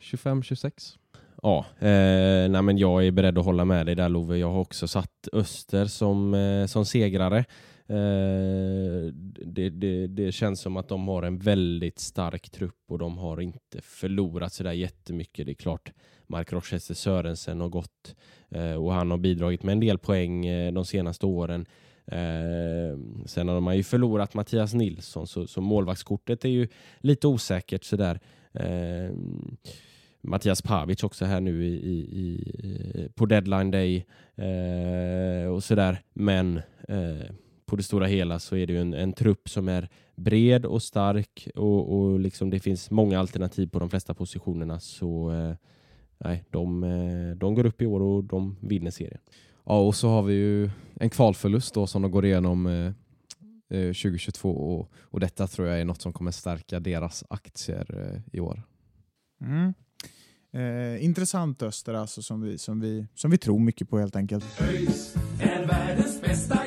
25-26. 0.00 0.96
Ja, 1.42 1.66
eh, 1.78 2.50
nej 2.50 2.62
men 2.62 2.78
jag 2.78 3.06
är 3.06 3.10
beredd 3.10 3.38
att 3.38 3.44
hålla 3.44 3.64
med 3.64 3.86
dig 3.86 3.94
där 3.94 4.08
Love. 4.08 4.38
Jag 4.38 4.52
har 4.52 4.60
också 4.60 4.88
satt 4.88 5.28
Öster 5.32 5.86
som, 5.86 6.34
eh, 6.34 6.66
som 6.66 6.84
segrare. 6.84 7.44
Eh, 7.88 9.12
det, 9.46 9.70
det, 9.70 10.06
det, 10.06 10.32
känns 10.32 10.60
som 10.60 10.76
att 10.76 10.88
de 10.88 11.08
har 11.08 11.22
en 11.22 11.38
väldigt 11.38 11.98
stark 11.98 12.50
trupp 12.50 12.84
och 12.88 12.98
de 12.98 13.18
har 13.18 13.40
inte 13.40 13.80
förlorat 13.82 14.52
sådär 14.52 14.72
jättemycket. 14.72 15.46
Det 15.46 15.52
är 15.52 15.54
klart, 15.54 15.92
Mark 16.26 16.52
Rochester 16.52 16.94
Sörensen 16.94 17.60
har 17.60 17.68
gått 17.68 18.16
eh, 18.50 18.74
och 18.74 18.92
han 18.92 19.10
har 19.10 19.18
bidragit 19.18 19.62
med 19.62 19.72
en 19.72 19.80
del 19.80 19.98
poäng 19.98 20.46
eh, 20.46 20.72
de 20.72 20.84
senaste 20.84 21.26
åren. 21.26 21.66
Eh, 22.06 22.98
sen 23.26 23.48
har 23.48 23.60
man 23.60 23.76
ju 23.76 23.82
förlorat 23.82 24.34
Mattias 24.34 24.74
Nilsson 24.74 25.26
så, 25.26 25.46
så 25.46 25.60
målvaktskortet 25.60 26.44
är 26.44 26.48
ju 26.48 26.68
lite 26.98 27.26
osäkert 27.26 27.84
sådär. 27.84 28.20
Eh, 28.52 29.12
Mattias 30.20 30.62
Pavic 30.62 31.02
också 31.02 31.24
här 31.24 31.40
nu 31.40 31.64
i, 31.64 31.74
i, 31.74 31.98
i 31.98 32.52
eh, 32.94 33.10
på 33.14 33.26
deadline 33.26 33.70
day 33.70 34.06
eh, 34.36 35.48
och 35.48 35.64
sådär. 35.64 36.02
Men 36.12 36.56
eh, 36.88 37.30
på 37.66 37.76
det 37.76 37.82
stora 37.82 38.06
hela 38.06 38.38
så 38.38 38.56
är 38.56 38.66
det 38.66 38.72
ju 38.72 38.80
en, 38.80 38.94
en 38.94 39.12
trupp 39.12 39.48
som 39.48 39.68
är 39.68 39.88
bred 40.16 40.66
och 40.66 40.82
stark 40.82 41.48
och, 41.54 41.98
och 41.98 42.20
liksom 42.20 42.50
det 42.50 42.60
finns 42.60 42.90
många 42.90 43.20
alternativ 43.20 43.66
på 43.66 43.78
de 43.78 43.90
flesta 43.90 44.14
positionerna. 44.14 44.80
Så 44.80 45.32
eh, 45.32 45.54
nej, 46.18 46.44
de, 46.50 46.84
eh, 46.84 47.36
de 47.36 47.54
går 47.54 47.66
upp 47.66 47.82
i 47.82 47.86
år 47.86 48.00
och 48.00 48.24
de 48.24 48.56
vinner 48.60 48.90
serien. 48.90 49.20
Ja, 49.64 49.80
och 49.80 49.94
så 49.94 50.08
har 50.08 50.22
vi 50.22 50.34
ju 50.34 50.70
en 50.94 51.10
kvalförlust 51.10 51.74
då 51.74 51.86
som 51.86 52.02
de 52.02 52.10
går 52.10 52.24
igenom 52.24 52.66
eh, 52.66 52.92
2022 53.68 54.50
eh, 54.50 54.56
och, 54.56 54.92
och 55.00 55.20
detta 55.20 55.46
tror 55.46 55.68
jag 55.68 55.80
är 55.80 55.84
något 55.84 56.02
som 56.02 56.12
kommer 56.12 56.30
stärka 56.30 56.80
deras 56.80 57.24
aktier 57.28 58.12
eh, 58.12 58.36
i 58.36 58.40
år. 58.40 58.62
Mm. 59.40 59.74
Eh, 60.52 61.04
intressant 61.04 61.62
Öster 61.62 61.94
alltså 61.94 62.22
som 62.22 62.40
vi, 62.40 62.58
som, 62.58 62.80
vi, 62.80 63.06
som 63.14 63.30
vi 63.30 63.38
tror 63.38 63.58
mycket 63.58 63.88
på 63.88 63.98
helt 63.98 64.16
enkelt. 64.16 64.60
ÖIS 64.60 65.14
är 65.40 65.66
världens 65.66 66.20
bästa. 66.20 66.64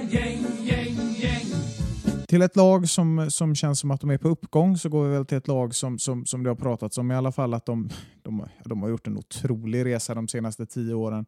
Till 2.28 2.42
ett 2.42 2.56
lag 2.56 2.90
som, 2.90 3.32
som 3.32 3.56
känns 3.56 3.80
som 3.80 3.92
att 3.92 4.02
de 4.02 4.10
är 4.10 4.18
på 4.18 4.28
uppgång 4.28 4.78
så 4.78 4.90
går 4.90 5.04
vi 5.08 5.10
väl 5.10 5.26
till 5.26 5.38
ett 5.38 5.48
lag 5.48 5.76
som, 5.76 6.00
som, 6.00 6.26
som 6.26 6.44
det 6.44 6.50
har 6.50 6.56
pratats 6.56 6.98
om 6.98 7.12
i 7.12 7.16
alla 7.16 7.32
fall 7.32 7.54
att 7.54 7.66
de, 7.66 7.90
de, 8.22 8.46
de 8.64 8.82
har 8.82 8.90
gjort 8.90 9.08
en 9.08 9.18
otrolig 9.18 9.86
resa 9.86 10.16
de 10.16 10.28
senaste 10.28 10.66
tio 10.66 10.94
åren. 10.94 11.26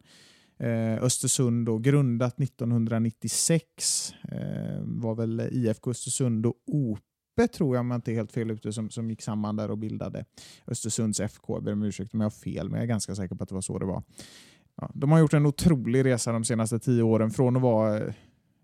Eh, 0.58 1.02
Östersund 1.02 1.66
då, 1.66 1.78
grundat 1.78 2.40
1996 2.40 3.64
eh, 4.22 4.80
var 4.82 5.14
väl 5.14 5.40
IFK 5.50 5.90
Östersund 5.90 6.46
och 6.46 6.54
OP 6.66 7.00
tror 7.52 7.76
jag, 7.76 7.80
om 7.80 7.90
jag 7.90 7.98
inte 7.98 8.12
är 8.12 8.14
helt 8.14 8.32
fel 8.32 8.50
ute, 8.50 8.72
som, 8.72 8.90
som 8.90 9.10
gick 9.10 9.22
samman 9.22 9.56
där 9.56 9.70
och 9.70 9.78
bildade 9.78 10.24
Östersunds 10.66 11.20
FK. 11.20 11.56
Jag 11.56 11.64
ber 11.64 11.72
om 11.72 11.82
ursäkt 11.82 12.14
om 12.14 12.20
jag 12.20 12.24
har 12.24 12.30
fel, 12.30 12.68
men 12.68 12.76
jag 12.76 12.84
är 12.84 12.88
ganska 12.88 13.14
säker 13.14 13.34
på 13.34 13.42
att 13.42 13.48
det 13.48 13.54
var 13.54 13.62
så 13.62 13.78
det 13.78 13.86
var. 13.86 14.02
Ja, 14.76 14.90
de 14.94 15.12
har 15.12 15.18
gjort 15.18 15.34
en 15.34 15.46
otrolig 15.46 16.04
resa 16.04 16.32
de 16.32 16.44
senaste 16.44 16.78
tio 16.78 17.02
åren 17.02 17.30
från 17.30 17.56
att 17.56 17.62
vara 17.62 17.98
eh, 17.98 18.14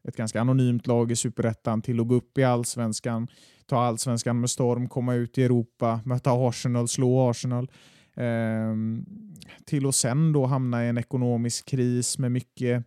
ett 0.08 0.16
ganska 0.16 0.40
anonymt 0.40 0.86
lag 0.86 1.12
i 1.12 1.16
superettan 1.16 1.82
till 1.82 2.00
att 2.00 2.08
gå 2.08 2.14
upp 2.14 2.38
i 2.38 2.44
allsvenskan, 2.44 3.28
ta 3.66 3.80
allsvenskan 3.80 4.40
med 4.40 4.50
storm, 4.50 4.88
komma 4.88 5.14
ut 5.14 5.38
i 5.38 5.44
Europa, 5.44 6.00
möta 6.04 6.30
Arsenal, 6.32 6.88
slå 6.88 7.30
Arsenal. 7.30 7.70
Ehm, 8.16 9.04
till 9.64 9.86
att 9.86 9.94
sen 9.94 10.32
då 10.32 10.46
hamna 10.46 10.84
i 10.84 10.88
en 10.88 10.98
ekonomisk 10.98 11.66
kris 11.66 12.18
med 12.18 12.32
mycket 12.32 12.84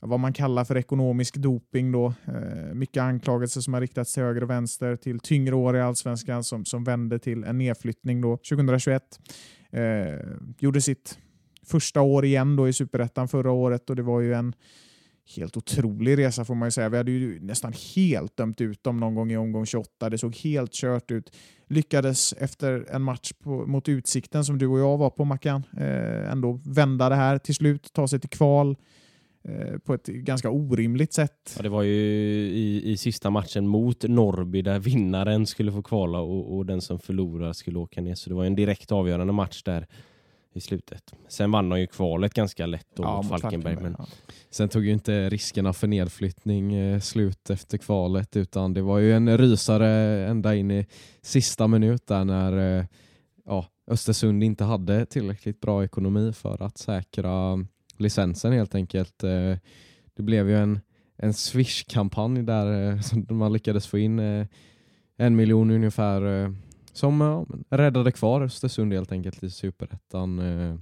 vad 0.00 0.20
man 0.20 0.32
kallar 0.32 0.64
för 0.64 0.76
ekonomisk 0.76 1.36
doping. 1.36 1.92
Då. 1.92 2.06
Eh, 2.06 2.74
mycket 2.74 3.02
anklagelser 3.02 3.60
som 3.60 3.74
har 3.74 3.80
riktats 3.80 4.14
till 4.14 4.22
höger 4.22 4.42
och 4.42 4.50
vänster 4.50 4.96
till 4.96 5.20
tyngre 5.20 5.54
år 5.54 5.76
i 5.76 5.80
allsvenskan 5.80 6.44
som, 6.44 6.64
som 6.64 6.84
vände 6.84 7.18
till 7.18 7.44
en 7.44 7.58
nedflyttning 7.58 8.20
då 8.20 8.36
2021. 8.36 9.02
Eh, 9.70 9.82
gjorde 10.58 10.80
sitt 10.80 11.18
första 11.66 12.00
år 12.00 12.24
igen 12.24 12.56
då 12.56 12.68
i 12.68 12.72
superettan 12.72 13.28
förra 13.28 13.50
året 13.50 13.90
och 13.90 13.96
det 13.96 14.02
var 14.02 14.20
ju 14.20 14.34
en 14.34 14.54
helt 15.36 15.56
otrolig 15.56 16.18
resa 16.18 16.44
får 16.44 16.54
man 16.54 16.66
ju 16.66 16.70
säga. 16.70 16.88
Vi 16.88 16.96
hade 16.96 17.10
ju 17.10 17.40
nästan 17.40 17.72
helt 17.96 18.36
dömt 18.36 18.60
ut 18.60 18.84
dem 18.84 18.96
någon 18.96 19.14
gång 19.14 19.32
i 19.32 19.36
omgång 19.36 19.66
28. 19.66 20.10
Det 20.10 20.18
såg 20.18 20.36
helt 20.36 20.72
kört 20.72 21.10
ut. 21.10 21.36
Lyckades 21.66 22.32
efter 22.32 22.86
en 22.90 23.02
match 23.02 23.32
på, 23.42 23.66
mot 23.66 23.88
Utsikten 23.88 24.44
som 24.44 24.58
du 24.58 24.66
och 24.66 24.78
jag 24.78 24.98
var 24.98 25.10
på 25.10 25.24
Mackan 25.24 25.62
eh, 25.76 26.30
ändå 26.30 26.60
vända 26.64 27.08
det 27.08 27.14
här 27.14 27.38
till 27.38 27.54
slut, 27.54 27.92
ta 27.92 28.08
sig 28.08 28.20
till 28.20 28.30
kval 28.30 28.76
eh, 29.44 29.78
på 29.78 29.94
ett 29.94 30.06
ganska 30.06 30.50
orimligt 30.50 31.12
sätt. 31.12 31.54
Ja, 31.56 31.62
det 31.62 31.68
var 31.68 31.82
ju 31.82 31.94
i, 31.94 32.90
i 32.92 32.96
sista 32.96 33.30
matchen 33.30 33.66
mot 33.66 34.02
Norrby 34.02 34.62
där 34.62 34.78
vinnaren 34.78 35.46
skulle 35.46 35.72
få 35.72 35.82
kvala 35.82 36.18
och, 36.18 36.56
och 36.56 36.66
den 36.66 36.80
som 36.80 36.98
förlorar 36.98 37.52
skulle 37.52 37.78
åka 37.78 38.00
ner. 38.00 38.14
Så 38.14 38.30
det 38.30 38.36
var 38.36 38.44
en 38.44 38.56
direkt 38.56 38.92
avgörande 38.92 39.32
match 39.32 39.62
där 39.62 39.86
i 40.58 40.60
slutet. 40.60 41.14
Sen 41.28 41.50
vann 41.50 41.68
de 41.68 41.80
ju 41.80 41.86
kvalet 41.86 42.34
ganska 42.34 42.66
lätt 42.66 42.86
då 42.94 43.02
Ja, 43.02 43.16
mot 43.16 43.28
Falkenberg. 43.28 43.74
Falkenberg, 43.74 43.94
men 43.98 44.06
Sen 44.50 44.68
tog 44.68 44.84
ju 44.84 44.92
inte 44.92 45.28
riskerna 45.28 45.72
för 45.72 45.86
nedflyttning 45.86 46.74
eh, 46.74 47.00
slut 47.00 47.50
efter 47.50 47.78
kvalet 47.78 48.36
utan 48.36 48.74
det 48.74 48.82
var 48.82 48.98
ju 48.98 49.12
en 49.12 49.38
rysare 49.38 49.88
ända 50.28 50.54
in 50.54 50.70
i 50.70 50.86
sista 51.22 51.66
minut 51.66 52.06
där 52.06 52.24
när 52.24 52.78
eh, 52.78 52.84
ja, 53.44 53.66
Östersund 53.90 54.44
inte 54.44 54.64
hade 54.64 55.06
tillräckligt 55.06 55.60
bra 55.60 55.84
ekonomi 55.84 56.32
för 56.32 56.62
att 56.62 56.78
säkra 56.78 57.64
licensen 57.96 58.52
helt 58.52 58.74
enkelt. 58.74 59.24
Eh, 59.24 59.56
det 60.14 60.22
blev 60.22 60.48
ju 60.48 60.56
en, 60.56 60.80
en 61.16 61.34
Swish-kampanj 61.34 62.42
där 62.42 62.90
eh, 62.90 63.00
som 63.00 63.26
man 63.36 63.52
lyckades 63.52 63.86
få 63.86 63.98
in 63.98 64.18
eh, 64.18 64.46
en 65.16 65.36
miljon 65.36 65.70
ungefär 65.70 66.44
eh, 66.44 66.50
som 66.98 67.20
ja, 67.20 67.46
räddade 67.76 68.12
kvar 68.12 68.40
Östersund 68.40 68.92
helt 68.92 69.12
enkelt 69.12 69.42
i 69.42 69.50
superettan. 69.50 70.38
Eh, 70.38 70.76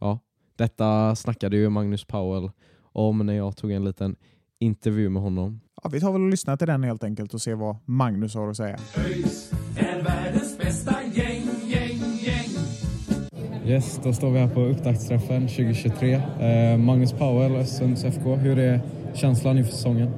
ja, 0.00 0.18
detta 0.56 1.16
snackade 1.16 1.56
ju 1.56 1.68
Magnus 1.68 2.04
Powell 2.04 2.50
om 2.92 3.26
när 3.26 3.32
jag 3.32 3.56
tog 3.56 3.72
en 3.72 3.84
liten 3.84 4.16
intervju 4.58 5.08
med 5.08 5.22
honom. 5.22 5.60
Ja, 5.82 5.90
vi 5.92 6.00
tar 6.00 6.12
väl 6.12 6.22
och 6.22 6.30
lyssnar 6.30 6.56
till 6.56 6.66
den 6.66 6.84
helt 6.84 7.04
enkelt 7.04 7.34
och 7.34 7.40
ser 7.40 7.54
vad 7.54 7.76
Magnus 7.84 8.34
har 8.34 8.50
att 8.50 8.56
säga. 8.56 8.78
ÖIS 8.96 9.52
är 9.76 10.02
världens 10.02 10.58
bästa 10.58 10.94
gäng, 11.14 11.46
gäng, 11.66 12.00
gäng. 12.20 12.50
Yes, 13.66 14.00
då 14.04 14.12
står 14.12 14.30
vi 14.30 14.38
här 14.38 14.48
på 14.48 14.60
upptaktsträffen 14.60 15.48
2023. 15.48 16.12
Eh, 16.12 16.78
Magnus 16.78 17.12
Powell, 17.12 17.56
Östersunds 17.56 18.04
FK. 18.04 18.36
Hur 18.36 18.58
är 18.58 18.80
känslan 19.14 19.58
inför 19.58 19.72
säsongen? 19.72 20.10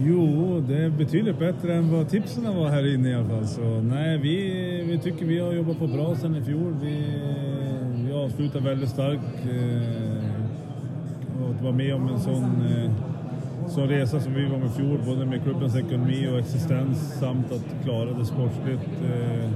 Jo, 0.00 0.62
det 0.68 0.84
är 0.84 0.90
betydligt 0.90 1.38
bättre 1.38 1.74
än 1.74 1.92
vad 1.92 2.08
tipsen 2.08 2.56
var 2.56 2.68
här 2.68 2.94
inne 2.94 3.10
i 3.10 3.14
alla 3.14 3.28
fall. 3.28 3.46
Så 3.46 3.60
nej, 3.80 4.18
vi, 4.18 4.84
vi 4.86 4.98
tycker 4.98 5.26
vi 5.26 5.38
har 5.38 5.52
jobbat 5.52 5.78
på 5.78 5.86
bra 5.86 6.16
sen 6.16 6.36
i 6.36 6.42
fjol. 6.44 6.74
Vi, 6.82 7.04
vi 8.06 8.12
avslutar 8.12 8.60
väldigt 8.60 8.88
starkt. 8.88 9.22
Eh, 9.44 10.22
och 11.42 11.50
att 11.50 11.62
vara 11.62 11.72
med 11.72 11.94
om 11.94 12.08
en 12.08 12.20
sån, 12.20 12.44
eh, 12.44 12.90
sån 13.68 13.88
resa 13.88 14.20
som 14.20 14.34
vi 14.34 14.44
var 14.44 14.58
med 14.58 14.66
i 14.66 14.70
fjol, 14.70 14.98
både 15.06 15.26
med 15.26 15.42
klubbens 15.42 15.76
ekonomi 15.76 16.28
och 16.32 16.38
existens 16.38 17.18
samt 17.20 17.52
att 17.52 17.84
klara 17.84 18.10
det 18.18 18.24
sportsligt. 18.24 18.88
Eh, 19.04 19.50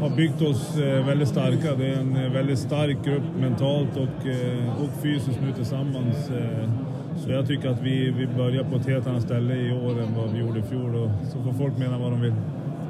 har 0.00 0.16
byggt 0.16 0.42
oss 0.42 0.78
eh, 0.78 1.06
väldigt 1.06 1.28
starka. 1.28 1.74
Det 1.74 1.86
är 1.86 1.98
en 1.98 2.16
eh, 2.16 2.32
väldigt 2.32 2.58
stark 2.58 3.04
grupp 3.04 3.24
mentalt 3.40 3.96
och, 3.96 4.26
eh, 4.26 4.82
och 4.82 5.02
fysiskt 5.02 5.40
nu 5.42 5.52
tillsammans. 5.52 6.30
Eh, 6.30 6.68
så 7.16 7.30
jag 7.30 7.46
tycker 7.46 7.68
att 7.68 7.82
vi, 7.82 8.10
vi 8.10 8.26
börjar 8.26 8.64
på 8.64 8.76
ett 8.76 8.86
helt 8.86 9.06
annat 9.06 9.22
ställe 9.22 9.54
i 9.54 9.72
år 9.72 10.02
än 10.02 10.14
vad 10.16 10.32
vi 10.32 10.38
gjorde 10.38 10.58
i 10.58 10.62
fjol. 10.62 10.94
Och 10.94 11.10
så 11.32 11.42
får 11.42 11.52
folk 11.52 11.78
mena 11.78 11.98
vad 11.98 12.10
de 12.10 12.20
vill. 12.20 12.34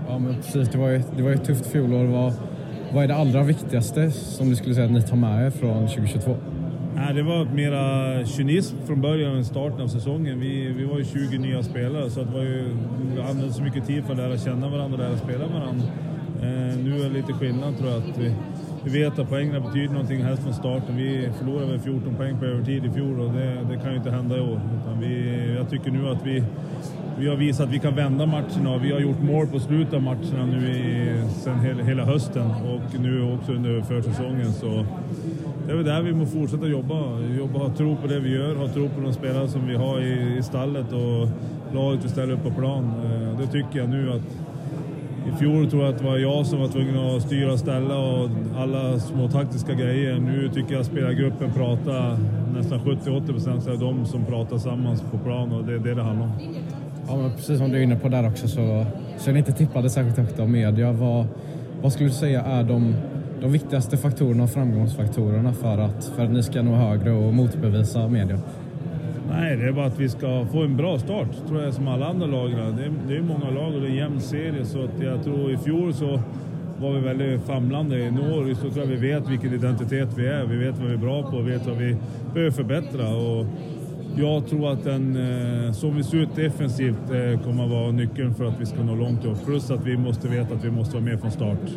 Ja, 0.09 0.19
men 0.19 0.35
precis. 0.35 0.69
Det 0.69 0.79
var 0.79 0.89
ju, 0.89 1.03
det 1.17 1.23
var 1.23 1.31
ju 1.31 1.35
ett 1.35 1.45
tufft 1.45 1.67
fjolår. 1.67 2.05
Vad, 2.05 2.35
vad 2.93 3.05
är 3.05 3.09
det 3.09 3.15
allra 3.15 3.43
viktigaste 3.43 4.11
som 4.11 4.51
du 4.51 4.57
skulle 4.57 4.75
säga 4.75 4.87
att 4.87 4.93
ni 4.93 5.03
tar 5.03 5.17
med 5.17 5.47
er 5.47 5.51
från 5.51 5.89
2022? 5.89 6.37
Nej, 6.95 7.15
det 7.15 7.23
var 7.23 7.45
mera 7.45 8.27
kynism 8.27 8.77
från 8.87 9.01
början, 9.01 9.37
än 9.37 9.45
starten 9.45 9.81
av 9.81 9.89
säsongen. 9.89 10.41
Vi, 10.41 10.73
vi 10.73 10.85
var 10.85 10.99
ju 10.99 11.05
20 11.05 11.39
nya 11.39 11.63
spelare 11.63 12.11
så 12.11 12.25
det 12.25 12.33
var 12.33 12.43
ju, 12.43 12.77
vi 13.15 13.21
använde 13.21 13.53
så 13.53 13.63
mycket 13.63 13.87
tid 13.87 14.05
för 14.05 14.13
att 14.13 14.19
lära 14.19 14.39
känna 14.39 14.69
varandra 14.69 14.95
och 14.95 14.99
lära 14.99 15.17
spela 15.17 15.47
varandra. 15.47 15.87
Eh, 16.43 16.79
nu 16.85 17.01
är 17.01 17.09
det 17.09 17.15
lite 17.15 17.33
skillnad 17.33 17.79
tror 17.79 17.91
jag. 17.91 17.99
Att 17.99 18.19
vi, 18.19 18.35
vi 18.85 19.03
vet 19.03 19.19
att 19.19 19.29
poängen 19.29 19.63
betyder 19.63 19.93
någonting 19.93 20.23
helst 20.23 20.43
från 20.43 20.55
starten. 20.55 20.97
Vi 20.97 21.29
förlorade 21.39 21.67
väl 21.67 21.81
14 21.81 22.15
poäng 22.17 22.39
på 22.39 22.45
övertid 22.45 22.85
i 22.85 22.91
fjol 22.91 23.21
och 23.21 23.33
det, 23.33 23.59
det 23.71 23.77
kan 23.77 23.91
ju 23.91 23.97
inte 23.97 24.11
hända 24.11 24.37
i 24.37 24.41
år. 24.41 24.61
Utan 24.81 25.01
vi, 25.01 25.55
jag 25.57 25.71
tycker 25.71 25.91
nu 25.91 26.09
att 26.09 26.27
vi, 26.27 26.45
vi 27.19 27.29
har 27.29 27.37
visat 27.37 27.67
att 27.67 27.73
vi 27.73 27.79
kan 27.79 27.95
vända 27.95 28.27
matcherna 28.27 28.75
och 28.75 28.85
vi 28.85 28.93
har 28.93 29.01
gjort 29.01 29.23
mål 29.23 29.47
på 29.47 29.61
slutet 29.61 29.95
av 29.95 30.03
matcherna 30.03 30.47
nu 30.47 30.69
i, 30.69 31.13
sen 31.31 31.61
hela, 31.61 31.83
hela 31.83 32.05
hösten 32.05 32.51
och 32.51 33.01
nu 33.01 33.33
också 33.35 33.53
under 33.53 33.83
försäsongen. 33.83 34.53
Så 34.53 34.87
det 35.67 35.73
är 35.73 35.77
väl 35.77 35.85
där 35.85 36.03
vi 36.03 36.13
måste 36.13 36.37
fortsätta 36.37 36.67
jobba. 36.67 37.21
jobba. 37.39 37.59
Ha 37.59 37.69
tro 37.69 37.97
på 37.97 38.07
det 38.07 38.21
vi 38.21 38.35
gör, 38.35 38.55
ha 38.55 38.69
tro 38.69 38.89
på 38.89 39.01
de 39.01 39.13
spelare 39.13 39.49
som 39.49 39.67
vi 39.67 39.75
har 39.75 40.01
i, 40.01 40.37
i 40.39 40.43
stallet 40.43 40.93
och 40.93 41.29
laget 41.75 42.05
vi 42.05 42.09
ställer 42.09 42.33
upp 42.33 42.43
på 42.43 42.51
plan. 42.51 42.93
Eh, 43.05 43.41
det 43.41 43.47
tycker 43.47 43.79
jag 43.79 43.89
nu 43.89 44.13
att 44.13 44.52
i 45.29 45.39
fjol 45.39 45.71
tror 45.71 45.83
jag 45.83 45.93
att 45.93 45.99
det 45.99 46.05
var 46.05 46.19
jag 46.19 46.47
som 46.47 46.61
var 46.61 46.69
tvungen 46.69 46.97
att 46.99 47.23
styra 47.23 47.53
och 47.53 47.59
ställa 47.59 47.99
och 47.99 48.31
alla 48.57 48.99
små 48.99 49.29
taktiska 49.29 49.73
grejer. 49.73 50.19
Nu 50.19 50.51
tycker 50.55 50.75
jag 50.75 50.87
spelargruppen 50.87 51.53
pratar 51.53 52.19
nästan 52.57 52.81
70-80 52.81 53.27
procent 53.27 53.63
så 53.63 53.71
är 53.71 53.75
det 53.75 53.81
de 53.81 54.07
som 54.07 54.25
pratar 54.25 54.51
tillsammans 54.51 55.03
på 55.11 55.19
plan 55.19 55.53
och 55.53 55.65
det 55.65 55.75
är 55.75 55.79
det 55.79 55.95
det 55.95 56.03
handlar 56.03 56.27
om. 56.27 56.33
Ja, 57.09 57.17
men 57.17 57.33
precis 57.33 57.59
som 57.59 57.71
du 57.71 57.79
är 57.79 57.83
inne 57.83 57.97
på 57.97 58.09
där 58.09 58.29
också 58.29 58.49
så, 58.49 58.87
så 59.19 59.31
är 59.31 59.33
ni 59.33 59.39
inte 59.39 59.53
tippade 59.53 59.91
särskilt 59.91 60.17
högt 60.17 60.41
av 60.41 60.51
media. 60.51 60.93
Vad, 60.93 61.27
vad 61.83 61.93
skulle 61.93 62.09
du 62.09 62.15
säga 62.15 62.43
är 62.43 62.63
de, 62.63 62.95
de 63.41 63.53
viktigaste 63.53 63.97
faktorerna 63.97 64.43
och 64.43 64.51
framgångsfaktorerna 64.51 65.53
för 65.53 65.79
att, 65.79 66.05
för 66.05 66.25
att 66.25 66.31
ni 66.31 66.43
ska 66.43 66.63
nå 66.63 66.75
högre 66.75 67.11
och 67.11 67.35
motbevisa 67.35 68.09
media? 68.09 68.39
Nej, 69.35 69.57
det 69.57 69.65
är 69.65 69.73
bara 69.73 69.87
att 69.87 70.01
vi 70.01 70.09
ska 70.09 70.47
få 70.53 70.63
en 70.63 70.77
bra 70.77 70.99
start, 70.99 71.29
tror 71.49 71.63
jag, 71.63 71.75
som 71.75 71.89
alla 71.89 72.07
andra 72.07 72.27
lag. 72.27 72.51
Det 72.51 72.85
är, 72.85 72.93
det 73.09 73.17
är 73.17 73.23
många 73.23 73.51
lag 73.51 73.75
och 73.75 73.81
det 73.81 73.87
är 73.87 73.91
en 73.91 73.97
jämn 73.97 74.21
serie, 74.21 74.65
så 74.65 74.85
att 74.85 75.03
jag 75.03 75.25
tror 75.25 75.53
i 75.53 75.57
fjol 75.57 75.95
så 75.95 76.21
var 76.81 76.93
vi 76.93 77.01
väldigt 77.01 77.43
famlande. 77.43 77.99
I 77.99 78.09
år 78.09 78.55
så 78.55 78.71
tror 78.71 78.79
jag 78.79 78.87
vi 78.87 78.97
vet 78.97 79.29
vilken 79.29 79.55
identitet 79.55 80.09
vi 80.17 80.27
är. 80.27 80.45
Vi 80.45 80.57
vet 80.57 80.79
vad 80.79 80.89
vi 80.89 80.95
är 80.95 80.99
bra 80.99 81.23
på 81.23 81.37
och 81.37 81.49
vet 81.49 81.67
vad 81.67 81.77
vi 81.77 81.97
behöver 82.35 82.51
förbättra. 82.51 83.09
Och 83.09 83.47
jag 84.17 84.47
tror 84.47 84.73
att 84.73 84.85
den, 84.85 85.17
eh, 85.17 85.73
som 85.73 85.97
vi 85.97 86.05
ser 86.05 86.17
ut 86.17 86.37
defensivt 86.37 87.11
eh, 87.11 87.41
kommer 87.41 87.65
att 87.65 87.71
vara 87.71 87.91
nyckeln 87.91 88.35
för 88.35 88.45
att 88.45 88.61
vi 88.61 88.67
ska 88.67 88.83
nå 88.83 88.95
långt 88.95 89.25
i 89.25 89.29
år. 89.29 89.37
Plus 89.47 89.71
att 89.71 89.87
vi 89.87 89.97
måste 89.97 90.29
veta 90.29 90.55
att 90.55 90.65
vi 90.65 90.71
måste 90.71 90.95
vara 90.95 91.05
med 91.05 91.21
från 91.21 91.31
start. 91.31 91.71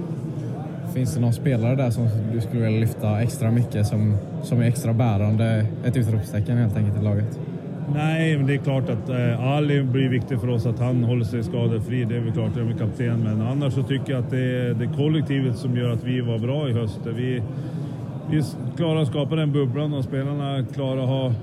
Finns 0.93 1.13
det 1.13 1.21
någon 1.21 1.33
spelare 1.33 1.75
där 1.75 1.89
som 1.89 2.07
du 2.33 2.41
skulle 2.41 2.61
vilja 2.61 2.79
lyfta 2.79 3.21
extra 3.21 3.51
mycket 3.51 3.87
som, 3.87 4.17
som 4.43 4.61
är 4.61 4.65
extra 4.65 4.93
bärande? 4.93 5.65
Ett 5.85 5.97
utropstecken 5.97 6.57
helt 6.57 6.77
enkelt 6.77 7.01
i 7.01 7.03
laget? 7.03 7.39
Nej, 7.93 8.37
men 8.37 8.47
det 8.47 8.53
är 8.53 8.57
klart 8.57 8.89
att 8.89 9.09
eh, 9.09 9.47
Ali 9.47 9.83
blir 9.83 10.09
viktig 10.09 10.39
för 10.39 10.49
oss 10.49 10.65
att 10.65 10.79
han 10.79 11.03
håller 11.03 11.25
sig 11.25 11.43
skadefri. 11.43 12.05
Det 12.05 12.15
är 12.15 12.19
väl 12.19 12.33
klart, 12.33 12.53
det 12.53 12.59
är 12.59 12.63
väl 12.63 12.77
kapten. 12.77 13.19
Men 13.23 13.41
annars 13.41 13.73
så 13.73 13.83
tycker 13.83 14.13
jag 14.13 14.23
att 14.23 14.31
det 14.31 14.39
är 14.39 14.73
det 14.73 14.87
kollektivet 14.87 15.57
som 15.57 15.77
gör 15.77 15.89
att 15.89 16.03
vi 16.03 16.21
var 16.21 16.39
bra 16.39 16.69
i 16.69 16.73
höst. 16.73 16.99
Vi, 17.03 17.41
vi 18.29 18.43
klarar 18.77 19.01
att 19.01 19.07
skapa 19.07 19.35
den 19.35 19.51
bubblan 19.51 19.93
och 19.93 20.03
spelarna 20.03 20.65
klarar 20.73 21.03
att 21.03 21.09
ha 21.09 21.33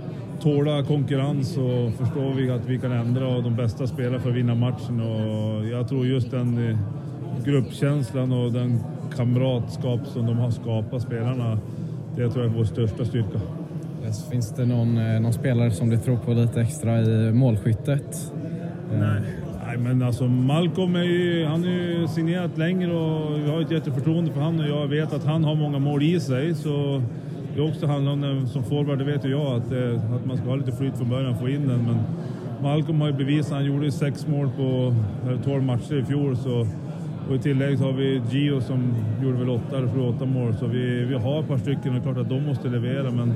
tåla 0.43 0.85
konkurrens 0.85 1.57
och 1.57 1.93
förstår 1.99 2.35
vi 2.37 2.51
att 2.51 2.67
vi 2.67 2.79
kan 2.79 2.93
ändra 2.93 3.29
och 3.29 3.43
de 3.43 3.57
bästa 3.57 3.87
spelar 3.87 4.19
för 4.19 4.31
att 4.31 4.37
vinna 4.37 4.55
matchen. 4.55 5.01
Och 5.01 5.67
jag 5.67 5.89
tror 5.89 6.07
just 6.07 6.31
den 6.31 6.71
eh, 6.71 6.79
gruppkänslan 7.45 8.33
och 8.33 8.53
den 8.53 8.81
kamratskap 9.17 10.07
som 10.07 10.27
de 10.27 10.37
har 10.37 10.51
skapat, 10.51 11.03
spelarna, 11.03 11.59
det 12.17 12.31
tror 12.31 12.45
jag 12.45 12.53
är 12.53 12.57
vår 12.57 12.65
största 12.65 13.05
styrka. 13.05 13.41
Finns 14.31 14.51
det 14.51 14.67
någon, 14.67 14.99
eh, 14.99 15.21
någon 15.21 15.33
spelare 15.33 15.71
som 15.71 15.91
du 15.91 15.97
tror 15.97 16.17
på 16.17 16.33
lite 16.33 16.61
extra 16.61 17.01
i 17.01 17.33
målskyttet? 17.33 18.33
Eh, 18.93 18.99
Nej. 18.99 19.23
Nej, 19.67 19.79
men 19.79 20.03
alltså 20.03 20.25
Malcolm 20.25 20.97
är 20.97 21.03
ju, 21.03 21.47
han 21.47 21.65
är 21.65 21.69
ju 21.69 22.09
signerat 22.09 22.59
längre 22.59 22.93
och 22.93 23.39
vi 23.39 23.51
har 23.51 23.61
ett 23.61 23.71
jätteförtroende 23.71 24.33
för 24.33 24.41
honom 24.41 24.61
och 24.61 24.67
jag 24.67 24.87
vet 24.87 25.13
att 25.13 25.25
han 25.25 25.45
har 25.45 25.55
många 25.55 25.79
mål 25.79 26.03
i 26.03 26.21
sig. 26.21 26.55
Så 26.55 27.03
det 27.57 27.63
också 27.63 27.87
handlar 27.87 28.13
om, 28.13 28.21
det, 28.21 28.47
som 28.47 28.65
forward, 28.65 28.99
det 28.99 29.05
vet 29.05 29.25
ju 29.25 29.31
jag, 29.31 29.47
att, 29.47 29.73
eh, 29.73 30.15
att 30.15 30.27
man 30.27 30.37
ska 30.37 30.49
ha 30.49 30.57
lite 30.57 30.73
flyt 30.73 30.97
från 30.97 31.09
början 31.09 31.33
och 31.33 31.41
få 31.41 31.49
in 31.49 31.69
den. 31.69 31.85
Men 31.85 31.99
Malcolm 32.63 33.01
har 33.01 33.09
ju 33.09 33.15
bevisat, 33.15 33.53
han 33.53 33.65
gjorde 33.65 33.85
ju 33.85 33.91
sex 33.91 34.27
mål 34.27 34.51
på 34.57 34.95
12 35.45 35.63
matcher 35.63 35.95
i 35.95 36.05
fjol. 36.05 36.37
Så, 36.37 36.67
och 37.29 37.35
i 37.35 37.39
tillägg 37.39 37.79
så 37.79 37.85
har 37.85 37.93
vi 37.93 38.23
Gio 38.31 38.61
som 38.61 38.95
gjorde 39.23 39.39
väl 39.39 39.51
åtta 39.51 39.79
eller 39.79 40.09
åtta 40.09 40.25
mål. 40.25 40.55
Så 40.55 40.67
vi, 40.67 41.05
vi 41.05 41.15
har 41.15 41.41
ett 41.41 41.49
par 41.49 41.59
stycken 41.59 41.89
och 41.89 41.93
det 41.93 41.99
är 41.99 42.03
klart 42.03 42.19
att 42.19 42.29
de 42.29 42.47
måste 42.47 42.69
leverera. 42.69 43.11
Men 43.11 43.35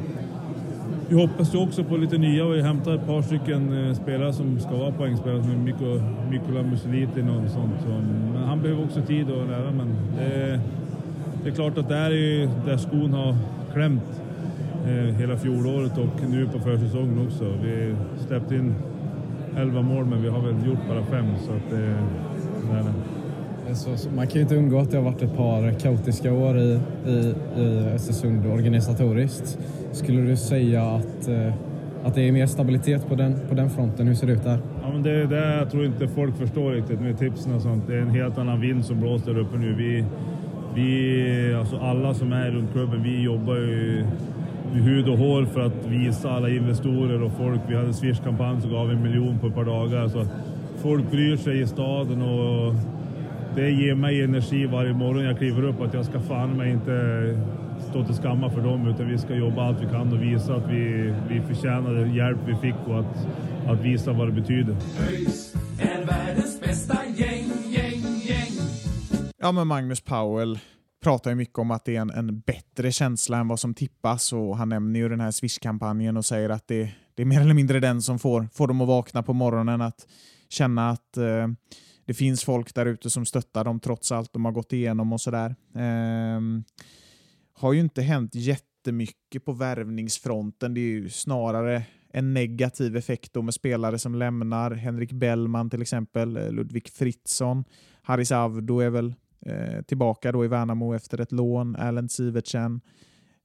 vi 1.08 1.14
hoppas 1.14 1.54
ju 1.54 1.58
också 1.58 1.84
på 1.84 1.96
lite 1.96 2.18
nya. 2.18 2.48
Vi 2.48 2.62
hämtar 2.62 2.94
ett 2.94 3.06
par 3.06 3.22
stycken 3.22 3.86
eh, 3.86 3.94
spelare 3.94 4.32
som 4.32 4.60
ska 4.60 4.76
vara 4.76 4.92
poängspelare, 4.92 5.42
som 5.42 5.64
Mikko, 5.64 6.00
Mikola 6.30 6.62
Muselitin 6.62 7.28
och 7.28 7.50
sånt. 7.50 8.04
Men 8.32 8.42
han 8.42 8.62
behöver 8.62 8.84
också 8.84 9.00
tid 9.02 9.30
att 9.30 9.48
lära. 9.48 9.70
Men 9.70 9.96
det, 10.18 10.60
det 11.42 11.48
är 11.50 11.54
klart 11.54 11.78
att 11.78 11.88
det 11.88 11.94
här 11.94 12.10
är 12.10 12.14
ju 12.14 12.48
där 12.66 12.76
skon 12.76 13.12
har 13.12 13.36
klämt 13.72 14.22
eh, 14.86 15.14
hela 15.14 15.36
fjolåret 15.36 15.98
och 15.98 16.30
nu 16.30 16.46
på 16.46 16.58
försäsongen 16.58 17.26
också. 17.26 17.44
Vi 17.62 17.94
släppte 18.26 18.54
in 18.54 18.74
11 19.56 19.82
mål, 19.82 20.04
men 20.04 20.22
vi 20.22 20.28
har 20.28 20.40
väl 20.40 20.66
gjort 20.66 20.88
bara 20.88 21.02
fem. 21.02 21.26
Så 21.46 21.52
att 21.52 21.70
det, 21.70 21.96
det 22.70 22.78
är 22.78 22.82
det. 22.82 23.15
Eh, 23.68 23.74
så, 23.74 23.96
så 23.96 24.10
man 24.10 24.26
kan 24.26 24.34
ju 24.34 24.40
inte 24.40 24.56
undgå 24.56 24.78
att 24.78 24.90
det 24.90 24.96
har 24.96 25.04
varit 25.04 25.22
ett 25.22 25.36
par 25.36 25.72
kaotiska 25.72 26.32
år 26.32 26.58
i, 26.58 26.80
i, 27.06 27.34
i 27.56 27.84
Östersund 27.94 28.46
organisatoriskt. 28.46 29.58
Skulle 29.92 30.20
du 30.20 30.36
säga 30.36 30.82
att, 30.82 31.28
eh, 31.28 31.52
att 32.04 32.14
det 32.14 32.28
är 32.28 32.32
mer 32.32 32.46
stabilitet 32.46 33.08
på 33.08 33.14
den, 33.14 33.36
på 33.48 33.54
den 33.54 33.70
fronten? 33.70 34.06
Hur 34.06 34.14
ser 34.14 34.26
det 34.26 34.32
ut 34.32 34.44
där? 34.44 34.58
Ja, 34.82 34.92
men 34.92 35.02
det 35.02 35.10
är 35.10 35.26
det 35.26 35.54
jag 35.54 35.70
tror 35.70 35.84
inte 35.84 36.08
folk 36.08 36.36
förstår 36.36 36.72
riktigt 36.72 37.00
med 37.00 37.18
tipsen 37.18 37.54
och 37.54 37.62
sånt. 37.62 37.86
Det 37.86 37.94
är 37.94 38.00
en 38.00 38.10
helt 38.10 38.38
annan 38.38 38.60
vind 38.60 38.84
som 38.84 39.00
blåser 39.00 39.34
där 39.34 39.40
uppe 39.40 39.58
nu. 39.58 39.74
Vi, 39.74 40.04
vi, 40.74 41.54
alltså 41.54 41.76
alla 41.76 42.14
som 42.14 42.32
är 42.32 42.50
runt 42.50 42.72
klubben, 42.72 43.02
vi 43.02 43.22
jobbar 43.22 43.54
ju 43.54 44.04
med 44.72 44.82
hud 44.82 45.08
och 45.08 45.18
hår 45.18 45.44
för 45.44 45.60
att 45.60 45.86
visa 45.86 46.30
alla 46.30 46.48
investorer 46.48 47.22
och 47.22 47.32
folk. 47.32 47.60
Vi 47.68 47.74
hade 47.74 47.88
en 47.88 47.94
Swish-kampanj 47.94 48.60
som 48.60 48.70
gav 48.70 48.90
en 48.90 49.02
miljon 49.02 49.38
på 49.38 49.46
ett 49.46 49.54
par 49.54 49.64
dagar. 49.64 50.08
Så 50.08 50.24
folk 50.82 51.10
bryr 51.10 51.36
sig 51.36 51.60
i 51.60 51.66
staden 51.66 52.22
och 52.22 52.74
det 53.56 53.70
ger 53.70 53.94
mig 53.94 54.22
energi 54.22 54.66
varje 54.66 54.92
morgon 54.92 55.24
jag 55.24 55.38
kliver 55.38 55.64
upp 55.64 55.80
att 55.80 55.94
jag 55.94 56.04
ska 56.04 56.20
fan 56.20 56.56
mig 56.56 56.72
inte 56.72 56.92
stå 57.90 58.04
till 58.04 58.14
skamma 58.14 58.50
för 58.50 58.60
dem 58.60 58.88
utan 58.88 59.08
vi 59.08 59.18
ska 59.18 59.34
jobba 59.34 59.62
allt 59.62 59.80
vi 59.80 59.86
kan 59.86 60.12
och 60.12 60.22
visa 60.22 60.54
att 60.54 60.70
vi, 60.70 61.14
vi 61.28 61.40
förtjänade 61.40 62.08
hjälp 62.08 62.38
vi 62.46 62.54
fick 62.54 62.74
och 62.86 63.00
att, 63.00 63.26
att 63.66 63.80
visa 63.80 64.12
vad 64.12 64.28
det 64.28 64.32
betyder. 64.32 64.76
ÖIS 65.10 65.54
är 65.78 66.06
världens 66.06 66.60
bästa 66.60 66.98
gäng, 67.16 67.50
gäng, 67.64 68.02
gäng. 68.22 68.52
Ja, 69.38 69.52
men 69.52 69.66
Magnus 69.66 70.00
Powell 70.00 70.58
pratar 71.02 71.30
ju 71.30 71.36
mycket 71.36 71.58
om 71.58 71.70
att 71.70 71.84
det 71.84 71.96
är 71.96 72.00
en, 72.00 72.10
en 72.10 72.40
bättre 72.40 72.92
känsla 72.92 73.38
än 73.38 73.48
vad 73.48 73.60
som 73.60 73.74
tippas 73.74 74.32
och 74.32 74.56
han 74.56 74.68
nämner 74.68 75.00
ju 75.00 75.08
den 75.08 75.20
här 75.20 75.30
Swish-kampanjen 75.30 76.16
och 76.16 76.24
säger 76.24 76.50
att 76.50 76.68
det, 76.68 76.90
det 77.14 77.22
är 77.22 77.26
mer 77.26 77.40
eller 77.40 77.54
mindre 77.54 77.80
den 77.80 78.02
som 78.02 78.18
får, 78.18 78.48
får 78.52 78.68
dem 78.68 78.80
att 78.80 78.88
vakna 78.88 79.22
på 79.22 79.32
morgonen, 79.32 79.80
att 79.80 80.06
känna 80.48 80.90
att 80.90 81.16
eh, 81.16 81.46
det 82.06 82.14
finns 82.14 82.44
folk 82.44 82.74
där 82.74 82.86
ute 82.86 83.10
som 83.10 83.26
stöttar 83.26 83.64
dem 83.64 83.80
trots 83.80 84.12
allt 84.12 84.32
de 84.32 84.44
har 84.44 84.52
gått 84.52 84.72
igenom 84.72 85.12
och 85.12 85.20
sådär. 85.20 85.56
Eh, 85.74 86.40
har 87.52 87.72
ju 87.72 87.80
inte 87.80 88.02
hänt 88.02 88.34
jättemycket 88.34 89.44
på 89.44 89.52
värvningsfronten. 89.52 90.74
Det 90.74 90.80
är 90.80 90.88
ju 90.88 91.08
snarare 91.08 91.82
en 92.12 92.34
negativ 92.34 92.96
effekt 92.96 93.32
då 93.32 93.42
med 93.42 93.54
spelare 93.54 93.98
som 93.98 94.14
lämnar. 94.14 94.70
Henrik 94.70 95.12
Bellman 95.12 95.70
till 95.70 95.82
exempel, 95.82 96.36
eh, 96.36 96.52
Ludvig 96.52 96.88
Fritzson, 96.88 97.64
Haris 98.02 98.32
Avdo 98.32 98.80
är 98.80 98.90
väl 98.90 99.14
eh, 99.46 99.82
tillbaka 99.82 100.32
då 100.32 100.44
i 100.44 100.48
Värnamo 100.48 100.94
efter 100.94 101.20
ett 101.20 101.32
lån, 101.32 101.76
Erlend 101.76 102.10
Sivertsen, 102.10 102.80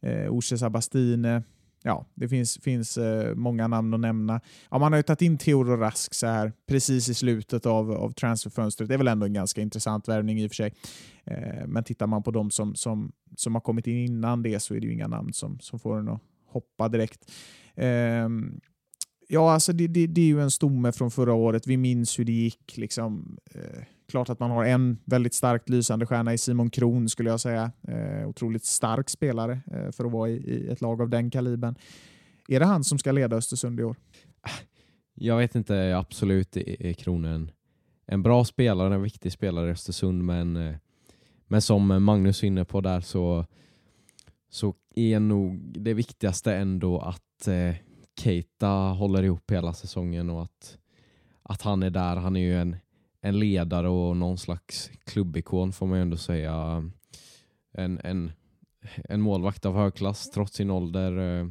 eh, 0.01 0.33
Orse 0.33 0.57
Sabastine. 0.57 1.43
Ja, 1.83 2.05
det 2.13 2.27
finns, 2.27 2.57
finns 2.57 2.97
eh, 2.97 3.35
många 3.35 3.67
namn 3.67 3.93
att 3.93 3.99
nämna. 3.99 4.41
Ja, 4.71 4.79
man 4.79 4.93
har 4.93 4.97
ju 4.97 5.03
tagit 5.03 5.21
in 5.21 5.37
Theodor 5.37 5.77
Rask 5.77 6.13
så 6.13 6.27
här 6.27 6.53
precis 6.67 7.09
i 7.09 7.13
slutet 7.13 7.65
av, 7.65 7.91
av 7.91 8.11
transferfönstret. 8.11 8.89
Det 8.89 8.95
är 8.95 8.97
väl 8.97 9.07
ändå 9.07 9.25
en 9.25 9.33
ganska 9.33 9.61
intressant 9.61 10.07
värvning 10.07 10.41
i 10.41 10.47
och 10.47 10.51
för 10.51 10.55
sig. 10.55 10.73
Eh, 11.23 11.67
men 11.67 11.83
tittar 11.83 12.07
man 12.07 12.23
på 12.23 12.31
de 12.31 12.51
som, 12.51 12.75
som, 12.75 13.11
som 13.37 13.55
har 13.55 13.61
kommit 13.61 13.87
in 13.87 13.97
innan 13.97 14.43
det 14.43 14.59
så 14.59 14.75
är 14.75 14.79
det 14.79 14.87
ju 14.87 14.93
inga 14.93 15.07
namn 15.07 15.33
som, 15.33 15.59
som 15.59 15.79
får 15.79 15.99
en 15.99 16.09
att 16.09 16.21
hoppa 16.47 16.89
direkt. 16.89 17.31
Eh, 17.75 18.29
ja, 19.27 19.53
alltså 19.53 19.73
det, 19.73 19.87
det, 19.87 20.07
det 20.07 20.21
är 20.21 20.25
ju 20.25 20.41
en 20.41 20.51
stomme 20.51 20.91
från 20.91 21.11
förra 21.11 21.33
året. 21.33 21.67
Vi 21.67 21.77
minns 21.77 22.19
hur 22.19 22.25
det 22.25 22.31
gick. 22.31 22.77
Liksom, 22.77 23.37
eh, 23.55 23.83
klart 24.11 24.29
att 24.29 24.39
man 24.39 24.51
har 24.51 24.65
en 24.65 24.97
väldigt 25.05 25.33
starkt 25.33 25.69
lysande 25.69 26.05
stjärna 26.05 26.33
i 26.33 26.37
Simon 26.37 26.69
Kron 26.69 27.09
skulle 27.09 27.29
jag 27.29 27.39
säga. 27.39 27.71
Eh, 27.87 28.27
otroligt 28.27 28.65
stark 28.65 29.09
spelare 29.09 29.61
eh, 29.71 29.91
för 29.91 30.05
att 30.05 30.11
vara 30.11 30.29
i, 30.29 30.33
i 30.33 30.67
ett 30.67 30.81
lag 30.81 31.01
av 31.01 31.09
den 31.09 31.31
kalibern. 31.31 31.75
Är 32.47 32.59
det 32.59 32.65
han 32.65 32.83
som 32.83 32.97
ska 32.97 33.11
leda 33.11 33.35
Östersund 33.35 33.79
i 33.79 33.83
år? 33.83 33.95
Jag 35.13 35.37
vet 35.37 35.55
inte, 35.55 35.97
absolut 35.97 36.57
är 36.57 36.93
Kron 36.93 37.25
en, 37.25 37.51
en 38.05 38.23
bra 38.23 38.45
spelare, 38.45 38.95
en 38.95 39.01
viktig 39.01 39.31
spelare 39.31 39.67
i 39.67 39.71
Östersund, 39.71 40.23
men, 40.23 40.55
eh, 40.55 40.75
men 41.47 41.61
som 41.61 42.03
Magnus 42.03 42.43
är 42.43 42.47
inne 42.47 42.65
på 42.65 42.81
där 42.81 43.01
så, 43.01 43.45
så 44.49 44.75
är 44.95 45.19
nog 45.19 45.59
det 45.81 45.93
viktigaste 45.93 46.55
ändå 46.55 46.99
att 46.99 47.47
eh, 47.47 47.75
Keita 48.19 48.67
håller 48.69 49.23
ihop 49.23 49.51
hela 49.51 49.73
säsongen 49.73 50.29
och 50.29 50.43
att, 50.43 50.77
att 51.43 51.61
han 51.61 51.83
är 51.83 51.89
där. 51.89 52.15
Han 52.15 52.35
är 52.35 52.41
ju 52.41 52.57
en, 52.61 52.75
en 53.21 53.39
ledare 53.39 53.89
och 53.89 54.17
någon 54.17 54.37
slags 54.37 54.91
klubbikon 55.03 55.73
får 55.73 55.85
man 55.85 55.97
ju 55.97 56.01
ändå 56.01 56.17
säga. 56.17 56.83
En, 57.73 57.99
en, 58.03 58.31
en 59.09 59.21
målvakt 59.21 59.65
av 59.65 59.75
högklass 59.75 60.31
trots 60.31 60.53
sin 60.53 60.71
ålder. 60.71 61.39
Eh, 61.39 61.47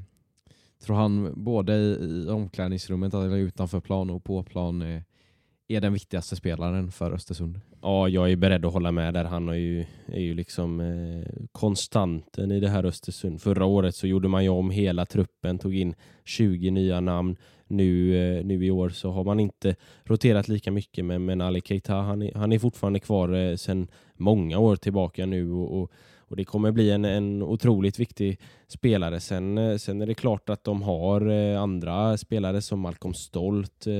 tror 0.84 0.96
han 0.96 1.44
både 1.44 1.74
i, 1.74 2.24
i 2.26 2.28
omklädningsrummet 2.28 3.14
eller 3.14 3.36
utanför 3.36 3.80
plan 3.80 4.10
och 4.10 4.24
på 4.24 4.42
plan 4.42 4.82
är, 4.82 5.04
är 5.68 5.80
den 5.80 5.92
viktigaste 5.92 6.36
spelaren 6.36 6.92
för 6.92 7.12
Östersund. 7.12 7.60
Ja, 7.82 8.08
jag 8.08 8.32
är 8.32 8.36
beredd 8.36 8.64
att 8.64 8.72
hålla 8.72 8.92
med 8.92 9.14
där. 9.14 9.24
Han 9.24 9.48
är 9.48 9.54
ju, 9.54 9.86
är 10.06 10.20
ju 10.20 10.34
liksom 10.34 10.80
eh, 10.80 11.46
konstanten 11.52 12.52
i 12.52 12.60
det 12.60 12.68
här 12.68 12.84
Östersund. 12.84 13.42
Förra 13.42 13.64
året 13.64 13.94
så 13.94 14.06
gjorde 14.06 14.28
man 14.28 14.44
ju 14.44 14.50
om 14.50 14.70
hela 14.70 15.06
truppen, 15.06 15.58
tog 15.58 15.74
in 15.74 15.94
20 16.24 16.70
nya 16.70 17.00
namn. 17.00 17.36
Nu, 17.70 18.16
eh, 18.16 18.44
nu 18.44 18.64
i 18.64 18.70
år 18.70 18.88
så 18.88 19.10
har 19.10 19.24
man 19.24 19.40
inte 19.40 19.76
roterat 20.04 20.48
lika 20.48 20.70
mycket, 20.70 21.04
men, 21.04 21.24
men 21.24 21.40
Ali 21.40 21.60
Keita 21.60 21.94
han 21.94 22.22
är, 22.22 22.34
han 22.34 22.52
är 22.52 22.58
fortfarande 22.58 23.00
kvar 23.00 23.34
eh, 23.34 23.56
sedan 23.56 23.88
många 24.16 24.58
år 24.58 24.76
tillbaka 24.76 25.26
nu 25.26 25.52
och, 25.52 25.80
och, 25.80 25.92
och 26.18 26.36
det 26.36 26.44
kommer 26.44 26.72
bli 26.72 26.90
en, 26.90 27.04
en 27.04 27.42
otroligt 27.42 27.98
viktig 27.98 28.40
spelare. 28.68 29.20
Sen, 29.20 29.58
eh, 29.58 29.76
sen 29.76 30.02
är 30.02 30.06
det 30.06 30.14
klart 30.14 30.50
att 30.50 30.64
de 30.64 30.82
har 30.82 31.26
andra 31.56 32.16
spelare 32.16 32.62
som 32.62 32.80
Malcolm 32.80 33.14
Stolt, 33.14 33.86
eh, 33.86 33.92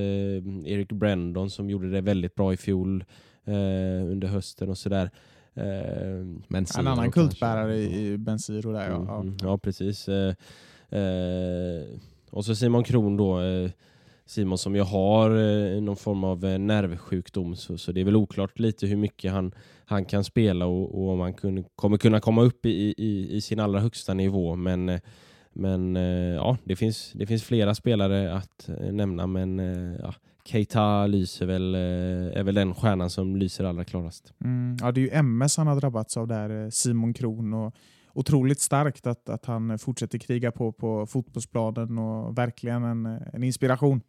Erik 0.72 0.92
Brandon 0.92 1.50
som 1.50 1.70
gjorde 1.70 1.90
det 1.90 2.00
väldigt 2.00 2.34
bra 2.34 2.52
i 2.52 2.56
fjol 2.56 3.04
eh, 3.44 4.10
under 4.10 4.28
hösten 4.28 4.68
och 4.68 4.78
sådär. 4.78 5.10
Eh, 5.54 6.24
Men 6.48 6.66
En 6.78 6.86
annan 6.86 7.12
kultbärare 7.12 7.76
i, 7.76 8.06
i 8.06 8.18
Benziro 8.18 8.72
där 8.72 8.90
ja. 8.90 9.04
ja. 9.08 9.20
Mm, 9.20 9.36
ja, 9.42 9.58
precis. 9.58 10.08
Eh, 10.08 10.34
eh, 10.90 11.84
och 12.30 12.44
så 12.44 12.54
Simon 12.54 12.84
Kron 12.84 13.16
då. 13.16 13.40
Eh, 13.40 13.70
Simon 14.26 14.58
som 14.58 14.74
ju 14.74 14.82
har 14.82 15.30
eh, 15.30 15.82
någon 15.82 15.96
form 15.96 16.24
av 16.24 16.44
eh, 16.44 16.58
nervsjukdom 16.58 17.56
så, 17.56 17.78
så 17.78 17.92
det 17.92 18.00
är 18.00 18.04
väl 18.04 18.16
oklart 18.16 18.58
lite 18.58 18.86
hur 18.86 18.96
mycket 18.96 19.32
han, 19.32 19.54
han 19.84 20.04
kan 20.04 20.24
spela 20.24 20.66
och, 20.66 20.94
och 20.94 21.12
om 21.12 21.20
han 21.20 21.34
kun, 21.34 21.64
kommer 21.74 21.96
kunna 21.96 22.20
komma 22.20 22.42
upp 22.42 22.66
i, 22.66 22.94
i, 22.98 23.36
i 23.36 23.40
sin 23.40 23.60
allra 23.60 23.80
högsta 23.80 24.14
nivå. 24.14 24.56
Men, 24.56 25.00
men 25.52 25.94
ja, 26.34 26.56
det 26.64 26.76
finns, 26.76 27.12
det 27.14 27.26
finns 27.26 27.44
flera 27.44 27.74
spelare 27.74 28.34
att 28.34 28.68
nämna 28.90 29.26
men 29.26 29.58
ja, 30.02 30.14
Keita 30.44 31.06
lyser 31.06 31.46
väl, 31.46 31.74
är 31.74 32.42
väl 32.42 32.54
den 32.54 32.74
stjärnan 32.74 33.10
som 33.10 33.36
lyser 33.36 33.64
allra 33.64 33.84
klarast. 33.84 34.32
Mm, 34.44 34.76
ja, 34.80 34.92
det 34.92 35.00
är 35.00 35.02
ju 35.02 35.10
MS 35.10 35.56
han 35.56 35.66
har 35.66 35.80
drabbats 35.80 36.16
av 36.16 36.28
där, 36.28 36.70
Simon 36.70 37.14
Kron. 37.14 37.54
Och 37.54 37.74
otroligt 38.14 38.60
starkt 38.60 39.06
att, 39.06 39.28
att 39.28 39.46
han 39.46 39.78
fortsätter 39.78 40.18
kriga 40.18 40.52
på 40.52 40.72
på 40.72 41.06
fotbollsplanen 41.06 41.98
och 41.98 42.38
verkligen 42.38 42.84
en, 42.84 43.06
en 43.06 43.42
inspiration. 43.44 44.00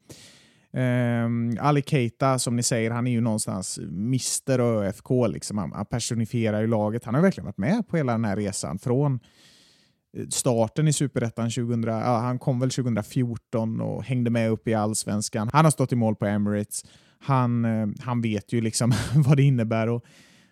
Um, 0.73 1.57
Ali 1.60 1.82
Keita, 1.82 2.40
som 2.40 2.56
ni 2.56 2.64
säger, 2.64 2.91
han 2.91 3.07
är 3.07 3.11
ju 3.11 3.22
någonstans 3.22 3.78
Mr 3.78 4.60
ÖFK. 4.60 5.10
Liksom. 5.30 5.57
Han, 5.57 5.72
han 5.72 5.86
personifierar 5.86 6.61
ju 6.61 6.68
laget. 6.68 7.06
Han 7.06 7.15
har 7.15 7.22
verkligen 7.22 7.45
varit 7.45 7.57
med 7.57 7.88
på 7.88 7.98
hela 7.98 8.11
den 8.11 8.26
här 8.26 8.36
resan. 8.36 8.80
Från 8.80 9.19
eh, 10.18 10.28
starten 10.30 10.88
i 10.88 10.94
Superettan 10.94 11.49
2000, 11.49 11.84
ja, 11.84 12.18
han 12.18 12.40
kom 12.40 12.60
väl 12.60 12.69
2014 12.69 13.82
och 13.82 14.03
hängde 14.03 14.30
med 14.30 14.52
upp 14.52 14.68
i 14.68 14.73
Allsvenskan. 14.73 15.49
Han 15.53 15.65
har 15.65 15.72
stått 15.72 15.91
i 15.91 15.95
mål 15.95 16.15
på 16.15 16.26
Emirates. 16.26 16.86
Han, 17.19 17.65
eh, 17.65 17.88
han 17.99 18.22
vet 18.22 18.53
ju 18.53 18.61
liksom 18.61 18.94
vad 19.15 19.38
det 19.38 19.44
innebär 19.44 19.90
Och, 19.90 20.06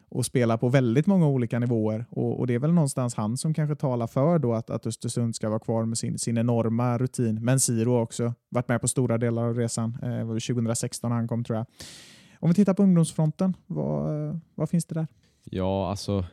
och 0.09 0.25
spela 0.25 0.57
på 0.57 0.69
väldigt 0.69 1.07
många 1.07 1.27
olika 1.27 1.59
nivåer. 1.59 2.05
Och, 2.09 2.39
och 2.39 2.47
Det 2.47 2.53
är 2.53 2.59
väl 2.59 2.73
någonstans 2.73 3.15
han 3.15 3.37
som 3.37 3.53
kanske 3.53 3.75
talar 3.75 4.07
för 4.07 4.39
då 4.39 4.53
att, 4.53 4.69
att 4.69 4.85
Östersund 4.85 5.35
ska 5.35 5.49
vara 5.49 5.59
kvar 5.59 5.85
med 5.85 5.97
sin, 5.97 6.19
sin 6.19 6.37
enorma 6.37 6.97
rutin. 6.97 7.43
Men 7.43 7.59
Siro 7.59 7.91
har 7.91 8.01
också 8.01 8.33
varit 8.49 8.67
med 8.67 8.81
på 8.81 8.87
stora 8.87 9.17
delar 9.17 9.43
av 9.43 9.55
resan. 9.55 9.97
Eh, 10.03 10.09
det 10.09 10.23
var 10.23 10.53
2016 10.53 11.11
han 11.11 11.27
kom 11.27 11.43
tror 11.43 11.57
jag. 11.57 11.65
Om 12.39 12.49
vi 12.49 12.55
tittar 12.55 12.73
på 12.73 12.83
ungdomsfronten, 12.83 13.55
vad, 13.67 14.39
vad 14.55 14.69
finns 14.69 14.85
det 14.85 14.95
där? 14.95 15.07
Ja, 15.43 15.89
alltså 15.89 16.25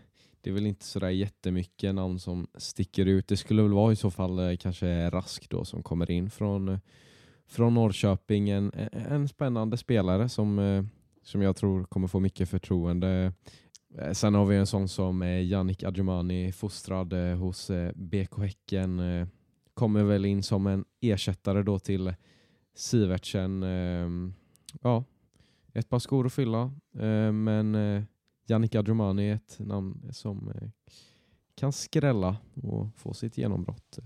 det 0.47 0.51
är 0.51 0.55
väl 0.55 0.67
inte 0.67 0.85
sådär 0.85 1.09
jättemycket 1.09 1.95
namn 1.95 2.19
som 2.19 2.47
sticker 2.55 3.07
ut. 3.07 3.29
Det 3.29 3.37
skulle 3.37 3.63
väl 3.63 3.73
vara 3.73 3.93
i 3.93 3.97
så 3.97 4.11
fall 4.11 4.39
eh, 4.39 4.57
kanske 4.57 5.11
Rask 5.11 5.51
då 5.51 5.65
som 5.65 5.83
kommer 5.83 6.11
in 6.11 6.31
från, 6.31 6.69
eh, 6.69 6.79
från 7.49 7.75
Norrköping. 7.75 8.49
En, 8.49 8.73
en 8.93 9.29
spännande 9.29 9.77
spelare 9.77 10.29
som, 10.29 10.59
eh, 10.59 10.85
som 11.23 11.43
jag 11.43 11.57
tror 11.57 11.85
kommer 11.85 12.09
få 12.09 12.21
mycket 12.21 12.49
förtroende. 12.49 13.33
Eh, 13.99 14.13
sen 14.13 14.35
har 14.35 14.47
vi 14.47 14.57
en 14.57 14.67
sån 14.67 14.89
som 14.89 15.23
Jannik 15.23 15.51
Yannick 15.51 15.83
Adjumani, 15.83 16.53
fostrad 16.53 17.13
eh, 17.13 17.37
hos 17.37 17.71
BK 17.95 18.39
Häcken. 18.39 19.01
kommer 19.75 20.03
väl 20.03 20.25
in 20.25 20.43
som 20.43 20.67
en 20.67 20.85
ersättare 21.01 21.63
då 21.63 21.79
till 21.79 22.15
Sivertsen. 22.75 23.65
Ja, 24.83 25.05
ett 25.73 25.89
par 25.89 25.99
skor 25.99 26.27
att 26.27 26.33
fylla, 26.33 26.73
men 27.33 27.75
Jannik 27.75 28.09
Yannick 28.47 28.75
Adjumani 28.75 29.31
är 29.31 29.35
ett 29.35 29.59
namn 29.59 30.09
som 30.13 30.53
kan 31.55 31.73
skrälla 31.73 32.37
och 32.63 32.89
få 32.97 33.15
sitt 33.15 33.39
genombrott. 33.39 33.99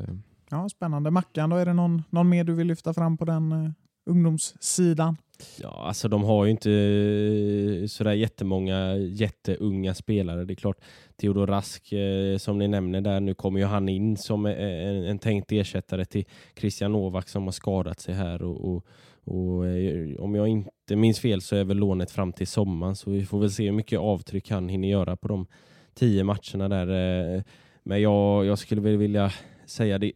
Ja, 0.51 0.69
spännande. 0.69 1.11
Mackan, 1.11 1.51
då 1.51 1.57
är 1.57 1.67
det 1.67 1.73
någon, 1.73 2.03
någon 2.11 2.29
mer 2.29 2.45
du 2.45 2.55
vill 2.55 2.67
lyfta 2.67 2.95
fram 2.95 3.17
på 3.17 3.25
den 3.25 3.75
ungdomssidan? 4.07 5.17
Ja, 5.63 5.69
alltså 5.87 6.09
de 6.09 6.25
har 6.25 6.45
ju 6.45 6.51
inte 6.51 6.71
eh, 6.71 7.87
sådär 7.87 8.13
jättemånga 8.13 8.97
jätteunga 8.97 9.95
spelare. 9.95 10.45
Det 10.45 10.53
är 10.53 10.57
klart, 10.57 10.79
Theodor 11.21 11.47
Rask 11.47 11.93
eh, 11.93 12.37
som 12.39 12.59
ni 12.59 12.69
nämner 12.69 13.01
där, 13.01 13.21
nu 13.21 13.35
kommer 13.35 13.61
ju 13.61 13.67
han 13.67 13.89
in 13.89 14.17
som 14.17 14.47
eh, 14.47 14.53
en, 14.63 15.05
en 15.05 15.19
tänkt 15.19 15.53
ersättare 15.53 16.05
till 16.05 16.25
Christian 16.57 16.93
Novak 16.93 17.29
som 17.29 17.45
har 17.45 17.53
skadat 17.53 18.01
sig 18.01 18.15
här 18.15 18.43
och, 18.43 18.75
och, 18.75 18.87
och 19.25 19.67
eh, 19.67 20.17
om 20.19 20.35
jag 20.35 20.49
inte 20.49 20.97
minns 20.97 21.21
fel 21.21 21.41
så 21.41 21.57
är 21.57 21.65
väl 21.65 21.77
lånet 21.77 22.11
fram 22.11 22.33
till 22.33 22.47
sommaren 22.47 22.97
så 22.97 23.11
vi 23.11 23.25
får 23.25 23.41
väl 23.41 23.51
se 23.51 23.65
hur 23.65 23.73
mycket 23.73 23.99
avtryck 23.99 24.51
han 24.51 24.69
hinner 24.69 24.89
göra 24.89 25.17
på 25.17 25.29
de 25.29 25.47
tio 25.95 26.25
matcherna 26.25 26.69
där. 26.69 27.35
eh. 27.37 27.43
Men 27.83 28.03
jag, 28.03 28.47
jag 28.47 28.59
skulle 28.59 28.81
väl 28.81 28.97
vilja 28.97 29.33
säga 29.67 29.99
det, 29.99 30.13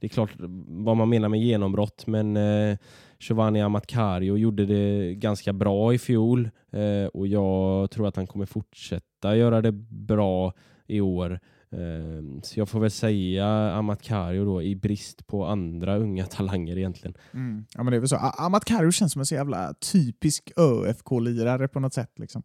det 0.00 0.06
är 0.06 0.08
klart 0.08 0.30
vad 0.68 0.96
man 0.96 1.08
menar 1.08 1.28
med 1.28 1.40
genombrott 1.40 2.06
men 2.06 2.36
eh, 2.36 2.76
Giovanni 3.20 3.62
Amatkario 3.62 4.36
gjorde 4.36 4.66
det 4.66 5.14
ganska 5.14 5.52
bra 5.52 5.94
i 5.94 5.98
fjol 5.98 6.50
eh, 6.72 7.06
och 7.06 7.26
jag 7.26 7.90
tror 7.90 8.08
att 8.08 8.16
han 8.16 8.26
kommer 8.26 8.46
fortsätta 8.46 9.36
göra 9.36 9.62
det 9.62 9.72
bra 9.72 10.52
i 10.86 11.00
år. 11.00 11.40
Eh, 11.70 12.40
så 12.42 12.60
jag 12.60 12.68
får 12.68 12.80
väl 12.80 12.90
säga 12.90 13.46
Amatkario 13.72 14.44
då 14.44 14.62
i 14.62 14.76
brist 14.76 15.26
på 15.26 15.46
andra 15.46 15.96
unga 15.96 16.26
talanger 16.30 16.78
egentligen. 16.78 17.16
Mm. 17.34 17.66
Ja, 17.74 17.82
men 17.82 17.90
det 17.90 17.96
är 17.96 18.00
väl 18.00 18.08
så. 18.08 18.16
Amat 18.16 18.68
känns 18.68 19.12
som 19.12 19.20
en 19.20 19.26
så 19.26 19.34
jävla 19.34 19.74
typisk 19.92 20.52
ÖFK-lirare 20.56 21.68
på 21.68 21.80
något 21.80 21.94
sätt. 21.94 22.12
Liksom. 22.16 22.42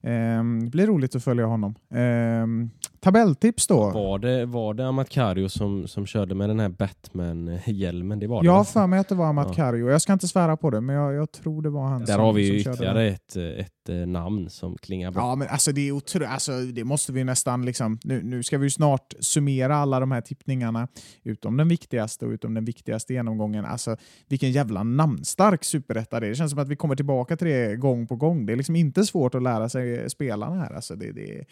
Eh, 0.00 0.44
det 0.64 0.70
blir 0.70 0.86
roligt 0.86 1.16
att 1.16 1.24
följa 1.24 1.46
honom. 1.46 1.74
Ehm, 1.94 2.70
Tabelltips 3.00 3.66
då? 3.66 3.90
Var 3.90 4.18
det, 4.18 4.46
var 4.46 4.74
det 4.74 4.86
Amatkario 4.86 5.48
som, 5.48 5.88
som 5.88 6.06
körde 6.06 6.34
med 6.34 6.48
den 6.50 6.60
här 6.60 6.68
Batman-hjälmen? 6.68 8.18
Det 8.18 8.26
var 8.26 8.44
Jag 8.44 8.52
har 8.52 8.64
för 8.64 8.86
mig 8.86 8.98
att 8.98 9.08
det 9.08 9.14
var 9.14 9.26
Amat 9.26 9.58
Ja. 9.58 9.76
Jag 9.76 10.02
ska 10.02 10.12
inte 10.12 10.28
svära 10.28 10.56
på 10.56 10.70
det, 10.70 10.80
men 10.80 10.96
jag, 10.96 11.14
jag 11.14 11.32
tror 11.32 11.62
det 11.62 11.70
var 11.70 11.82
han 11.82 12.04
Där 12.04 12.14
som, 12.14 12.24
har 12.24 12.32
vi 12.32 12.42
ju 12.42 12.60
ytterligare 12.60 13.08
ett, 13.08 13.36
ett 13.36 13.88
eh, 13.88 13.94
namn 13.94 14.50
som 14.50 14.76
klingar 14.76 15.10
bra. 15.10 15.22
Ja, 15.22 15.34
men 15.34 15.48
alltså 15.48 15.72
det 15.72 15.88
är 15.88 15.92
otro... 15.92 16.24
alltså, 16.24 16.52
det 16.52 16.84
måste 16.84 17.12
vi 17.12 17.24
nästan 17.24 17.64
liksom... 17.64 17.98
Nu, 18.04 18.22
nu 18.22 18.42
ska 18.42 18.58
vi 18.58 18.70
snart 18.70 19.14
summera 19.20 19.76
alla 19.76 20.00
de 20.00 20.12
här 20.12 20.20
tippningarna, 20.20 20.88
utom 21.22 21.56
den 21.56 21.68
viktigaste 21.68 22.26
och 22.26 22.30
utom 22.30 22.54
den 22.54 22.64
viktigaste 22.64 23.12
genomgången. 23.12 23.64
Alltså 23.64 23.96
vilken 24.28 24.52
jävla 24.52 24.82
namnstark 24.82 25.64
superetta 25.64 26.20
det 26.20 26.26
är. 26.26 26.30
Det 26.30 26.36
känns 26.36 26.50
som 26.50 26.60
att 26.60 26.68
vi 26.68 26.76
kommer 26.76 26.96
tillbaka 26.96 27.36
till 27.36 27.46
det 27.46 27.76
gång 27.76 28.06
på 28.06 28.16
gång. 28.16 28.46
Det 28.46 28.52
är 28.52 28.56
liksom 28.56 28.76
inte 28.76 29.04
svårt 29.04 29.34
att 29.34 29.42
lära 29.42 29.68
sig 29.68 30.10
spelarna 30.10 30.56
här. 30.56 30.74
Alltså 30.74 30.96
det, 30.96 31.12
det 31.12 31.44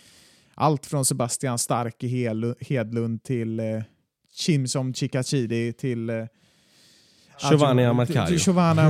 allt 0.59 0.87
från 0.87 1.05
Sebastian 1.05 1.59
Stark 1.59 2.05
i 2.05 2.09
Hedlund 2.61 3.23
till 3.23 3.61
eh, 3.61 3.67
Chimsom 4.33 4.95
Chikachidi 4.95 5.73
till 5.73 6.11
eh, 6.11 6.17
Giovanni. 7.51 7.83
Giovanni. 7.83 8.83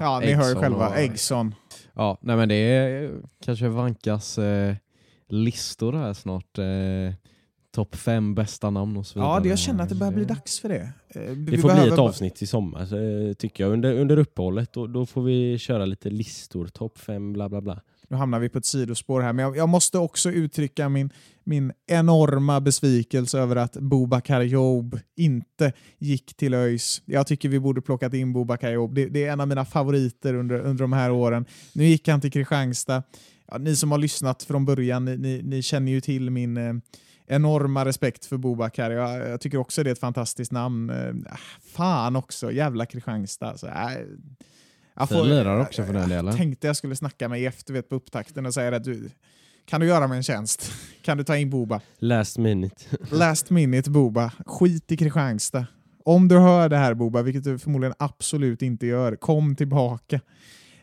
Ja, 0.00 0.20
ni 0.24 0.32
hör 0.32 0.54
själva. 0.54 0.96
Eggson. 0.96 1.54
Ja, 1.94 2.18
nej 2.20 2.36
men 2.36 2.48
det 2.48 2.54
är 2.54 3.10
kanske 3.44 3.68
Vankas 3.68 4.38
eh, 4.38 4.74
listor 5.28 5.92
här 5.92 6.12
snart. 6.12 6.58
Eh, 6.58 7.14
Topp 7.74 7.94
fem 7.96 8.34
bästa 8.34 8.70
namn 8.70 8.96
och 8.96 9.06
så 9.06 9.18
vidare. 9.18 9.32
Ja, 9.34 9.40
det, 9.40 9.48
jag 9.48 9.58
känner 9.58 9.82
att 9.82 9.88
det 9.88 9.94
börjar 9.94 10.12
bli 10.12 10.24
dags 10.24 10.60
för 10.60 10.68
det. 10.68 10.92
Eh, 11.08 11.20
Det 11.22 11.34
vi 11.34 11.58
får 11.58 11.74
bli 11.74 11.88
ett 11.88 11.98
avsnitt 11.98 12.42
i 12.42 12.46
sommar 12.46 12.80
eh, 13.28 13.32
tycker 13.32 13.64
jag. 13.64 13.72
Under, 13.72 13.94
under 13.94 14.16
uppehållet 14.16 14.72
då, 14.72 14.86
då 14.86 15.06
får 15.06 15.22
vi 15.22 15.58
köra 15.58 15.84
lite 15.84 16.10
listor. 16.10 16.66
Topp 16.66 16.98
fem, 16.98 17.32
bla 17.32 17.48
bla 17.48 17.60
bla. 17.60 17.80
Nu 18.08 18.16
hamnar 18.16 18.38
vi 18.38 18.48
på 18.48 18.58
ett 18.58 18.64
sidospår 18.66 19.20
här, 19.20 19.32
men 19.32 19.44
jag, 19.44 19.56
jag 19.56 19.68
måste 19.68 19.98
också 19.98 20.30
uttrycka 20.30 20.88
min, 20.88 21.10
min 21.44 21.72
enorma 21.86 22.60
besvikelse 22.60 23.38
över 23.38 23.56
att 23.56 23.76
Bobakar 23.76 24.40
Job 24.40 24.98
inte 25.16 25.72
gick 25.98 26.36
till 26.36 26.54
ÖIS. 26.54 27.02
Jag 27.04 27.26
tycker 27.26 27.48
vi 27.48 27.60
borde 27.60 27.82
plockat 27.82 28.14
in 28.14 28.32
Bobakar 28.32 28.72
Job. 28.72 28.94
Det, 28.94 29.06
det 29.06 29.24
är 29.24 29.32
en 29.32 29.40
av 29.40 29.48
mina 29.48 29.64
favoriter 29.64 30.34
under, 30.34 30.60
under 30.60 30.84
de 30.84 30.92
här 30.92 31.10
åren. 31.10 31.46
Nu 31.72 31.84
gick 31.84 32.08
han 32.08 32.20
till 32.20 32.32
Kristianstad. 32.32 33.02
Ja, 33.48 33.58
ni 33.58 33.76
som 33.76 33.90
har 33.90 33.98
lyssnat 33.98 34.42
från 34.42 34.64
början, 34.64 35.04
ni, 35.04 35.16
ni, 35.16 35.42
ni 35.42 35.62
känner 35.62 35.92
ju 35.92 36.00
till 36.00 36.30
min 36.30 36.56
eh, 36.56 36.74
enorma 37.26 37.84
respekt 37.84 38.24
för 38.24 38.36
Bobakar. 38.36 38.90
Jag, 38.90 39.28
jag 39.28 39.40
tycker 39.40 39.58
också 39.58 39.82
det 39.82 39.90
är 39.90 39.92
ett 39.92 39.98
fantastiskt 39.98 40.52
namn. 40.52 40.90
Eh, 40.90 41.34
fan 41.74 42.16
också, 42.16 42.52
jävla 42.52 42.86
Kristianstad. 42.86 43.58
Så, 43.58 43.66
äh, 43.66 43.72
jag 44.96 45.08
Fin 45.08 45.28
lirare 45.28 45.62
också 45.62 45.84
för 45.84 45.92
den 45.92 46.08
delen. 46.08 46.36
tänkte 46.36 46.66
jag 46.66 46.76
skulle 46.76 46.96
snacka 46.96 47.28
med 47.28 47.40
Jeff 47.40 47.64
du 47.64 47.72
vet, 47.72 47.88
på 47.88 47.94
upptakten 47.94 48.46
och 48.46 48.54
säga 48.54 48.76
att 48.76 48.84
du, 48.84 49.10
kan 49.64 49.80
du 49.80 49.86
göra 49.86 50.06
mig 50.06 50.16
en 50.16 50.22
tjänst? 50.22 50.72
Kan 51.02 51.18
du 51.18 51.24
ta 51.24 51.36
in 51.36 51.50
Boba? 51.50 51.80
Last 51.98 52.38
minute. 52.38 52.84
Last 53.10 53.50
minute 53.50 53.90
Boba. 53.90 54.32
Skit 54.46 54.92
i 54.92 54.96
Kristianstad. 54.96 55.66
Om 56.04 56.28
du 56.28 56.38
hör 56.38 56.68
det 56.68 56.76
här 56.76 56.94
Boba, 56.94 57.22
vilket 57.22 57.44
du 57.44 57.58
förmodligen 57.58 57.94
absolut 57.98 58.62
inte 58.62 58.86
gör, 58.86 59.16
kom 59.16 59.56
tillbaka. 59.56 60.20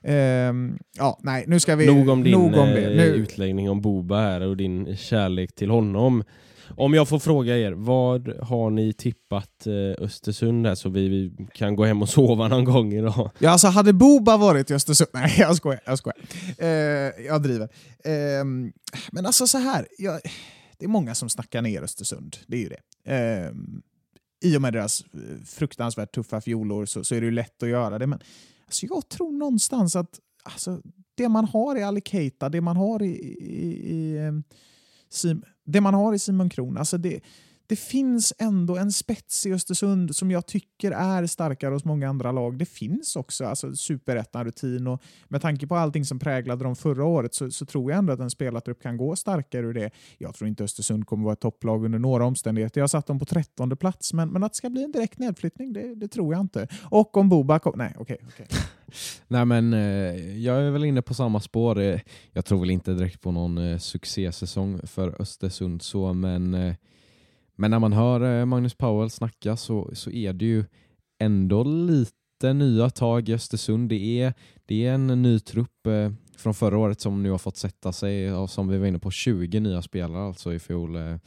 Ehm, 0.04 0.78
ja, 0.98 1.20
nej, 1.24 1.44
nu 1.48 1.60
ska 1.60 1.76
vi... 1.76 1.86
Nog 1.86 2.10
om 2.10 2.24
din 2.24 2.32
nog 2.34 2.46
om 2.58 2.70
det. 2.70 2.86
eh, 2.92 2.98
Nu, 2.98 3.04
utläggning 3.04 3.70
om 3.70 3.82
Boba 3.82 4.22
här 4.22 4.42
och 4.42 4.58
din 4.58 4.98
kärlek 4.98 5.56
till 5.56 5.70
honom. 5.70 6.24
Om 6.78 6.94
jag 6.94 7.08
får 7.10 7.20
fråga 7.20 7.58
er, 7.58 7.72
vad 7.72 8.28
har 8.42 8.70
ni 8.70 8.94
tippat 8.94 9.68
eh, 9.68 10.04
Östersund 10.06 10.68
här 10.68 10.76
så 10.76 10.90
vi, 10.90 11.08
vi 11.10 11.48
kan 11.54 11.76
gå 11.76 11.86
hem 11.86 12.02
och 12.02 12.10
sova 12.20 12.48
någon 12.48 12.64
gång 12.66 12.94
idag? 12.94 13.32
Ja, 13.40 13.50
alltså 13.50 13.68
hade 13.68 13.94
Boba 13.94 14.38
varit 14.38 14.72
i 14.72 14.74
Östersund... 14.74 15.10
Nej, 15.14 15.36
jag 15.38 15.56
skojar. 15.56 15.82
Jag, 15.86 15.98
skojar. 15.98 16.18
Eh, 16.58 16.68
jag 17.26 17.44
driver. 17.44 17.70
Ehm, 18.04 18.72
men 19.12 19.26
alltså 19.26 19.48
så 19.48 19.58
här, 19.58 19.88
jag, 19.98 20.20
det 20.80 20.86
är 20.86 20.90
många 20.90 21.16
som 21.16 21.30
snackar 21.30 21.62
ner 21.62 21.82
Östersund. 21.84 22.38
Det 22.48 22.58
är 22.58 22.62
ju 22.62 22.70
det. 22.70 23.12
Ehm, 23.14 23.82
I 24.46 24.58
och 24.58 24.62
med 24.62 24.74
deras 24.74 25.02
eh, 25.14 25.46
fruktansvärt 25.46 26.16
tuffa 26.16 26.42
fjolår 26.42 26.86
så, 26.86 27.04
så 27.04 27.16
är 27.16 27.22
det 27.22 27.32
lätt 27.32 27.64
att 27.64 27.70
göra 27.70 28.00
det. 28.00 28.08
Men 28.08 28.20
alltså, 28.74 28.86
jag 28.86 29.10
tror 29.10 29.32
någonstans 29.32 29.96
att 29.96 30.20
alltså, 30.44 30.82
det 31.16 31.30
man 31.30 31.46
har 31.46 31.76
i 31.76 31.84
Alicata, 31.84 32.50
det 32.50 32.62
man 32.62 32.78
har 32.78 33.02
i, 33.02 33.12
i, 33.12 33.94
i 33.94 34.18
eh, 34.18 34.32
i 35.10 35.36
det 35.66 35.82
man 35.82 35.94
har 35.94 36.14
i 36.14 36.20
Simon 36.20 36.50
Kron, 36.50 36.78
alltså 36.78 36.98
det, 36.98 37.22
det 37.68 37.76
finns 37.76 38.34
ändå 38.40 38.78
en 38.78 38.92
spets 38.92 39.46
i 39.46 39.54
Östersund 39.54 40.16
som 40.16 40.32
jag 40.32 40.46
tycker 40.46 40.92
är 40.92 41.28
starkare 41.28 41.74
hos 41.74 41.86
många 41.86 42.10
andra 42.10 42.32
lag. 42.32 42.58
Det 42.58 42.66
finns 42.66 43.16
också 43.16 43.46
alltså, 43.46 43.76
superettan-rutin 43.76 44.88
och 44.88 45.04
med 45.28 45.42
tanke 45.42 45.68
på 45.68 45.76
allting 45.76 46.06
som 46.06 46.20
präglade 46.20 46.64
dem 46.64 46.76
förra 46.76 47.06
året 47.06 47.34
så, 47.34 47.52
så 47.52 47.66
tror 47.66 47.92
jag 47.92 47.98
ändå 47.98 48.14
att 48.14 48.20
en 48.20 48.30
spelartrupp 48.30 48.82
kan 48.82 48.98
gå 48.98 49.16
starkare 49.16 49.66
ur 49.66 49.74
det. 49.74 49.92
Jag 50.18 50.36
tror 50.36 50.48
inte 50.48 50.64
Östersund 50.64 51.08
kommer 51.08 51.24
vara 51.24 51.34
ett 51.34 51.40
topplag 51.40 51.86
under 51.86 52.00
några 52.00 52.26
omständigheter. 52.26 52.82
Jag 52.82 52.84
har 52.84 52.88
satt 52.88 53.08
dem 53.08 53.20
på 53.20 53.26
trettonde 53.26 53.76
plats, 53.76 54.14
men, 54.14 54.30
men 54.30 54.44
att 54.44 54.52
det 54.52 54.58
ska 54.58 54.70
bli 54.70 54.84
en 54.84 54.92
direkt 54.92 55.20
nedflyttning, 55.20 55.74
det, 55.74 55.96
det 55.96 56.08
tror 56.08 56.34
jag 56.34 56.42
inte. 56.42 56.68
Och 56.84 57.18
om 57.18 57.30
Boba 57.30 57.60
kom... 57.60 57.74
Nej, 57.76 57.96
okej. 58.00 58.18
okej. 58.28 58.48
Nej 59.28 59.46
men 59.46 59.74
eh, 59.74 60.38
jag 60.38 60.62
är 60.62 60.72
väl 60.72 60.84
inne 60.84 61.02
på 61.02 61.14
samma 61.14 61.40
spår. 61.40 61.80
Eh, 61.80 62.00
jag 62.32 62.46
tror 62.46 62.60
väl 62.60 62.70
inte 62.70 62.94
direkt 62.94 63.22
på 63.22 63.32
någon 63.32 63.58
eh, 63.58 63.78
succésäsong 63.78 64.80
för 64.88 65.22
Östersund 65.22 65.82
så 65.82 66.14
men, 66.14 66.54
eh, 66.54 66.76
men 67.56 67.72
när 67.72 67.80
man 67.80 67.94
hör 67.94 68.40
eh, 68.40 68.46
Magnus 68.46 68.74
Powell 68.74 69.10
snacka 69.10 69.58
så, 69.58 69.90
så 69.94 70.12
är 70.12 70.34
det 70.34 70.46
ju 70.46 70.66
ändå 71.20 71.64
lite 71.64 72.54
nya 72.54 72.90
tag 72.90 73.30
i 73.30 73.34
Östersund. 73.34 73.90
Det 73.90 74.22
är, 74.22 74.34
det 74.66 74.86
är 74.86 74.94
en 74.94 75.08
ny 75.22 75.40
trupp 75.40 75.88
eh, 75.88 76.12
från 76.38 76.54
förra 76.54 76.78
året 76.78 77.02
som 77.02 77.24
nu 77.24 77.32
har 77.32 77.38
fått 77.38 77.58
sätta 77.58 77.92
sig 77.92 78.34
och 78.34 78.50
som 78.50 78.68
vi 78.68 78.78
var 78.78 78.88
inne 78.88 79.00
på 79.00 79.12
20 79.12 79.60
nya 79.60 79.82
spelare 79.82 80.24
alltså 80.24 80.54
i 80.54 80.60
fjol. 80.60 80.96
Eh, 80.96 81.18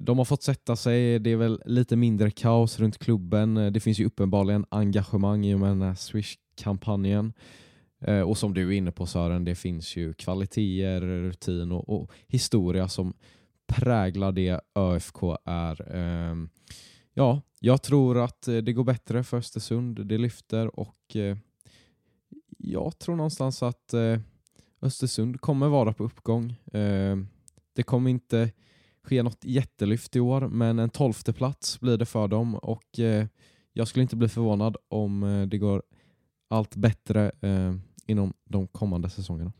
de 0.00 0.18
har 0.18 0.24
fått 0.24 0.42
sätta 0.42 0.76
sig, 0.76 1.18
det 1.18 1.30
är 1.30 1.36
väl 1.36 1.62
lite 1.64 1.96
mindre 1.96 2.30
kaos 2.30 2.78
runt 2.78 2.98
klubben. 2.98 3.54
Det 3.54 3.80
finns 3.80 3.98
ju 3.98 4.06
uppenbarligen 4.06 4.66
engagemang 4.68 5.46
i 5.46 5.54
och 5.54 5.60
med 5.60 5.68
den 5.68 5.82
här 5.82 5.94
Swish-kampanjen. 5.94 7.32
Och 8.26 8.38
som 8.38 8.54
du 8.54 8.68
är 8.68 8.72
inne 8.72 8.92
på 8.92 9.06
Sören, 9.06 9.44
det 9.44 9.54
finns 9.54 9.96
ju 9.96 10.14
kvaliteter, 10.14 11.00
rutin 11.00 11.72
och, 11.72 11.88
och 11.88 12.10
historia 12.28 12.88
som 12.88 13.14
präglar 13.68 14.32
det 14.32 14.60
ÖFK 14.74 15.22
är. 15.44 15.96
Ehm, 15.96 16.48
ja, 17.14 17.42
jag 17.60 17.82
tror 17.82 18.18
att 18.24 18.48
eh, 18.48 18.56
det 18.56 18.72
går 18.72 18.84
bättre 18.84 19.24
för 19.24 19.36
Östersund. 19.36 20.06
Det 20.06 20.18
lyfter 20.18 20.80
och 20.80 21.16
eh, 21.16 21.36
jag 22.58 22.98
tror 22.98 23.16
någonstans 23.16 23.62
att 23.62 23.94
eh, 23.94 24.18
Östersund 24.82 25.40
kommer 25.40 25.68
vara 25.68 25.92
på 25.92 26.04
uppgång. 26.04 26.54
Ehm, 26.72 27.28
det 27.72 27.82
kommer 27.82 28.10
inte 28.10 28.50
ske 29.02 29.22
något 29.22 29.44
jättelyft 29.44 30.16
i 30.16 30.20
år, 30.20 30.40
men 30.40 30.78
en 30.78 30.90
tolfte 30.90 31.32
plats 31.32 31.80
blir 31.80 31.96
det 31.96 32.06
för 32.06 32.28
dem 32.28 32.54
och 32.54 32.98
eh, 32.98 33.26
jag 33.72 33.88
skulle 33.88 34.02
inte 34.02 34.16
bli 34.16 34.28
förvånad 34.28 34.76
om 34.88 35.22
eh, 35.22 35.46
det 35.46 35.58
går 35.58 35.82
allt 36.48 36.76
bättre 36.76 37.32
eh, 37.40 37.74
inom 38.06 38.32
de 38.44 38.66
kommande 38.66 39.10
säsongerna. 39.10 39.52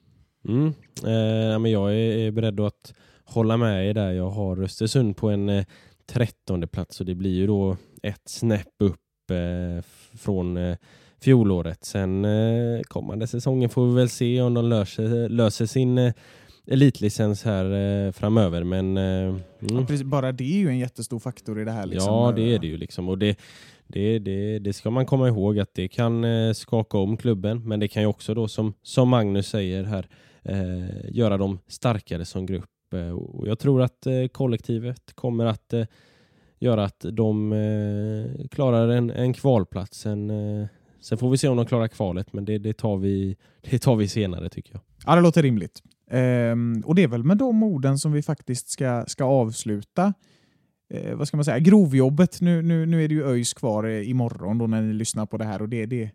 Mm. 0.48 0.66
Eh, 1.04 1.58
men 1.58 1.70
jag 1.70 1.94
är, 1.94 2.30
beredd 2.30 2.60
att 2.60 2.94
hålla 3.24 3.56
med 3.56 3.88
er 3.88 3.94
där. 3.94 4.12
Jag 4.12 4.30
har 4.30 4.62
Östersund 4.62 5.16
på 5.16 5.30
en 5.30 5.48
eh, 5.48 5.64
trettonde 6.06 6.66
plats 6.66 7.00
och 7.00 7.06
det 7.06 7.14
blir 7.14 7.34
ju 7.34 7.46
då 7.46 7.76
ett 8.02 8.22
snäpp 8.24 8.74
upp 8.78 9.30
eh, 9.30 9.84
från 10.18 10.56
eh, 10.56 10.76
fjolåret. 11.20 11.84
Sen 11.84 12.24
eh, 12.24 12.80
kommande 12.82 13.26
säsongen 13.26 13.68
får 13.68 13.86
vi 13.86 13.94
väl 13.94 14.08
se 14.08 14.40
om 14.40 14.54
de 14.54 14.64
löser, 14.64 15.28
löser 15.28 15.66
sin 15.66 15.98
eh, 15.98 16.12
elitlicens 16.66 17.44
här 17.44 17.64
eh, 17.64 18.12
framöver. 18.12 18.64
Men, 18.64 18.96
eh, 18.96 19.02
mm. 19.02 19.40
Ja, 19.60 19.84
precis, 19.86 20.02
bara 20.02 20.32
det 20.32 20.44
är 20.44 20.58
ju 20.58 20.68
en 20.68 20.78
jättestor 20.78 21.18
faktor 21.18 21.60
i 21.60 21.64
det 21.64 21.72
här. 21.72 21.86
Liksom. 21.86 22.14
Ja, 22.14 22.32
det 22.36 22.54
är 22.54 22.58
det 22.58 22.66
ju. 22.66 22.76
Liksom. 22.76 23.08
Och 23.08 23.18
det, 23.18 23.38
det, 23.86 24.18
det, 24.18 24.58
det 24.58 24.72
ska 24.72 24.90
man 24.90 25.06
komma 25.06 25.28
ihåg 25.28 25.58
att 25.58 25.74
det 25.74 25.88
kan 25.88 26.24
eh, 26.24 26.52
skaka 26.52 26.98
om 26.98 27.16
klubben, 27.16 27.68
men 27.68 27.80
det 27.80 27.88
kan 27.88 28.02
ju 28.02 28.08
också 28.08 28.34
då 28.34 28.48
som, 28.48 28.74
som 28.82 29.08
Magnus 29.08 29.48
säger 29.48 29.84
här 29.84 30.06
eh, 30.48 31.10
göra 31.10 31.36
dem 31.36 31.58
starkare 31.66 32.24
som 32.24 32.46
grupp. 32.46 32.94
Eh, 32.94 33.10
och 33.10 33.48
jag 33.48 33.58
tror 33.58 33.82
att 33.82 34.06
eh, 34.06 34.26
kollektivet 34.32 35.12
kommer 35.14 35.46
att 35.46 35.72
eh, 35.72 35.84
göra 36.58 36.84
att 36.84 37.04
de 37.12 37.52
eh, 37.52 38.48
klarar 38.48 38.88
en, 38.88 39.10
en 39.10 39.34
kvalplats. 39.34 39.98
Sen, 39.98 40.30
eh, 40.30 40.66
sen 41.00 41.18
får 41.18 41.30
vi 41.30 41.38
se 41.38 41.48
om 41.48 41.56
de 41.56 41.66
klarar 41.66 41.88
kvalet, 41.88 42.32
men 42.32 42.44
det, 42.44 42.58
det, 42.58 42.72
tar 42.72 42.96
vi, 42.96 43.36
det 43.70 43.78
tar 43.78 43.96
vi 43.96 44.08
senare 44.08 44.48
tycker 44.48 44.72
jag. 44.72 44.80
Ja, 45.06 45.14
det 45.14 45.20
låter 45.20 45.42
rimligt. 45.42 45.82
Ehm, 46.10 46.82
och 46.86 46.94
det 46.94 47.02
är 47.02 47.08
väl 47.08 47.24
med 47.24 47.36
de 47.36 47.62
orden 47.62 47.98
som 47.98 48.12
vi 48.12 48.22
faktiskt 48.22 48.68
ska, 48.68 49.04
ska 49.06 49.24
avsluta 49.24 50.14
eh, 50.94 51.14
vad 51.14 51.28
ska 51.28 51.36
man 51.36 51.44
säga, 51.44 51.58
grovjobbet. 51.58 52.40
Nu, 52.40 52.62
nu, 52.62 52.86
nu 52.86 53.04
är 53.04 53.08
det 53.08 53.14
ju 53.14 53.24
ÖIS 53.24 53.54
kvar 53.54 53.84
eh, 53.84 54.10
imorgon 54.10 54.58
då 54.58 54.66
när 54.66 54.82
ni 54.82 54.92
lyssnar 54.92 55.26
på 55.26 55.36
det 55.36 55.44
här 55.44 55.62
och 55.62 55.68
det, 55.68 55.86
det, 55.86 56.10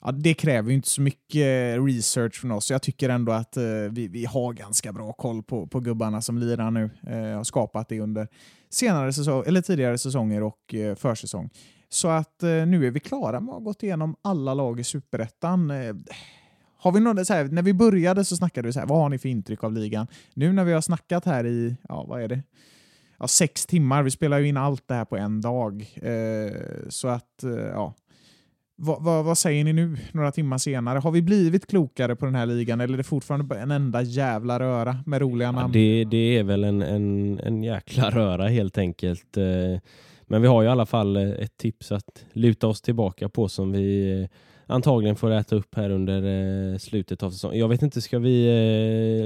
ja, 0.00 0.12
det 0.12 0.34
kräver 0.34 0.68
ju 0.68 0.74
inte 0.74 0.88
så 0.88 1.02
mycket 1.02 1.78
research 1.86 2.40
från 2.40 2.50
oss. 2.50 2.70
Jag 2.70 2.82
tycker 2.82 3.08
ändå 3.08 3.32
att 3.32 3.56
eh, 3.56 3.64
vi, 3.90 4.08
vi 4.08 4.24
har 4.24 4.52
ganska 4.52 4.92
bra 4.92 5.12
koll 5.12 5.42
på, 5.42 5.66
på 5.66 5.80
gubbarna 5.80 6.22
som 6.22 6.38
lirar 6.38 6.70
nu. 6.70 6.90
Eh, 7.06 7.36
har 7.36 7.44
skapat 7.44 7.88
det 7.88 8.00
under 8.00 8.28
senare 8.70 9.12
säsong, 9.12 9.42
eller 9.46 9.60
tidigare 9.60 9.98
säsonger 9.98 10.42
och 10.42 10.74
eh, 10.74 10.94
försäsong. 10.94 11.50
Så 11.88 12.08
att 12.08 12.42
eh, 12.42 12.66
nu 12.66 12.86
är 12.86 12.90
vi 12.90 13.00
klara 13.00 13.40
med 13.40 13.52
att 13.52 13.58
ha 13.58 13.64
gått 13.64 13.82
igenom 13.82 14.16
alla 14.22 14.54
lag 14.54 14.80
i 14.80 14.84
Superettan. 14.84 15.70
Eh, 15.70 15.94
har 16.76 16.92
vi 16.92 17.00
något, 17.00 17.26
så 17.26 17.32
här, 17.34 17.44
när 17.44 17.62
vi 17.62 17.74
började 17.74 18.24
så 18.24 18.36
snackade 18.36 18.68
vi 18.68 18.72
så 18.72 18.80
här, 18.80 18.86
vad 18.86 18.98
har 18.98 19.08
ni 19.08 19.18
för 19.18 19.28
intryck 19.28 19.64
av 19.64 19.72
ligan? 19.72 20.06
Nu 20.34 20.52
när 20.52 20.64
vi 20.64 20.72
har 20.72 20.80
snackat 20.80 21.24
här 21.24 21.46
i, 21.46 21.76
ja 21.88 22.04
vad 22.08 22.22
är 22.22 22.28
det? 22.28 22.42
Ja, 23.18 23.28
sex 23.28 23.66
timmar, 23.66 24.02
vi 24.02 24.10
spelar 24.10 24.38
ju 24.38 24.48
in 24.48 24.56
allt 24.56 24.88
det 24.88 24.94
här 24.94 25.04
på 25.04 25.16
en 25.16 25.40
dag. 25.40 25.94
Eh, 26.02 26.52
så 26.88 27.08
att, 27.08 27.42
eh, 27.42 27.50
ja. 27.50 27.94
Vad, 28.82 29.02
vad, 29.02 29.24
vad, 29.24 29.38
säger 29.38 29.64
ni 29.64 29.72
nu, 29.72 29.96
några 30.12 30.32
timmar 30.32 30.58
senare? 30.58 30.98
Har 30.98 31.10
vi 31.10 31.22
blivit 31.22 31.66
klokare 31.66 32.16
på 32.16 32.24
den 32.24 32.34
här 32.34 32.46
ligan 32.46 32.80
eller 32.80 32.94
är 32.94 32.98
det 32.98 33.04
fortfarande 33.04 33.58
en 33.58 33.70
enda 33.70 34.02
jävla 34.02 34.60
röra 34.60 34.96
med 35.06 35.20
roliga 35.20 35.52
namn? 35.52 35.72
Ja, 35.74 35.80
det, 35.80 36.04
det 36.04 36.38
är 36.38 36.42
väl 36.42 36.64
en, 36.64 36.82
en, 36.82 37.38
en 37.44 37.62
jäkla 37.62 38.10
röra 38.10 38.48
helt 38.48 38.78
enkelt. 38.78 39.36
Eh, 39.36 39.80
men 40.26 40.42
vi 40.42 40.48
har 40.48 40.62
ju 40.62 40.68
i 40.68 40.70
alla 40.70 40.86
fall 40.86 41.16
ett 41.16 41.56
tips 41.56 41.92
att 41.92 42.24
luta 42.32 42.66
oss 42.66 42.82
tillbaka 42.82 43.28
på 43.28 43.48
som 43.48 43.72
vi 43.72 44.28
antagligen 44.70 45.16
får 45.16 45.30
äta 45.30 45.56
upp 45.56 45.74
här 45.74 45.90
under 45.90 46.22
eh, 46.72 46.78
slutet 46.78 47.22
av 47.22 47.30
säsongen. 47.30 47.58
Jag 47.58 47.68
vet 47.68 47.82
inte, 47.82 48.00
ska 48.00 48.18
vi 48.18 48.46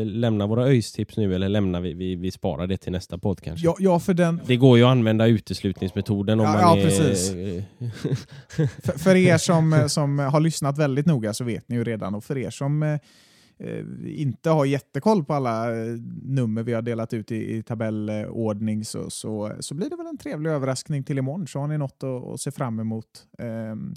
eh, 0.00 0.06
lämna 0.06 0.46
våra 0.46 0.66
ÖIS-tips 0.66 1.16
nu 1.16 1.34
eller 1.34 1.48
lämnar 1.48 1.80
vi, 1.80 1.94
vi, 1.94 2.14
vi 2.14 2.30
sparar 2.30 2.66
det 2.66 2.76
till 2.76 2.92
nästa 2.92 3.18
podd 3.18 3.40
kanske? 3.40 3.66
Ja, 3.66 3.76
ja, 3.78 4.00
för 4.00 4.14
den... 4.14 4.40
Det 4.46 4.56
går 4.56 4.78
ju 4.78 4.84
att 4.84 4.90
använda 4.90 5.26
uteslutningsmetoden 5.26 6.40
om 6.40 6.46
ja, 6.46 6.52
man 6.52 6.60
ja, 6.60 6.76
är... 6.76 6.82
precis. 6.82 7.30
för, 8.82 8.98
för 8.98 9.16
er 9.16 9.38
som, 9.38 9.84
som 9.88 10.18
har 10.18 10.40
lyssnat 10.40 10.78
väldigt 10.78 11.06
noga 11.06 11.34
så 11.34 11.44
vet 11.44 11.68
ni 11.68 11.76
ju 11.76 11.84
redan 11.84 12.14
och 12.14 12.24
för 12.24 12.38
er 12.38 12.50
som 12.50 12.82
eh, 12.82 12.98
inte 14.06 14.50
har 14.50 14.64
jättekoll 14.64 15.24
på 15.24 15.34
alla 15.34 15.70
eh, 15.70 15.86
nummer 16.22 16.62
vi 16.62 16.72
har 16.72 16.82
delat 16.82 17.14
ut 17.14 17.32
i, 17.32 17.56
i 17.56 17.62
tabellordning 17.62 18.84
så, 18.84 19.10
så, 19.10 19.52
så 19.60 19.74
blir 19.74 19.90
det 19.90 19.96
väl 19.96 20.06
en 20.06 20.18
trevlig 20.18 20.50
överraskning 20.50 21.04
till 21.04 21.18
imorgon 21.18 21.46
så 21.46 21.58
har 21.58 21.68
ni 21.68 21.78
något 21.78 22.02
att, 22.02 22.24
att 22.24 22.40
se 22.40 22.50
fram 22.50 22.80
emot. 22.80 23.06
Um, 23.38 23.94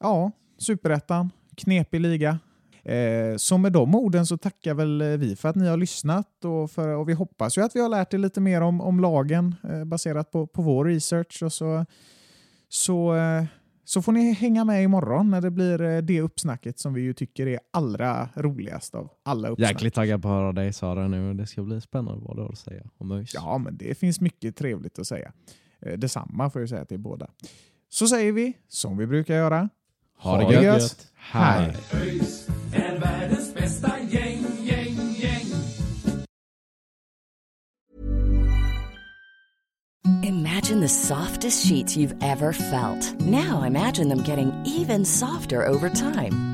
ja, 0.00 0.32
superettan, 0.58 1.30
knepig 1.56 2.00
liga. 2.00 2.38
Eh, 2.82 3.36
så 3.36 3.58
med 3.58 3.72
de 3.72 3.94
orden 3.94 4.26
så 4.26 4.36
tackar 4.36 4.74
väl 4.74 5.02
vi 5.02 5.36
för 5.36 5.48
att 5.48 5.56
ni 5.56 5.68
har 5.68 5.76
lyssnat 5.76 6.44
och, 6.44 6.70
för, 6.70 6.88
och 6.88 7.08
vi 7.08 7.12
hoppas 7.12 7.58
ju 7.58 7.62
att 7.62 7.76
vi 7.76 7.80
har 7.80 7.88
lärt 7.88 8.14
er 8.14 8.18
lite 8.18 8.40
mer 8.40 8.60
om, 8.60 8.80
om 8.80 9.00
lagen 9.00 9.54
eh, 9.68 9.84
baserat 9.84 10.30
på, 10.30 10.46
på 10.46 10.62
vår 10.62 10.84
research. 10.84 11.42
Och 11.42 11.52
så, 11.52 11.86
så, 12.68 13.14
eh, 13.14 13.44
så 13.84 14.02
får 14.02 14.12
ni 14.12 14.32
hänga 14.32 14.64
med 14.64 14.82
imorgon 14.82 15.30
när 15.30 15.40
det 15.40 15.50
blir 15.50 15.82
eh, 15.82 15.98
det 15.98 16.20
uppsnacket 16.20 16.78
som 16.78 16.94
vi 16.94 17.00
ju 17.00 17.12
tycker 17.12 17.46
är 17.46 17.60
allra 17.70 18.28
roligast 18.34 18.94
av 18.94 19.10
alla 19.22 19.48
uppsnack. 19.48 19.70
Jäkligt 19.70 19.94
taggad 19.94 20.22
på 20.22 20.28
att 20.28 20.34
höra 20.34 20.52
dig 20.52 20.72
Sara 20.72 21.08
nu. 21.08 21.34
Det 21.34 21.46
ska 21.46 21.62
bli 21.62 21.80
spännande 21.80 22.24
vad 22.24 22.36
du 22.36 22.42
har 22.42 22.48
att 22.48 22.58
säga 22.58 22.82
om 22.98 23.12
ÖIS. 23.12 23.34
Ja, 23.34 23.58
men 23.58 23.76
det 23.76 23.94
finns 23.98 24.20
mycket 24.20 24.56
trevligt 24.56 24.98
att 24.98 25.06
säga. 25.06 25.32
Eh, 25.80 25.98
detsamma 25.98 26.50
får 26.50 26.62
jag 26.62 26.68
säga 26.68 26.84
till 26.84 27.00
båda. 27.00 27.30
Så 27.88 28.06
säger 28.06 28.32
vi, 28.32 28.56
som 28.68 28.96
vi 28.96 29.06
brukar 29.06 29.34
göra, 29.34 29.68
ha 30.24 30.38
det 30.38 30.52
gött. 30.52 30.64
gött. 30.64 31.06
Hej. 31.16 31.76
ÖIS 31.94 32.48
är 32.72 32.98
världens 32.98 33.54
bästa 33.54 33.92
gäng, 34.10 34.46
gäng, 34.62 34.96
gäng. 35.16 35.46
Imagine 40.22 40.80
the 40.80 40.88
softest 40.88 41.66
sheets 41.66 41.96
you've 41.96 42.16
ever 42.22 42.52
felt. 42.52 43.20
Now 43.20 43.62
imagine 43.62 44.08
them 44.08 44.22
getting 44.22 44.52
even 44.66 45.04
softer 45.04 45.66
over 45.66 45.90
time. 45.90 46.53